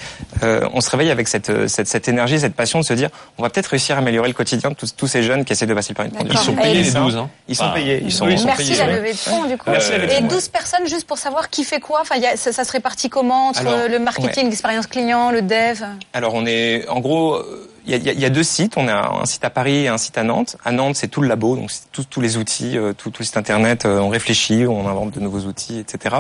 euh, 0.44 0.68
on 0.74 0.82
se 0.82 0.90
réveille 0.90 1.12
avec 1.12 1.28
cette, 1.28 1.68
cette, 1.68 1.88
cette 1.88 2.08
énergie, 2.08 2.40
cette 2.40 2.56
passion 2.56 2.80
de 2.80 2.86
se 2.86 2.94
dire, 2.94 3.10
on 3.38 3.44
va 3.44 3.50
peut-être 3.50 3.68
réussir 3.68 3.96
à 3.96 4.00
améliorer 4.00 4.28
le 4.28 4.34
quotidien 4.34 4.70
de 4.70 4.76
tous, 4.76 4.96
tous 4.96 5.08
ces 5.08 5.24
jeunes 5.24 5.46
qui 5.46 5.54
essaient 5.54 5.66
de 5.66 5.74
passer 5.74 5.90
le 5.90 5.96
permis 5.96 6.12
de 6.12 6.18
conduire. 6.18 6.40
Ils 6.40 6.46
sont 6.46 6.56
payés 6.56 6.84
les 6.84 6.92
12, 6.92 7.18
hein. 7.18 7.30
Ils 7.48 7.56
sont 7.56 7.72
payés. 7.72 8.02
Ils 8.04 8.12
sont, 8.12 8.26
oui, 8.26 8.34
ils 8.34 8.40
sont 8.40 8.46
Merci 8.46 8.72
payés, 8.72 8.78
la 8.80 8.88
levée 8.88 9.12
de 9.12 9.18
fonds 9.18 9.46
du 9.46 9.58
coup. 9.58 9.70
Euh, 9.70 10.18
Et 10.18 10.22
12 10.22 10.48
personnes 10.50 10.88
juste 10.88 11.08
pour 11.08 11.18
savoir 11.18 11.50
qui 11.50 11.64
fait 11.64 11.80
quoi. 11.80 12.02
Enfin, 12.02 12.16
y 12.18 12.26
a, 12.26 12.36
ça, 12.38 12.52
ça, 12.52 12.64
se 12.64 12.72
répartit 12.72 13.10
comment 13.10 13.50
entre 13.50 13.62
Alors, 13.62 13.88
le 13.90 14.00
marketing, 14.00 14.44
ouais. 14.44 14.50
l'expérience 14.50 14.88
client, 14.88 15.32
le 15.32 15.42
dev? 15.42 15.84
Alors 16.14 16.34
on 16.34 16.46
est, 16.46 16.88
en 16.88 17.00
gros. 17.00 17.42
Il 17.86 18.02
y, 18.02 18.26
a, 18.26 18.30
deux 18.30 18.44
sites. 18.44 18.78
On 18.78 18.88
a 18.88 19.20
un 19.22 19.26
site 19.26 19.44
à 19.44 19.50
Paris 19.50 19.84
et 19.84 19.88
un 19.90 19.98
site 19.98 20.18
à 20.18 20.24
Nantes. 20.24 20.56
À 20.64 20.72
Nantes, 20.72 20.96
c'est 20.96 21.10
tout 21.10 21.20
le 21.20 21.28
labo, 21.28 21.58
donc 21.58 21.70
tous, 21.92 22.06
tous 22.06 22.22
les 22.22 22.38
outils, 22.38 22.78
euh, 22.78 22.94
tout, 22.94 23.10
tout, 23.10 23.22
le 23.22 23.26
site 23.26 23.36
internet. 23.36 23.86
Euh, 23.86 24.00
on 24.00 24.08
réfléchit, 24.08 24.66
on 24.66 24.88
invente 24.88 25.12
de 25.12 25.20
nouveaux 25.20 25.42
outils, 25.42 25.80
etc. 25.80 26.16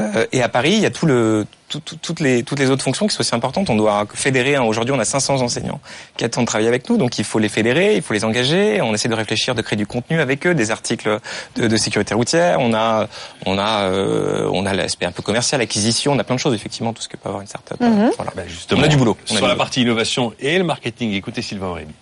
Euh, 0.00 0.26
et 0.32 0.42
à 0.42 0.48
Paris, 0.48 0.72
il 0.72 0.80
y 0.80 0.86
a 0.86 0.90
tout 0.90 1.06
le, 1.06 1.46
tout, 1.68 1.80
tout, 1.80 1.96
toutes 2.00 2.20
les 2.20 2.42
toutes 2.42 2.58
les 2.58 2.70
autres 2.70 2.84
fonctions 2.84 3.06
qui 3.06 3.14
sont 3.14 3.20
aussi 3.20 3.34
importantes. 3.34 3.68
On 3.70 3.76
doit 3.76 4.06
fédérer. 4.14 4.56
Hein. 4.56 4.62
Aujourd'hui, 4.62 4.94
on 4.94 4.98
a 4.98 5.04
500 5.04 5.40
enseignants 5.42 5.80
qui 6.16 6.24
attendent 6.24 6.44
de 6.44 6.48
travailler 6.48 6.68
avec 6.68 6.88
nous, 6.88 6.96
donc 6.96 7.18
il 7.18 7.24
faut 7.24 7.38
les 7.38 7.48
fédérer, 7.48 7.96
il 7.96 8.02
faut 8.02 8.14
les 8.14 8.24
engager. 8.24 8.80
On 8.82 8.94
essaie 8.94 9.08
de 9.08 9.14
réfléchir, 9.14 9.54
de 9.54 9.62
créer 9.62 9.76
du 9.76 9.86
contenu 9.86 10.20
avec 10.20 10.46
eux, 10.46 10.54
des 10.54 10.70
articles 10.70 11.18
de, 11.56 11.66
de 11.68 11.76
sécurité 11.76 12.14
routière. 12.14 12.58
On 12.60 12.72
a 12.74 13.08
on 13.46 13.58
a 13.58 13.82
euh, 13.84 14.48
on 14.52 14.64
a 14.66 14.72
l'aspect 14.74 15.06
un 15.06 15.12
peu 15.12 15.22
commercial, 15.22 15.60
acquisition. 15.60 16.12
On 16.12 16.18
a 16.18 16.24
plein 16.24 16.36
de 16.36 16.40
choses 16.40 16.54
effectivement, 16.54 16.92
tout 16.92 17.02
ce 17.02 17.08
que 17.08 17.16
peut 17.16 17.28
avoir 17.28 17.42
une 17.42 17.48
startup. 17.48 17.80
Mhm. 17.80 17.88
Mm 17.88 17.98
-hmm. 18.08 18.16
Voilà. 18.16 18.32
Ben 18.36 18.48
justement, 18.48 18.80
on 18.80 18.84
a 18.84 18.88
du 18.88 18.96
boulot. 18.96 19.16
On 19.24 19.26
sur 19.26 19.36
a 19.36 19.40
la 19.40 19.54
boulot. 19.54 19.58
partie 19.64 19.80
innovation 19.82 20.32
et 20.40 20.58
le 20.58 20.64
marketing, 20.64 21.12
écoutez 21.12 21.42
Sylvain 21.42 21.68
Aurébi. 21.68 21.94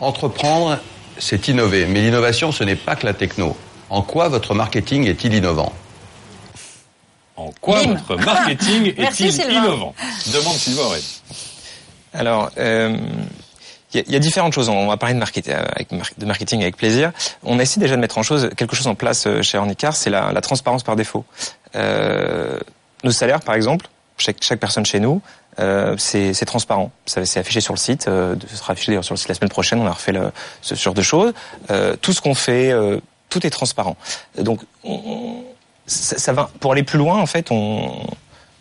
Entreprendre, 0.00 0.78
c'est 1.18 1.48
innover, 1.48 1.86
mais 1.86 2.00
l'innovation, 2.02 2.52
ce 2.52 2.62
n'est 2.64 2.76
pas 2.76 2.94
que 2.96 3.06
la 3.06 3.14
techno. 3.14 3.56
En 3.90 4.02
quoi 4.02 4.28
votre 4.28 4.54
marketing 4.54 5.06
est-il 5.08 5.34
innovant? 5.34 5.72
En 7.38 7.50
quoi 7.60 7.82
Bim. 7.82 7.94
votre 8.08 8.24
marketing 8.24 8.94
est-il 8.98 9.52
innovant? 9.52 9.94
Demande 10.32 10.54
Sylvain 10.54 10.82
Aurébi. 10.82 11.22
Alors, 12.12 12.50
euh, 12.58 12.96
il 13.94 13.96
y, 13.96 14.00
a, 14.00 14.04
il 14.06 14.12
y, 14.12 14.16
a 14.16 14.18
différentes 14.18 14.52
choses. 14.52 14.68
On 14.68 14.86
va 14.86 14.96
parler 14.96 15.14
de 15.14 15.18
marketing, 15.18 15.54
avec, 15.54 15.88
de 16.18 16.26
marketing 16.26 16.62
avec 16.62 16.76
plaisir. 16.76 17.12
On 17.42 17.58
a 17.58 17.62
essayé 17.62 17.80
déjà 17.80 17.96
de 17.96 18.00
mettre 18.00 18.18
en 18.18 18.22
chose, 18.22 18.50
quelque 18.56 18.76
chose 18.76 18.86
en 18.86 18.94
place 18.94 19.26
euh, 19.26 19.40
chez 19.40 19.56
Ornicar, 19.56 19.96
c'est 19.96 20.10
la, 20.10 20.32
la, 20.32 20.40
transparence 20.40 20.82
par 20.82 20.96
défaut. 20.96 21.24
Euh, 21.74 22.58
nos 23.04 23.12
salaires, 23.12 23.40
par 23.40 23.54
exemple, 23.54 23.86
chaque, 24.18 24.36
chaque 24.42 24.60
personne 24.60 24.84
chez 24.84 25.00
nous, 25.00 25.22
euh, 25.60 25.96
c'est 25.98 26.44
transparent. 26.44 26.90
Ça 27.06 27.24
C'est 27.24 27.40
affiché 27.40 27.60
sur 27.60 27.74
le 27.74 27.78
site. 27.78 28.08
Euh, 28.08 28.36
ce 28.48 28.56
sera 28.56 28.72
affiché 28.72 28.92
d'ailleurs 28.92 29.04
sur 29.04 29.14
le 29.14 29.18
site 29.18 29.28
la 29.28 29.34
semaine 29.34 29.50
prochaine. 29.50 29.80
On 29.80 29.86
a 29.86 29.92
refait 29.92 30.12
le, 30.12 30.30
ce 30.62 30.74
genre 30.74 30.94
de 30.94 31.02
choses. 31.02 31.32
Euh, 31.70 31.96
tout 32.00 32.12
ce 32.12 32.20
qu'on 32.20 32.34
fait, 32.34 32.70
euh, 32.70 33.00
tout 33.28 33.46
est 33.46 33.50
transparent. 33.50 33.96
Donc, 34.38 34.60
on, 34.84 35.44
ça, 35.88 36.18
ça, 36.18 36.32
va. 36.32 36.50
Pour 36.60 36.72
aller 36.72 36.84
plus 36.84 36.98
loin, 36.98 37.18
en 37.18 37.26
fait, 37.26 37.50
on. 37.50 38.06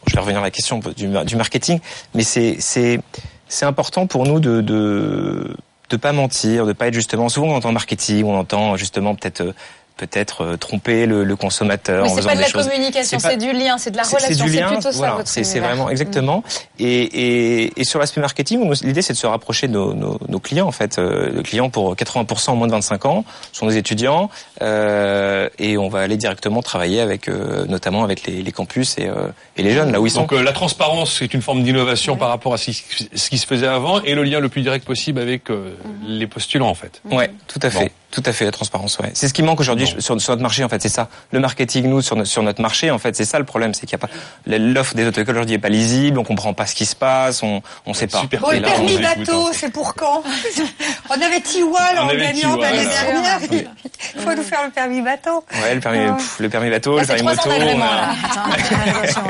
Je 0.07 0.13
vais 0.13 0.21
revenir 0.21 0.39
à 0.39 0.43
la 0.43 0.51
question 0.51 0.79
du, 0.79 1.07
du 1.25 1.35
marketing, 1.35 1.79
mais 2.15 2.23
c'est 2.23 2.57
c'est 2.59 3.65
important 3.65 4.07
pour 4.07 4.25
nous 4.25 4.39
de, 4.39 4.61
de 4.61 5.55
de 5.89 5.97
pas 5.97 6.11
mentir, 6.11 6.65
de 6.65 6.73
pas 6.73 6.87
être 6.87 6.93
justement. 6.93 7.29
Souvent, 7.29 7.47
on 7.47 7.55
entend 7.55 7.71
marketing, 7.71 8.25
on 8.25 8.37
entend 8.37 8.75
justement 8.77 9.15
peut-être 9.15 9.53
peut-être 9.97 10.43
euh, 10.43 10.57
tromper 10.57 11.05
le, 11.05 11.23
le 11.23 11.35
consommateur. 11.35 12.05
Mais 12.05 12.11
en 12.11 12.15
c'est 12.15 12.25
pas 12.25 12.35
de 12.35 12.41
la 12.41 12.47
choses. 12.47 12.67
communication, 12.67 13.19
c'est 13.19 13.37
du 13.37 13.51
lien, 13.51 13.77
c'est 13.77 13.91
de 13.91 13.97
la 13.97 14.03
C'est 14.03 14.15
relation, 14.15 14.45
du 14.45 14.51
c'est 14.51 14.59
lien, 14.59 14.67
plutôt 14.67 14.91
ça 14.91 14.97
voilà, 14.97 15.15
votre 15.15 15.27
c'est 15.27 15.59
vraiment 15.59 15.89
exactement. 15.89 16.43
Et, 16.79 16.85
et, 16.85 17.73
et 17.79 17.83
sur 17.83 17.99
l'aspect 17.99 18.21
marketing, 18.21 18.71
l'idée 18.83 19.01
c'est 19.01 19.13
de 19.13 19.17
se 19.17 19.27
rapprocher 19.27 19.67
de 19.67 19.73
nos, 19.73 19.93
nos, 19.93 20.19
nos 20.29 20.39
clients 20.39 20.67
en 20.67 20.71
fait. 20.71 20.97
Euh, 20.99 21.31
les 21.35 21.43
clients 21.43 21.69
pour 21.69 21.95
80% 21.95 22.51
en 22.51 22.55
moins 22.55 22.67
de 22.67 22.71
25 22.73 23.05
ans 23.05 23.25
sont 23.51 23.67
des 23.67 23.77
étudiants 23.77 24.29
euh, 24.61 25.49
et 25.59 25.77
on 25.77 25.89
va 25.89 25.99
aller 26.01 26.17
directement 26.17 26.61
travailler 26.61 27.01
avec 27.01 27.27
euh, 27.27 27.65
notamment 27.65 28.03
avec 28.03 28.25
les, 28.25 28.41
les 28.41 28.51
campus 28.51 28.97
et, 28.97 29.07
euh, 29.07 29.27
et 29.57 29.63
les 29.63 29.71
jeunes 29.73 29.91
là 29.91 29.99
où 29.99 30.05
ils 30.05 30.11
sont. 30.11 30.21
Donc 30.21 30.33
euh, 30.33 30.41
la 30.43 30.53
transparence 30.53 31.13
c'est 31.19 31.33
une 31.33 31.41
forme 31.41 31.63
d'innovation 31.63 32.15
par 32.17 32.29
rapport 32.29 32.53
à 32.53 32.57
ce 32.57 32.65
qui, 32.71 32.83
ce 33.15 33.29
qui 33.29 33.37
se 33.37 33.45
faisait 33.47 33.67
avant 33.67 34.01
et 34.01 34.13
le 34.15 34.23
lien 34.23 34.39
le 34.39 34.49
plus 34.49 34.61
direct 34.61 34.85
possible 34.85 35.19
avec 35.19 35.49
euh, 35.49 35.71
les 36.05 36.27
postulants 36.27 36.69
en 36.69 36.75
fait. 36.75 37.01
Ouais, 37.09 37.31
tout 37.47 37.59
à 37.63 37.69
fait. 37.69 37.85
Bon. 37.85 37.89
Tout 38.17 38.23
à 38.25 38.33
fait, 38.33 38.45
la 38.45 38.51
transparence, 38.51 38.97
ouais. 38.97 39.11
C'est 39.13 39.27
ce 39.27 39.33
qui 39.35 39.43
manque 39.43 39.59
aujourd'hui 39.59 39.85
sur, 39.85 40.19
sur, 40.19 40.31
notre 40.33 40.41
marché, 40.41 40.63
en 40.63 40.69
fait, 40.69 40.81
c'est 40.81 40.89
ça. 40.89 41.07
Le 41.31 41.39
marketing, 41.39 41.85
nous, 41.87 42.01
sur, 42.01 42.15
notre, 42.15 42.27
sur 42.27 42.41
notre 42.41 42.63
marché, 42.63 42.89
en 42.89 42.97
fait, 42.97 43.15
c'est 43.15 43.25
ça 43.25 43.37
le 43.37 43.45
problème, 43.45 43.75
c'est 43.75 43.85
qu'il 43.85 43.95
n'y 43.95 44.03
a 44.03 44.07
pas, 44.07 44.13
l'offre 44.47 44.95
des 44.95 45.05
auto-écoles 45.05 45.35
aujourd'hui 45.35 45.53
n'est 45.55 45.61
pas 45.61 45.69
lisible, 45.69 46.17
on 46.17 46.23
comprend 46.23 46.51
pas 46.55 46.65
ce 46.65 46.73
qui 46.73 46.87
se 46.87 46.95
passe, 46.95 47.43
on, 47.43 47.61
on 47.85 47.93
sait 47.93 48.07
pas. 48.07 48.23
Bon, 48.41 48.49
le 48.49 48.57
là, 48.57 48.69
permis 48.71 48.97
bateau, 48.97 49.49
c'est 49.53 49.69
pour 49.71 49.93
quand 49.93 50.23
On 51.11 51.13
avait 51.21 51.41
Tiwal 51.41 51.99
On 51.99 52.01
en 52.05 52.07
gagnant 52.07 52.55
l'année 52.57 52.85
dernière. 52.87 53.39
Il 53.51 54.21
faut 54.21 54.33
nous 54.33 54.41
faire 54.41 54.63
le 54.65 54.71
permis 54.71 55.01
bateau. 55.01 55.43
Ouais, 55.61 55.75
le 55.75 55.79
permis, 55.79 56.07
pff, 56.17 56.39
le 56.39 56.49
permis 56.49 56.71
bateau, 56.71 56.95
Là, 56.97 57.01
le 57.03 57.07
permis 57.07 57.21
moto. 57.21 57.49
d'agrément, 57.49 57.85
on 57.85 57.87
a- 57.87 57.95
là. 57.95 58.15
Attends, 58.33 58.99
attention. 58.99 59.21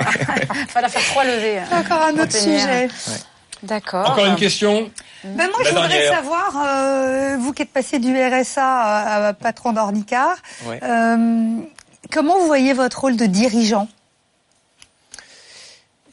Fallait 0.70 0.88
faire 0.90 1.04
trois 1.10 1.26
levées. 1.26 1.58
euh, 1.60 1.78
Encore 1.80 2.04
un 2.04 2.14
autre 2.24 2.32
sujet. 2.32 2.88
D'accord. 3.64 4.10
Encore 4.12 4.26
une 4.26 4.36
question 4.36 4.90
Ben 5.24 5.50
moi, 5.50 5.60
La 5.64 5.70
je 5.70 5.76
voudrais 5.76 5.88
dernière. 5.90 6.14
savoir, 6.14 6.54
euh, 6.66 7.38
vous 7.40 7.54
qui 7.54 7.64
êtes 7.64 7.72
passé 7.72 7.98
du 8.00 8.16
RSA 8.16 8.64
à, 8.64 9.28
à 9.30 9.34
patron 9.34 9.74
d'Ornicar, 9.74 10.36
Ouais. 10.68 10.80
euh, 10.84 11.56
comment 12.12 12.38
vous 12.40 12.46
voyez 12.46 12.74
votre 12.74 13.02
rôle 13.02 13.18
de 13.18 13.26
dirigeant? 13.26 13.88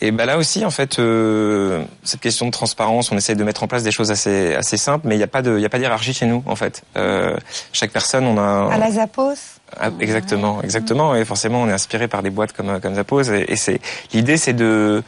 Et 0.01 0.11
ben 0.11 0.27
là 0.27 0.37
aussi, 0.39 0.65
en 0.65 0.71
fait, 0.71 0.99
euh, 0.99 1.83
cette 2.03 2.21
question 2.21 2.47
de 2.47 2.51
transparence, 2.51 3.13
on 3.13 3.17
essaye 3.17 3.37
de 3.37 3.45
mettre 3.45 3.63
en 3.63 3.69
place 3.69 3.85
des 3.85 3.93
choses 3.93 4.11
assez 4.11 4.55
assez 4.55 4.77
simples, 4.77 5.07
mais 5.07 5.15
il 5.15 5.19
n'y 5.19 5.25
a 5.25 5.29
pas 5.29 5.41
de 5.41 5.57
il 5.57 5.63
y 5.63 5.65
a 5.65 5.69
pas 5.69 5.79
chez 5.99 6.27
nous, 6.27 6.43
en 6.47 6.57
fait. 6.57 6.83
Euh, 6.97 7.37
chaque 7.73 7.91
personne, 7.93 8.27
on 8.27 8.37
a 8.37 8.43
un- 8.43 8.71
À 8.71 8.79
la 8.79 8.91
Zappos? 8.91 9.35
Ah, 9.79 9.91
exactement, 10.01 10.61
exactement. 10.63 11.15
Et 11.15 11.25
forcément, 11.25 11.63
on 11.63 11.69
est 11.69 11.73
inspiré 11.73 12.09
par 12.09 12.23
des 12.23 12.31
boîtes 12.31 12.53
comme 12.53 12.81
comme 12.81 12.97
Zappos. 12.97 13.23
Et, 13.31 13.45
et 13.49 13.57
c'est 13.57 13.81
l'idée, 14.13 14.37
c'est 14.37 14.53
de 14.53 15.03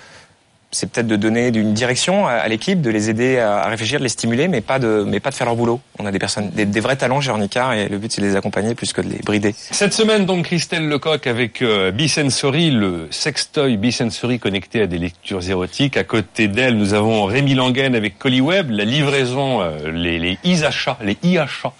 c'est 0.72 0.90
peut-être 0.90 1.06
de 1.06 1.16
donner 1.16 1.48
une 1.48 1.74
direction 1.74 2.26
à, 2.26 2.46
l'équipe, 2.48 2.80
de 2.80 2.90
les 2.90 3.08
aider 3.08 3.38
à, 3.38 3.66
réfléchir, 3.68 3.98
de 3.98 4.04
les 4.04 4.10
stimuler, 4.10 4.48
mais 4.48 4.60
pas 4.60 4.78
de 4.78 5.04
mais 5.06 5.20
pas 5.20 5.30
de 5.30 5.34
faire 5.34 5.46
leur 5.46 5.56
boulot. 5.56 5.80
On 5.98 6.06
a 6.06 6.12
des 6.12 6.18
personnes, 6.18 6.50
des, 6.50 6.80
vrais 6.80 6.96
talents 6.96 7.20
chez 7.20 7.30
Ornicar, 7.30 7.72
et 7.72 7.88
le 7.88 7.98
but 7.98 8.12
c'est 8.12 8.20
de 8.20 8.26
les 8.26 8.36
accompagner 8.36 8.74
plus 8.74 8.92
que 8.92 9.00
de 9.00 9.08
les 9.08 9.18
brider. 9.18 9.54
Cette 9.56 9.92
semaine, 9.92 10.26
donc, 10.26 10.46
Christelle 10.46 10.88
Lecoq 10.88 11.26
avec 11.26 11.62
euh, 11.62 11.92
le 11.92 13.08
sextoy 13.10 13.76
Bisensory 13.76 14.38
connecté 14.38 14.82
à 14.82 14.86
des 14.86 14.98
lectures 14.98 15.48
érotiques. 15.48 15.96
À 15.96 16.04
côté 16.04 16.48
d'elle, 16.48 16.76
nous 16.76 16.94
avons 16.94 17.24
Rémi 17.24 17.54
Langen 17.54 17.94
avec 17.94 18.18
Colliweb, 18.18 18.70
la 18.70 18.84
livraison, 18.84 19.62
euh, 19.62 19.90
les, 19.92 20.18
les 20.18 20.38
e-achats, 20.44 20.98
les 21.02 21.16
e-achats 21.24 21.72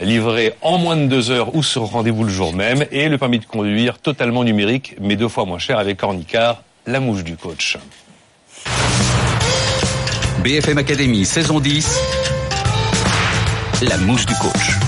livrés 0.00 0.52
en 0.60 0.78
moins 0.78 0.96
de 0.96 1.06
deux 1.06 1.30
heures 1.30 1.54
ou 1.54 1.62
sur 1.62 1.82
rendez-vous 1.82 2.24
le 2.24 2.30
jour 2.30 2.52
même. 2.52 2.84
Et 2.90 3.08
le 3.08 3.18
permis 3.18 3.38
de 3.38 3.46
conduire 3.46 3.98
totalement 3.98 4.44
numérique, 4.44 4.96
mais 5.00 5.16
deux 5.16 5.28
fois 5.28 5.46
moins 5.46 5.58
cher 5.58 5.78
avec 5.78 6.02
Ornicar, 6.02 6.62
la 6.86 7.00
mouche 7.00 7.24
du 7.24 7.36
coach. 7.36 7.78
BFM 10.46 10.78
Academy, 10.78 11.24
saison 11.24 11.58
10. 11.58 11.98
La 13.82 13.96
mouche 13.96 14.26
du 14.26 14.34
coach. 14.34 14.78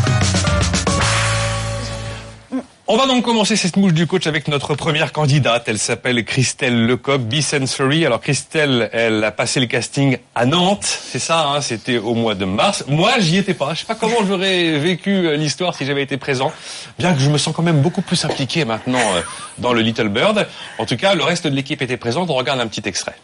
On 2.86 2.96
va 2.96 3.08
donc 3.08 3.24
commencer 3.24 3.56
cette 3.56 3.76
mouche 3.76 3.92
du 3.92 4.06
coach 4.06 4.28
avec 4.28 4.46
notre 4.46 4.76
première 4.76 5.12
candidate. 5.12 5.64
Elle 5.66 5.80
s'appelle 5.80 6.24
Christelle 6.24 6.86
Lecoq, 6.86 7.22
Bisensory. 7.22 8.06
Alors 8.06 8.20
Christelle, 8.20 8.88
elle 8.92 9.24
a 9.24 9.32
passé 9.32 9.58
le 9.58 9.66
casting 9.66 10.18
à 10.36 10.46
Nantes, 10.46 10.84
c'est 10.84 11.18
ça, 11.18 11.48
hein, 11.48 11.60
c'était 11.60 11.98
au 11.98 12.14
mois 12.14 12.36
de 12.36 12.44
mars. 12.44 12.84
Moi, 12.86 13.14
j'y 13.18 13.38
étais 13.38 13.54
pas. 13.54 13.74
Je 13.74 13.80
sais 13.80 13.86
pas 13.86 13.96
comment 13.96 14.24
j'aurais 14.28 14.78
vécu 14.78 15.10
euh, 15.10 15.34
l'histoire 15.34 15.74
si 15.74 15.84
j'avais 15.84 16.04
été 16.04 16.18
présent. 16.18 16.52
Bien 17.00 17.12
que 17.14 17.20
je 17.20 17.30
me 17.30 17.36
sens 17.36 17.52
quand 17.52 17.64
même 17.64 17.82
beaucoup 17.82 18.02
plus 18.02 18.24
impliqué 18.24 18.64
maintenant 18.64 19.02
euh, 19.16 19.22
dans 19.58 19.72
le 19.72 19.80
Little 19.80 20.08
Bird. 20.08 20.46
En 20.78 20.86
tout 20.86 20.96
cas, 20.96 21.16
le 21.16 21.24
reste 21.24 21.48
de 21.48 21.54
l'équipe 21.56 21.82
était 21.82 21.96
présente. 21.96 22.30
On 22.30 22.34
regarde 22.34 22.60
un 22.60 22.68
petit 22.68 22.88
extrait. 22.88 23.16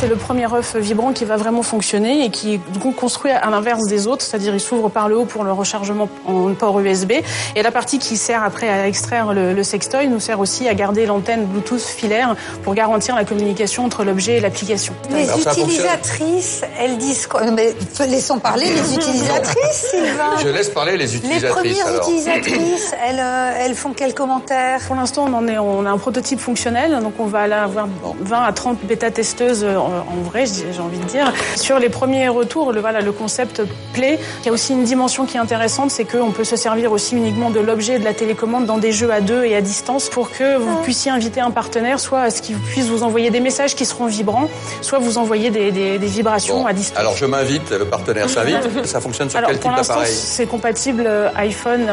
C'est 0.00 0.08
le 0.08 0.16
premier 0.16 0.50
œuf 0.50 0.76
vibrant 0.76 1.12
qui 1.12 1.26
va 1.26 1.36
vraiment 1.36 1.62
fonctionner 1.62 2.24
et 2.24 2.30
qui 2.30 2.54
est 2.54 2.60
du 2.72 2.78
coup 2.78 2.92
construit 2.92 3.32
à 3.32 3.50
l'inverse 3.50 3.84
des 3.84 4.06
autres, 4.06 4.22
c'est-à-dire 4.22 4.54
il 4.54 4.60
s'ouvre 4.60 4.88
par 4.88 5.10
le 5.10 5.18
haut 5.18 5.26
pour 5.26 5.44
le 5.44 5.52
rechargement 5.52 6.08
en 6.26 6.54
port 6.54 6.80
USB 6.80 7.12
et 7.54 7.62
la 7.62 7.70
partie 7.70 7.98
qui 7.98 8.16
sert 8.16 8.42
après 8.42 8.70
à 8.70 8.88
extraire 8.88 9.34
le, 9.34 9.52
le 9.52 9.62
sextoy 9.62 10.08
nous 10.08 10.18
sert 10.18 10.40
aussi 10.40 10.66
à 10.68 10.72
garder 10.72 11.04
l'antenne 11.04 11.44
Bluetooth 11.44 11.82
filaire 11.82 12.34
pour 12.62 12.72
garantir 12.74 13.14
la 13.14 13.26
communication 13.26 13.84
entre 13.84 14.02
l'objet 14.04 14.38
et 14.38 14.40
l'application. 14.40 14.94
Les 15.10 15.28
utilisatrices, 15.38 16.62
elles 16.78 16.96
disent 16.96 17.26
quoi? 17.26 17.42
Mais 17.50 17.74
laissons 18.08 18.38
parler 18.38 18.72
les 18.72 18.94
utilisatrices, 18.94 19.90
Sylvain. 19.90 20.38
Je 20.42 20.48
laisse 20.48 20.70
parler 20.70 20.92
les 20.92 21.04
Les 21.04 21.16
utilisatrices 21.16 21.52
premières 21.52 21.86
alors. 21.86 22.08
utilisatrices, 22.08 22.94
elles, 23.06 23.20
euh, 23.20 23.64
elles 23.66 23.74
font 23.74 23.92
quels 23.92 24.14
commentaires? 24.14 24.80
Pour 24.86 24.96
l'instant, 24.96 25.26
on 25.28 25.34
en 25.34 25.46
est, 25.46 25.58
on 25.58 25.84
a 25.84 25.90
un 25.90 25.98
prototype 25.98 26.40
fonctionnel, 26.40 26.98
donc 27.02 27.12
on 27.18 27.26
va 27.26 27.40
aller 27.40 27.52
avoir 27.52 27.86
20 28.20 28.42
à 28.42 28.52
30 28.54 28.78
bêta-testeuses 28.84 29.64
en, 29.64 29.89
en 29.90 30.22
vrai, 30.22 30.44
j'ai 30.46 30.80
envie 30.80 30.98
de 30.98 31.04
dire. 31.04 31.32
Sur 31.56 31.78
les 31.78 31.88
premiers 31.88 32.28
retours, 32.28 32.72
le, 32.72 32.80
voilà, 32.80 33.00
le 33.00 33.12
concept 33.12 33.62
plaît. 33.92 34.18
Il 34.42 34.46
y 34.46 34.48
a 34.48 34.52
aussi 34.52 34.72
une 34.72 34.84
dimension 34.84 35.26
qui 35.26 35.36
est 35.36 35.40
intéressante, 35.40 35.90
c'est 35.90 36.04
qu'on 36.04 36.30
peut 36.30 36.44
se 36.44 36.56
servir 36.56 36.92
aussi 36.92 37.16
uniquement 37.16 37.50
de 37.50 37.60
l'objet 37.60 37.94
et 37.94 37.98
de 37.98 38.04
la 38.04 38.14
télécommande 38.14 38.66
dans 38.66 38.78
des 38.78 38.92
jeux 38.92 39.10
à 39.12 39.20
deux 39.20 39.44
et 39.44 39.54
à 39.56 39.60
distance 39.60 40.08
pour 40.08 40.30
que 40.30 40.56
vous 40.56 40.76
puissiez 40.82 41.10
inviter 41.10 41.40
un 41.40 41.50
partenaire, 41.50 42.00
soit 42.00 42.20
à 42.22 42.30
ce 42.30 42.42
qu'il 42.42 42.56
puisse 42.56 42.86
vous 42.86 43.02
envoyer 43.02 43.30
des 43.30 43.40
messages 43.40 43.74
qui 43.74 43.84
seront 43.84 44.06
vibrants, 44.06 44.48
soit 44.80 44.98
vous 44.98 45.18
envoyer 45.18 45.50
des, 45.50 45.70
des- 45.72 45.98
des 45.98 46.06
vibrations 46.06 46.60
Bon, 46.60 46.66
à 46.66 46.72
distance. 46.72 46.98
alors 46.98 47.16
je 47.16 47.26
m'invite, 47.26 47.70
le 47.70 47.84
partenaire 47.84 48.28
s'invite. 48.30 48.56
Ça 48.86 49.00
fonctionne 49.00 49.28
sur 49.30 49.38
Alors, 49.38 49.50
quel 49.50 49.58
pour 49.60 49.70
type 49.70 49.76
l'instant, 49.78 49.94
d'appareil? 49.94 50.14
c'est 50.14 50.46
compatible 50.46 51.04
euh, 51.06 51.28
iPhone 51.36 51.86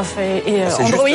et 0.47 0.61
euh, 0.61 0.67
Ah, 0.79 0.83
Android. 0.83 1.07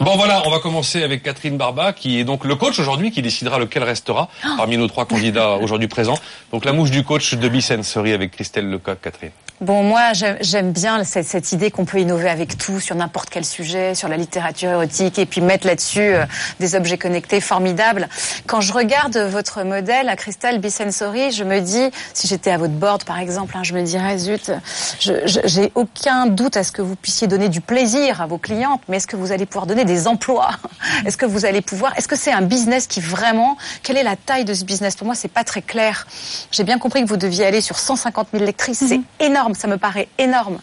Bon 0.00 0.16
voilà, 0.16 0.42
on 0.44 0.50
va 0.50 0.58
commencer 0.58 1.04
avec 1.04 1.22
Catherine 1.22 1.56
Barba, 1.56 1.92
qui 1.92 2.18
est 2.18 2.24
donc 2.24 2.44
le 2.44 2.56
coach 2.56 2.80
aujourd'hui, 2.80 3.12
qui 3.12 3.22
décidera 3.22 3.60
lequel 3.60 3.84
restera 3.84 4.28
parmi 4.56 4.76
nos 4.76 4.88
trois 4.88 5.06
candidats 5.06 5.52
aujourd'hui 5.52 5.86
présents. 5.86 6.18
Donc 6.50 6.64
la 6.64 6.72
mouche 6.72 6.90
du 6.90 7.04
coach 7.04 7.34
de 7.34 7.48
Bisensory 7.48 8.12
avec 8.12 8.32
Christelle 8.32 8.68
Lecoq, 8.68 9.00
Catherine. 9.00 9.30
Bon, 9.60 9.84
moi, 9.84 10.12
j'aime- 10.40 10.72
bien 10.72 11.04
cette, 11.04 11.26
cette 11.26 11.52
idée 11.52 11.70
qu'on 11.70 11.84
peut 11.84 11.98
innover 12.00 12.28
avec 12.28 12.58
tout, 12.58 12.80
sur 12.80 12.96
n'importe 12.96 13.30
quel 13.30 13.44
sujet, 13.44 13.94
sur 13.94 14.08
la 14.08 14.16
littérature 14.16 14.70
érotique, 14.70 15.18
et 15.18 15.26
puis 15.26 15.40
mettre 15.40 15.66
là-dessus 15.66 16.00
euh, 16.00 16.24
des 16.58 16.74
objets 16.74 16.98
connectés 16.98 17.40
formidables. 17.40 18.08
Quand 18.46 18.60
je 18.60 18.72
regarde 18.72 19.16
votre 19.16 19.62
modèle, 19.62 20.08
à 20.08 20.16
Crystal 20.16 20.58
Bisensory, 20.58 21.30
je 21.30 21.44
me 21.44 21.60
dis, 21.60 21.90
si 22.14 22.26
j'étais 22.26 22.50
à 22.50 22.58
votre 22.58 22.72
board, 22.72 23.04
par 23.04 23.18
exemple, 23.20 23.56
hein, 23.56 23.62
je 23.62 23.74
me 23.74 23.82
dirais, 23.82 24.18
zut, 24.18 24.50
j'ai 24.98 25.72
aucun 25.76 26.26
doute 26.26 26.56
à 26.56 26.64
ce 26.64 26.72
que 26.72 26.82
vous 26.82 26.96
puissiez 26.96 27.28
donner 27.28 27.48
du 27.48 27.60
plaisir 27.60 28.20
à 28.20 28.26
vos 28.26 28.38
clientes, 28.38 28.82
mais 28.88 28.96
est-ce 28.96 29.06
que 29.06 29.16
vous 29.16 29.30
allez 29.30 29.46
pouvoir 29.46 29.66
donner 29.66 29.84
des 29.84 30.08
emplois? 30.08 30.50
Est-ce 31.06 31.16
que 31.16 31.26
vous 31.26 31.44
allez 31.46 31.60
pouvoir 31.60 31.96
Est-ce 31.96 32.08
que 32.08 32.16
c'est 32.16 32.32
un 32.32 32.42
business 32.42 32.86
qui 32.86 33.00
vraiment 33.00 33.56
Quelle 33.82 33.96
est 33.98 34.02
la 34.02 34.16
taille 34.16 34.44
de 34.44 34.54
ce 34.54 34.64
business? 34.64 34.96
Pour 34.96 35.06
moi, 35.06 35.14
c'est 35.14 35.28
pas 35.28 35.44
très 35.44 35.62
clair. 35.62 36.06
J'ai 36.50 36.64
bien 36.64 36.78
compris 36.78 37.02
que 37.02 37.08
vous 37.08 37.16
deviez 37.16 37.44
aller 37.46 37.60
sur 37.60 37.78
150 37.78 38.28
000 38.32 38.44
lectrices. 38.44 38.82
C'est 38.86 39.00
énorme, 39.20 39.43
ça 39.52 39.68
me 39.68 39.76
paraît 39.76 40.08
énorme. 40.16 40.58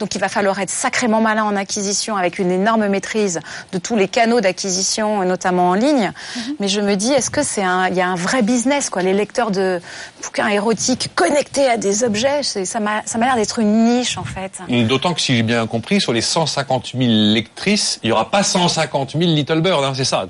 Donc, 0.00 0.14
il 0.14 0.20
va 0.20 0.28
falloir 0.28 0.58
être 0.60 0.68
sacrément 0.68 1.22
malin 1.22 1.44
en 1.44 1.56
acquisition, 1.56 2.16
avec 2.16 2.38
une 2.38 2.50
énorme 2.50 2.86
maîtrise 2.88 3.40
de 3.72 3.78
tous 3.78 3.96
les 3.96 4.08
canaux 4.08 4.42
d'acquisition, 4.42 5.24
notamment 5.24 5.70
en 5.70 5.74
ligne. 5.74 6.12
Mais 6.60 6.68
je 6.68 6.82
me 6.82 6.96
dis, 6.96 7.12
est-ce 7.12 7.30
que 7.30 7.42
c'est 7.42 7.62
un, 7.62 7.88
il 7.88 7.94
y 7.94 8.02
a 8.02 8.08
un 8.08 8.16
vrai 8.16 8.42
business, 8.42 8.90
quoi 8.90 9.00
Les 9.00 9.14
lecteurs 9.14 9.50
de 9.50 9.80
bouquins 10.22 10.48
érotiques 10.48 11.10
connectés 11.14 11.70
à 11.70 11.78
des 11.78 12.04
objets, 12.04 12.42
ça 12.42 12.80
m'a, 12.80 13.02
ça 13.06 13.16
m'a 13.16 13.24
l'air 13.24 13.36
d'être 13.36 13.58
une 13.60 13.84
niche, 13.84 14.18
en 14.18 14.24
fait. 14.24 14.60
D'autant 14.86 15.14
que 15.14 15.20
si 15.20 15.36
j'ai 15.36 15.42
bien 15.42 15.66
compris, 15.66 16.00
sur 16.00 16.12
les 16.12 16.20
150 16.20 16.92
000 16.96 17.04
lectrices, 17.32 18.00
il 18.02 18.08
n'y 18.08 18.12
aura 18.12 18.30
pas 18.30 18.42
150 18.42 19.12
000 19.12 19.22
Little 19.22 19.60
Bird, 19.60 19.84
hein, 19.84 19.92
c'est 19.96 20.04
ça? 20.04 20.26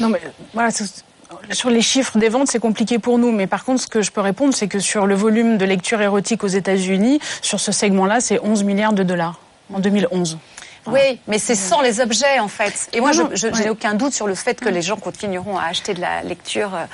Non, 0.00 0.08
mais 0.08 0.20
voilà, 0.54 0.70
sur 1.52 1.70
les 1.70 1.82
chiffres 1.82 2.18
des 2.18 2.28
ventes, 2.28 2.48
c'est 2.48 2.58
compliqué 2.58 2.98
pour 2.98 3.18
nous. 3.18 3.32
Mais 3.32 3.46
par 3.46 3.64
contre, 3.64 3.82
ce 3.82 3.86
que 3.86 4.02
je 4.02 4.10
peux 4.10 4.20
répondre, 4.20 4.54
c'est 4.54 4.68
que 4.68 4.78
sur 4.78 5.06
le 5.06 5.14
volume 5.14 5.58
de 5.58 5.64
lecture 5.64 6.00
érotique 6.00 6.44
aux 6.44 6.48
États-Unis, 6.48 7.20
sur 7.42 7.60
ce 7.60 7.72
segment-là, 7.72 8.20
c'est 8.20 8.40
11 8.40 8.64
milliards 8.64 8.92
de 8.92 9.02
dollars 9.02 9.40
en 9.72 9.80
2011. 9.80 10.38
Oui, 10.86 11.18
mais 11.28 11.38
c'est 11.38 11.54
sans 11.54 11.80
les 11.82 12.00
objets 12.00 12.38
en 12.40 12.48
fait. 12.48 12.88
Et 12.92 13.00
moi, 13.00 13.12
Non, 13.12 13.28
je, 13.34 13.46
ouais. 13.48 13.60
n'ai 13.64 13.70
aucun 13.70 13.94
doute 13.94 14.12
sur 14.14 14.26
le 14.26 14.34
fait 14.34 14.58
que 14.60 14.68
les 14.68 14.82
gens 14.82 14.96
continueront 14.96 15.58
à 15.58 15.64
acheter 15.64 15.94
de 15.94 16.00
la 16.00 16.22
lecture 16.22 16.74
euh, 16.74 16.84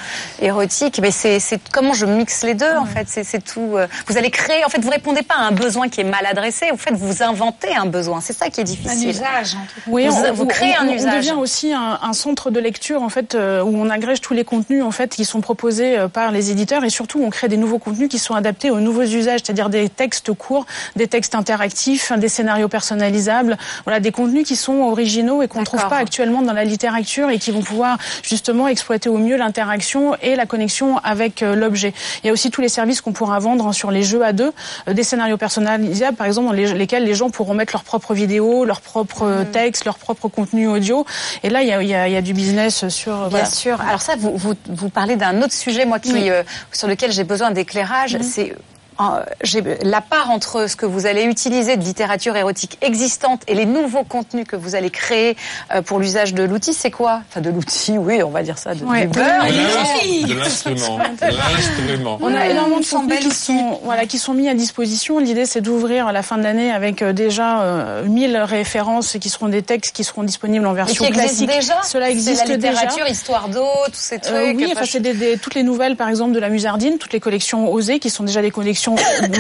érotique. 0.45 0.99
Mais 1.01 1.11
c'est 1.11 1.39
c'est 1.41 1.61
comment 1.73 1.93
je 1.93 2.07
mixe 2.07 2.43
les 2.43 2.55
deux 2.55 2.75
en 2.77 2.85
fait. 2.87 3.07
C'est 3.09 3.25
c'est 3.25 3.41
tout. 3.45 3.77
euh, 3.77 3.87
Vous 4.07 4.17
allez 4.19 4.31
créer. 4.31 4.65
En 4.65 4.69
fait, 4.69 4.81
vous 4.81 4.91
répondez 4.91 5.23
pas 5.23 5.35
à 5.37 5.43
un 5.47 5.53
besoin 5.53 5.89
qui 5.89 6.01
est 6.01 6.05
mal 6.05 6.27
adressé. 6.27 6.71
En 6.73 6.77
fait, 6.77 6.93
vous 6.95 7.23
inventez 7.23 7.75
un 7.75 7.87
besoin. 7.87 8.21
C'est 8.21 8.33
ça 8.33 8.49
qui 8.51 8.61
est 8.61 8.65
difficile. 8.65 9.09
usage, 9.11 9.55
en 9.55 9.61
tout 9.67 9.81
cas. 9.81 9.81
Oui, 9.87 10.07
Vous- 10.09 10.17
on, 10.17 10.33
vous 10.33 10.43
on- 10.45 10.47
créez 10.47 10.75
un 10.77 10.87
on- 10.87 10.91
on 10.91 10.95
usage. 10.95 11.15
devient 11.17 11.37
aussi 11.39 11.73
un, 11.73 11.99
un 12.03 12.13
centre 12.13 12.51
de 12.51 12.61
lecture 12.61 13.03
en 13.03 13.09
fait 13.09 13.35
euh, 13.35 13.63
où 13.63 13.77
on 13.77 13.89
agrège 13.91 14.21
tous 14.21 14.35
les 14.35 14.45
contenus 14.45 14.83
en 14.83 14.91
fait 14.91 15.15
qui 15.15 15.25
sont 15.25 15.41
proposés 15.41 15.99
euh, 15.99 16.09
par 16.09 16.31
les 16.33 16.51
éditeurs 16.51 16.85
et 16.85 16.91
surtout 16.91 17.21
on 17.23 17.31
crée 17.31 17.49
des 17.49 17.57
nouveaux 17.57 17.79
contenus 17.79 18.09
qui 18.09 18.19
sont 18.19 18.35
adaptés 18.35 18.71
aux 18.71 18.81
nouveaux 18.81 19.03
usages, 19.03 19.41
c'est-à-dire 19.45 19.69
des 19.69 19.89
textes 19.89 20.33
courts, 20.33 20.67
des 20.97 21.07
textes 21.09 21.35
interactifs, 21.35 22.13
des 22.17 22.29
scénarios 22.29 22.69
personnalisables, 22.69 23.57
voilà 23.87 24.01
des 24.01 24.11
contenus 24.13 24.47
qui 24.47 24.57
sont 24.57 24.75
originaux 24.83 25.43
et 25.43 25.49
qu'on 25.49 25.61
ne 25.61 25.65
trouve 25.65 25.89
pas 25.89 25.97
actuellement 25.97 26.43
dans 26.43 26.53
la 26.53 26.65
littérature 26.65 27.31
et 27.31 27.39
qui 27.39 27.53
vont 27.53 27.63
pouvoir 27.63 27.97
justement 28.23 28.69
exploiter 28.69 29.09
au 29.09 29.17
mieux 29.17 29.37
l'interaction 29.37 30.17
et 30.23 30.37
la 30.37 30.45
connexion 30.45 30.99
avec 30.99 31.43
euh, 31.43 31.55
l'objet. 31.55 31.95
Il 32.23 32.27
y 32.27 32.31
a 32.31 32.33
aussi 32.33 32.51
tous 32.51 32.61
les 32.61 32.69
services 32.69 33.01
qu'on 33.01 33.13
pourra 33.13 33.39
vendre 33.39 33.73
sur 33.73 33.91
les 33.93 34.03
jeux 34.03 34.25
à 34.25 34.33
deux, 34.33 34.53
euh, 34.89 34.93
des 34.93 35.05
scénarios 35.05 35.37
personnalisables 35.37 36.17
par 36.17 36.27
exemple 36.27 36.47
dans 36.49 36.53
les- 36.53 36.75
lesquels 36.75 37.05
les 37.05 37.15
gens 37.15 37.31
pourront 37.31 37.55
mettre 37.55 37.73
leurs 37.75 37.85
propres 37.85 38.13
vidéos, 38.13 38.65
leurs 38.65 38.81
propres 38.81 39.23
euh, 39.23 39.43
Mm. 39.45 39.51
textes, 39.53 39.85
leurs 39.85 39.99
propres 39.99 40.29
contenus 40.29 40.69
audio. 40.69 41.07
Et 41.45 41.49
là, 41.49 41.63
il 41.63 41.69
y 41.69 41.73
a, 41.73 41.81
il 41.83 41.89
y 41.89 41.95
a- 41.95 42.09
il 42.09 42.13
y 42.13 42.17
a 42.17 42.23
du 42.23 42.35
business 42.35 42.89
sur. 42.89 43.13
Bien 43.17 43.29
voilà. 43.29 43.45
sûr. 43.47 43.81
Alors 43.81 44.03
ça, 44.03 44.15
vous, 44.19 44.37
vous, 44.37 44.55
vous 44.69 44.89
parlez 44.89 45.17
d'un 45.17 45.41
autre 45.43 45.53
sujet, 45.55 45.85
moi, 45.87 45.99
qui, 46.01 46.13
Oui. 46.13 46.29
euh, 46.31 46.43
sur 46.73 46.89
lequel 46.89 47.13
j'ai 47.13 47.25
besoin 47.25 47.51
d'éclairage. 47.53 48.19
C'est 48.21 48.51
euh, 48.51 48.55
j'ai- 48.55 48.57
la 48.99 50.01
part 50.01 50.31
entre 50.31 50.69
ce 50.69 50.77
que 50.77 50.87
vous 50.87 51.07
allez 51.07 51.25
utiliser 51.25 51.77
de 51.77 51.83
littérature 51.85 52.37
érotique 52.37 52.79
existante 52.81 53.43
et 53.47 53.55
les 53.55 53.67
nouveaux 53.67 54.05
contenus 54.05 54.47
que 54.49 54.57
vous 54.57 54.75
allez 54.75 54.91
créer 54.91 55.37
euh, 55.75 55.83
pour 55.83 55.99
l'usage 55.99 56.35
de 56.35 56.43
l'outil, 56.43 56.73
c'est 56.73 56.91
quoi? 56.91 57.21
Enfin, 57.29 57.41
de 57.41 57.51
l'outil, 57.51 57.99
oui, 57.99 58.23
on 58.23 58.31
va 58.31 58.43
dire 58.43 58.59
ça, 58.59 58.75
de, 58.75 58.85
Ouais. 58.85 59.03
du 59.03 59.09
beurre. 59.09 59.45
De 59.47 60.35
l'instrument. 60.35 60.99
De 61.21 61.27
l'instrument. 61.27 62.19
On 62.21 62.35
a 62.35 62.47
énormément 62.47 62.81
de 62.81 62.87
contenus 62.87 63.21
qui 63.21 63.31
sont, 63.35 63.81
voilà, 63.85 64.07
qui 64.07 64.19
sont 64.19 64.35
mis 64.35 64.49
à 64.49 64.55
disposition. 64.55 65.19
L'idée, 65.19 65.47
c'est 65.47 65.61
d'ouvrir 65.61 66.07
à 66.07 66.13
la 66.13 66.23
fin 66.23 66.39
de 66.39 66.43
l'année 66.43 66.71
avec 66.71 67.03
euh, 67.03 67.13
déjà 67.13 67.63
euh, 67.63 68.05
1000 68.05 68.37
références 68.39 69.17
qui 69.21 69.29
seront 69.31 69.49
des 69.49 69.63
textes 69.63 69.95
qui 69.95 70.05
seront 70.05 70.23
disponibles 70.23 70.67
en 70.67 70.71
Mais 70.73 70.77
version 70.85 71.05
qui 71.05 71.11
existe 71.11 71.47
classique. 71.47 71.61
déjà? 71.61 71.83
Cela 71.83 72.07
C'est 72.07 72.13
existe 72.13 72.49
la 72.49 72.57
déjà. 72.57 72.71
littérature, 72.73 73.07
histoire 73.09 73.49
d'eau, 73.49 73.67
tous 73.87 73.93
ces 73.95 74.19
trucs. 74.19 74.35
Euh, 74.35 74.53
oui, 74.55 74.65
Enfin, 74.67 74.73
enfin, 74.83 74.87
c'est 74.91 75.01
des, 75.01 75.15
des- 75.15 75.39
toutes 75.39 75.55
les 75.55 75.63
nouvelles, 75.63 75.97
par 75.97 76.09
exemple, 76.09 76.33
de 76.33 76.39
la 76.41 76.49
Musardine, 76.49 76.99
toutes 76.99 77.13
les 77.13 77.21
collections 77.21 77.73
osées, 77.73 77.99
qui 77.99 78.11
sont 78.11 78.25
déjà 78.25 78.43
des 78.43 78.51
collections 78.51 78.86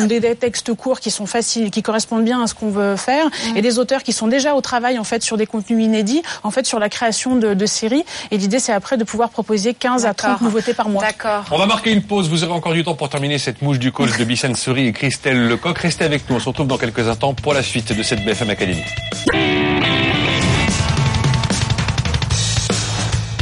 des, 0.09 0.21
des 0.21 0.35
textes 0.35 0.75
courts 0.75 1.01
qui 1.01 1.11
sont 1.11 1.27
faciles, 1.27 1.71
qui 1.71 1.83
correspondent 1.83 2.25
bien 2.25 2.43
à 2.43 2.47
ce 2.47 2.55
qu'on 2.55 2.71
veut 2.71 2.97
faire, 2.97 3.27
et 3.55 3.63
des 3.63 3.79
auteurs 3.79 4.03
qui 4.03 4.13
sont 4.13 4.27
déjà 4.27 4.55
au 4.55 4.61
travail 4.61 4.99
en 4.99 5.05
fait 5.05 5.23
sur 5.23 5.37
des 5.37 5.47
contenus 5.47 5.85
inédits, 5.85 6.23
en 6.43 6.51
fait 6.51 6.67
sur 6.67 6.79
la 6.79 6.89
création 6.89 7.37
de, 7.37 7.55
de 7.55 7.67
séries. 7.67 8.05
Et 8.31 8.39
l'idée 8.39 8.59
c'est 8.59 8.73
après 8.73 8.97
de 8.97 9.05
pouvoir 9.05 9.31
proposer 9.31 9.75
15 9.75 10.07
à 10.07 10.15
30 10.15 10.41
nouveautés 10.43 10.75
par 10.75 10.89
mois. 10.89 11.03
D'accord. 11.03 11.45
On 11.51 11.59
va 11.59 11.67
marquer 11.67 11.93
une 11.93 12.03
pause. 12.03 12.29
Vous 12.29 12.45
aurez 12.45 12.53
encore 12.53 12.73
du 12.73 12.85
temps 12.85 12.95
pour 12.95 13.09
terminer 13.09 13.39
cette 13.39 13.63
mouche 13.63 13.79
du 13.79 13.93
coach 13.93 14.17
de 14.17 14.25
Bissen 14.25 14.55
Seri 14.55 14.87
et 14.87 14.93
Christelle 14.93 15.49
Lecoq. 15.49 15.79
Restez 15.79 16.05
avec 16.05 16.29
nous. 16.29 16.37
On 16.37 16.41
se 16.41 16.49
retrouve 16.49 16.67
dans 16.67 16.79
quelques 16.79 17.07
instants 17.09 17.35
pour 17.35 17.55
la 17.55 17.63
suite 17.63 17.97
de 17.97 18.03
cette 18.03 18.25
BFM 18.25 18.51
Academy. 18.51 18.83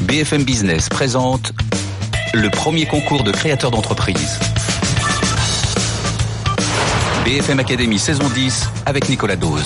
BFM 0.02 0.44
Business 0.44 0.88
présente 0.88 1.52
le 2.34 2.50
premier 2.50 2.86
concours 2.86 3.24
de 3.24 3.32
créateurs 3.32 3.70
d'entreprise. 3.70 4.38
BFM 7.24 7.58
Academy 7.58 7.98
saison 7.98 8.28
10 8.28 8.68
avec 8.84 9.08
Nicolas 9.08 9.36
Dose. 9.36 9.64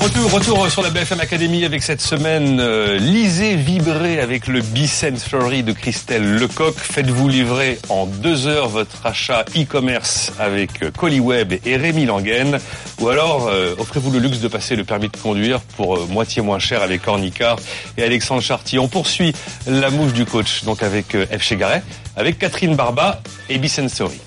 Retour, 0.00 0.32
retour 0.32 0.68
sur 0.68 0.82
la 0.82 0.90
BFM 0.90 1.20
Academy 1.20 1.64
avec 1.64 1.80
cette 1.84 2.00
semaine 2.00 2.58
euh, 2.58 2.98
Lisez, 2.98 3.54
vibrez 3.54 4.18
avec 4.18 4.48
le 4.48 4.60
Bicense 4.60 5.24
Story 5.24 5.62
de 5.62 5.70
Christelle 5.70 6.34
Lecoq. 6.34 6.74
Faites-vous 6.76 7.28
livrer 7.28 7.78
en 7.88 8.06
deux 8.06 8.48
heures 8.48 8.68
votre 8.68 9.06
achat 9.06 9.44
e-commerce 9.56 10.32
avec 10.40 10.82
euh, 10.82 10.90
Colliweb 10.90 11.54
et 11.64 11.76
Rémi 11.76 12.04
Languen. 12.04 12.58
Ou 13.00 13.08
alors, 13.08 13.46
euh, 13.46 13.76
offrez-vous 13.78 14.10
le 14.10 14.18
luxe 14.18 14.40
de 14.40 14.48
passer 14.48 14.74
le 14.74 14.82
permis 14.82 15.10
de 15.10 15.16
conduire 15.16 15.60
pour 15.76 16.08
moitié 16.08 16.42
moins 16.42 16.58
cher 16.58 16.82
avec 16.82 17.06
Ornicar 17.06 17.58
et 17.96 18.02
Alexandre 18.02 18.42
Chartier. 18.42 18.80
On 18.80 18.88
poursuit 18.88 19.32
la 19.68 19.88
mouche 19.90 20.12
du 20.12 20.26
coach, 20.26 20.64
donc 20.64 20.82
avec 20.82 21.16
F. 21.16 21.42
Chegaray, 21.42 21.82
avec 22.16 22.40
Catherine 22.40 22.74
Barba 22.74 23.22
et 23.48 23.58
Bicense 23.58 23.92
Story. 23.92 24.20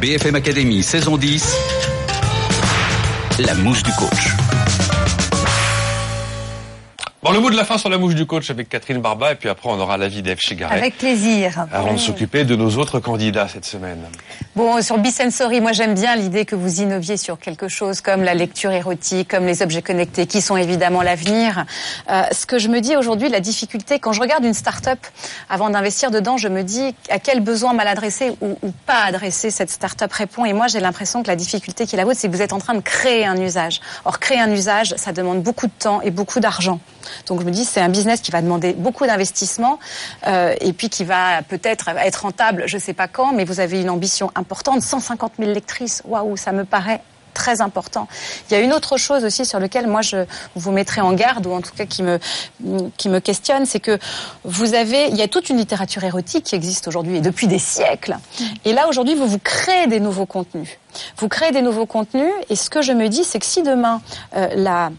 BFM 0.00 0.36
Academy 0.36 0.82
saison 0.82 1.16
10. 1.16 1.44
La 3.40 3.54
mouche 3.54 3.82
du 3.82 3.90
coach. 3.92 4.37
Bon, 7.28 7.34
le 7.34 7.40
mot 7.40 7.50
de 7.50 7.56
la 7.56 7.66
fin 7.66 7.76
sur 7.76 7.90
la 7.90 7.98
mouche 7.98 8.14
du 8.14 8.24
coach 8.24 8.48
avec 8.48 8.70
Catherine 8.70 9.02
Barba 9.02 9.32
et 9.32 9.34
puis 9.34 9.50
après 9.50 9.68
on 9.68 9.78
aura 9.78 9.98
l'avis 9.98 10.22
d'Eve 10.22 10.38
Chegaray. 10.40 10.78
Avec 10.78 10.96
plaisir. 10.96 11.66
Avant 11.70 11.92
de 11.92 11.98
s'occuper 11.98 12.44
de 12.44 12.56
nos 12.56 12.78
autres 12.78 13.00
candidats 13.00 13.46
cette 13.48 13.66
semaine. 13.66 13.98
Bon, 14.56 14.80
sur 14.80 14.96
Bisensory, 14.96 15.60
moi 15.60 15.72
j'aime 15.72 15.92
bien 15.92 16.16
l'idée 16.16 16.46
que 16.46 16.56
vous 16.56 16.80
innoviez 16.80 17.18
sur 17.18 17.38
quelque 17.38 17.68
chose 17.68 18.00
comme 18.00 18.22
la 18.22 18.32
lecture 18.32 18.70
érotique, 18.70 19.28
comme 19.28 19.44
les 19.44 19.60
objets 19.60 19.82
connectés, 19.82 20.26
qui 20.26 20.40
sont 20.40 20.56
évidemment 20.56 21.02
l'avenir. 21.02 21.66
Euh, 22.08 22.22
ce 22.32 22.46
que 22.46 22.58
je 22.58 22.68
me 22.68 22.80
dis 22.80 22.96
aujourd'hui, 22.96 23.28
la 23.28 23.40
difficulté, 23.40 23.98
quand 23.98 24.14
je 24.14 24.22
regarde 24.22 24.46
une 24.46 24.54
start-up, 24.54 24.98
avant 25.50 25.68
d'investir 25.68 26.10
dedans, 26.10 26.38
je 26.38 26.48
me 26.48 26.62
dis 26.62 26.94
à 27.10 27.18
quel 27.18 27.40
besoin 27.40 27.74
mal 27.74 27.88
adressé 27.88 28.32
ou, 28.40 28.56
ou 28.62 28.72
pas 28.86 29.02
adressé 29.02 29.50
cette 29.50 29.70
start-up 29.70 30.10
répond. 30.14 30.46
Et 30.46 30.54
moi 30.54 30.66
j'ai 30.68 30.80
l'impression 30.80 31.22
que 31.22 31.28
la 31.28 31.36
difficulté 31.36 31.84
qui 31.84 31.94
est 31.94 31.98
la 31.98 32.06
vôtre, 32.06 32.18
c'est 32.18 32.28
que 32.28 32.34
vous 32.34 32.42
êtes 32.42 32.54
en 32.54 32.58
train 32.58 32.74
de 32.74 32.80
créer 32.80 33.26
un 33.26 33.38
usage. 33.38 33.82
Or, 34.06 34.18
créer 34.18 34.40
un 34.40 34.50
usage, 34.50 34.94
ça 34.96 35.12
demande 35.12 35.42
beaucoup 35.42 35.66
de 35.66 35.72
temps 35.78 36.00
et 36.00 36.10
beaucoup 36.10 36.40
d'argent. 36.40 36.80
Donc 37.26 37.40
je 37.40 37.46
me 37.46 37.50
dis 37.50 37.64
c'est 37.64 37.80
un 37.80 37.88
business 37.88 38.20
qui 38.20 38.30
va 38.30 38.42
demander 38.42 38.72
beaucoup 38.72 39.06
d'investissement 39.06 39.78
euh, 40.26 40.54
et 40.60 40.72
puis 40.72 40.88
qui 40.88 41.04
va 41.04 41.42
peut-être 41.42 41.88
être 41.88 42.22
rentable, 42.22 42.64
je 42.66 42.78
sais 42.78 42.94
pas 42.94 43.08
quand, 43.08 43.32
mais 43.32 43.44
vous 43.44 43.60
avez 43.60 43.80
une 43.80 43.90
ambition 43.90 44.30
importante, 44.34 44.82
150 44.82 45.32
000 45.38 45.52
lectrices, 45.52 46.02
waouh, 46.06 46.36
ça 46.36 46.52
me 46.52 46.64
paraît 46.64 47.02
très 47.38 47.60
important. 47.60 48.08
Il 48.50 48.54
y 48.54 48.56
a 48.56 48.60
une 48.60 48.72
autre 48.72 48.96
chose 48.96 49.24
aussi 49.24 49.46
sur 49.46 49.60
laquelle 49.60 49.86
moi 49.86 50.02
je 50.02 50.24
vous 50.56 50.72
mettrai 50.72 51.00
en 51.00 51.12
garde 51.12 51.46
ou 51.46 51.52
en 51.52 51.60
tout 51.60 51.70
cas 51.74 51.86
qui 51.86 52.02
me 52.02 52.18
qui 52.96 53.08
me 53.08 53.20
questionne, 53.20 53.64
c'est 53.64 53.80
que 53.80 53.98
vous 54.44 54.74
avez 54.74 55.06
il 55.08 55.16
y 55.16 55.22
a 55.22 55.28
toute 55.28 55.48
une 55.48 55.56
littérature 55.56 56.02
érotique 56.02 56.44
qui 56.44 56.56
existe 56.56 56.88
aujourd'hui 56.88 57.16
et 57.16 57.20
depuis 57.20 57.46
des 57.46 57.60
siècles. 57.60 58.16
Et 58.64 58.72
là 58.72 58.88
aujourd'hui 58.88 59.14
vous 59.14 59.28
vous 59.28 59.38
créez 59.38 59.86
des 59.86 60.00
nouveaux 60.00 60.26
contenus. 60.26 60.78
Vous 61.18 61.28
créez 61.28 61.52
des 61.52 61.62
nouveaux 61.62 61.86
contenus 61.86 62.32
et 62.50 62.56
ce 62.56 62.68
que 62.70 62.82
je 62.82 62.92
me 62.92 63.08
dis 63.08 63.22
c'est 63.22 63.38
que 63.38 63.46
si 63.46 63.62
demain 63.62 64.00
euh, 64.36 64.48
la 64.56 64.90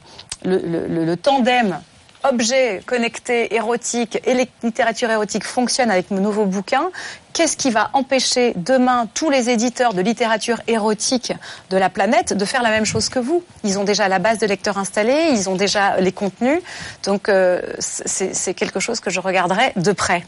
le, 0.45 0.59
le, 0.59 1.05
le 1.05 1.17
tandem 1.17 1.81
objets 2.23 2.81
connectés 2.85 3.53
érotiques 3.55 4.19
et 4.25 4.33
les 4.33 4.49
littératures 4.63 5.09
érotiques 5.09 5.45
fonctionnent 5.45 5.91
avec 5.91 6.11
nos 6.11 6.19
nouveaux 6.19 6.45
bouquins, 6.45 6.89
qu'est-ce 7.33 7.57
qui 7.57 7.71
va 7.71 7.89
empêcher 7.93 8.53
demain 8.55 9.07
tous 9.13 9.29
les 9.29 9.49
éditeurs 9.49 9.93
de 9.93 10.01
littérature 10.01 10.61
érotique 10.67 11.33
de 11.69 11.77
la 11.77 11.89
planète 11.89 12.33
de 12.33 12.45
faire 12.45 12.61
la 12.61 12.69
même 12.69 12.85
chose 12.85 13.09
que 13.09 13.19
vous? 13.19 13.43
Ils 13.63 13.79
ont 13.79 13.83
déjà 13.83 14.07
la 14.07 14.19
base 14.19 14.39
de 14.39 14.47
lecteurs 14.47 14.77
installée, 14.77 15.29
ils 15.31 15.49
ont 15.49 15.55
déjà 15.55 15.99
les 15.99 16.11
contenus, 16.11 16.59
donc 17.03 17.29
euh, 17.29 17.61
c'est 17.79 18.53
quelque 18.53 18.79
chose 18.79 18.99
que 18.99 19.09
je 19.09 19.19
regarderai 19.19 19.73
de 19.75 19.91
près. 19.91 20.25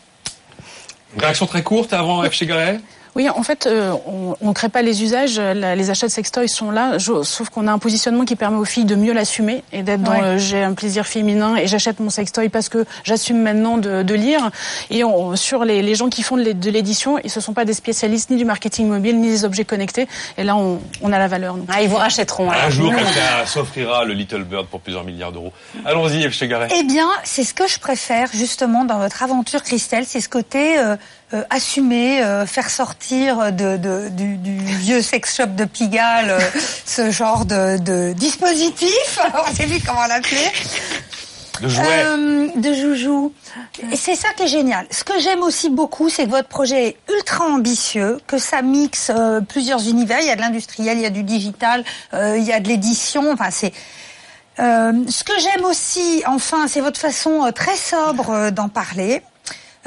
Réaction 1.18 1.46
très 1.46 1.64
courte 1.64 1.94
avant 1.94 2.24
F. 2.24 2.32
Chegaray 2.32 2.80
oui, 3.16 3.30
en 3.30 3.44
fait, 3.44 3.66
euh, 3.68 3.94
on 4.42 4.48
ne 4.48 4.54
crée 4.54 4.70
pas 4.70 4.82
les 4.82 5.04
usages. 5.04 5.38
La, 5.40 5.76
les 5.76 5.90
achats 5.90 6.08
de 6.08 6.12
sextoys 6.12 6.48
sont 6.48 6.72
là, 6.72 6.98
je, 6.98 7.24
sauf 7.24 7.50
qu'on 7.50 7.68
a 7.68 7.72
un 7.72 7.78
positionnement 7.80 8.24
qui 8.26 8.36
permet 8.36 8.58
aux 8.58 8.66
filles 8.66 8.86
de 8.86 8.96
mieux 8.96 9.14
l'assumer 9.14 9.64
et 9.74 9.84
d'être 9.84 10.02
dans 10.02 10.12
Ouais. 10.12 10.34
le 10.34 10.38
j'ai 10.38 10.64
un 10.64 10.74
plaisir 10.74 11.06
féminin 11.06 11.56
et 11.56 11.68
j'achète 11.68 12.00
mon 12.00 12.10
sextoy 12.10 12.50
parce 12.50 12.70
que 12.70 12.86
j'assume 13.04 13.42
maintenant 13.42 13.78
de, 13.78 14.04
de 14.04 14.14
lire. 14.14 14.50
Et 14.90 15.04
on, 15.04 15.36
sur 15.36 15.66
les, 15.66 15.82
les 15.82 15.96
gens 15.96 16.10
qui 16.10 16.24
font 16.24 16.38
de 16.38 16.42
l'é- 16.44 16.54
de 16.54 16.70
l'édition, 16.72 17.18
ils 17.20 17.32
ne 17.36 17.42
sont 17.42 17.54
pas 17.54 17.66
des 17.66 17.74
spécialistes 17.74 18.30
ni 18.30 18.38
du 18.38 18.46
marketing 18.46 18.88
mobile 18.88 19.20
ni 19.20 19.30
des 19.30 19.46
objets 19.46 19.66
connectés. 19.66 20.08
Et 20.38 20.44
là, 20.44 20.56
on, 20.56 20.80
on 21.02 21.12
a 21.12 21.20
la 21.20 21.28
valeur. 21.28 21.58
nous. 21.58 21.66
Ah, 21.70 21.82
ils 21.82 21.90
vous 21.90 21.98
rachèteront. 21.98 22.50
Un 22.52 22.70
jour, 22.70 22.92
quelqu'un 22.94 23.46
s'offrira 23.46 24.06
le 24.06 24.14
Little 24.14 24.44
Bird 24.44 24.68
pour 24.68 24.80
plusieurs 24.80 25.04
milliards 25.04 25.32
d'euros. 25.32 25.52
Allons-y, 25.86 26.30
F. 26.30 26.34
Chegaray. 26.34 26.70
Eh 26.78 26.84
bien, 26.84 27.08
c'est 27.24 27.44
ce 27.44 27.54
que 27.54 27.68
je 27.68 27.80
préfère 27.80 28.30
justement 28.34 28.86
dans 28.86 29.00
votre 29.00 29.22
aventure, 29.24 29.64
Christelle, 29.64 30.06
c'est 30.08 30.22
ce 30.22 30.30
côté 30.30 30.78
euh, 30.80 30.96
euh, 31.34 31.44
assumer, 31.50 32.22
euh, 32.24 32.46
faire 32.46 32.70
sortir 32.70 33.52
de, 33.54 33.78
de- 33.78 34.10
du, 34.10 34.36
du 34.38 34.58
vieux 34.58 35.02
sex 35.02 35.36
shop 35.38 35.48
de 35.48 35.66
Pigalle 35.66 36.30
euh, 36.32 36.40
ce 36.86 37.10
genre 37.12 37.46
de, 37.46 37.78
de 37.78 38.14
dispositif. 38.14 39.20
On 39.48 39.54
sait 39.56 39.66
plus 39.68 39.82
comment 39.86 40.06
l'appeler. 40.08 40.50
De 41.62 41.68
jouets. 41.70 42.06
De 42.56 42.74
joujou. 42.74 43.34
Et 43.92 43.96
c'est 43.96 44.16
ça 44.16 44.30
qui 44.36 44.44
est 44.44 44.48
génial. 44.48 44.88
Ce 44.90 45.04
que 45.04 45.20
j'aime 45.20 45.44
aussi 45.44 45.70
beaucoup, 45.70 46.10
c'est 46.10 46.26
que 46.26 46.32
votre 46.32 46.48
projet 46.48 46.88
est 46.88 46.98
ultra 47.14 47.46
ambitieux, 47.46 48.20
que 48.26 48.40
ça 48.40 48.62
mixe 48.64 49.12
plusieurs 49.48 49.88
univers. 49.88 50.20
Il 50.22 50.26
y 50.28 50.32
a 50.32 50.36
de 50.36 50.42
l'industriel, 50.42 50.98
il 50.98 51.04
y 51.04 51.06
a 51.06 51.12
du 51.12 51.22
digital, 51.24 51.84
il 52.14 52.42
y 52.44 52.52
a 52.52 52.60
de 52.60 52.68
l'édition. 52.68 53.32
Enfin, 53.32 53.52
c'est 53.52 53.74
ce 54.58 55.24
que 55.24 55.34
j'aime 55.40 55.66
aussi, 55.66 56.24
enfin, 56.26 56.68
c'est 56.68 56.82
votre 56.82 57.00
façon 57.00 57.52
très 57.54 57.76
sobre 57.78 58.50
d'en 58.50 58.68
parler. 58.70 59.22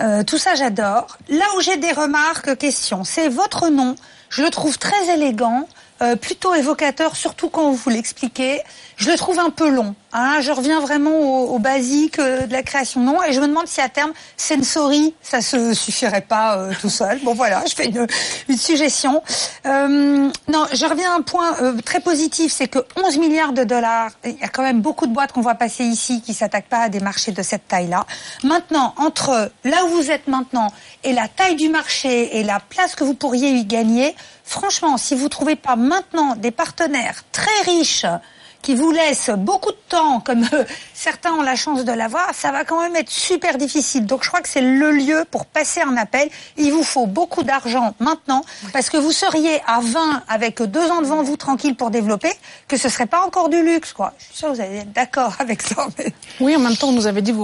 Euh, 0.00 0.24
tout 0.24 0.38
ça, 0.38 0.54
j'adore. 0.54 1.18
Là 1.28 1.44
où 1.56 1.60
j'ai 1.60 1.76
des 1.76 1.92
remarques, 1.92 2.56
questions, 2.56 3.04
c'est 3.04 3.28
votre 3.28 3.68
nom. 3.68 3.94
Je 4.28 4.42
le 4.42 4.50
trouve 4.50 4.78
très 4.78 5.14
élégant, 5.14 5.68
euh, 6.02 6.16
plutôt 6.16 6.54
évocateur, 6.54 7.16
surtout 7.16 7.48
quand 7.48 7.70
vous 7.70 7.90
l'expliquez. 7.90 8.60
Je 8.96 9.10
le 9.10 9.16
trouve 9.16 9.38
un 9.38 9.50
peu 9.50 9.68
long. 9.68 9.94
Hein. 10.12 10.40
Je 10.40 10.52
reviens 10.52 10.80
vraiment 10.80 11.10
au, 11.10 11.54
au 11.54 11.58
basique 11.58 12.18
euh, 12.18 12.46
de 12.46 12.52
la 12.52 12.62
création 12.62 13.00
de 13.00 13.06
nom 13.06 13.22
et 13.22 13.32
je 13.32 13.40
me 13.40 13.48
demande 13.48 13.66
si 13.66 13.80
à 13.80 13.88
terme, 13.88 14.12
Sensory, 14.36 15.14
ça 15.22 15.40
se 15.40 15.74
suffirait 15.74 16.20
pas 16.20 16.56
euh, 16.56 16.72
tout 16.80 16.90
seul. 16.90 17.18
Bon 17.24 17.34
voilà, 17.34 17.64
je 17.68 17.74
fais 17.74 17.86
une, 17.86 18.06
une 18.48 18.56
suggestion. 18.56 19.22
Euh, 19.66 20.28
non, 20.48 20.66
je 20.72 20.86
reviens 20.86 21.12
à 21.12 21.16
un 21.16 21.22
point 21.22 21.56
euh, 21.60 21.80
très 21.84 22.00
positif, 22.00 22.52
c'est 22.52 22.68
que 22.68 22.78
11 22.96 23.18
milliards 23.18 23.52
de 23.52 23.64
dollars, 23.64 24.10
il 24.24 24.38
y 24.38 24.44
a 24.44 24.48
quand 24.48 24.62
même 24.62 24.80
beaucoup 24.80 25.06
de 25.06 25.12
boîtes 25.12 25.32
qu'on 25.32 25.40
voit 25.40 25.54
passer 25.54 25.84
ici 25.84 26.22
qui 26.22 26.34
s'attaquent 26.34 26.68
pas 26.68 26.82
à 26.82 26.88
des 26.88 27.00
marchés 27.00 27.32
de 27.32 27.42
cette 27.42 27.66
taille-là. 27.68 28.06
Maintenant, 28.42 28.94
entre 28.96 29.50
là 29.64 29.84
où 29.86 29.88
vous 29.88 30.10
êtes 30.10 30.28
maintenant 30.28 30.72
et 31.02 31.12
la 31.12 31.28
taille 31.28 31.56
du 31.56 31.68
marché 31.68 32.38
et 32.38 32.44
la 32.44 32.60
place 32.60 32.94
que 32.94 33.04
vous 33.04 33.14
pourriez 33.14 33.50
y 33.50 33.64
gagner, 33.64 34.14
franchement, 34.44 34.96
si 34.98 35.14
vous 35.16 35.28
trouvez 35.28 35.56
pas 35.56 35.74
maintenant 35.74 36.36
des 36.36 36.52
partenaires 36.52 37.24
très 37.32 37.62
riches 37.64 38.06
qui 38.64 38.74
vous 38.74 38.90
laissent 38.90 39.30
beaucoup 39.36 39.70
de 39.72 39.76
temps, 39.90 40.20
comme 40.20 40.42
euh, 40.54 40.64
certains 40.94 41.32
ont 41.34 41.42
la 41.42 41.54
chance 41.54 41.84
de 41.84 41.92
l'avoir, 41.92 42.30
ça 42.34 42.50
va 42.50 42.64
quand 42.64 42.80
même 42.80 42.96
être 42.96 43.10
super 43.10 43.58
difficile. 43.58 44.06
Donc 44.06 44.24
je 44.24 44.28
crois 44.28 44.40
que 44.40 44.48
c'est 44.48 44.62
le 44.62 44.90
lieu 44.90 45.24
pour 45.30 45.44
passer 45.44 45.82
un 45.82 45.96
appel. 45.98 46.30
Il 46.56 46.72
vous 46.72 46.82
faut 46.82 47.06
beaucoup 47.06 47.42
d'argent 47.42 47.94
maintenant, 48.00 48.42
parce 48.72 48.88
que 48.88 48.96
vous 48.96 49.12
seriez 49.12 49.60
à 49.66 49.80
20 49.82 50.22
avec 50.28 50.62
deux 50.62 50.90
ans 50.90 51.02
devant 51.02 51.22
vous 51.22 51.36
tranquille 51.36 51.76
pour 51.76 51.90
développer, 51.90 52.32
que 52.66 52.78
ce 52.78 52.88
serait 52.88 53.04
pas 53.06 53.22
encore 53.26 53.50
du 53.50 53.62
luxe, 53.62 53.92
quoi. 53.92 54.14
Je 54.18 54.24
suis 54.24 54.34
sûre 54.34 54.48
que 54.48 54.54
vous 54.54 54.60
allez 54.62 54.78
être 54.78 54.92
d'accord 54.94 55.34
avec 55.38 55.60
ça. 55.60 55.86
mais- 55.98 56.14
Oui, 56.40 56.56
en 56.56 56.60
même 56.60 56.76
temps, 56.76 56.88
on 56.88 56.92
nous 56.92 57.06
avait 57.06 57.20
dit 57.22 57.34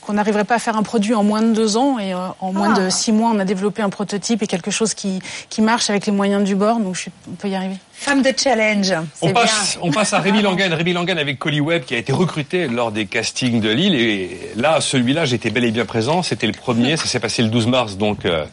qu'on 0.00 0.12
n'arriverait 0.14 0.44
pas 0.46 0.54
à 0.54 0.58
faire 0.58 0.78
un 0.78 0.82
produit 0.82 1.14
en 1.14 1.22
moins 1.24 1.42
de 1.42 1.52
deux 1.52 1.76
ans 1.76 1.98
et 1.98 2.14
euh, 2.14 2.28
en 2.40 2.54
moins 2.54 2.72
Ah. 2.74 2.80
de 2.80 2.88
six 2.88 3.12
mois, 3.12 3.30
on 3.34 3.38
a 3.38 3.44
développé 3.44 3.82
un 3.82 3.90
prototype 3.90 4.42
et 4.42 4.46
quelque 4.46 4.70
chose 4.70 4.94
qui, 4.94 5.20
qui 5.50 5.60
marche 5.60 5.90
avec 5.90 6.06
les 6.06 6.12
moyens 6.12 6.42
du 6.42 6.54
bord. 6.54 6.78
Donc, 6.78 6.94
je 6.94 7.00
suis- 7.02 7.12
on 7.30 7.34
peut 7.34 7.48
y 7.48 7.54
arriver. 7.54 7.76
Femme 8.00 8.22
de 8.22 8.32
challenge. 8.34 8.94
On 9.20 9.30
passe, 9.34 9.78
on 9.82 9.90
passe 9.90 10.14
à 10.14 10.20
Rémi 10.20 10.40
Langen. 10.42 10.72
Rémi 10.72 10.94
Langen 10.94 11.18
avec 11.18 11.38
Colliweb 11.38 11.84
qui 11.84 11.94
a 11.94 11.98
été 11.98 12.12
recruté 12.14 12.66
lors 12.66 12.92
des 12.92 13.04
castings 13.04 13.60
de 13.60 13.68
Lille. 13.68 13.94
Et 13.94 14.40
là, 14.56 14.80
celui-là, 14.80 15.26
j'étais 15.26 15.50
bel 15.50 15.64
et 15.66 15.70
bien 15.70 15.84
présent. 15.84 16.22
C'était 16.22 16.46
le 16.46 16.54
premier. 16.54 16.96
Ça 16.96 17.04
s'est 17.04 17.20
passé 17.20 17.42
le 17.42 17.48
12 17.50 17.66
mars, 17.66 17.98
donc 17.98 18.24
euh, 18.24 18.46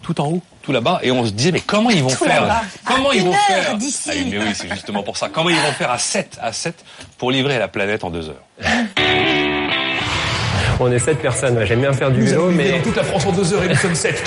tout 0.00 0.18
en 0.22 0.28
haut, 0.28 0.42
tout 0.62 0.72
là-bas. 0.72 1.00
Et 1.02 1.10
on 1.10 1.26
se 1.26 1.32
disait, 1.32 1.52
mais 1.52 1.60
comment 1.60 1.90
ils 1.90 2.02
vont 2.02 2.08
Tout 2.08 2.24
faire? 2.24 2.62
Comment 2.86 3.10
À 3.10 3.14
ils 3.14 3.22
vont 3.22 3.32
faire? 3.34 3.76
d'ici. 3.76 4.08
Ah 4.10 4.14
Mais 4.30 4.38
oui, 4.38 4.52
c'est 4.54 4.72
justement 4.72 5.02
pour 5.02 5.18
ça. 5.18 5.28
Comment 5.30 5.50
ils 5.50 5.56
vont 5.56 5.72
faire 5.72 5.90
à 5.90 5.98
7, 5.98 6.38
à 6.40 6.54
7 6.54 6.74
pour 7.18 7.30
livrer 7.30 7.58
la 7.58 7.68
planète 7.68 8.04
en 8.04 8.10
deux 8.10 8.30
heures? 8.30 8.42
On 10.80 10.90
est 10.90 10.98
sept 10.98 11.18
personnes. 11.18 11.58
J'aime 11.64 11.80
bien 11.80 11.92
faire 11.92 12.10
du 12.10 12.22
vélo, 12.22 12.50
mais 12.50 12.72
dans 12.72 12.80
toute 12.82 12.96
la 12.96 13.04
France 13.04 13.26
en 13.26 13.32
deux 13.32 13.54
heures 13.54 13.62
et 13.64 13.68
nous 13.68 13.74
sommes 13.76 13.94
sept. 13.94 14.22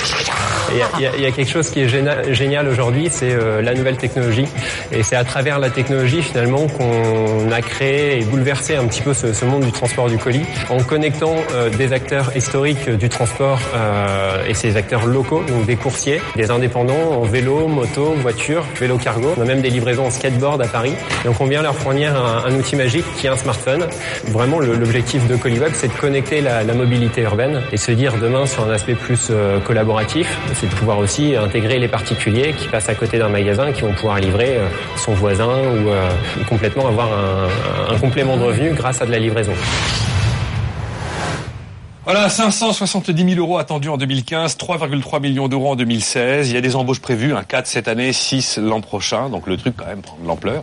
Il 0.72 1.00
y, 1.02 1.06
a- 1.06 1.16
y 1.16 1.28
y 1.28 1.32
quelque 1.32 1.50
chose 1.50 1.70
qui 1.70 1.80
est 1.80 1.88
génial 2.34 2.68
aujourd'hui, 2.68 3.08
c'est 3.10 3.30
euh, 3.32 3.62
la 3.62 3.74
nouvelle 3.74 3.96
technologie. 3.96 4.46
Et 4.92 5.02
c'est 5.02 5.16
à 5.16 5.24
travers 5.24 5.58
la 5.58 5.70
technologie 5.70 6.22
finalement 6.22 6.66
qu'on 6.66 7.50
a 7.52 7.60
créé 7.62 8.18
et 8.20 8.24
bouleversé 8.24 8.76
un 8.76 8.84
petit 8.86 9.00
peu 9.02 9.14
ce, 9.14 9.32
ce 9.32 9.44
monde 9.44 9.64
du 9.64 9.72
transport 9.72 10.08
du 10.08 10.18
colis 10.18 10.44
en 10.68 10.78
connectant 10.82 11.36
euh, 11.54 11.70
des 11.70 11.92
acteurs 11.92 12.36
historiques 12.36 12.88
du 12.90 13.08
transport 13.08 13.60
euh, 13.74 14.44
et 14.46 14.54
ces 14.54 14.76
acteurs 14.76 15.06
locaux, 15.06 15.42
donc 15.48 15.64
des 15.66 15.76
coursiers, 15.76 16.20
des 16.36 16.50
indépendants 16.50 17.12
en 17.20 17.22
vélo, 17.22 17.66
moto, 17.68 18.14
voiture, 18.20 18.64
vélo 18.80 18.96
cargo. 18.98 19.34
On 19.36 19.42
a 19.42 19.44
même 19.44 19.60
des 19.62 19.70
livraisons 19.70 20.06
en 20.06 20.10
skateboard 20.10 20.60
à 20.62 20.66
Paris. 20.68 20.94
Donc 21.24 21.40
on 21.40 21.46
vient 21.46 21.62
leur 21.62 21.74
fournir 21.76 22.14
un, 22.16 22.44
un 22.50 22.54
outil 22.54 22.76
magique 22.76 23.04
qui 23.16 23.26
est 23.26 23.30
un 23.30 23.36
smartphone. 23.36 23.86
Vraiment 24.26 24.58
l'objectif 24.60 25.26
de 25.28 25.36
ColiWeb, 25.36 25.72
c'est 25.74 25.88
de 25.88 25.98
connecter 25.98 26.37
la, 26.40 26.64
la 26.64 26.74
mobilité 26.74 27.22
urbaine 27.22 27.62
et 27.72 27.76
se 27.76 27.92
dire 27.92 28.18
demain 28.18 28.46
sur 28.46 28.64
un 28.64 28.70
aspect 28.70 28.94
plus 28.94 29.28
euh, 29.30 29.60
collaboratif, 29.60 30.38
c'est 30.54 30.68
de 30.68 30.74
pouvoir 30.74 30.98
aussi 30.98 31.36
intégrer 31.36 31.78
les 31.78 31.88
particuliers 31.88 32.54
qui 32.56 32.68
passent 32.68 32.88
à 32.88 32.94
côté 32.94 33.18
d'un 33.18 33.28
magasin 33.28 33.72
qui 33.72 33.82
vont 33.82 33.92
pouvoir 33.92 34.18
livrer 34.18 34.56
euh, 34.56 34.68
son 34.96 35.12
voisin 35.14 35.48
ou 35.48 35.88
euh, 35.88 36.08
complètement 36.48 36.86
avoir 36.88 37.08
un, 37.12 37.94
un 37.94 37.98
complément 37.98 38.36
de 38.36 38.44
revenu 38.44 38.70
grâce 38.72 39.02
à 39.02 39.06
de 39.06 39.10
la 39.10 39.18
livraison. 39.18 39.52
Voilà, 42.04 42.30
570 42.30 43.34
000 43.34 43.38
euros 43.38 43.58
attendus 43.58 43.90
en 43.90 43.98
2015, 43.98 44.56
3,3 44.56 45.20
millions 45.20 45.48
d'euros 45.48 45.72
en 45.72 45.76
2016. 45.76 46.48
Il 46.48 46.54
y 46.54 46.56
a 46.56 46.62
des 46.62 46.74
embauches 46.74 47.00
prévues, 47.00 47.34
un 47.34 47.42
4 47.42 47.66
cette 47.66 47.86
année, 47.86 48.14
6 48.14 48.58
l'an 48.58 48.80
prochain. 48.80 49.28
Donc 49.28 49.46
le 49.46 49.58
truc 49.58 49.74
quand 49.76 49.86
même 49.86 50.00
prend 50.00 50.16
de 50.22 50.26
l'ampleur. 50.26 50.62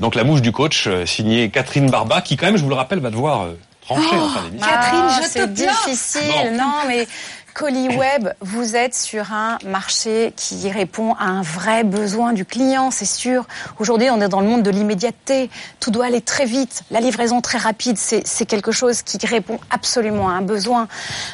Donc 0.00 0.14
la 0.14 0.24
mouche 0.24 0.42
du 0.42 0.52
coach, 0.52 0.88
signée 1.06 1.48
Catherine 1.48 1.88
Barba, 1.88 2.20
qui 2.20 2.36
quand 2.36 2.46
même, 2.46 2.58
je 2.58 2.62
vous 2.62 2.68
le 2.68 2.74
rappelle, 2.74 2.98
va 2.98 3.08
devoir 3.08 3.46
trancher 3.84 4.16
en 4.16 4.28
fin 4.28 4.42
d'émission. 4.44 4.68
Catherine, 4.68 5.02
Ah, 5.08 5.20
je 5.20 5.26
te 5.26 5.32
c'est 5.32 5.54
plains. 5.54 5.72
difficile. 5.86 6.22
Bon. 6.50 6.56
Non, 6.58 6.72
mais 6.88 7.06
ColiWeb, 7.54 8.30
vous 8.40 8.74
êtes 8.74 8.96
sur 8.96 9.32
un 9.32 9.58
marché 9.64 10.32
qui 10.34 10.68
répond 10.72 11.14
à 11.14 11.26
un 11.26 11.42
vrai 11.42 11.84
besoin 11.84 12.32
du 12.32 12.44
client, 12.44 12.90
c'est 12.90 13.04
sûr. 13.04 13.46
Aujourd'hui, 13.78 14.10
on 14.10 14.20
est 14.20 14.28
dans 14.28 14.40
le 14.40 14.48
monde 14.48 14.64
de 14.64 14.70
l'immédiateté. 14.70 15.50
Tout 15.78 15.92
doit 15.92 16.06
aller 16.06 16.20
très 16.20 16.46
vite. 16.46 16.82
La 16.90 16.98
livraison 16.98 17.40
très 17.40 17.58
rapide, 17.58 17.96
c'est 17.96 18.46
quelque 18.46 18.72
chose 18.72 19.02
qui 19.02 19.24
répond 19.24 19.60
absolument 19.70 20.28
à 20.28 20.32
un 20.32 20.42
besoin. 20.42 20.88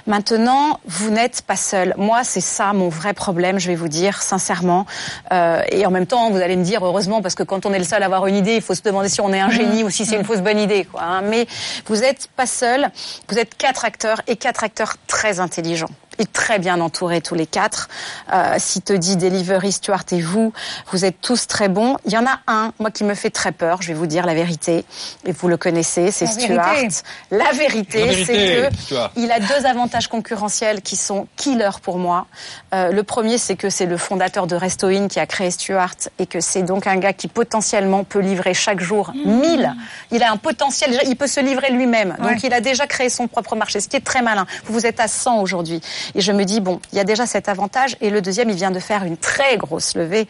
Maintenant, 0.07 0.81
vous 0.85 1.09
n'êtes 1.09 1.41
pas 1.41 1.57
seul. 1.57 1.95
Moi, 1.97 2.23
c'est 2.23 2.43
ça 2.43 2.75
mon 2.75 2.91
vrai 2.91 3.15
problème, 3.15 3.59
je 3.59 3.69
vais 3.69 3.75
vous 3.75 3.89
dire 3.89 4.21
sincèrement. 4.21 4.85
Euh, 5.33 5.63
et 5.71 5.87
en 5.87 5.91
même 5.91 6.07
temps, 6.07 6.31
vous 6.31 6.37
allez 6.37 6.57
me 6.57 6.65
dire 6.65 6.85
heureusement 6.85 7.23
parce 7.23 7.35
que 7.35 7.45
quand 7.45 7.65
on 7.65 7.73
est 7.73 7.79
le 7.79 7.85
seul 7.85 8.03
à 8.03 8.07
avoir 8.07 8.27
une 8.27 8.37
idée, 8.37 8.57
il 8.57 8.63
faut 8.63 8.75
se 8.75 8.83
demander 8.83 9.09
si 9.09 9.23
on 9.23 9.33
est 9.33 9.41
un 9.41 9.51
génie 9.51 9.85
ou 9.85 9.89
si 9.89 10.05
c'est 10.05 10.17
une 10.17 10.25
fausse 10.25 10.43
bonne 10.43 10.59
idée. 10.59 10.85
Quoi, 10.85 11.01
hein. 11.03 11.23
Mais 11.23 11.47
vous 11.87 11.97
n'êtes 11.97 12.29
pas 12.37 12.47
seul. 12.47 12.91
Vous 13.31 13.39
êtes 13.39 13.57
quatre 13.57 13.87
acteurs 13.87 14.21
et 14.27 14.37
quatre 14.37 14.65
acteurs 14.65 14.97
très 15.07 15.41
intelligents 15.41 15.89
et 16.21 16.27
très 16.27 16.59
bien 16.59 16.81
entourés 16.81 17.23
tous 17.23 17.35
les 17.35 17.47
quatre. 17.47 17.89
Euh, 18.33 18.55
si 18.59 18.83
te 18.83 18.93
dit 18.93 19.17
Delivery, 19.17 19.73
Stuart 19.73 20.05
et 20.13 20.21
vous, 20.21 20.53
vous 20.93 21.05
êtes 21.05 21.21
tous 21.21 21.47
très 21.47 21.69
bons. 21.69 21.97
Il 22.05 22.13
y 22.13 22.19
en 22.19 22.27
a 22.27 22.41
un, 22.47 22.73
moi, 22.79 22.91
qui 22.91 23.05
me 23.05 23.15
fait 23.15 23.31
très 23.31 23.53
peur. 23.53 23.81
Je 23.81 23.89
vais 23.89 23.95
vous 23.95 24.07
dire 24.07 24.27
la 24.27 24.35
vérité. 24.35 24.85
Et 25.25 25.33
vous 25.33 25.49
le 25.49 25.57
connaissez, 25.57 26.11
c'est 26.11 26.27
Stuart. 26.27 26.75
vérité. 26.75 26.97
La 27.31 27.51
vérité, 27.53 28.25
c'est 28.25 28.71
que 28.71 28.77
Stuart. 28.77 29.11
il 29.17 29.33
a 29.33 29.41
deux 29.41 29.67
avantages 29.67 30.09
concurrentiels 30.09 30.83
qui 30.83 30.97
sont 30.97 31.27
killers 31.37 31.81
pour 31.83 31.97
moi. 31.97 32.27
Euh, 32.75 32.93
le 32.93 33.03
premier, 33.03 33.39
c'est 33.39 33.57
que 33.57 33.71
c'est 33.71 33.87
le 33.87 33.97
fondateur 33.97 34.47
de 34.47 34.57
Restoin 34.57 35.09
qui 35.09 35.21
a 35.21 35.27
créé 35.27 35.51
Stuart 35.51 35.95
et 36.19 36.27
que 36.27 36.41
c'est 36.41 36.63
donc 36.63 36.87
un 36.87 36.97
gars 36.99 37.15
qui 37.15 37.29
potentiellement 37.29 38.05
peut 38.05 38.21
livrer 38.21 38.53
chaque 38.53 38.81
jour 38.81 39.13
1000. 39.25 39.75
Il 40.11 40.23
a 40.23 40.31
un 40.31 40.37
potentiel, 40.37 41.01
il 41.07 41.17
peut 41.17 41.27
se 41.27 41.41
livrer 41.41 41.71
lui-même. 41.71 42.17
Donc 42.23 42.43
il 42.43 42.53
a 42.53 42.61
déjà 42.61 42.87
créé 42.87 43.09
son 43.09 43.27
propre 43.27 43.57
marché, 43.57 43.81
ce 43.81 43.89
qui 43.89 43.97
est 43.97 44.05
très 44.05 44.21
malin. 44.21 44.47
Vous, 44.67 44.75
vous 44.75 44.87
êtes 44.87 45.01
à 45.01 45.09
100 45.09 45.41
aujourd'hui. 45.41 45.81
Et 46.15 46.21
je 46.21 46.33
me 46.33 46.45
dis, 46.45 46.61
bon, 46.61 46.81
il 46.93 46.97
y 46.97 47.01
a 47.01 47.05
déjà 47.05 47.27
cet 47.27 47.49
avantage. 47.49 47.97
Et 48.01 48.11
le 48.11 48.21
deuxième, 48.21 48.51
il 48.51 48.57
vient 48.57 48.71
de 48.71 48.81
faire 48.81 49.05
une 49.05 49.17
très 49.17 49.57
grosse 49.57 49.95
levée 49.95 50.27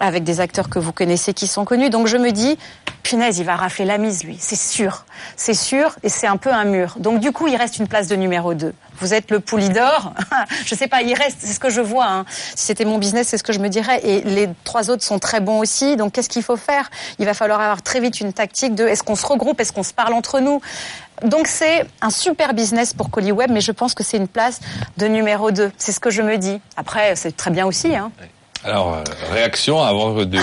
avec 0.00 0.24
des 0.24 0.40
acteurs 0.40 0.68
que 0.68 0.78
vous 0.78 0.92
connaissez 0.92 1.34
qui 1.34 1.46
sont 1.46 1.64
connus. 1.64 1.90
Donc 1.90 2.06
je 2.06 2.16
me 2.16 2.30
dis, 2.30 2.58
punaise, 3.02 3.38
il 3.38 3.44
va 3.44 3.56
rafler 3.56 3.84
la 3.84 3.98
mise, 3.98 4.24
lui. 4.24 4.36
C'est 4.38 4.58
sûr. 4.58 5.04
C'est 5.36 5.54
sûr. 5.54 5.96
Et 6.02 6.08
c'est 6.08 6.26
un 6.26 6.36
peu 6.36 6.52
un 6.52 6.64
mur. 6.64 6.94
Donc 6.98 7.20
du 7.20 7.32
coup, 7.32 7.46
il 7.48 7.56
reste 7.56 7.78
une 7.78 7.88
place 7.88 8.08
de 8.08 8.16
numéro 8.16 8.54
2. 8.54 8.72
Vous 9.00 9.14
êtes 9.14 9.30
le 9.30 9.38
poulie 9.40 9.68
d'or. 9.68 10.12
je 10.66 10.74
sais 10.74 10.88
pas, 10.88 11.02
il 11.02 11.14
reste, 11.14 11.38
c'est 11.40 11.52
ce 11.52 11.60
que 11.60 11.70
je 11.70 11.80
vois. 11.80 12.06
hein. 12.06 12.24
Si 12.28 12.66
c'était 12.66 12.84
mon 12.84 12.98
business, 12.98 13.28
c'est 13.28 13.38
ce 13.38 13.44
que 13.44 13.52
je 13.52 13.60
me 13.60 13.68
dirais. 13.68 14.00
Et 14.02 14.22
les 14.22 14.48
trois 14.64 14.90
autres 14.90 15.04
sont 15.04 15.18
très 15.18 15.40
bons 15.40 15.58
aussi. 15.60 15.96
Donc 15.96 16.12
qu'est-ce 16.12 16.28
qu'il 16.28 16.42
faut 16.42 16.56
faire? 16.56 16.90
Il 17.18 17.26
va 17.26 17.34
falloir 17.34 17.60
avoir 17.60 17.82
très 17.82 18.00
vite 18.00 18.20
une 18.20 18.32
tactique 18.32 18.74
de 18.74 18.86
est-ce 18.86 19.02
qu'on 19.02 19.14
se 19.16 19.26
regroupe, 19.26 19.60
est-ce 19.60 19.72
qu'on 19.72 19.82
se 19.82 19.94
parle 19.94 20.14
entre 20.14 20.40
nous? 20.40 20.60
Donc 21.24 21.46
c'est 21.48 21.84
un 22.00 22.10
super 22.10 22.54
business 22.54 22.94
pour 22.94 23.10
ColiWeb, 23.10 23.50
mais 23.50 23.60
je 23.60 23.72
pense 23.72 23.94
que 23.94 24.04
c'est 24.04 24.16
une 24.16 24.28
place 24.28 24.60
de 24.96 25.06
numéro 25.06 25.50
2. 25.50 25.70
C'est 25.76 25.92
ce 25.92 26.00
que 26.00 26.10
je 26.10 26.22
me 26.22 26.36
dis. 26.38 26.60
Après, 26.76 27.16
c'est 27.16 27.36
très 27.36 27.50
bien 27.50 27.66
aussi. 27.66 27.94
Hein. 27.94 28.10
Alors, 28.64 28.94
euh, 28.94 29.04
réaction 29.30 29.82
avant 29.82 30.12
de 30.24 30.38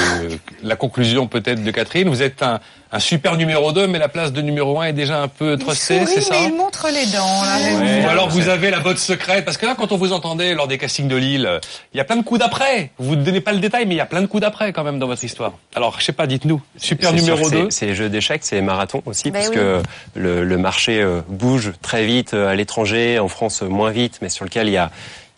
la 0.63 0.75
conclusion 0.77 1.27
peut-être 1.27 1.63
de 1.63 1.71
Catherine. 1.71 2.07
Vous 2.07 2.21
êtes 2.21 2.41
un, 2.43 2.59
un 2.95 2.99
super 2.99 3.35
numéro 3.35 3.71
2, 3.73 3.87
mais 3.87 3.99
la 3.99 4.07
place 4.07 4.31
de 4.31 4.41
numéro 4.41 4.79
1 4.79 4.85
est 4.87 4.93
déjà 4.93 5.21
un 5.21 5.27
peu 5.27 5.57
Souris, 5.59 5.75
c'est 6.07 6.21
ça 6.21 6.35
mais 6.39 6.45
il 6.47 6.55
montre 6.55 6.87
les 6.87 7.05
dents. 7.11 7.43
Là, 7.43 7.55
Ouais. 7.79 8.05
Ou 8.05 8.09
alors 8.09 8.29
vous 8.29 8.47
avez 8.47 8.69
la 8.71 8.79
botte 8.79 8.97
secrète, 8.99 9.43
parce 9.43 9.57
que 9.57 9.65
là, 9.65 9.75
quand 9.77 9.91
on 9.91 9.97
vous 9.97 10.13
entendait 10.13 10.53
lors 10.53 10.67
des 10.67 10.77
castings 10.77 11.07
de 11.07 11.15
Lille, 11.15 11.59
il 11.93 11.97
y 11.97 11.99
a 11.99 12.03
plein 12.05 12.15
de 12.15 12.23
coups 12.23 12.39
d'après. 12.39 12.91
Vous 12.97 13.15
ne 13.15 13.23
donnez 13.23 13.41
pas 13.41 13.51
le 13.53 13.59
détail, 13.59 13.85
mais 13.85 13.95
il 13.95 13.97
y 13.97 14.01
a 14.01 14.05
plein 14.05 14.21
de 14.21 14.27
coups 14.27 14.41
d'après 14.41 14.71
quand 14.73 14.83
même 14.83 14.97
dans 14.99 15.07
votre 15.07 15.23
histoire. 15.23 15.53
Alors, 15.75 15.99
je 15.99 16.05
sais 16.05 16.13
pas, 16.13 16.25
dites-nous. 16.27 16.61
Super 16.77 17.11
numéro 17.13 17.43
que 17.43 17.49
c'est- 17.49 17.55
2. 17.63 17.67
C'est 17.69 17.95
jeux 17.95 18.09
d'échecs, 18.09 18.41
c'est 18.43 18.61
marathon 18.61 19.01
aussi, 19.05 19.31
parce 19.31 19.49
oui. 19.49 19.55
que 19.55 19.81
le, 20.15 20.43
le 20.43 20.57
marché 20.57 21.01
euh, 21.01 21.21
bouge 21.27 21.73
très 21.81 22.05
vite 22.05 22.33
euh, 22.33 22.47
à 22.49 22.55
l'étranger, 22.55 23.19
en 23.19 23.27
France 23.27 23.61
euh, 23.63 23.67
moins 23.67 23.91
vite, 23.91 24.19
mais 24.21 24.29
sur 24.29 24.45
lequel 24.45 24.67
il 24.67 24.73
y 24.73 24.77
a 24.77 24.89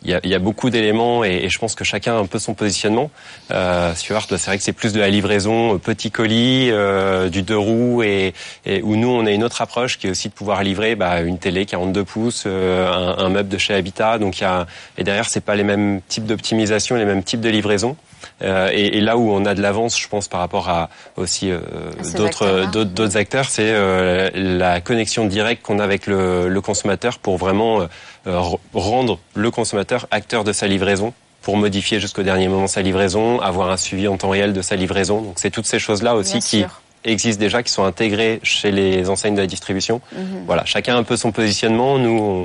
il 0.04 0.12
y 0.12 0.14
a, 0.14 0.20
y 0.24 0.36
a 0.36 0.39
beaucoup 0.39 0.70
d'éléments 0.70 1.24
et, 1.24 1.43
et 1.43 1.50
je 1.50 1.58
pense 1.60 1.76
que 1.76 1.84
chacun 1.84 2.16
a 2.16 2.20
un 2.20 2.26
peu 2.26 2.39
son 2.39 2.54
positionnement. 2.54 3.10
Euh, 3.52 3.93
Stuart, 3.95 4.28
c'est 4.30 4.45
vrai 4.45 4.58
que 4.58 4.64
c'est 4.64 4.74
plus 4.74 4.93
de 4.93 5.00
la 5.00 5.10
livraison 5.10 5.76
euh, 5.76 5.78
petit 5.78 6.12
colis, 6.12 6.70
euh, 6.72 7.30
du 7.30 7.41
deux 7.41 7.58
roues 7.58 8.04
et, 8.04 8.34
et 8.66 8.82
où 8.82 8.95
nous 8.95 9.10
on 9.10 9.26
a 9.26 9.32
une 9.32 9.43
autre 9.43 9.62
approche 9.62 9.98
qui 9.98 10.08
est 10.08 10.10
aussi 10.12 10.30
de 10.30 10.34
pouvoir 10.34 10.64
livrer 10.64 10.95
bah, 10.95 11.22
une 11.22 11.39
télé 11.39 11.66
42 11.66 12.04
pouces, 12.04 12.43
euh, 12.45 12.88
un, 12.88 13.26
un 13.26 13.30
meuble 13.30 13.50
de 13.50 13.58
chez 13.58 13.74
Habitat. 13.74 14.20
Donc 14.20 14.39
il 14.39 14.43
y 14.43 14.45
a 14.45 14.68
et 14.98 15.04
derrière 15.04 15.26
c'est 15.26 15.41
pas 15.41 15.56
les 15.56 15.64
mêmes 15.64 16.02
types 16.08 16.26
d'optimisation, 16.26 16.95
les 16.95 17.06
mêmes 17.06 17.24
types 17.24 17.41
de 17.41 17.50
livraison. 17.50 17.98
Euh, 18.43 18.69
et, 18.71 18.97
et 18.97 19.01
là 19.01 19.17
où 19.17 19.31
on 19.31 19.45
a 19.45 19.55
de 19.55 19.61
l'avance, 19.61 19.99
je 19.99 20.07
pense, 20.07 20.27
par 20.27 20.39
rapport 20.41 20.69
à 20.69 20.89
aussi 21.15 21.49
euh, 21.49 21.59
ces 22.03 22.15
d'autres 22.17 23.17
acteurs, 23.17 23.45
c'est 23.45 23.71
euh, 23.71 24.29
la 24.33 24.79
connexion 24.81 25.25
directe 25.25 25.63
qu'on 25.65 25.79
a 25.79 25.83
avec 25.83 26.05
le, 26.07 26.47
le 26.47 26.61
consommateur 26.61 27.17
pour 27.19 27.38
vraiment 27.38 27.81
euh, 27.81 27.85
euh, 28.27 28.39
rendre 28.73 29.19
le 29.33 29.49
consommateur 29.51 30.07
acteur 30.11 30.43
de 30.43 30.53
sa 30.53 30.67
livraison 30.67 31.13
pour 31.41 31.57
modifier 31.57 31.99
jusqu'au 31.99 32.23
dernier 32.23 32.47
moment 32.47 32.67
sa 32.67 32.81
livraison, 32.81 33.39
avoir 33.39 33.69
un 33.71 33.77
suivi 33.77 34.07
en 34.07 34.17
temps 34.17 34.29
réel 34.29 34.53
de 34.53 34.61
sa 34.61 34.75
livraison. 34.75 35.21
Donc 35.21 35.33
c'est 35.38 35.49
toutes 35.49 35.65
ces 35.65 35.79
choses-là 35.79 36.13
aussi 36.15 36.33
Bien 36.33 36.41
qui 36.41 36.59
sûr. 36.59 36.81
existent 37.05 37.39
déjà, 37.39 37.63
qui 37.63 37.71
sont 37.71 37.85
intégrées 37.85 38.39
chez 38.43 38.69
les 38.69 39.09
enseignes 39.09 39.35
de 39.35 39.41
la 39.41 39.47
distribution. 39.47 40.01
Mhm. 40.13 40.43
Voilà, 40.45 40.65
chacun 40.65 40.95
a 40.95 40.97
un 40.99 41.03
peu 41.03 41.15
son 41.15 41.31
positionnement. 41.31 41.97
Nous, 41.97 42.43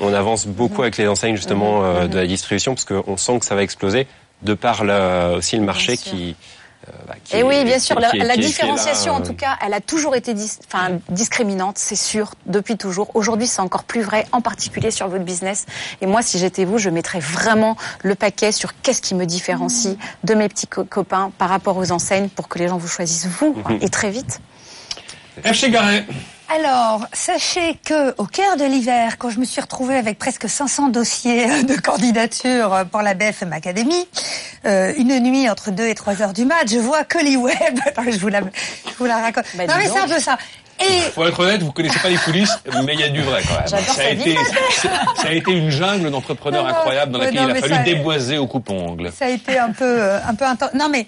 on, 0.00 0.14
avance 0.14 0.46
beaucoup 0.46 0.82
avec 0.82 0.96
les 0.96 1.06
enseignes 1.08 1.36
justement 1.36 1.80
Mhm. 1.80 1.84
euh, 1.84 2.02
Mhm. 2.04 2.08
de 2.08 2.16
la 2.18 2.26
distribution 2.26 2.74
parce 2.74 2.86
qu'on 2.86 3.16
sent 3.18 3.38
que 3.38 3.44
ça 3.44 3.54
va 3.54 3.62
exploser 3.62 4.06
de 4.42 4.54
par 4.54 4.84
le- 4.84 5.36
aussi 5.36 5.56
le 5.56 5.62
marché 5.62 5.96
qui, 5.96 6.36
euh, 6.88 6.92
bah, 7.08 7.14
qui 7.24 7.34
Et 7.36 7.38
est- 7.38 7.42
oui, 7.42 7.64
bien 7.64 7.78
sûr, 7.78 7.96
qui- 7.96 8.02
la, 8.02 8.10
qui- 8.10 8.18
la 8.18 8.24
qui 8.24 8.30
est- 8.30 8.34
qui 8.34 8.40
est 8.40 8.46
différenciation, 8.46 9.14
là, 9.14 9.18
en 9.18 9.22
tout 9.22 9.32
cas, 9.34 9.56
elle 9.64 9.72
a 9.74 9.80
toujours 9.80 10.14
été 10.14 10.34
dis- 10.34 10.58
enfin, 10.66 10.98
discriminante, 11.08 11.78
c'est 11.78 11.96
sûr, 11.96 12.32
depuis 12.46 12.76
toujours. 12.76 13.10
Aujourd'hui, 13.14 13.46
c'est 13.46 13.60
encore 13.62 13.84
plus 13.84 14.02
vrai, 14.02 14.26
en 14.32 14.40
particulier 14.40 14.90
sur 14.90 15.08
votre 15.08 15.24
business. 15.24 15.66
Et 16.00 16.06
moi, 16.06 16.22
si 16.22 16.38
j'étais 16.38 16.64
vous, 16.64 16.78
je 16.78 16.90
mettrais 16.90 17.18
vraiment 17.20 17.76
le 18.02 18.14
paquet 18.14 18.52
sur 18.52 18.72
qu'est-ce 18.82 19.00
qui 19.02 19.14
me 19.14 19.24
différencie 19.26 19.96
de 20.22 20.34
mes 20.34 20.48
petits 20.48 20.66
co- 20.68 20.84
copains 20.84 21.32
par 21.38 21.48
rapport 21.48 21.76
aux 21.76 21.90
enseignes 21.92 22.28
pour 22.28 22.48
que 22.48 22.58
les 22.58 22.68
gens 22.68 22.76
vous 22.78 22.88
choisissent 22.88 23.26
vous, 23.26 23.52
quoi, 23.54 23.72
Mhm. 23.72 23.78
et 23.82 23.88
très 23.88 24.10
vite. 24.10 24.40
F 25.44 25.52
chez 25.54 25.70
Garret. 25.70 26.06
Alors, 26.48 27.06
sachez 27.12 27.76
que 27.84 28.14
au 28.18 28.24
cœur 28.24 28.56
de 28.56 28.64
l'hiver, 28.64 29.18
quand 29.18 29.30
je 29.30 29.40
me 29.40 29.44
suis 29.44 29.60
retrouvée 29.60 29.96
avec 29.96 30.16
presque 30.18 30.48
500 30.48 30.88
dossiers 30.90 31.64
de 31.64 31.74
candidature 31.74 32.84
pour 32.92 33.02
la 33.02 33.14
BFM 33.14 33.52
Academy, 33.52 34.06
euh, 34.64 34.92
une 34.96 35.18
nuit 35.20 35.50
entre 35.50 35.72
2 35.72 35.88
et 35.88 35.94
3 35.96 36.22
heures 36.22 36.32
du 36.32 36.44
mat, 36.44 36.70
je 36.70 36.78
vois 36.78 37.02
Colliweb. 37.04 37.56
Attends, 37.86 38.02
je 38.08 38.18
vous 38.18 38.28
la, 38.28 38.40
je 38.42 38.94
vous 38.96 39.06
la 39.06 39.16
raconte. 39.16 39.44
Bah, 39.56 39.66
non 39.66 39.74
mais 39.76 39.88
c'est 39.88 39.98
un 39.98 40.06
peu 40.08 40.20
ça. 40.20 40.38
Et 40.78 41.00
Faut 41.14 41.26
être 41.26 41.40
honnête, 41.40 41.62
vous 41.62 41.72
connaissez 41.72 41.98
pas 41.98 42.10
les 42.10 42.16
coulisses, 42.18 42.56
mais 42.84 42.94
il 42.94 43.00
y 43.00 43.04
a 43.04 43.08
du 43.08 43.22
vrai 43.22 43.42
quand 43.48 43.58
même. 43.58 43.66
Ça, 43.86 44.02
a 44.02 44.10
été, 44.10 44.36
ça 45.16 45.28
a 45.28 45.32
été 45.32 45.50
une 45.50 45.70
jungle 45.70 46.10
d'entrepreneurs 46.10 46.66
incroyables 46.66 47.12
dans 47.12 47.18
laquelle 47.18 47.34
non, 47.42 47.48
il 47.48 47.56
a 47.56 47.60
fallu 47.60 47.74
ça- 47.74 47.82
déboiser 47.82 48.36
au 48.38 48.46
coupe-ongle. 48.46 49.10
ça 49.18 49.24
a 49.24 49.28
été 49.30 49.58
un 49.58 49.72
peu, 49.72 49.84
euh, 49.84 50.18
un 50.28 50.34
peu 50.34 50.44
intense. 50.44 50.74
Non 50.74 50.88
mais 50.90 51.06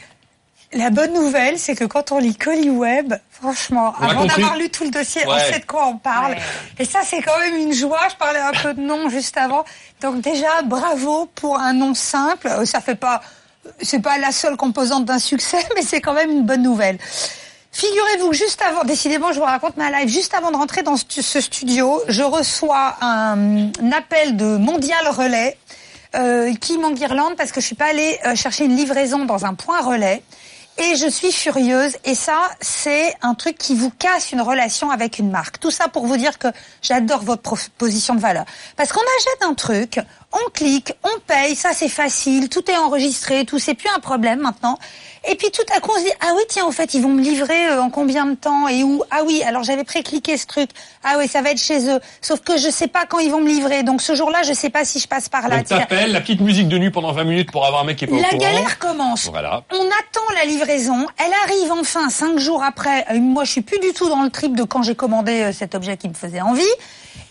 la 0.72 0.90
bonne 0.90 1.14
nouvelle, 1.14 1.58
c'est 1.58 1.74
que 1.74 1.84
quand 1.84 2.12
on 2.12 2.18
lit 2.18 2.36
Colliweb, 2.36 3.14
franchement, 3.30 3.94
On 4.00 4.04
a 4.04 4.10
avant 4.10 4.26
d'avoir 4.26 4.56
lu 4.56 4.68
tout 4.68 4.84
le 4.84 4.90
dossier, 4.90 5.22
on 5.26 5.38
sait 5.38 5.60
de 5.60 5.64
quoi 5.64 5.86
on 5.86 5.96
parle. 5.96 6.32
Ouais. 6.32 6.38
Et 6.78 6.84
ça, 6.84 7.00
c'est 7.04 7.22
quand 7.22 7.38
même 7.38 7.56
une 7.56 7.72
joie. 7.72 8.00
Je 8.10 8.16
parlais 8.16 8.40
un 8.40 8.52
peu 8.52 8.74
de 8.74 8.80
nom 8.80 9.08
juste 9.08 9.36
avant. 9.38 9.64
Donc 10.02 10.20
déjà, 10.20 10.62
bravo 10.62 11.26
pour 11.34 11.58
un 11.58 11.72
nom 11.72 11.94
simple. 11.94 12.48
Euh, 12.48 12.64
Ça 12.66 12.80
fait 12.80 12.96
pas, 12.96 13.22
c'est 13.80 14.00
pas 14.00 14.18
la 14.18 14.30
seule 14.32 14.56
composante 14.56 15.04
d'un 15.06 15.18
succès, 15.18 15.58
mais 15.74 15.82
c'est 15.82 16.00
quand 16.00 16.14
même 16.14 16.30
une 16.30 16.44
bonne 16.44 16.62
nouvelle. 16.62 16.98
Figurez-vous 17.72 18.30
que 18.30 18.36
juste 18.36 18.60
avant, 18.62 18.84
décidément, 18.84 19.32
je 19.32 19.38
vous 19.38 19.44
raconte 19.44 19.76
ma 19.76 19.90
live, 19.90 20.08
juste 20.08 20.34
avant 20.34 20.50
de 20.50 20.56
rentrer 20.56 20.82
dans 20.82 20.96
ce 20.96 21.40
studio, 21.40 22.02
je 22.08 22.22
reçois 22.22 22.96
un, 23.00 23.68
un 23.68 23.92
appel 23.92 24.36
de 24.36 24.56
Mondial 24.56 25.06
Relais 25.08 25.56
euh, 26.14 26.54
qui 26.54 26.78
m'enguirlande 26.78 27.36
parce 27.36 27.52
que 27.52 27.60
je 27.60 27.66
suis 27.66 27.76
pas 27.76 27.90
allée 27.90 28.18
euh, 28.24 28.34
chercher 28.34 28.64
une 28.64 28.74
livraison 28.76 29.26
dans 29.26 29.44
un 29.44 29.54
point 29.54 29.80
relais. 29.82 30.22
Et 30.80 30.94
je 30.94 31.08
suis 31.08 31.32
furieuse. 31.32 31.96
Et 32.04 32.14
ça, 32.14 32.38
c'est 32.60 33.12
un 33.22 33.34
truc 33.34 33.58
qui 33.58 33.74
vous 33.74 33.90
casse 33.90 34.30
une 34.30 34.40
relation 34.40 34.90
avec 34.90 35.18
une 35.18 35.30
marque. 35.30 35.58
Tout 35.58 35.72
ça 35.72 35.88
pour 35.88 36.06
vous 36.06 36.16
dire 36.16 36.38
que 36.38 36.48
j'adore 36.82 37.22
votre 37.24 37.42
proposition 37.42 38.14
de 38.14 38.20
valeur. 38.20 38.44
Parce 38.76 38.92
qu'on 38.92 39.00
achète 39.00 39.42
un 39.42 39.54
truc, 39.54 39.98
on 40.32 40.50
clique, 40.50 40.92
on 41.04 41.18
paye, 41.26 41.56
ça 41.56 41.70
c'est 41.72 41.88
facile, 41.88 42.48
tout 42.50 42.70
est 42.70 42.76
enregistré, 42.76 43.44
tout 43.46 43.58
c'est 43.58 43.74
plus 43.74 43.88
un 43.94 43.98
problème 44.00 44.40
maintenant. 44.40 44.78
Et 45.28 45.34
puis 45.34 45.50
tout 45.50 45.62
à 45.74 45.80
coup 45.80 45.90
on 45.94 45.98
se 45.98 46.04
dit 46.04 46.12
ah 46.20 46.32
oui 46.36 46.42
tiens 46.48 46.64
en 46.66 46.70
fait 46.70 46.92
ils 46.94 47.02
vont 47.02 47.08
me 47.08 47.20
livrer 47.22 47.66
euh, 47.68 47.82
en 47.82 47.90
combien 47.90 48.26
de 48.26 48.34
temps 48.34 48.68
et 48.68 48.82
où? 48.84 49.02
Ah 49.10 49.22
oui 49.26 49.42
alors 49.42 49.62
j'avais 49.64 49.84
pré-cliqué 49.84 50.36
ce 50.36 50.46
truc 50.46 50.70
ah 51.02 51.16
oui 51.18 51.28
ça 51.28 51.40
va 51.42 51.50
être 51.50 51.60
chez 51.60 51.88
eux 51.90 51.98
sauf 52.20 52.40
que 52.40 52.56
je 52.58 52.68
sais 52.70 52.88
pas 52.88 53.04
quand 53.06 53.18
ils 53.18 53.30
vont 53.30 53.40
me 53.40 53.48
livrer 53.48 53.82
donc 53.82 54.00
ce 54.02 54.14
jour-là 54.14 54.42
je 54.44 54.52
sais 54.52 54.70
pas 54.70 54.84
si 54.84 55.00
je 55.00 55.08
passe 55.08 55.28
par 55.28 55.48
là. 55.48 55.58
On 55.60 55.62
t'appelle, 55.64 56.12
la 56.12 56.20
petite 56.20 56.40
musique 56.40 56.68
de 56.68 56.78
nuit 56.78 56.90
pendant 56.90 57.12
20 57.12 57.24
minutes 57.24 57.50
pour 57.50 57.64
avoir 57.66 57.82
un 57.82 57.84
mec 57.84 57.96
qui 57.96 58.04
est 58.04 58.08
pas 58.08 58.14
au 58.14 58.20
La 58.20 58.28
courant. 58.28 58.38
galère 58.38 58.78
commence. 58.78 59.26
Voilà. 59.28 59.64
On 59.72 59.76
attend 59.86 60.34
la 60.36 60.44
livraison, 60.44 61.06
elle 61.18 61.32
arrive 61.44 61.72
enfin 61.72 62.10
cinq 62.10 62.38
jours 62.38 62.62
après. 62.62 63.04
Euh, 63.10 63.18
Moi, 63.18 63.44
je 63.44 63.50
suis 63.52 63.60
plus 63.62 63.78
du 63.80 63.92
tout 63.92 64.08
dans 64.08 64.22
le 64.22 64.30
trip 64.30 64.54
de 64.56 64.62
quand 64.62 64.82
j'ai 64.82 64.94
commandé 64.94 65.42
euh, 65.42 65.52
cet 65.52 65.74
objet 65.74 65.96
qui 65.96 66.08
me 66.08 66.14
faisait 66.14 66.40
envie. 66.40 66.62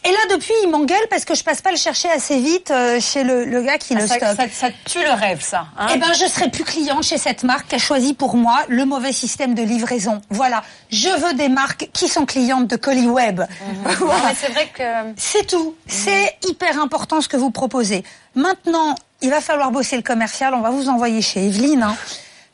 Et 0.06 0.10
là, 0.12 0.18
depuis, 0.36 0.54
il 0.64 0.70
m'engueule 0.70 1.06
parce 1.10 1.26
que 1.26 1.36
je 1.36 1.44
passe 1.44 1.62
pas 1.62 1.72
le 1.72 1.78
chercher 1.78 2.10
assez 2.10 2.40
vite 2.40 2.72
euh, 2.72 3.00
chez 3.02 3.24
le, 3.24 3.44
le 3.46 3.62
gars 3.62 3.78
qui 3.78 3.94
Ah, 3.96 4.00
le 4.02 4.08
ça, 4.08 4.16
stocke. 4.16 4.36
ça, 4.38 4.68
ça 4.68 4.68
tue 4.86 5.04
le 5.04 5.12
rêve, 5.12 5.42
ça. 5.42 5.68
hein. 5.78 5.88
Eh 5.94 5.98
ben, 5.98 6.14
je 6.14 6.26
serai 6.28 6.50
plus 6.50 6.64
cliente 6.64 7.04
chez 7.04 7.18
cette 7.18 7.44
marque 7.44 7.68
qui 7.70 7.76
a 7.76 7.78
choisi 7.80 8.14
pour 8.14 8.36
moi 8.38 8.60
le 8.70 8.86
mauvais 8.86 9.12
système 9.12 9.54
de 9.54 9.64
livraison. 9.64 10.22
Voilà. 10.30 10.64
Je 10.92 11.10
veux 11.10 11.34
des 11.34 11.50
marques 11.50 11.90
qui 11.94 12.08
sont 12.08 12.26
clientes 12.26 12.68
de 12.68 12.76
colis 12.78 13.08
web. 13.10 13.42
Non, 13.84 13.92
Voilà. 14.00 14.22
mais 14.30 14.36
c'est 14.40 14.52
vrai 14.52 14.70
que. 14.74 14.84
C'est 15.18 15.46
tout. 15.48 15.76
C'est 15.88 16.38
hyper 16.48 16.80
important 16.80 17.20
ce 17.22 17.28
que 17.28 17.38
vous 17.38 17.52
proposez. 17.52 18.04
Maintenant, 18.36 18.96
il 19.22 19.30
va 19.30 19.42
falloir 19.42 19.72
bosser 19.72 19.96
le 19.98 20.04
commercial. 20.04 20.54
On 20.54 20.62
va 20.62 20.70
vous 20.70 20.88
envoyer 20.90 21.22
chez 21.22 21.46
Evelyne. 21.48 21.84
hein. 21.84 21.96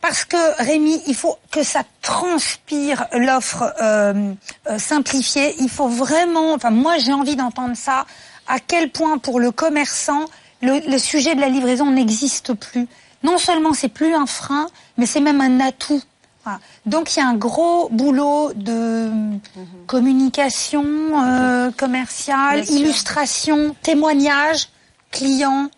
Parce 0.03 0.25
que 0.25 0.61
Rémi, 0.61 1.01
il 1.07 1.15
faut 1.15 1.37
que 1.49 1.63
ça 1.63 1.83
transpire 2.01 3.07
l'offre 3.13 3.73
euh, 3.81 4.33
euh, 4.69 4.77
simplifiée. 4.77 5.55
Il 5.61 5.69
faut 5.69 5.87
vraiment. 5.87 6.51
Enfin, 6.53 6.71
moi, 6.71 6.97
j'ai 6.97 7.13
envie 7.13 7.37
d'entendre 7.37 7.77
ça. 7.77 8.05
À 8.45 8.59
quel 8.59 8.91
point 8.91 9.17
pour 9.17 9.39
le 9.39 9.51
commerçant, 9.51 10.25
le, 10.61 10.81
le 10.91 10.97
sujet 10.97 11.35
de 11.35 11.39
la 11.39 11.47
livraison 11.47 11.89
n'existe 11.89 12.53
plus. 12.53 12.85
Non 13.23 13.37
seulement 13.37 13.71
c'est 13.71 13.87
plus 13.87 14.13
un 14.13 14.25
frein, 14.25 14.67
mais 14.97 15.05
c'est 15.05 15.21
même 15.21 15.39
un 15.39 15.61
atout. 15.61 16.03
Voilà. 16.43 16.59
Donc 16.85 17.15
il 17.15 17.19
y 17.19 17.21
a 17.21 17.27
un 17.27 17.35
gros 17.35 17.87
boulot 17.89 18.51
de 18.53 19.09
communication 19.87 20.83
euh, 20.83 21.71
commerciale, 21.71 22.69
illustration, 22.69 23.73
témoignage, 23.81 24.67
client. 25.11 25.69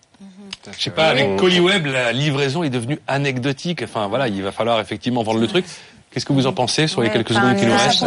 Je 0.77 0.83
sais 0.83 0.89
pas, 0.89 1.07
avec 1.07 1.35
Coliweb, 1.37 1.85
la 1.87 2.11
livraison 2.11 2.63
est 2.63 2.69
devenue 2.69 2.99
anecdotique. 3.07 3.81
Enfin 3.83 4.07
voilà, 4.07 4.27
il 4.27 4.41
va 4.43 4.51
falloir 4.51 4.79
effectivement 4.79 5.23
vendre 5.23 5.39
le 5.39 5.47
truc. 5.47 5.65
Qu'est-ce 6.11 6.25
que 6.25 6.31
vous 6.31 6.47
en 6.47 6.53
pensez 6.53 6.87
sur 6.87 7.01
les 7.01 7.09
quelques 7.09 7.33
secondes 7.33 7.57
qui 7.57 7.65
nous 7.65 7.73
restent 7.75 8.05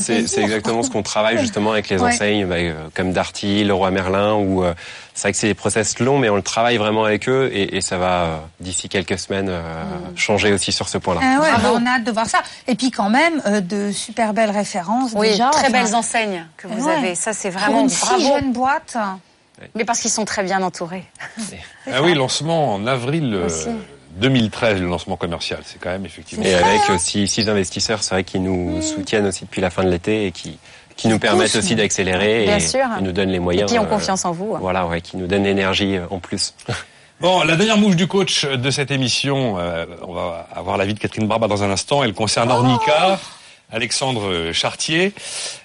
C'est- 0.00 0.40
exactement 0.40 0.82
ce 0.82 0.88
qu'on 0.90 1.02
travaille 1.02 1.36
justement 1.36 1.72
avec 1.72 1.90
les 1.90 2.00
Ouais. 2.00 2.08
enseignes 2.14 2.46
bah, 2.46 2.54
euh, 2.54 2.72
comme 2.94 3.12
Darty, 3.12 3.62
Leroy 3.64 3.90
Merlin, 3.90 4.32
où 4.36 4.64
euh, 4.64 4.72
c'est 5.12 5.24
vrai 5.24 5.32
que 5.32 5.38
c'est 5.38 5.48
des 5.48 5.54
process 5.54 5.98
longs, 5.98 6.18
mais 6.18 6.30
on 6.30 6.36
le 6.36 6.40
travaille 6.42 6.78
vraiment 6.78 7.04
avec 7.04 7.28
eux 7.28 7.50
et, 7.52 7.76
et 7.76 7.82
ça 7.82 7.98
va 7.98 8.06
euh, 8.22 8.36
d'ici 8.60 8.88
quelques 8.88 9.18
semaines 9.18 9.50
euh, 9.50 9.60
changer 10.16 10.50
aussi 10.54 10.72
sur 10.72 10.88
ce 10.88 10.96
point-là. 10.96 11.20
Ah 11.22 11.40
ouais, 11.42 11.50
bah, 11.62 11.72
on 11.74 11.84
a 11.84 11.90
hâte 11.96 12.04
de 12.04 12.10
voir 12.10 12.26
ça. 12.26 12.38
Et 12.68 12.74
puis 12.74 12.90
quand 12.90 13.10
même, 13.10 13.42
euh, 13.44 13.60
de 13.60 13.92
super 13.92 14.32
belles 14.32 14.50
références 14.50 15.10
Oui, 15.14 15.28
déjà. 15.32 15.50
très 15.50 15.68
enfin, 15.68 15.72
belles 15.82 15.94
enseignes 15.94 16.46
que 16.56 16.68
vous 16.68 16.86
ouais. 16.86 16.94
avez. 16.94 17.14
Ça, 17.14 17.34
c'est 17.34 17.50
vraiment 17.50 17.82
une 17.82 17.88
bravo. 17.88 18.18
si 18.18 18.26
jeune 18.28 18.52
boîte. 18.54 18.96
Mais 19.74 19.84
parce 19.84 20.00
qu'ils 20.00 20.10
sont 20.10 20.24
très 20.24 20.42
bien 20.42 20.62
entourés. 20.62 21.04
Ah 21.90 22.02
oui, 22.02 22.14
lancement 22.14 22.74
en 22.74 22.86
avril 22.86 23.32
euh, 23.34 23.46
Aussi. 23.46 23.68
2013, 24.16 24.80
le 24.80 24.88
lancement 24.88 25.16
commercial. 25.16 25.60
C'est 25.64 25.80
quand 25.80 25.90
même 25.90 26.04
effectivement. 26.04 26.44
Et 26.44 26.54
avec 26.54 26.90
aussi 26.90 27.26
six 27.26 27.48
investisseurs, 27.48 28.02
c'est 28.02 28.14
vrai 28.14 28.24
qui 28.24 28.38
nous 28.40 28.82
soutiennent 28.82 29.26
aussi 29.26 29.44
depuis 29.44 29.60
la 29.60 29.70
fin 29.70 29.84
de 29.84 29.88
l'été 29.90 30.26
et 30.26 30.32
qui 30.32 30.58
qui 30.96 31.08
nous 31.08 31.18
permettent 31.18 31.56
aussi 31.56 31.74
d'accélérer 31.74 32.44
Bien 32.44 32.56
et, 32.56 32.60
sûr. 32.60 32.84
et 32.98 33.02
nous 33.02 33.12
donnent 33.12 33.30
les 33.30 33.38
moyens. 33.38 33.70
Et 33.70 33.74
qui 33.74 33.78
ont 33.78 33.84
euh, 33.84 33.88
confiance 33.88 34.24
en 34.24 34.32
vous. 34.32 34.56
Voilà, 34.60 34.86
ouais, 34.86 35.00
qui 35.00 35.16
nous 35.16 35.26
donnent 35.26 35.44
l'énergie 35.44 35.96
euh, 35.96 36.06
en 36.10 36.18
plus. 36.18 36.54
Bon, 37.20 37.42
la 37.44 37.56
dernière 37.56 37.76
mouche 37.76 37.94
du 37.94 38.08
coach 38.08 38.44
de 38.46 38.70
cette 38.70 38.90
émission, 38.90 39.56
euh, 39.58 39.86
on 40.02 40.12
va 40.12 40.48
avoir 40.54 40.76
l'avis 40.76 40.94
de 40.94 40.98
Catherine 40.98 41.28
Barba 41.28 41.46
dans 41.46 41.62
un 41.62 41.70
instant. 41.70 42.02
Elle 42.02 42.14
concerne 42.14 42.50
Ornica, 42.50 43.20
Alexandre 43.70 44.50
Chartier. 44.52 45.12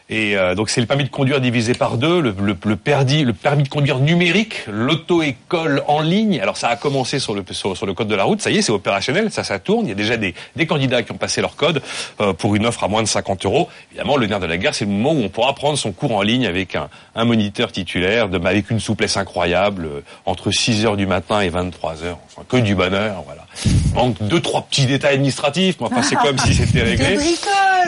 Et 0.09 0.37
euh, 0.37 0.55
donc 0.55 0.69
c'est 0.69 0.79
le 0.79 0.87
permis 0.87 1.03
de 1.03 1.09
conduire 1.09 1.41
divisé 1.41 1.73
par 1.73 1.97
deux, 1.97 2.21
le, 2.21 2.33
le, 2.41 2.55
le 2.65 2.75
perdi- 2.77 3.25
le 3.25 3.33
permis 3.33 3.63
de 3.63 3.67
conduire 3.69 3.99
numérique, 3.99 4.63
l'auto-école 4.67 5.83
en 5.87 6.01
ligne. 6.01 6.39
Alors 6.41 6.55
ça 6.57 6.69
a 6.69 6.75
commencé 6.75 7.19
sur 7.19 7.33
le, 7.33 7.43
sur, 7.51 7.75
sur 7.75 7.85
le 7.85 7.93
code 7.93 8.07
de 8.07 8.15
la 8.15 8.23
route, 8.23 8.41
ça 8.41 8.49
y 8.49 8.57
est, 8.57 8.61
c'est 8.61 8.71
opérationnel, 8.71 9.31
ça, 9.31 9.43
ça 9.43 9.59
tourne. 9.59 9.85
Il 9.85 9.89
y 9.89 9.91
a 9.91 9.95
déjà 9.95 10.17
des, 10.17 10.33
des 10.55 10.65
candidats 10.65 11.03
qui 11.03 11.11
ont 11.11 11.17
passé 11.17 11.41
leur 11.41 11.55
code 11.55 11.81
euh, 12.21 12.33
pour 12.33 12.55
une 12.55 12.65
offre 12.65 12.83
à 12.83 12.87
moins 12.87 13.03
de 13.03 13.07
50 13.07 13.45
euros. 13.45 13.67
Évidemment, 13.91 14.17
le 14.17 14.27
nerf 14.27 14.39
de 14.39 14.45
la 14.45 14.57
guerre, 14.57 14.75
c'est 14.75 14.85
le 14.85 14.91
moment 14.91 15.11
où 15.11 15.23
on 15.23 15.29
pourra 15.29 15.53
prendre 15.55 15.77
son 15.77 15.91
cours 15.91 16.13
en 16.15 16.21
ligne 16.21 16.45
avec 16.47 16.75
un, 16.75 16.89
un 17.15 17.25
moniteur 17.25 17.71
titulaire, 17.71 18.29
de, 18.29 18.37
avec 18.47 18.69
une 18.71 18.79
souplesse 18.79 19.17
incroyable, 19.17 19.85
euh, 19.85 20.01
entre 20.25 20.51
6 20.51 20.85
heures 20.85 20.97
du 20.97 21.05
matin 21.05 21.41
et 21.41 21.49
23 21.49 22.03
heures. 22.03 22.19
Enfin, 22.31 22.43
que 22.47 22.57
du 22.57 22.75
bonheur, 22.75 23.23
voilà. 23.25 23.45
Manque 23.93 24.15
deux, 24.21 24.39
trois 24.39 24.61
petits 24.61 24.85
détails 24.85 25.15
administratifs, 25.15 25.75
mais 25.81 25.87
enfin, 25.87 26.01
c'est 26.01 26.15
comme 26.15 26.37
si 26.37 26.53
c'était 26.53 26.83
réglé. 26.83 27.17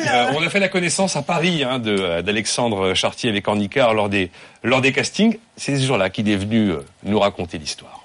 Euh, 0.07 0.31
on 0.35 0.41
a 0.45 0.49
fait 0.49 0.59
la 0.59 0.69
connaissance 0.69 1.15
à 1.15 1.21
Paris 1.21 1.63
hein, 1.63 1.79
de- 1.79 2.21
d'Alexandre 2.21 2.93
Chartier 2.93 3.29
avec 3.29 3.47
Ornicar 3.47 3.93
lors 3.93 4.09
des, 4.09 4.31
lors 4.63 4.81
des 4.81 4.91
castings. 4.91 5.37
C'est 5.57 5.75
ce 5.77 5.85
jour-là 5.85 6.09
qu'il 6.09 6.29
est 6.29 6.35
venu 6.35 6.69
euh, 6.71 6.79
nous 7.03 7.19
raconter 7.19 7.57
l'histoire. 7.57 7.98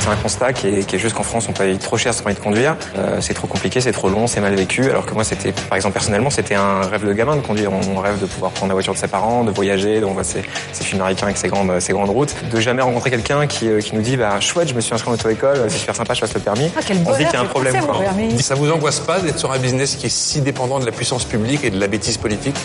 C'est 0.00 0.08
un 0.08 0.16
constat 0.16 0.52
qui 0.54 0.66
est, 0.66 0.86
qui 0.86 0.96
est 0.96 0.98
juste 0.98 1.14
qu'en 1.14 1.22
France, 1.22 1.46
on 1.48 1.52
paye 1.52 1.76
trop 1.76 1.98
cher 1.98 2.14
son 2.14 2.22
permis 2.22 2.34
de 2.34 2.42
conduire. 2.42 2.74
Euh, 2.96 3.20
c'est 3.20 3.34
trop 3.34 3.46
compliqué, 3.46 3.80
c'est 3.82 3.92
trop 3.92 4.08
long, 4.08 4.26
c'est 4.26 4.40
mal 4.40 4.54
vécu. 4.54 4.88
Alors 4.88 5.04
que 5.04 5.12
moi, 5.12 5.24
c'était, 5.24 5.52
par 5.52 5.76
exemple, 5.76 5.92
personnellement, 5.92 6.30
c'était 6.30 6.54
un 6.54 6.80
rêve 6.80 7.06
de 7.06 7.12
gamin 7.12 7.36
de 7.36 7.42
conduire. 7.42 7.70
On, 7.70 7.96
on 7.96 8.00
rêve 8.00 8.18
de 8.18 8.26
pouvoir 8.26 8.50
prendre 8.52 8.70
la 8.70 8.74
voiture 8.74 8.94
de 8.94 8.98
ses 8.98 9.08
parents, 9.08 9.44
de 9.44 9.50
voyager, 9.50 10.00
de 10.00 10.06
voir 10.06 10.24
ces, 10.24 10.42
ces 10.72 10.84
films 10.84 11.02
américains 11.02 11.26
avec 11.26 11.36
ces 11.36 11.48
grandes, 11.48 11.78
ces 11.80 11.92
grandes 11.92 12.10
routes. 12.10 12.34
De 12.50 12.60
jamais 12.60 12.82
rencontrer 12.82 13.10
quelqu'un 13.10 13.46
qui, 13.46 13.68
euh, 13.68 13.80
qui 13.80 13.94
nous 13.94 14.00
dit, 14.00 14.16
bah, 14.16 14.40
chouette, 14.40 14.68
je 14.68 14.74
me 14.74 14.80
suis 14.80 14.94
inscrit 14.94 15.10
en 15.10 15.14
auto-école, 15.14 15.66
c'est 15.68 15.78
super 15.78 15.94
sympa, 15.94 16.14
je 16.14 16.20
passe 16.22 16.34
le 16.34 16.40
permis. 16.40 16.70
Ah, 16.76 16.80
quel 16.84 16.96
on 17.06 17.12
se 17.12 17.18
dit 17.18 17.24
qu'il 17.26 17.34
y 17.34 17.36
a 17.36 17.40
un 17.40 17.44
problème, 17.44 17.76
quoi. 17.84 17.96
Ça 18.40 18.54
vous 18.54 18.70
angoisse 18.72 19.00
pas 19.00 19.20
d'être 19.20 19.38
sur 19.38 19.52
un 19.52 19.58
business 19.58 19.96
qui 19.96 20.06
est 20.06 20.10
si 20.10 20.40
dépendant 20.40 20.80
de 20.80 20.86
la 20.86 20.92
puissance 20.92 21.24
publique 21.24 21.62
et 21.62 21.70
de 21.70 21.78
la 21.78 21.88
bêtise 21.88 22.16
politique? 22.16 22.56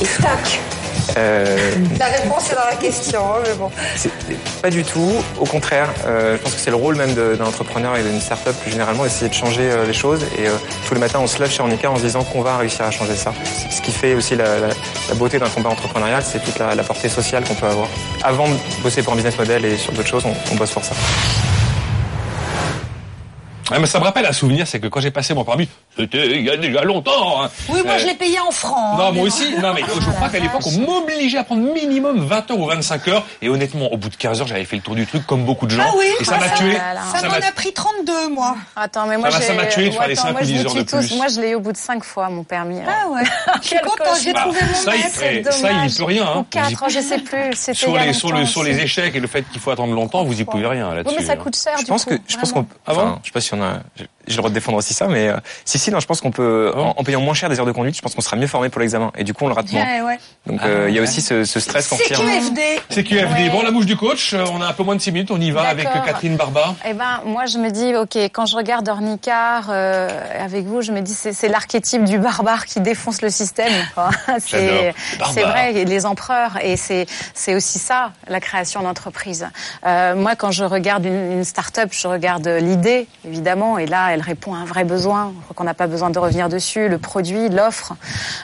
Et 0.00 0.06
tac 0.22 0.60
Euh, 1.16 1.56
La 1.98 2.06
réponse 2.06 2.50
est 2.50 2.54
dans 2.54 2.66
la 2.70 2.76
question, 2.76 3.20
hein, 3.20 3.40
mais 3.44 3.54
bon. 3.54 3.70
Pas 4.62 4.70
du 4.70 4.84
tout. 4.84 5.12
Au 5.38 5.44
contraire, 5.44 5.88
euh, 6.06 6.36
je 6.36 6.42
pense 6.42 6.54
que 6.54 6.60
c'est 6.60 6.70
le 6.70 6.76
rôle 6.76 6.96
même 6.96 7.14
d'un 7.14 7.44
entrepreneur 7.44 7.96
et 7.96 8.02
d'une 8.02 8.20
start-up 8.20 8.54
plus 8.62 8.70
généralement 8.70 9.04
d'essayer 9.04 9.28
de 9.28 9.34
changer 9.34 9.70
euh, 9.70 9.86
les 9.86 9.92
choses. 9.92 10.22
Et 10.38 10.44
tous 10.86 10.94
les 10.94 11.00
matins, 11.00 11.18
on 11.20 11.26
se 11.26 11.38
lève 11.38 11.50
chez 11.50 11.60
Ornica 11.62 11.90
en 11.90 11.96
se 11.96 12.02
disant 12.02 12.22
qu'on 12.24 12.42
va 12.42 12.56
réussir 12.58 12.84
à 12.84 12.90
changer 12.90 13.16
ça. 13.16 13.32
Ce 13.70 13.80
qui 13.80 13.92
fait 13.92 14.14
aussi 14.14 14.36
la, 14.36 14.58
la- 14.58 14.68
la 15.08 15.14
beauté 15.14 15.38
d'un 15.38 15.48
combat 15.48 15.70
entrepreneurial, 15.70 16.22
c'est 16.24 16.42
toute 16.44 16.58
la, 16.58 16.74
la 16.74 16.82
portée 16.82 17.08
sociale 17.08 17.44
qu'on 17.44 17.54
peut 17.54 17.66
avoir. 17.66 17.88
Avant 18.22 18.48
de 18.48 18.54
bosser 18.82 19.02
pour 19.02 19.12
un 19.12 19.16
business 19.16 19.36
model 19.38 19.64
et 19.64 19.76
sur 19.76 19.92
d'autres 19.92 20.08
choses, 20.08 20.24
on, 20.26 20.34
on 20.52 20.56
bosse 20.56 20.70
pour 20.70 20.84
ça. 20.84 20.94
Mais 23.78 23.86
ça 23.86 23.98
me 23.98 24.04
rappelle 24.04 24.26
un 24.26 24.32
souvenir, 24.32 24.66
c'est 24.66 24.80
que 24.80 24.86
quand 24.88 25.00
j'ai 25.00 25.10
passé 25.10 25.34
mon 25.34 25.44
permis, 25.44 25.68
c'était 25.96 26.26
il 26.38 26.42
y 26.44 26.50
a 26.50 26.56
déjà 26.56 26.82
longtemps. 26.82 27.42
hein. 27.44 27.50
Oui, 27.68 27.80
moi 27.84 27.94
Euh, 27.94 27.98
je 27.98 28.06
l'ai 28.06 28.14
payé 28.14 28.38
en 28.40 28.50
francs. 28.50 28.98
Non, 28.98 29.06
hein, 29.06 29.10
moi 29.12 29.24
aussi. 29.24 29.54
Non, 29.60 29.72
mais 29.74 29.82
je 29.82 30.10
crois 30.10 30.28
qu'à 30.28 30.38
l'époque, 30.38 30.62
on 30.66 30.78
m'obligeait 30.80 31.38
à 31.38 31.44
prendre 31.44 31.62
minimum 31.72 32.24
20 32.24 32.50
heures 32.50 32.58
ou 32.58 32.66
25 32.66 33.08
heures. 33.08 33.24
Et 33.42 33.48
honnêtement, 33.48 33.92
au 33.92 33.96
bout 33.96 34.08
de 34.08 34.16
15 34.16 34.40
heures, 34.40 34.46
j'avais 34.46 34.64
fait 34.64 34.76
le 34.76 34.82
tour 34.82 34.94
du 34.94 35.06
truc 35.06 35.26
comme 35.26 35.44
beaucoup 35.44 35.66
de 35.66 35.72
gens. 35.72 35.82
Ah 35.86 35.92
oui, 35.98 36.06
et 36.20 36.24
ça 36.24 36.38
m'a 36.38 36.48
ça- 36.48 36.54
tué. 36.56 36.76
Ça 36.76 37.22
m'en 37.28 37.30
m'a- 37.38 37.46
a 37.46 37.52
pris 37.52 37.72
32, 37.72 38.28
moi. 38.30 38.56
Attends, 38.76 39.06
mais 39.06 39.16
moi, 39.18 39.30
Ça 39.30 39.54
m'a 39.54 39.66
tué 39.66 39.88
de 39.88 39.94
faire 39.94 40.06
les 40.08 40.12
Attends, 40.18 40.22
cinq 40.28 40.32
moi, 40.32 40.40
ou 40.42 40.44
je 40.44 40.50
10 40.52 40.58
vous 40.62 40.66
heures 40.68 40.74
de 40.74 40.82
plus. 40.82 41.16
Moi, 41.16 41.26
je 41.28 41.40
l'ai 41.40 41.50
eu 41.50 41.54
au 41.56 41.60
bout 41.60 41.72
de 41.72 41.76
5 41.76 42.04
fois, 42.04 42.28
mon 42.28 42.44
permis. 42.44 42.78
Ah 42.86 43.08
ouais. 43.08 43.22
Je 43.62 43.68
suis 43.68 43.76
j'ai 44.24 44.32
trouvé 44.32 44.58
mon 44.62 44.74
ça, 44.74 44.94
il, 44.96 45.02
maître. 45.02 45.14
fait- 45.16 45.52
ça, 45.52 45.70
il 45.72 45.90
y 45.90 45.94
peut 45.96 46.04
rien. 46.04 46.24
Ou 46.24 46.38
Hein. 46.40 46.46
4, 46.50 46.88
je 46.90 47.00
sais 47.00 47.18
plus. 47.18 47.54
Sur 47.74 47.90
il 47.98 48.64
les, 48.64 48.80
échecs 48.82 49.14
et 49.14 49.20
le 49.20 49.26
fait 49.26 49.42
qu'il 49.50 49.60
faut 49.60 49.70
attendre 49.70 49.94
longtemps, 49.94 50.24
vous 50.24 50.40
y 50.40 50.44
pouvez 50.44 50.66
rien 50.66 50.94
là-dessus. 50.94 51.16
Mais 51.18 51.24
ça 51.24 51.32
hein. 51.32 51.36
coûte 51.36 51.56
cher, 51.56 51.74
Je 51.78 51.84
du 51.84 51.90
pense 51.90 52.04
coup. 52.04 52.10
que 52.10 52.16
je 52.26 52.36
pense 52.36 52.50
vraiment. 52.50 52.66
qu'on 52.84 53.12
Ah 53.14 53.18
je 53.22 53.28
sais 53.28 53.32
pas 53.32 53.40
si 53.40 53.54
on 53.54 53.59
a 53.62 53.80
j'ai 53.96 54.06
j'ai 54.26 54.34
le 54.34 54.38
droit 54.38 54.50
de 54.50 54.54
défendre 54.54 54.78
aussi 54.78 54.94
ça 54.94 55.08
mais 55.08 55.28
euh, 55.28 55.36
si 55.64 55.78
si 55.78 55.90
non 55.90 55.98
je 55.98 56.06
pense 56.06 56.20
qu'on 56.20 56.30
peut 56.30 56.72
en, 56.76 56.94
en 56.96 57.04
payant 57.04 57.20
moins 57.20 57.34
cher 57.34 57.48
des 57.48 57.58
heures 57.58 57.66
de 57.66 57.72
conduite 57.72 57.96
je 57.96 58.02
pense 58.02 58.14
qu'on 58.14 58.20
sera 58.20 58.36
mieux 58.36 58.46
formé 58.46 58.68
pour 58.68 58.80
l'examen 58.80 59.10
et 59.16 59.24
du 59.24 59.34
coup 59.34 59.44
on 59.44 59.48
le 59.48 59.54
rate 59.54 59.72
moins 59.72 59.82
Ouais, 59.84 60.02
ouais. 60.02 60.18
donc 60.46 60.60
euh, 60.62 60.86
il 60.88 60.94
y 60.94 60.98
a 60.98 61.02
aussi 61.02 61.20
ce, 61.20 61.44
ce 61.44 61.58
stress 61.58 61.88
qu'on 61.88 61.96
retire 61.96 62.18
CQFD. 62.18 62.60
C'est 62.90 63.04
QFD. 63.04 63.50
Bon, 63.50 63.62
la 63.62 63.70
mouche 63.70 63.86
du 63.86 63.96
coach, 63.96 64.34
euh, 64.34 64.44
on 64.52 64.60
a 64.60 64.66
un 64.66 64.72
peu 64.72 64.82
moins 64.82 64.94
de 64.96 65.00
6 65.00 65.12
minutes, 65.12 65.30
on 65.30 65.40
y 65.40 65.50
va 65.50 65.62
avec 65.62 65.86
euh, 65.86 66.00
Catherine 66.04 66.36
Barba. 66.36 66.74
Eh 66.88 66.92
ben, 66.94 67.20
moi, 67.24 67.46
je 67.46 67.58
me 67.58 67.70
dis, 67.70 67.94
ok, 67.96 68.16
quand 68.32 68.46
je 68.46 68.56
regarde 68.56 68.88
Ornicar 68.88 69.68
euh, 69.70 70.08
avec 70.44 70.66
vous, 70.66 70.82
je 70.82 70.92
me 70.92 71.00
dis, 71.00 71.14
c'est 71.14 71.48
l'archétype 71.48 72.04
du 72.04 72.18
barbare 72.18 72.66
qui 72.66 72.80
défonce 72.80 73.22
le 73.22 73.30
système. 73.30 73.72
C'est 74.38 74.92
vrai, 75.42 75.72
les 75.84 76.06
empereurs, 76.06 76.58
et 76.62 76.76
c'est 76.76 77.06
c'est 77.34 77.54
aussi 77.54 77.78
ça, 77.78 78.12
la 78.28 78.40
création 78.40 78.82
d'entreprise. 78.82 79.48
Euh, 79.86 80.14
moi, 80.14 80.34
quand 80.36 80.50
je 80.50 80.64
regarde 80.64 81.04
une, 81.04 81.32
une 81.32 81.44
start-up, 81.44 81.90
je 81.92 82.08
regarde 82.08 82.46
l'idée, 82.48 83.06
évidemment, 83.26 83.49
et 83.78 83.86
là, 83.86 84.12
elle 84.12 84.20
répond 84.20 84.54
à 84.54 84.58
un 84.58 84.64
vrai 84.64 84.84
besoin. 84.84 85.32
Je 85.36 85.44
crois 85.44 85.54
qu'on 85.54 85.64
n'a 85.64 85.74
pas 85.74 85.86
besoin 85.86 86.10
de 86.10 86.18
revenir 86.18 86.48
dessus, 86.48 86.88
le 86.88 86.98
produit, 86.98 87.48
l'offre. 87.48 87.94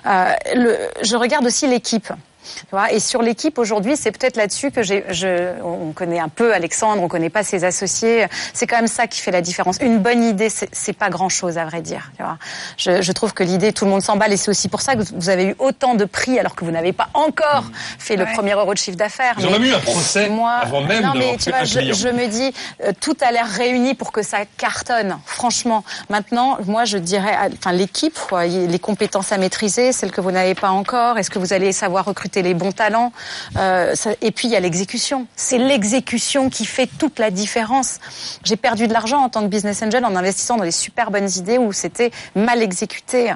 Euh, 0.07 0.33
je 1.03 1.16
regarde 1.16 1.47
aussi 1.47 1.66
l'équipe. 1.66 2.12
Tu 2.59 2.70
vois 2.70 2.93
et 2.93 3.01
sur 3.01 3.23
l'équipe 3.23 3.59
aujourd'hui, 3.59 3.97
c'est 3.97 4.12
peut-être 4.12 4.36
là-dessus 4.36 4.70
que 4.70 4.82
j'ai, 4.82 5.05
je, 5.10 5.52
on 5.62 5.93
connaît 5.93 6.20
un 6.20 6.28
peu 6.28 6.55
Alexandre, 6.55 7.02
on 7.02 7.09
connaît 7.09 7.31
pas 7.31 7.43
ses 7.43 7.64
associés. 7.64 8.27
C'est 8.52 8.66
quand 8.66 8.77
même 8.77 8.86
ça 8.86 9.06
qui 9.06 9.20
fait 9.20 9.31
la 9.31 9.43
différence. 9.43 9.78
Une 9.81 9.98
bonne 9.98 10.23
idée, 10.23 10.48
c'est, 10.48 10.68
c'est 10.73 10.93
pas 10.93 11.10
grand-chose 11.10 11.59
à 11.59 11.64
vrai 11.64 11.82
dire. 11.82 12.10
Tu 12.16 12.23
vois 12.23 12.39
je, 12.77 13.02
je 13.02 13.12
trouve 13.12 13.32
que 13.32 13.43
l'idée, 13.43 13.73
tout 13.73 13.85
le 13.85 13.90
monde 13.90 14.02
s'emballe 14.02 14.32
et 14.32 14.36
c'est 14.36 14.51
aussi 14.51 14.68
pour 14.68 14.81
ça 14.81 14.94
que 14.97 15.02
vous 15.14 15.28
avez 15.28 15.44
eu 15.47 15.55
autant 15.59 15.94
de 15.94 16.05
prix 16.05 16.39
alors 16.39 16.55
que 16.55 16.64
vous 16.64 16.70
n'avez 16.70 16.93
pas 16.93 17.09
encore 17.14 17.64
fait 17.98 18.16
le 18.16 18.27
premier 18.35 18.52
euro 18.52 18.73
de 18.73 18.78
chiffre 18.78 18.97
d'affaires. 18.97 19.35
Mais 19.39 19.51
même 19.51 19.64
eu 19.64 19.74
un 19.74 19.81
procès 19.81 20.28
moi, 20.28 20.52
avant 20.62 20.81
même 20.82 21.06
non, 21.06 21.12
mais 21.14 21.36
tu 21.36 21.51
vois, 21.51 21.64
je, 21.64 22.09
me 22.09 22.27
dis, 22.27 22.52
euh, 22.82 22.93
tout 23.01 23.16
a 23.20 23.32
l'air 23.32 23.47
réuni 23.47 23.94
pour 23.94 24.12
que 24.12 24.23
ça 24.23 24.39
cartonne. 24.56 25.18
Franchement, 25.24 25.85
maintenant, 26.09 26.59
moi, 26.66 26.85
je 26.85 26.98
dirais, 26.98 27.36
enfin, 27.52 27.73
l'équipe, 27.73 28.18
quoi, 28.28 28.47
les 28.47 28.78
compétences 28.78 29.32
à 29.32 29.39
maîtriser, 29.39 29.93
celles 29.93 30.10
que 30.10 30.20
vous 30.20 30.31
n'avez 30.31 30.55
pas 30.55 30.70
encore. 30.70 31.18
Est-ce 31.18 31.31
que 31.31 31.39
vous 31.39 31.52
allez 31.52 31.73
savoir 31.73 32.05
recruter 32.05 32.36
les 32.43 32.55
bons 32.55 32.73
talents 32.73 33.13
Euh, 33.57 33.95
Et 34.21 34.31
puis 34.31 34.49
il 34.49 34.51
y 34.51 34.57
a 34.57 34.61
l'exécution. 34.61 35.27
C'est 35.37 35.59
l'exécution 35.59 36.51
qui 36.51 36.65
fait 36.65 36.89
toute 36.99 37.19
la 37.19 37.31
différence. 37.31 37.99
J'ai 38.45 38.57
perdu 38.57 38.87
de 38.89 38.93
l'argent 38.93 39.19
en 39.19 39.29
tant 39.29 39.43
que 39.43 39.49
business 39.49 39.83
angel 39.83 40.05
en 40.05 40.15
investissant 40.17 40.57
dans 40.57 40.65
des 40.65 40.71
super 40.71 41.11
bonnes 41.11 41.31
idées 41.37 41.59
où 41.59 41.73
c'était 41.73 42.11
mal 42.35 42.63
exécuté. 42.63 43.33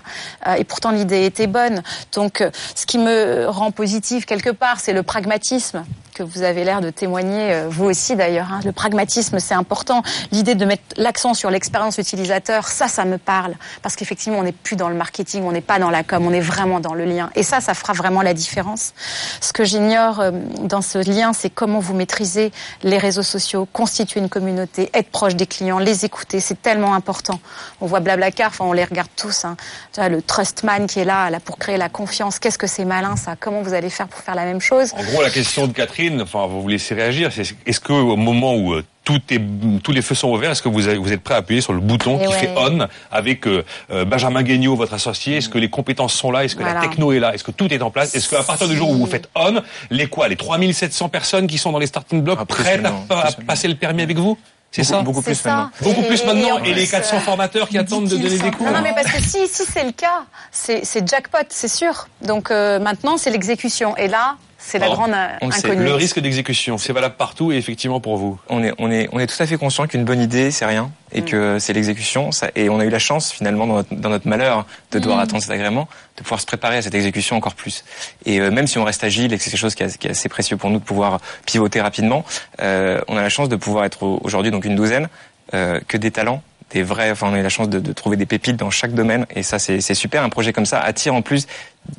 Euh, 0.46 0.54
et 0.54 0.64
pourtant 0.64 0.90
l'idée 0.90 1.24
était 1.24 1.46
bonne. 1.46 1.82
Donc, 2.12 2.40
euh, 2.40 2.50
ce 2.74 2.86
qui 2.86 2.98
me 2.98 3.46
rend 3.48 3.70
positive 3.70 4.24
quelque 4.24 4.50
part, 4.50 4.80
c'est 4.80 4.92
le 4.92 5.02
pragmatisme 5.02 5.84
que 6.14 6.22
vous 6.22 6.42
avez 6.42 6.64
l'air 6.64 6.80
de 6.80 6.90
témoigner, 6.90 7.52
euh, 7.52 7.68
vous 7.68 7.84
aussi 7.84 8.16
d'ailleurs. 8.16 8.48
hein. 8.52 8.60
Le 8.64 8.72
pragmatisme, 8.72 9.38
c'est 9.38 9.54
important. 9.54 10.02
L'idée 10.32 10.54
de 10.54 10.64
mettre 10.64 10.82
l'accent 10.96 11.34
sur 11.34 11.50
l'expérience 11.50 11.98
utilisateur, 11.98 12.68
ça, 12.68 12.88
ça 12.88 13.04
me 13.04 13.18
parle. 13.18 13.54
Parce 13.82 13.96
qu'effectivement, 13.96 14.38
on 14.38 14.42
n'est 14.42 14.52
plus 14.52 14.76
dans 14.76 14.88
le 14.88 14.94
marketing, 14.94 15.44
on 15.44 15.52
n'est 15.52 15.60
pas 15.60 15.78
dans 15.78 15.90
la 15.90 16.02
com, 16.02 16.26
on 16.26 16.32
est 16.32 16.40
vraiment 16.40 16.80
dans 16.80 16.94
le 16.94 17.04
lien. 17.04 17.30
Et 17.34 17.42
ça, 17.42 17.60
ça 17.60 17.74
fera 17.74 17.92
vraiment 17.92 18.22
la 18.22 18.34
différence. 18.34 18.92
Ce 19.40 19.52
que 19.52 19.64
j'ignore 19.64 20.20
euh, 20.20 20.30
dans 20.60 20.82
ce 20.82 20.98
lien, 20.98 21.32
c'est 21.32 21.50
comment 21.50 21.78
vous 21.80 21.94
maîtrisez 21.94 22.52
les 22.82 22.98
réseaux 22.98 23.22
sociaux, 23.22 23.68
constituer 23.72 24.20
une 24.20 24.28
communauté, 24.28 24.90
être 24.94 25.10
proche 25.10 25.34
des 25.36 25.46
clients, 25.46 25.78
les 25.78 26.04
écouter. 26.04 26.40
C'est 26.40 26.60
tellement 26.60 26.94
important. 26.94 27.40
On 27.80 27.86
voit 27.86 28.00
Blablacar, 28.00 28.48
enfin, 28.48 28.64
on 28.64 28.72
les 28.72 28.84
regarde 28.84 29.10
tous. 29.16 29.44
Hein. 29.44 29.56
Le 29.96 30.22
trustman 30.22 30.86
qui 30.86 31.00
est 31.00 31.04
là, 31.04 31.30
là 31.30 31.40
pour 31.40 31.58
créer 31.58 31.76
la 31.76 31.88
confiance. 31.88 32.38
Qu'est-ce 32.38 32.58
que 32.58 32.66
c'est 32.66 32.84
malin, 32.84 33.16
ça? 33.16 33.36
Comment 33.38 33.62
vous 33.62 33.74
allez 33.74 33.90
faire 33.90 34.08
pour 34.08 34.20
faire 34.20 34.34
la 34.34 34.44
même 34.44 34.60
chose? 34.60 34.92
En 34.96 35.02
gros, 35.04 35.22
la 35.22 35.30
question 35.30 35.66
de 35.66 35.72
Catherine, 35.72 35.99
enfin, 36.20 36.46
vous 36.46 36.62
vous 36.62 36.68
laissez 36.68 36.94
réagir. 36.94 37.30
Est-ce 37.66 37.80
que 37.80 37.92
au 37.92 38.16
moment 38.16 38.54
où 38.54 38.72
euh, 38.74 38.84
tout 39.04 39.20
est, 39.30 39.40
tous 39.82 39.92
les 39.92 40.02
feux 40.02 40.14
sont 40.14 40.28
ouverts, 40.30 40.50
est-ce 40.52 40.62
que 40.62 40.68
vous, 40.68 40.86
avez- 40.88 40.98
vous 40.98 41.12
êtes 41.12 41.22
prêt 41.22 41.34
à 41.34 41.38
appuyer 41.38 41.60
sur 41.60 41.72
le 41.72 41.80
bouton 41.80 42.18
Eh 42.20 42.26
qui 42.26 42.32
ouais. 42.32 42.38
fait 42.38 42.50
on 42.56 42.86
avec 43.10 43.46
euh, 43.46 43.64
euh, 43.90 44.04
Benjamin 44.04 44.42
Guignot, 44.42 44.76
votre 44.76 44.94
associé? 44.94 45.36
Est-ce 45.38 45.48
que 45.48 45.58
les 45.58 45.70
compétences 45.70 46.14
sont 46.14 46.30
là? 46.30 46.44
Est-ce 46.44 46.54
que 46.56 46.62
Voilà. 46.62 46.80
la 46.80 46.86
techno 46.86 47.12
est 47.12 47.18
là? 47.18 47.34
Est-ce 47.34 47.44
que 47.44 47.50
tout 47.50 47.72
est 47.72 47.82
en 47.82 47.90
place? 47.90 48.14
Est-ce 48.14 48.28
qu'à 48.30 48.42
partir 48.42 48.68
du 48.68 48.76
jour 48.76 48.90
où 48.90 48.94
vous 48.94 49.06
faites 49.06 49.28
on, 49.34 49.60
les 49.90 50.06
quoi? 50.06 50.28
Les 50.28 50.36
3700 50.36 51.08
personnes 51.08 51.46
qui 51.46 51.58
sont 51.58 51.72
dans 51.72 51.78
les 51.78 51.86
starting 51.86 52.22
blocks 52.22 52.44
prêtes 52.46 52.84
à, 53.10 53.28
passer 53.46 53.68
le 53.68 53.74
permis 53.74 54.02
avec 54.02 54.16
vous? 54.18 54.38
C'est 54.72 54.84
ça? 54.84 55.02
beaucoup 55.02 55.20
plus 55.20 55.34
ça. 55.34 55.48
maintenant. 55.50 55.70
Beaucoup 55.82 56.02
Et- 56.02 56.06
plus 56.06 56.24
maintenant. 56.24 56.58
et 56.62 56.68
les 56.68 56.82
plus, 56.82 56.90
400 56.92 57.16
euh, 57.16 57.20
formateurs 57.20 57.68
qui 57.68 57.76
attendent 57.76 58.06
de 58.08 58.16
donner 58.16 58.38
des 58.38 58.50
cours. 58.52 58.66
Non, 58.66 58.74
non, 58.74 58.82
mais 58.84 58.92
parce 58.94 59.10
que 59.10 59.20
si, 59.20 59.48
si 59.48 59.64
c'est 59.64 59.82
le 59.82 59.90
cas, 59.90 60.22
c'est 60.52 60.84
c'est 60.84 61.04
jackpot, 61.08 61.38
c'est 61.48 61.66
sûr. 61.66 62.06
Donc 62.22 62.52
euh, 62.52 62.78
maintenant, 62.78 63.16
c'est 63.16 63.30
l'exécution. 63.30 63.96
Et 63.96 64.06
là, 64.06 64.36
c'est 64.62 64.78
la 64.78 64.86
Bon, 64.88 64.92
grande 64.94 65.14
on 65.40 65.46
le 65.46 65.52
sait, 65.52 65.66
inconnue. 65.66 65.84
Le 65.84 65.94
risque 65.94 66.20
d'exécution, 66.20 66.78
c'est 66.78 66.92
valable 66.92 67.14
partout 67.16 67.50
et 67.50 67.56
effectivement 67.56 67.98
pour 68.00 68.16
vous. 68.18 68.38
On 68.48 68.62
est, 68.62 68.72
on 68.78 68.90
est, 68.90 69.08
on 69.12 69.18
est 69.18 69.26
tout 69.26 69.42
à 69.42 69.46
fait 69.46 69.56
conscient 69.56 69.86
qu'une 69.86 70.04
bonne 70.04 70.20
idée, 70.20 70.50
c'est 70.50 70.66
rien, 70.66 70.90
et 71.12 71.22
que 71.22 71.58
c'est 71.58 71.72
l'exécution. 71.72 72.30
ça- 72.30 72.50
Et 72.54 72.68
on 72.68 72.78
a 72.78 72.84
eu 72.84 72.90
la 72.90 72.98
chance, 72.98 73.32
finalement, 73.32 73.66
dans 73.66 73.74
notre, 73.76 73.94
dans 73.94 74.10
notre 74.10 74.28
malheur, 74.28 74.66
de 74.92 74.98
devoir 74.98 75.18
Mm. 75.18 75.22
attendre 75.22 75.42
cet 75.42 75.50
agrément, 75.50 75.88
de 76.18 76.22
pouvoir 76.22 76.40
se 76.40 76.46
préparer 76.46 76.76
à 76.76 76.82
cette 76.82 76.94
exécution 76.94 77.36
encore 77.36 77.54
plus. 77.54 77.84
Et 78.26 78.40
euh, 78.40 78.50
même 78.50 78.66
si 78.66 78.78
on 78.78 78.84
reste 78.84 79.02
agile 79.02 79.32
et 79.32 79.38
que 79.38 79.42
c'est 79.42 79.50
quelque 79.50 79.60
chose 79.60 79.74
qui 79.74 79.82
est, 79.82 79.96
qui 79.98 80.06
est 80.06 80.10
assez 80.10 80.28
précieux 80.28 80.56
pour 80.56 80.70
nous 80.70 80.78
de 80.78 80.84
pouvoir 80.84 81.20
pivoter 81.46 81.80
rapidement, 81.80 82.24
euh, 82.60 83.00
on 83.08 83.16
a 83.16 83.22
la 83.22 83.28
chance 83.30 83.48
de 83.48 83.56
pouvoir 83.56 83.84
être 83.86 84.02
au- 84.02 84.20
aujourd'hui 84.22 84.50
donc 84.52 84.64
une 84.64 84.76
douzaine, 84.76 85.08
euh, 85.54 85.80
que 85.88 85.96
des 85.96 86.10
talents 86.12 86.42
des 86.70 86.82
vrais, 86.82 87.10
enfin 87.10 87.28
on 87.30 87.34
a 87.34 87.38
eu 87.38 87.42
la 87.42 87.48
chance 87.48 87.68
de, 87.68 87.80
de 87.80 87.92
trouver 87.92 88.16
des 88.16 88.26
pépites 88.26 88.56
dans 88.56 88.70
chaque 88.70 88.92
domaine 88.94 89.26
et 89.34 89.42
ça 89.42 89.58
c'est 89.58 89.80
c'est 89.80 89.94
super. 89.94 90.22
Un 90.22 90.28
projet 90.28 90.52
comme 90.52 90.66
ça 90.66 90.80
attire 90.80 91.14
en 91.14 91.22
plus 91.22 91.46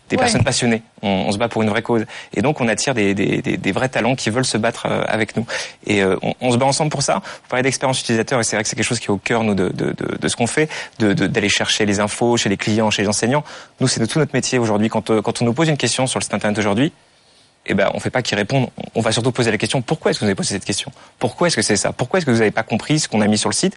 des 0.09 0.15
Ouais. 0.15 0.21
personnes 0.21 0.43
passionnées. 0.43 0.83
On, 1.01 1.07
on 1.27 1.31
se 1.31 1.37
bat 1.37 1.49
pour 1.49 1.61
une 1.63 1.69
vraie 1.69 1.81
cause 1.81 2.05
et 2.33 2.41
donc 2.41 2.61
on 2.61 2.67
attire 2.67 2.93
des, 2.93 3.13
des, 3.13 3.41
des, 3.41 3.57
des 3.57 3.71
vrais 3.71 3.89
talents 3.89 4.15
qui 4.15 4.29
veulent 4.29 4.45
se 4.45 4.57
battre 4.57 4.85
euh, 4.89 5.03
avec 5.07 5.35
nous. 5.35 5.45
Et 5.87 6.01
euh, 6.03 6.15
on, 6.21 6.33
on 6.39 6.51
se 6.51 6.57
bat 6.57 6.65
ensemble 6.65 6.91
pour 6.91 7.01
ça. 7.01 7.15
Vous 7.15 7.49
parlez 7.49 7.63
d'expérience 7.63 7.99
utilisateur 7.99 8.39
et 8.39 8.43
c'est 8.43 8.55
vrai 8.55 8.63
que 8.63 8.69
c'est 8.69 8.75
quelque 8.75 8.85
chose 8.85 8.99
qui 8.99 9.07
est 9.07 9.11
au 9.11 9.17
cœur 9.17 9.43
nous 9.43 9.55
de, 9.55 9.69
de, 9.69 9.91
de, 9.91 10.17
de 10.17 10.27
ce 10.27 10.35
qu'on 10.35 10.47
fait, 10.47 10.69
de 10.99 11.13
de- 11.13 11.27
d'aller 11.27 11.49
chercher 11.49 11.85
les 11.85 11.99
infos 11.99 12.37
chez 12.37 12.47
les 12.49 12.57
clients, 12.57 12.89
chez 12.91 13.01
les 13.01 13.07
enseignants. 13.09 13.43
Nous 13.79 13.87
c'est 13.87 13.99
de 13.99 14.05
tout 14.05 14.19
notre 14.19 14.33
métier 14.33 14.59
aujourd'hui. 14.59 14.87
Quand 14.89 15.09
euh, 15.09 15.21
quand 15.21 15.41
on 15.41 15.45
nous 15.45 15.53
pose 15.53 15.67
une 15.69 15.77
question 15.77 16.07
sur 16.07 16.19
le 16.19 16.23
site 16.23 16.33
internet 16.33 16.57
aujourd'hui, 16.59 16.93
eh 17.65 17.73
ben, 17.73 17.89
on 17.93 17.99
fait 17.99 18.09
pas 18.09 18.21
qu'ils 18.21 18.37
répondent. 18.37 18.69
On 18.95 19.01
va 19.01 19.11
surtout 19.11 19.31
poser 19.31 19.51
la 19.51 19.57
question 19.57 19.81
pourquoi 19.81 20.11
est-ce 20.11 20.19
que 20.19 20.25
vous 20.25 20.29
avez 20.29 20.35
posé 20.35 20.49
cette 20.55 20.65
question? 20.65 20.91
Pourquoi 21.19 21.47
est-ce 21.47 21.55
que 21.55 21.61
c'est 21.61 21.75
ça? 21.75 21.91
Pourquoi 21.93 22.17
est-ce 22.17 22.25
que 22.25 22.31
vous 22.31 22.39
n'avez 22.39 22.51
pas 22.51 22.63
compris 22.63 22.99
ce 22.99 23.07
qu'on 23.07 23.21
a 23.21 23.27
mis 23.27 23.37
sur 23.37 23.49
le 23.49 23.53
site? 23.55 23.75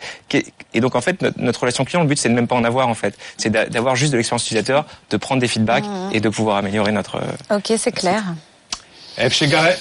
Et 0.72 0.80
donc 0.80 0.94
en 0.94 1.00
fait, 1.00 1.20
notre, 1.22 1.38
notre 1.40 1.60
relation 1.60 1.84
client, 1.84 2.00
le 2.02 2.08
but 2.08 2.18
c'est 2.18 2.28
de 2.30 2.34
même 2.34 2.46
pas 2.48 2.56
en 2.56 2.64
avoir 2.64 2.88
en 2.88 2.94
fait. 2.94 3.16
C'est 3.36 3.50
d'a- 3.50 3.66
d'avoir 3.66 3.94
juste 3.96 4.12
de 4.12 4.16
l'expérience 4.16 4.44
utilisateur, 4.44 4.86
de 5.10 5.16
prendre 5.16 5.40
des 5.40 5.48
feedbacks 5.48 5.84
Mhm. 5.84 6.10
et 6.12 6.20
de 6.20 6.28
pouvoir 6.28 6.56
améliorer 6.56 6.92
notre. 6.92 7.20
Ok, 7.50 7.72
c'est 7.76 7.92
clair. 7.92 8.22
F 9.18 9.32
chez 9.32 9.46
Garret. 9.48 9.78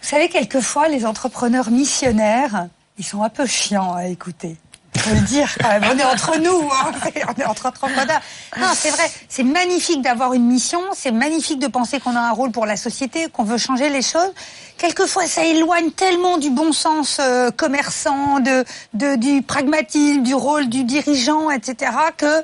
Vous 0.00 0.08
savez, 0.08 0.28
quelquefois, 0.28 0.88
les 0.88 1.06
entrepreneurs 1.06 1.70
missionnaires, 1.70 2.66
ils 2.98 3.04
sont 3.04 3.22
un 3.22 3.28
peu 3.28 3.46
chiants 3.46 3.94
à 3.94 4.06
écouter. 4.06 4.56
Le 4.94 5.20
dire 5.26 5.48
quand 5.60 5.68
même. 5.68 5.84
On 5.90 5.98
est 5.98 6.04
entre 6.04 6.38
nous, 6.38 6.70
hein. 6.70 6.92
on 7.36 7.40
est 7.40 7.44
entre 7.44 7.66
entrepreneurs. 7.66 8.20
Non, 8.58 8.68
c'est 8.74 8.90
vrai. 8.90 9.10
C'est 9.28 9.42
magnifique 9.42 10.02
d'avoir 10.02 10.34
une 10.34 10.46
mission. 10.46 10.80
C'est 10.94 11.10
magnifique 11.10 11.58
de 11.58 11.66
penser 11.66 11.98
qu'on 11.98 12.14
a 12.14 12.20
un 12.20 12.30
rôle 12.32 12.52
pour 12.52 12.66
la 12.66 12.76
société, 12.76 13.28
qu'on 13.28 13.44
veut 13.44 13.58
changer 13.58 13.88
les 13.88 14.02
choses. 14.02 14.32
Quelquefois, 14.76 15.26
ça 15.26 15.44
éloigne 15.44 15.90
tellement 15.90 16.38
du 16.38 16.50
bon 16.50 16.72
sens 16.72 17.18
euh, 17.20 17.50
commerçant, 17.50 18.40
de, 18.40 18.64
de 18.94 19.16
du 19.16 19.42
pragmatisme, 19.42 20.22
du 20.22 20.34
rôle 20.34 20.68
du 20.68 20.84
dirigeant, 20.84 21.50
etc., 21.50 21.92
que 22.16 22.42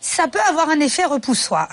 ça 0.00 0.28
peut 0.28 0.40
avoir 0.48 0.68
un 0.68 0.80
effet 0.80 1.04
repoussoir. 1.04 1.68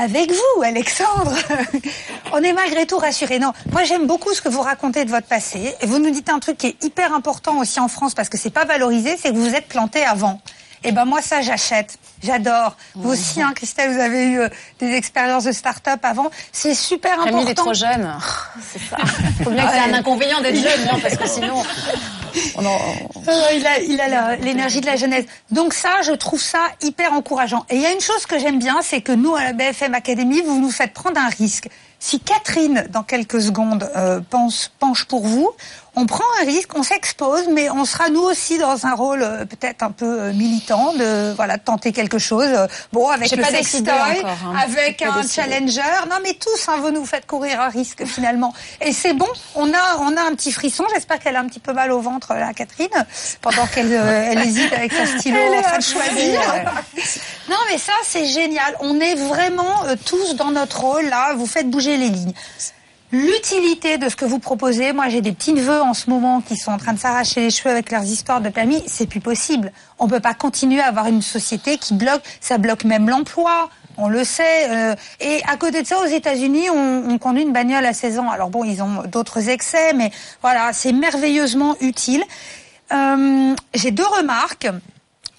Avec 0.00 0.30
vous, 0.30 0.62
Alexandre, 0.62 1.34
on 2.32 2.38
est 2.38 2.52
malgré 2.52 2.86
tout 2.86 2.98
rassurés. 2.98 3.40
Non, 3.40 3.52
moi 3.72 3.82
j'aime 3.82 4.06
beaucoup 4.06 4.32
ce 4.32 4.40
que 4.40 4.48
vous 4.48 4.60
racontez 4.60 5.04
de 5.04 5.10
votre 5.10 5.26
passé. 5.26 5.74
Et 5.80 5.86
vous 5.86 5.98
nous 5.98 6.10
dites 6.10 6.28
un 6.30 6.38
truc 6.38 6.56
qui 6.56 6.68
est 6.68 6.84
hyper 6.84 7.12
important 7.12 7.58
aussi 7.58 7.80
en 7.80 7.88
France 7.88 8.14
parce 8.14 8.28
que 8.28 8.38
c'est 8.38 8.50
pas 8.50 8.64
valorisé, 8.64 9.16
c'est 9.16 9.30
que 9.30 9.34
vous 9.34 9.48
vous 9.48 9.56
êtes 9.56 9.66
planté 9.66 10.04
avant. 10.04 10.40
Et 10.84 10.92
ben 10.92 11.04
moi 11.04 11.22
ça 11.22 11.42
j'achète, 11.42 11.98
j'adore. 12.22 12.76
Vous 12.94 13.10
aussi, 13.10 13.42
hein, 13.42 13.52
Christelle, 13.54 13.92
vous 13.92 14.00
avez 14.00 14.24
eu 14.26 14.40
euh, 14.40 14.48
des 14.80 14.92
expériences 14.94 15.44
de 15.44 15.52
start-up 15.52 16.00
avant. 16.02 16.30
C'est 16.52 16.74
super 16.74 17.14
important. 17.14 17.32
Camille 17.38 17.50
est 17.50 17.54
trop 17.54 17.74
jeune. 17.74 18.12
C'est 18.72 18.78
ça. 18.80 18.96
Faut 19.44 19.50
bien 19.50 19.66
que 19.66 19.72
c'est 19.72 19.90
un 19.90 19.94
inconvénient 19.94 20.40
d'être 20.40 20.56
jeune, 20.56 20.84
non 20.92 20.98
Parce 21.00 21.16
que 21.16 21.28
sinon, 21.36 21.62
on 22.56 22.64
en- 22.66 22.78
Euh, 23.28 23.78
il 23.86 24.00
a, 24.00 24.36
l'énergie 24.36 24.80
de 24.80 24.86
la 24.86 24.96
jeunesse. 24.96 25.24
Donc 25.50 25.74
ça, 25.74 26.02
je 26.02 26.12
trouve 26.12 26.40
ça 26.40 26.60
hyper 26.82 27.12
encourageant. 27.12 27.64
Et 27.70 27.76
il 27.76 27.82
y 27.82 27.86
a 27.86 27.92
une 27.92 28.00
chose 28.00 28.26
que 28.26 28.38
j'aime 28.38 28.58
bien, 28.58 28.76
c'est 28.82 29.00
que 29.00 29.12
nous, 29.12 29.34
à 29.34 29.44
la 29.44 29.52
BFM 29.52 29.94
Academy, 29.94 30.40
vous 30.42 30.58
nous 30.60 30.70
faites 30.70 30.92
prendre 30.92 31.20
un 31.20 31.28
risque. 31.28 31.68
Si 32.00 32.20
Catherine, 32.20 32.86
dans 32.90 33.02
quelques 33.02 33.40
secondes, 33.42 33.90
euh, 33.96 34.20
pense, 34.30 34.70
penche 34.78 35.04
pour 35.04 35.26
vous, 35.26 35.50
on 35.98 36.06
prend 36.06 36.24
un 36.40 36.44
risque, 36.44 36.70
on 36.76 36.82
s'expose, 36.82 37.48
mais 37.52 37.68
on 37.70 37.84
sera 37.84 38.08
nous 38.08 38.22
aussi 38.22 38.58
dans 38.58 38.86
un 38.86 38.94
rôle 38.94 39.22
euh, 39.22 39.44
peut-être 39.44 39.82
un 39.82 39.90
peu 39.90 40.20
euh, 40.20 40.32
militant 40.32 40.92
de 40.92 41.32
voilà 41.34 41.56
de 41.56 41.62
tenter 41.62 41.92
quelque 41.92 42.18
chose. 42.18 42.46
Euh, 42.46 42.66
Bon, 42.92 43.08
avec 43.08 43.30
le 43.30 43.42
pas 43.42 43.48
sex 43.48 43.72
décidé 43.72 43.90
toy, 43.90 44.18
encore, 44.20 44.30
hein. 44.46 44.54
avec 44.62 45.02
un 45.02 45.22
challenger. 45.26 45.82
Non, 46.08 46.16
mais 46.22 46.34
tous, 46.34 46.68
hein, 46.68 46.76
vous 46.80 46.90
nous 46.90 47.04
faites 47.04 47.26
courir 47.26 47.60
un 47.60 47.68
risque 47.68 48.04
finalement. 48.06 48.54
Et 48.80 48.92
c'est 48.92 49.12
bon, 49.12 49.28
on 49.54 49.72
a 49.74 49.98
on 50.00 50.16
a 50.16 50.22
un 50.22 50.34
petit 50.34 50.52
frisson. 50.52 50.84
J'espère 50.94 51.18
qu'elle 51.18 51.36
a 51.36 51.40
un 51.40 51.46
petit 51.46 51.60
peu 51.60 51.72
mal 51.72 51.92
au 51.92 52.00
ventre, 52.00 52.34
là, 52.34 52.52
Catherine, 52.54 52.88
pendant 53.40 53.66
qu'elle 53.66 53.92
euh, 53.92 54.28
elle 54.30 54.38
hésite 54.38 54.72
avec 54.72 54.92
sa 54.92 55.06
stylo 55.06 55.38
en 55.38 55.62
train 55.62 55.78
de 55.78 55.82
choisir. 55.82 56.40
Non, 57.48 57.56
mais 57.70 57.78
ça, 57.78 57.92
c'est 58.04 58.26
génial. 58.26 58.76
On 58.80 59.00
est 59.00 59.14
vraiment 59.14 59.84
euh, 59.84 59.96
tous 60.04 60.34
dans 60.36 60.50
notre 60.50 60.80
rôle, 60.80 61.06
là. 61.06 61.34
Vous 61.34 61.46
faites 61.46 61.68
bouger 61.68 61.96
les 61.96 62.08
lignes. 62.08 62.34
L'utilité 63.10 63.96
de 63.96 64.10
ce 64.10 64.16
que 64.16 64.26
vous 64.26 64.38
proposez, 64.38 64.92
moi 64.92 65.08
j'ai 65.08 65.22
des 65.22 65.32
petits 65.32 65.54
neveux 65.54 65.80
en 65.80 65.94
ce 65.94 66.10
moment 66.10 66.42
qui 66.42 66.58
sont 66.58 66.72
en 66.72 66.76
train 66.76 66.92
de 66.92 66.98
s'arracher 66.98 67.40
les 67.40 67.50
cheveux 67.50 67.70
avec 67.70 67.90
leurs 67.90 68.04
histoires 68.04 68.42
de 68.42 68.50
permis, 68.50 68.82
c'est 68.86 69.06
plus 69.06 69.20
possible. 69.20 69.72
On 69.98 70.08
peut 70.08 70.20
pas 70.20 70.34
continuer 70.34 70.80
à 70.80 70.88
avoir 70.88 71.06
une 71.06 71.22
société 71.22 71.78
qui 71.78 71.94
bloque, 71.94 72.20
ça 72.40 72.58
bloque 72.58 72.84
même 72.84 73.08
l'emploi, 73.08 73.70
on 73.96 74.08
le 74.08 74.24
sait. 74.24 74.70
euh, 74.70 74.94
et 75.20 75.40
à 75.48 75.56
côté 75.56 75.80
de 75.82 75.86
ça, 75.86 75.98
aux 76.00 76.06
États-Unis, 76.06 76.68
on, 76.68 77.04
on 77.08 77.18
conduit 77.18 77.42
une 77.44 77.52
bagnole 77.52 77.86
à 77.86 77.94
16 77.94 78.18
ans. 78.18 78.30
Alors 78.30 78.50
bon, 78.50 78.62
ils 78.62 78.82
ont 78.82 79.02
d'autres 79.10 79.48
excès, 79.48 79.94
mais 79.94 80.10
voilà, 80.42 80.74
c'est 80.74 80.92
merveilleusement 80.92 81.76
utile. 81.80 82.22
Euh, 82.92 83.54
j'ai 83.74 83.90
deux 83.90 84.06
remarques. 84.06 84.68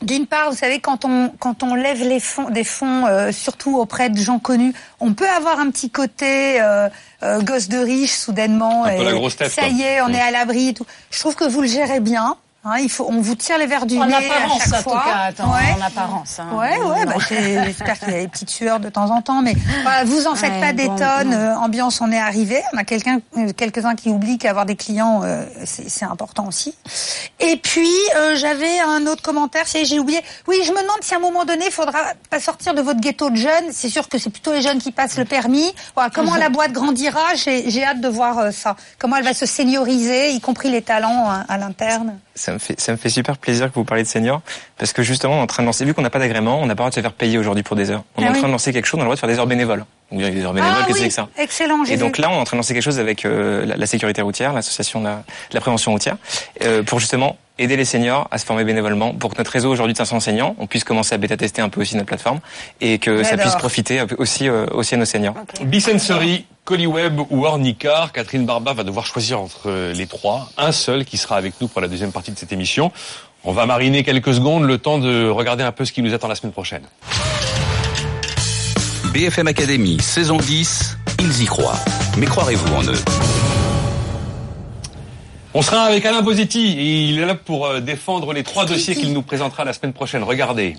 D'une 0.01 0.27
part, 0.27 0.49
vous 0.49 0.55
savez, 0.57 0.79
quand 0.79 1.03
on 1.03 1.29
quand 1.39 1.61
on 1.61 1.75
lève 1.75 2.01
les 2.07 2.21
fonds, 2.21 2.49
des 2.49 2.63
fonds, 2.63 3.05
euh, 3.07 3.31
surtout 3.33 3.77
auprès 3.77 4.09
de 4.09 4.17
gens 4.17 4.39
connus, 4.39 4.73
on 5.01 5.13
peut 5.13 5.27
avoir 5.27 5.59
un 5.59 5.69
petit 5.71 5.89
côté 5.89 6.61
euh, 6.61 6.87
euh, 7.23 7.41
gosse 7.41 7.67
de 7.67 7.77
riche 7.79 8.13
soudainement. 8.15 8.85
Un 8.85 8.95
peu 8.95 9.01
et 9.01 9.05
la 9.05 9.11
grosse 9.13 9.35
tête, 9.35 9.51
Ça 9.51 9.67
y 9.67 9.81
est, 9.81 10.01
on 10.01 10.07
Mm. 10.07 10.15
est 10.15 10.21
à 10.21 10.31
l'abri 10.31 10.69
et 10.69 10.73
tout. 10.73 10.85
Je 11.11 11.19
trouve 11.19 11.35
que 11.35 11.43
vous 11.43 11.61
le 11.61 11.67
gérez 11.67 11.99
bien. 11.99 12.37
Hein, 12.65 12.75
il 12.81 12.89
faut, 12.89 13.05
on 13.09 13.21
vous 13.21 13.35
tire 13.35 13.57
les 13.57 13.67
verres 13.67 13.85
du 13.85 13.97
En 13.97 14.05
nez 14.05 14.13
apparence, 14.15 14.61
à 14.61 14.65
chaque 14.65 14.87
en 14.87 14.91
tout 14.91 14.97
cas, 14.97 15.15
attends, 15.29 15.53
Ouais. 15.53 15.73
en 15.77 15.81
apparence. 15.81 16.39
hein. 16.39 16.49
Ouais, 16.51 16.77
ouais, 16.77 17.05
bah, 17.05 17.13
j'espère 17.29 17.97
qu'il 17.97 18.11
y 18.11 18.15
a 18.17 18.19
des 18.19 18.27
petites 18.27 18.49
sueurs 18.49 18.81
de 18.81 18.89
temps 18.89 19.09
en 19.11 19.21
temps, 19.21 19.41
mais 19.41 19.53
vous 20.05 20.27
en 20.27 20.35
faites 20.35 20.51
Ouais, 20.51 20.59
pas 20.59 20.73
des 20.73 20.87
bon, 20.87 20.97
tonnes. 20.97 21.31
euh, 21.33 21.55
ambiance, 21.55 22.01
on 22.01 22.11
est 22.11 22.19
arrivé. 22.19 22.61
On 22.73 22.77
a 22.77 22.83
quelqu'un, 22.83 23.21
euh, 23.37 23.53
quelques-uns 23.55 23.95
qui 23.95 24.09
oublient 24.09 24.37
qu'avoir 24.37 24.65
des 24.65 24.75
clients, 24.75 25.21
euh, 25.23 25.45
c'est 25.63 26.03
important 26.03 26.47
aussi. 26.47 26.75
Et 27.39 27.55
puis 27.55 27.87
euh, 28.17 28.35
j'avais 28.35 28.79
un 28.81 29.05
autre 29.07 29.21
commentaire, 29.21 29.63
c'est 29.65 29.85
j'ai 29.85 29.97
oublié. 29.97 30.19
Oui, 30.47 30.57
je 30.65 30.71
me 30.71 30.81
demande 30.81 30.97
si 31.01 31.13
à 31.13 31.17
un 31.17 31.21
moment 31.21 31.45
donné, 31.45 31.63
il 31.67 31.71
faudra 31.71 31.99
pas 32.29 32.41
sortir 32.41 32.73
de 32.73 32.81
votre 32.81 32.99
ghetto 32.99 33.29
de 33.29 33.37
jeunes. 33.37 33.71
C'est 33.71 33.89
sûr 33.89 34.09
que 34.09 34.17
c'est 34.17 34.29
plutôt 34.31 34.51
les 34.51 34.61
jeunes 34.61 34.79
qui 34.79 34.91
passent 34.91 35.17
le 35.17 35.23
permis. 35.23 35.73
Voilà, 35.95 36.09
comment 36.09 36.35
la 36.45 36.49
boîte 36.49 36.73
grandira, 36.73 37.35
j'ai 37.35 37.69
j'ai 37.69 37.85
hâte 37.85 38.01
de 38.01 38.09
voir 38.09 38.37
euh, 38.39 38.51
ça. 38.51 38.75
Comment 38.97 39.15
elle 39.15 39.23
va 39.23 39.33
se 39.33 39.45
senioriser, 39.45 40.31
y 40.31 40.41
compris 40.41 40.69
les 40.69 40.81
talents 40.81 41.29
à, 41.29 41.45
à 41.47 41.57
l'interne? 41.57 42.19
Ça 42.39 42.53
me 42.53 42.57
fait, 42.57 42.79
ça 42.79 42.93
me 42.93 42.97
fait 42.97 43.09
super 43.09 43.37
plaisir 43.37 43.67
que 43.67 43.75
vous 43.75 43.83
parliez 43.83 44.03
de 44.03 44.07
seniors, 44.07 44.41
parce 44.77 44.93
que 44.93 45.03
justement, 45.03 45.33
on 45.35 45.39
est 45.39 45.41
en 45.41 45.47
train 45.47 45.61
de 45.61 45.65
lancer, 45.67 45.83
vu 45.83 45.93
qu'on 45.93 46.01
n'a 46.01 46.09
pas 46.09 46.19
d'agrément, 46.19 46.61
on 46.61 46.65
n'a 46.67 46.73
pas 46.75 46.83
le 46.83 46.85
droit 46.85 46.89
de 46.91 46.95
se 46.95 47.01
faire 47.01 47.11
payer 47.11 47.37
aujourd'hui 47.37 47.63
pour 47.63 47.75
des 47.75 47.91
heures. 47.91 48.03
On 48.15 48.21
est 48.21 48.25
Ah 48.25 48.29
en 48.29 48.33
oui. 48.33 48.39
train 48.39 48.47
de 48.47 48.53
lancer 48.53 48.71
quelque 48.71 48.85
chose, 48.85 48.97
on 48.97 49.01
a 49.01 49.03
le 49.03 49.07
droit 49.07 49.15
de 49.15 49.19
faire 49.19 49.27
des 49.29 49.37
heures 49.39 49.45
bénévoles. 49.47 49.83
Donc, 50.09 50.21
des 50.21 50.41
heures 50.45 50.53
bénévoles, 50.53 50.75
Ah 50.79 50.83
qu'est-ce 50.87 50.97
que 50.97 51.03
c'est 51.03 51.07
que 51.09 51.13
ça? 51.13 51.27
Excellent, 51.37 51.83
Et 51.83 51.97
donc 51.97 52.15
vu. 52.15 52.21
là, 52.21 52.29
on 52.31 52.35
est 52.35 52.37
en 52.39 52.43
train 52.45 52.55
de 52.55 52.59
lancer 52.59 52.73
quelque 52.73 52.81
chose 52.83 52.97
avec 52.99 53.25
euh, 53.25 53.65
la, 53.65 53.75
la 53.75 53.85
sécurité 53.85 54.21
routière, 54.21 54.53
l'association 54.53 55.01
de 55.01 55.05
la, 55.05 55.15
de 55.15 55.53
la 55.53 55.59
prévention 55.59 55.91
routière, 55.91 56.15
euh, 56.63 56.81
pour 56.83 56.99
justement 56.99 57.37
aider 57.59 57.77
les 57.77 57.85
seniors 57.85 58.27
à 58.31 58.37
se 58.37 58.45
former 58.45 58.63
bénévolement, 58.63 59.13
pour 59.13 59.31
que 59.31 59.37
notre 59.37 59.51
réseau 59.51 59.69
aujourd'hui 59.69 59.93
de 59.93 59.97
500 59.97 60.17
enseignants, 60.17 60.55
on 60.57 60.65
puisse 60.65 60.83
commencer 60.83 61.13
à 61.13 61.17
bêta-tester 61.17 61.61
un 61.61 61.69
peu 61.69 61.81
aussi 61.81 61.95
notre 61.95 62.07
plateforme, 62.07 62.39
et 62.81 62.97
que 62.97 63.23
ça 63.23 63.37
puisse 63.37 63.55
profiter 63.55 64.01
aussi, 64.17 64.47
euh, 64.47 64.65
aussi 64.71 64.95
à 64.95 64.97
nos 64.97 65.05
seniors. 65.05 65.35
Bisensory, 65.61 66.45
Colliweb 66.65 67.19
ou 67.29 67.45
Ornicar, 67.45 68.11
Catherine 68.11 68.45
Barba 68.45 68.73
va 68.73 68.83
devoir 68.83 69.05
choisir 69.05 69.39
entre 69.39 69.69
euh, 69.69 69.93
les 69.93 70.07
trois. 70.07 70.49
Un 70.57 70.71
seul 70.71 71.05
qui 71.05 71.17
sera 71.17 71.35
avec 71.35 71.53
nous 71.61 71.67
pour 71.67 71.81
la 71.81 71.87
deuxième 71.87 72.11
partie 72.11 72.31
de 72.31 72.37
cette 72.37 72.51
émission. 72.51 72.91
On 73.43 73.53
va 73.53 73.65
mariner 73.65 74.03
quelques 74.03 74.33
secondes, 74.33 74.63
le 74.63 74.77
temps 74.77 74.97
de 74.97 75.29
regarder 75.29 75.63
un 75.63 75.71
peu 75.71 75.85
ce 75.85 75.91
qui 75.91 76.01
nous 76.01 76.13
attend 76.13 76.27
la 76.27 76.35
semaine 76.35 76.51
prochaine. 76.51 76.83
BFM 79.13 79.47
Academy, 79.47 79.97
saison 80.01 80.37
10, 80.37 80.97
ils 81.19 81.43
y 81.43 81.45
croient. 81.45 81.79
Mais 82.17 82.25
croirez-vous 82.25 82.75
en 82.75 82.83
eux? 82.83 83.58
On 85.55 85.63
sera 85.63 85.81
avec 85.81 86.05
Alain 86.05 86.21
Bosetti 86.21 86.77
et 86.77 87.01
il 87.05 87.19
est 87.19 87.25
là 87.25 87.33
pour 87.33 87.65
euh, 87.65 87.79
défendre 87.79 88.33
les 88.33 88.43
trois 88.43 88.65
dossiers 88.67 88.93
qu'il 88.93 89.13
nous 89.13 89.23
présentera 89.23 89.65
la 89.65 89.73
semaine 89.73 89.93
prochaine. 89.93 90.21
Regardez. 90.21 90.75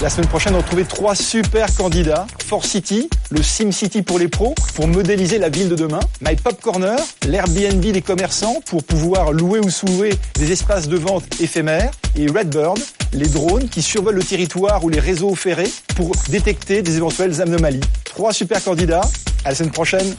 La 0.00 0.08
semaine 0.10 0.28
prochaine, 0.28 0.54
retrouvez 0.54 0.84
trois 0.84 1.16
super 1.16 1.74
candidats. 1.74 2.28
Force 2.46 2.68
City, 2.68 3.08
le 3.30 3.42
Sim 3.42 3.72
City 3.72 4.02
pour 4.02 4.20
les 4.20 4.28
pros, 4.28 4.54
pour 4.76 4.86
modéliser 4.86 5.38
la 5.38 5.48
ville 5.48 5.68
de 5.68 5.74
demain. 5.74 5.98
My 6.20 6.36
Pop 6.36 6.60
Corner, 6.60 6.98
l'Airbnb 7.26 7.80
des 7.80 8.02
commerçants, 8.02 8.60
pour 8.64 8.84
pouvoir 8.84 9.32
louer 9.32 9.58
ou 9.58 9.70
sous-louer 9.70 10.14
des 10.34 10.52
espaces 10.52 10.88
de 10.88 10.96
vente 10.96 11.24
éphémères. 11.40 11.90
Et 12.16 12.28
Redbird, 12.28 12.78
les 13.12 13.28
drones 13.28 13.68
qui 13.68 13.82
survolent 13.82 14.14
le 14.14 14.22
territoire 14.22 14.84
ou 14.84 14.88
les 14.88 15.00
réseaux 15.00 15.34
ferrés 15.34 15.70
pour 15.96 16.12
détecter 16.28 16.82
des 16.82 16.96
éventuelles 16.96 17.42
anomalies. 17.42 17.80
Trois 18.04 18.32
super 18.32 18.62
candidats. 18.62 19.02
À 19.44 19.48
la 19.48 19.54
semaine 19.56 19.72
prochaine. 19.72 20.14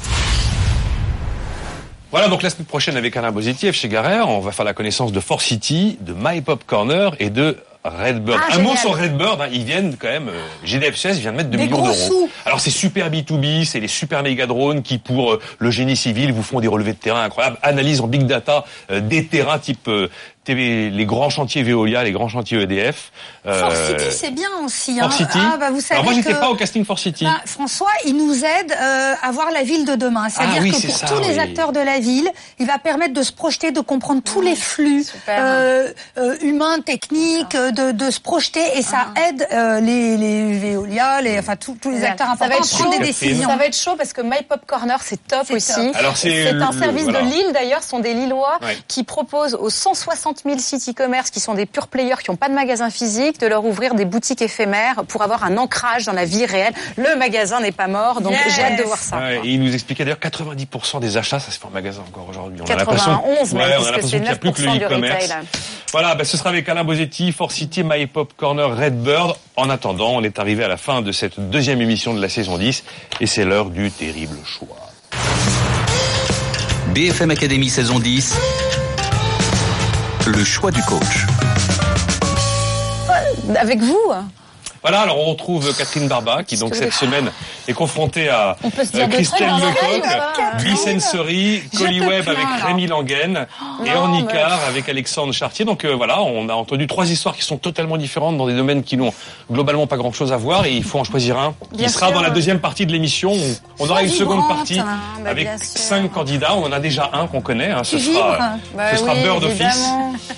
Voilà 2.16 2.30
donc 2.30 2.44
la 2.44 2.50
semaine 2.50 2.66
prochaine 2.66 2.96
avec 2.96 3.18
Alain 3.18 3.34
Bosetti, 3.34 3.74
chez 3.74 3.90
Garère, 3.90 4.30
on 4.30 4.40
va 4.40 4.54
faire 4.54 4.64
la 4.64 4.74
connaissance 4.74 5.12
de 5.12 5.20
Force 5.20 5.44
City, 5.44 5.98
de 6.00 6.16
My 6.18 6.40
Pop 6.40 6.64
Corner 6.66 7.14
et 7.20 7.30
de 7.30 7.58
Redbird. 7.84 8.40
Ah, 8.42 8.56
un 8.56 8.60
mot 8.60 8.74
sur 8.78 8.96
Redbird, 8.96 9.42
hein, 9.42 9.48
ils 9.52 9.66
viennent 9.66 9.98
quand 10.00 10.08
même, 10.08 10.30
euh, 10.30 10.66
GDF16 10.66 11.16
vient 11.16 11.34
de 11.34 11.38
mettre 11.38 11.50
2 11.50 11.58
Des 11.58 11.66
millions 11.66 11.84
d'euros. 11.84 12.30
Alors 12.46 12.60
c'est 12.60 12.72
super 12.72 13.10
B2B, 13.10 13.66
c'est 13.66 13.80
les 13.80 13.88
super 13.88 14.24
méga 14.24 14.46
drones 14.46 14.82
qui 14.82 14.98
pour 14.98 15.34
euh, 15.34 15.42
le 15.58 15.72
génie 15.72 15.96
civil 15.96 16.32
vous 16.32 16.44
font 16.44 16.60
des 16.60 16.68
relevés 16.68 16.94
de 16.94 16.98
terrain 16.98 17.24
incroyables, 17.24 17.58
analyse 17.64 18.02
en 18.02 18.08
big 18.08 18.26
data 18.26 18.66
euh, 18.92 19.02
des 19.02 19.26
terrains 19.26 19.60
type 19.60 19.88
euh, 19.88 20.10
les 20.54 21.06
grands 21.06 21.30
chantiers 21.30 21.64
Veolia, 21.64 22.04
les 22.04 22.12
grands 22.12 22.28
chantiers 22.28 22.62
EDF. 22.62 23.12
euh, 23.48 23.98
City, 23.98 24.06
c'est 24.12 24.32
bien 24.32 24.50
aussi. 24.64 25.00
Hein. 25.00 25.10
City. 25.12 25.38
Ah, 25.40 25.58
bah, 25.58 25.72
vous 25.72 25.82
savez 25.82 25.96
Alors 26.02 26.06
moi 26.06 26.14
j'étais 26.14 26.34
que- 26.34 26.40
pas 26.40 26.50
au 26.50 26.56
casting 26.56 26.86
Force 26.86 27.02
City. 27.04 27.26
Bah, 27.26 27.42
François, 27.46 27.92
il 28.06 28.16
nous 28.18 28.44
aide 28.46 28.72
euh, 28.80 29.14
à 29.22 29.32
voir 29.32 29.52
la 29.52 29.64
ville 29.64 29.86
de 29.86 29.96
demain. 29.96 30.30
C'est-à-dire 30.30 30.56
Ah 30.58 30.62
oui, 30.64 30.72
que 30.72 30.86
pour 30.86 30.96
ça, 30.98 31.08
tous 31.08 31.20
les 31.20 31.40
acteurs 31.40 31.72
de 31.72 31.80
la 31.80 32.00
ville, 32.00 32.30
il 32.60 32.66
va 32.68 32.78
permettre 32.78 33.14
de 33.14 33.24
se 33.24 33.32
projeter, 33.32 33.72
de 33.72 33.80
comprendre 33.82 34.22
tous 34.24 34.42
les 34.42 34.56
flux 34.56 35.06
euh, 35.30 35.92
euh, 36.18 36.36
humains, 36.42 36.80
techniques, 36.82 37.56
de, 37.56 37.92
de 37.92 38.12
se 38.12 38.20
projeter, 38.20 38.62
et 38.78 38.82
ça 38.82 39.08
aide 39.30 39.48
euh, 39.52 39.80
les, 39.80 40.18
les 40.18 40.58
Veolia, 40.60 41.22
les, 41.22 41.40
enfin 41.40 41.56
tous, 41.56 41.76
tous 41.82 41.92
les 41.92 42.04
acteurs 42.04 42.28
ça 42.38 42.48
va 42.48 42.56
importants 42.56 42.64
être 42.64 42.74
à 42.74 42.78
prendre 42.78 42.94
chaud. 42.94 43.00
des 43.00 43.06
décisions. 43.08 43.50
Ça 43.50 43.56
va 43.56 43.66
être 43.66 43.78
chaud 43.78 43.96
parce 43.98 44.14
que 44.14 44.22
My 44.22 44.44
Pop 44.48 44.62
Corner 44.66 45.00
c'est 45.02 45.26
top 45.28 45.50
aussi. 45.52 45.72
c'est 46.16 46.50
un 46.50 46.72
le- 46.72 46.78
service 46.80 47.04
voilà. 47.04 47.22
de 47.22 47.26
Lille 47.28 47.52
d'ailleurs, 47.54 47.84
ce 47.84 47.90
sont 47.90 48.00
des 48.00 48.14
Lillois 48.14 48.58
Ouais. 48.62 48.78
qui 48.88 49.04
proposent 49.04 49.56
aux 49.56 49.70
160 49.70 50.35
000 50.44 50.58
sites 50.60 50.90
e-commerce 50.90 51.30
qui 51.30 51.40
sont 51.40 51.54
des 51.54 51.66
pure 51.66 51.88
players 51.88 52.16
qui 52.24 52.32
n'ont 52.32 52.38
pas 52.38 52.50
de 52.50 52.54
magasin 52.54 52.90
physique 52.90 53.40
de 53.40 53.48
leur 53.48 53.64
ouvrir 53.66 53.96
des 53.96 54.06
boutiques 54.06 54.42
éphémères 54.42 55.04
pour 55.08 55.22
avoir 55.22 55.44
un 55.44 55.58
ancrage 55.58 56.06
dans 56.06 56.14
la 56.14 56.26
vie 56.26 56.46
réelle. 56.46 56.74
Le 56.98 57.16
magasin 57.18 57.60
n'est 57.60 57.72
pas 57.72 57.88
mort, 57.88 58.22
donc 58.22 58.34
Yes. 58.34 58.56
j'ai 58.56 58.62
hâte 58.64 58.78
de 58.78 58.84
voir 58.84 58.98
ça. 58.98 59.18
Ouais, 59.18 59.40
et 59.44 59.50
il 59.50 59.62
nous 59.62 59.74
expliquait 59.74 60.04
d'ailleurs 60.06 60.20
90% 60.20 61.00
des 61.00 61.18
achats, 61.18 61.40
ça 61.40 61.52
se 61.52 61.60
fait 61.60 61.66
en 61.66 61.70
magasin 61.70 62.02
encore 62.08 62.28
aujourd'hui. 62.30 62.60
On 62.62 62.66
a 62.66 62.68
91 62.76 63.54
l'impression- 63.54 63.58
même, 63.58 63.70
ouais, 63.70 63.76
on 63.78 63.86
a 63.86 63.92
puisque 63.92 63.92
l'impression 63.92 64.10
c'est 64.10 64.16
qu'il 64.18 64.22
n'y 64.24 64.30
a 64.30 64.36
plus 64.36 64.52
que 64.52 64.62
le 64.62 64.68
9% 64.68 64.78
du 64.78 64.84
e-commerce. 64.86 65.24
retail. 65.24 65.38
Voilà, 65.92 66.16
ben, 66.16 66.24
ce 66.26 66.36
sera 66.38 66.50
avec 66.50 66.68
Alain 66.68 66.84
Bosetti, 66.84 67.32
Force 67.32 67.54
City, 67.56 67.84
My 67.84 68.06
Pop 68.08 68.34
Corner, 68.36 68.76
Redbird. 68.76 69.36
En 69.56 69.70
attendant, 69.70 70.10
on 70.16 70.24
est 70.24 70.40
arrivé 70.40 70.64
à 70.64 70.68
la 70.68 70.78
fin 70.78 71.02
de 71.02 71.12
cette 71.12 71.40
deuxième 71.40 71.82
émission 71.82 72.14
de 72.14 72.22
la 72.22 72.28
saison 72.28 72.58
10 72.58 72.84
et 73.22 73.28
c'est 73.28 73.46
l'heure 73.46 73.70
du 73.70 73.92
terrible 73.92 74.38
choix. 74.46 74.76
BFM 76.94 77.32
Academy, 77.32 77.70
saison 77.70 78.00
10, 78.00 78.36
le 80.28 80.44
choix 80.44 80.72
du 80.72 80.82
coach. 80.84 81.26
Avec 83.58 83.82
vous 83.82 84.12
Voilà, 84.88 85.02
alors 85.02 85.18
on 85.20 85.32
retrouve 85.32 85.76
Catherine 85.76 86.08
Barba 86.08 86.44
qui 86.44 86.58
donc 86.58 86.76
cette 86.76 86.94
semaine 86.94 87.32
est 87.68 87.74
confrontée 87.74 88.30
à 88.30 88.56
euh, 88.64 89.08
Christelle 89.08 89.50
Lecoq. 89.50 90.64
Bisensory, 90.64 91.64
Je 91.74 91.80
Colliweb 91.80 92.24
te 92.26 92.30
avec. 92.30 92.46
Rémi 92.68 92.86
Languen 92.86 93.48
et 93.84 93.90
Non, 93.90 93.98
Ornicar 94.02 94.60
avec 94.68 94.88
Alexandre 94.88 95.34
Chartier. 95.34 95.66
Donc 95.66 95.86
euh, 95.86 95.96
voilà, 95.96 96.22
on 96.22 96.50
a 96.50 96.54
entendu 96.54 96.86
trois 96.88 97.10
histoires 97.10 97.36
qui 97.36 97.42
sont 97.44 97.58
totalement 97.58 97.98
différentes 97.98 98.38
dans 98.38 98.46
des 98.48 98.54
domaines 98.54 98.84
qui 98.84 98.96
n'ont 98.98 99.12
globalement 99.52 99.88
pas 99.88 99.98
grand-chose 99.98 100.32
à 100.32 100.38
voir 100.38 100.66
et 100.66 100.72
il 100.74 100.84
faut 100.84 101.00
en 101.00 101.04
choisir 101.04 101.38
un 101.40 101.54
qui 101.72 101.78
Bien 101.80 101.88
sera 101.90 102.08
sûr. 102.08 102.16
dans 102.16 102.22
la 102.22 102.30
deuxième 102.30 102.60
partie 102.60 102.86
de 102.86 102.92
l'émission. 102.92 103.32
On, 103.80 103.86
on 103.86 103.90
aura 103.90 104.04
une 104.04 104.10
seconde 104.10 104.48
partie 104.48 104.80
hein, 104.80 104.86
bah, 105.24 105.32
avec 105.32 105.48
cinq 105.62 106.12
candidats. 106.12 106.54
On 106.56 106.64
en 106.64 106.72
a 106.72 106.80
déjà 106.80 107.10
un 107.14 107.28
qu'on 107.28 107.42
connaît. 107.42 107.72
hein. 107.72 107.84
Ce 107.84 107.98
sera, 107.98 108.38
Bah 108.76 108.92
ce 108.92 108.98
sera 108.98 109.14
oui, 109.16 109.24
Bird 109.24 109.44
Office. 109.44 109.90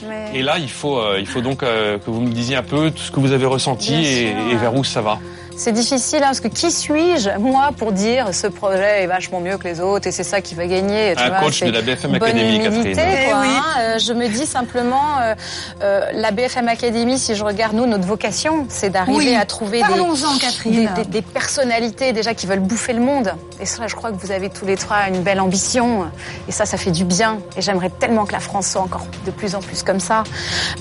mais- 0.08 0.40
Et 0.40 0.42
là, 0.42 0.58
il 0.58 0.70
faut, 0.70 0.98
euh, 1.00 1.18
il 1.20 1.26
faut 1.28 1.42
donc 1.42 1.64
euh, 1.64 1.98
que 1.98 2.10
vous 2.10 2.22
me 2.22 2.32
disiez 2.32 2.56
un 2.56 2.64
peu 2.64 2.92
tout 2.92 3.02
ce 3.04 3.12
que 3.12 3.20
vous 3.20 3.32
avez 3.32 3.46
ressenti 3.46 3.92
Bien 3.92 4.37
et, 4.38 4.56
vers 4.56 4.76
où 4.76 4.84
ça 4.84 5.02
va? 5.02 5.20
C'est 5.60 5.72
difficile 5.72 6.20
hein, 6.20 6.28
parce 6.28 6.40
que 6.40 6.48
qui 6.50 6.72
suis-je 6.72 7.32
moi 7.40 7.72
pour 7.76 7.92
dire 7.92 8.28
ce 8.32 8.46
projet 8.46 9.02
est 9.04 9.08
vachement 9.08 9.40
mieux 9.40 9.58
que 9.58 9.68
les 9.68 9.82
autres 9.82 10.06
et 10.06 10.12
c'est 10.12 10.24
ça 10.24 10.40
qui 10.40 10.54
va 10.54 10.68
gagner. 10.68 11.16
tu 11.18 11.24
Un 11.24 11.30
vois, 11.30 11.40
coach 11.40 11.62
de 11.64 11.72
la 11.72 11.82
BFM 11.82 12.14
Academy, 12.14 12.42
humilité, 12.58 12.94
Catherine. 12.94 12.96
quoi, 12.96 13.04
Eh 13.08 13.34
oui. 13.42 13.48
hein. 13.58 13.64
Euh, 13.80 13.98
je 14.00 14.14
me 14.14 14.28
dis 14.28 14.46
simplement 14.46 15.18
euh, 15.20 15.34
euh, 15.82 16.02
la 16.14 16.30
BFM 16.30 16.68
Academy, 16.68 17.18
si 17.18 17.34
je 17.34 17.44
regarde 17.44 17.74
nous 17.74 17.88
notre 17.88 18.06
vocation, 18.06 18.68
c'est 18.70 18.92
d'arriver 18.92 19.18
Oui. 19.18 19.36
à 19.36 19.46
trouver 19.46 19.82
des, 19.82 19.88
Parlons-en, 19.88 20.38
Catherine. 20.38 20.92
des, 20.96 21.02
des- 21.04 21.10
des 21.10 21.22
personnalités 21.24 22.14
déjà 22.14 22.36
qui 22.36 22.46
veulent 22.46 22.60
bouffer 22.60 22.94
le 22.94 23.02
monde. 23.02 23.34
Et 23.60 23.66
ça, 23.66 23.88
je 23.88 23.96
crois 23.96 24.12
que 24.12 24.18
vous 24.18 24.32
avez 24.32 24.52
tous 24.52 24.66
les 24.68 24.78
trois 24.78 25.08
une 25.08 25.24
belle 25.24 25.40
ambition 25.40 26.06
et 26.48 26.52
ça, 26.52 26.68
ça 26.68 26.78
fait 26.78 26.92
du 26.92 27.04
bien. 27.04 27.40
Et 27.58 27.62
j'aimerais 27.64 27.90
tellement 27.90 28.26
que 28.26 28.34
la 28.34 28.40
France 28.40 28.68
soit 28.68 28.82
encore 28.82 29.08
de 29.26 29.32
plus 29.32 29.56
en 29.56 29.60
plus 29.62 29.82
comme 29.82 30.00
ça. 30.00 30.24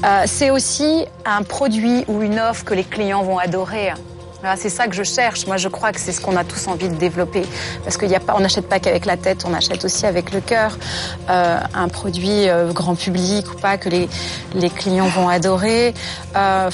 Euh, 0.05 0.25
c'est 0.27 0.51
aussi 0.51 1.07
un 1.25 1.43
produit 1.45 2.05
ou 2.09 2.21
une 2.21 2.39
offre 2.39 2.65
que 2.67 2.75
les 2.75 2.85
clients 2.85 3.23
vont 3.23 3.39
adorer. 3.39 3.95
C'est 4.57 4.69
ça 4.69 4.87
que 4.87 4.95
je 4.95 5.03
cherche. 5.03 5.47
Moi, 5.47 5.57
je 5.57 5.69
crois 5.69 5.93
que 5.93 6.01
c'est 6.01 6.13
ce 6.13 6.21
qu'on 6.21 6.37
a 6.37 6.45
tous 6.45 6.69
envie 6.69 6.89
de 6.89 6.95
développer. 6.95 7.43
Parce 7.83 7.97
qu'il 7.97 8.09
y 8.09 8.15
a 8.15 8.21
pas, 8.21 8.35
on 8.37 8.41
n'achète 8.41 8.69
pas 8.69 8.79
qu'avec 8.79 9.05
la 9.05 9.17
tête, 9.17 9.45
on 9.49 9.53
achète 9.53 9.85
aussi 9.85 10.07
avec 10.07 10.33
le 10.33 10.41
cœur. 10.41 10.79
Euh, 11.29 11.59
un 11.75 11.89
produit 11.89 12.49
euh, 12.49 12.73
grand 12.73 12.95
public 12.95 13.53
ou 13.53 13.57
pas 13.57 13.79
que 13.79 13.89
les, 13.89 14.09
clients 14.71 15.09
vont 15.09 15.29
adorer. 15.29 15.95
Euh, 16.37 16.71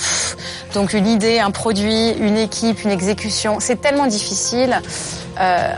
donc 0.75 0.93
une 0.93 1.07
idée, 1.07 1.39
un 1.39 1.51
produit, 1.51 2.11
une 2.11 2.37
équipe, 2.37 2.85
une 2.85 2.91
exécution. 2.91 3.59
C'est 3.61 3.81
tellement 3.81 4.07
difficile. 4.07 4.81
Euh, 5.43 5.75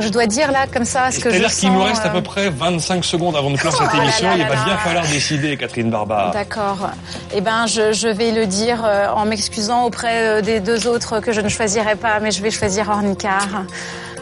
je 0.00 0.08
dois 0.08 0.26
dire 0.26 0.50
là, 0.50 0.66
comme 0.72 0.84
ça, 0.84 1.10
ce 1.12 1.20
que 1.20 1.30
je 1.30 1.36
C'est-à-dire 1.36 1.56
qu'il 1.56 1.72
nous 1.72 1.82
reste 1.82 2.04
à 2.04 2.08
euh, 2.08 2.12
peu 2.14 2.22
près 2.22 2.50
25 2.50 3.04
secondes 3.04 3.36
avant 3.36 3.50
de 3.50 3.56
clore 3.56 3.76
cette 3.76 3.88
Oh 3.94 4.02
émission. 4.02 4.28
Il 4.36 4.44
va 4.44 4.64
bien 4.64 4.76
falloir 4.78 5.06
décider, 5.06 5.56
Catherine 5.56 5.88
Barba. 5.90 6.30
D'accord. 6.32 6.90
Eh 7.32 7.40
ben, 7.40 7.66
je, 7.66 7.92
je 7.92 8.08
vais 8.08 8.32
le 8.32 8.46
dire 8.46 8.82
euh, 8.84 9.06
en 9.08 9.24
m'excusant 9.24 9.84
auprès 9.84 10.42
des 10.42 10.58
deux 10.58 10.88
autres 10.88 11.20
que 11.20 11.32
je 11.32 11.40
ne 11.40 11.48
choisirai 11.48 11.94
pas, 11.94 12.18
mais 12.18 12.32
je 12.32 12.42
vais 12.42 12.50
choisir 12.50 12.88
Ornicar. 12.88 13.46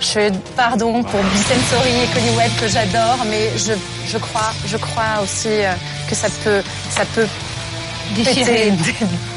Je, 0.01 0.31
pardon 0.57 1.03
pour 1.03 1.21
Bisensory 1.21 2.03
et 2.03 2.07
Connie 2.13 2.37
Webb 2.37 2.51
que 2.61 2.69
j'adore, 2.69 3.19
mais 3.31 3.57
je, 3.57 3.73
je 4.09 4.19
crois, 4.19 4.53
je 4.67 4.77
crois 4.77 5.23
aussi 5.23 5.61
que 6.09 6.15
ça 6.15 6.29
peut, 6.45 6.61
ça 6.91 7.05
peut 7.15 7.27
Déchiré. 8.15 8.71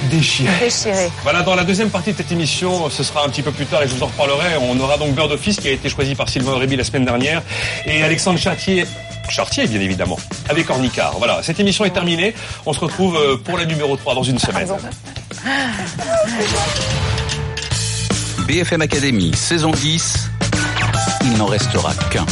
Déchiré. 0.10 0.50
Déchiré. 0.60 1.12
Voilà, 1.24 1.42
dans 1.42 1.56
la 1.56 1.64
deuxième 1.64 1.90
partie 1.90 2.12
de 2.12 2.18
cette 2.18 2.32
émission, 2.32 2.90
ce 2.90 3.04
sera 3.04 3.26
un 3.26 3.30
petit 3.30 3.42
peu 3.42 3.52
plus 3.52 3.66
tard 3.66 3.82
et 3.84 3.88
je 3.88 3.96
vous 3.96 4.04
en 4.04 4.08
reparlerai. 4.08 4.58
On 4.62 4.80
aura 4.80 4.98
donc 4.98 5.16
Bird 5.16 5.32
Office 5.32 5.60
qui 5.60 5.68
a 5.68 5.72
été 5.72 5.90
choisi 5.90 6.16
par 6.16 6.30
Sylvain 6.30 6.54
Aurébi 6.54 6.76
la 6.76 6.84
semaine 6.84 7.06
dernière 7.06 7.42
et 7.86 8.04
Alexandre 8.04 8.40
Chartier. 8.40 8.86
Chartier, 9.30 9.66
bien 9.68 9.82
évidemment, 9.82 10.20
avec 10.50 10.70
Ornicard. 10.70 11.16
Voilà, 11.18 11.42
cette 11.42 11.60
émission 11.60 11.86
est 11.86 11.92
terminée. 11.92 12.34
On 12.66 12.74
se 12.74 12.80
retrouve 12.80 13.18
euh, 13.18 13.38
pour 13.38 13.58
la 13.58 13.66
numéro 13.66 13.96
3 13.96 14.14
dans 14.14 14.24
une 14.24 14.38
semaine. 14.40 14.68
BFM 18.48 18.82
Academy, 18.82 19.34
saison 19.36 19.72
10, 19.72 20.30
il 21.24 21.38
n'en 21.38 21.48
restera 21.48 21.94
qu'un. 22.12 22.26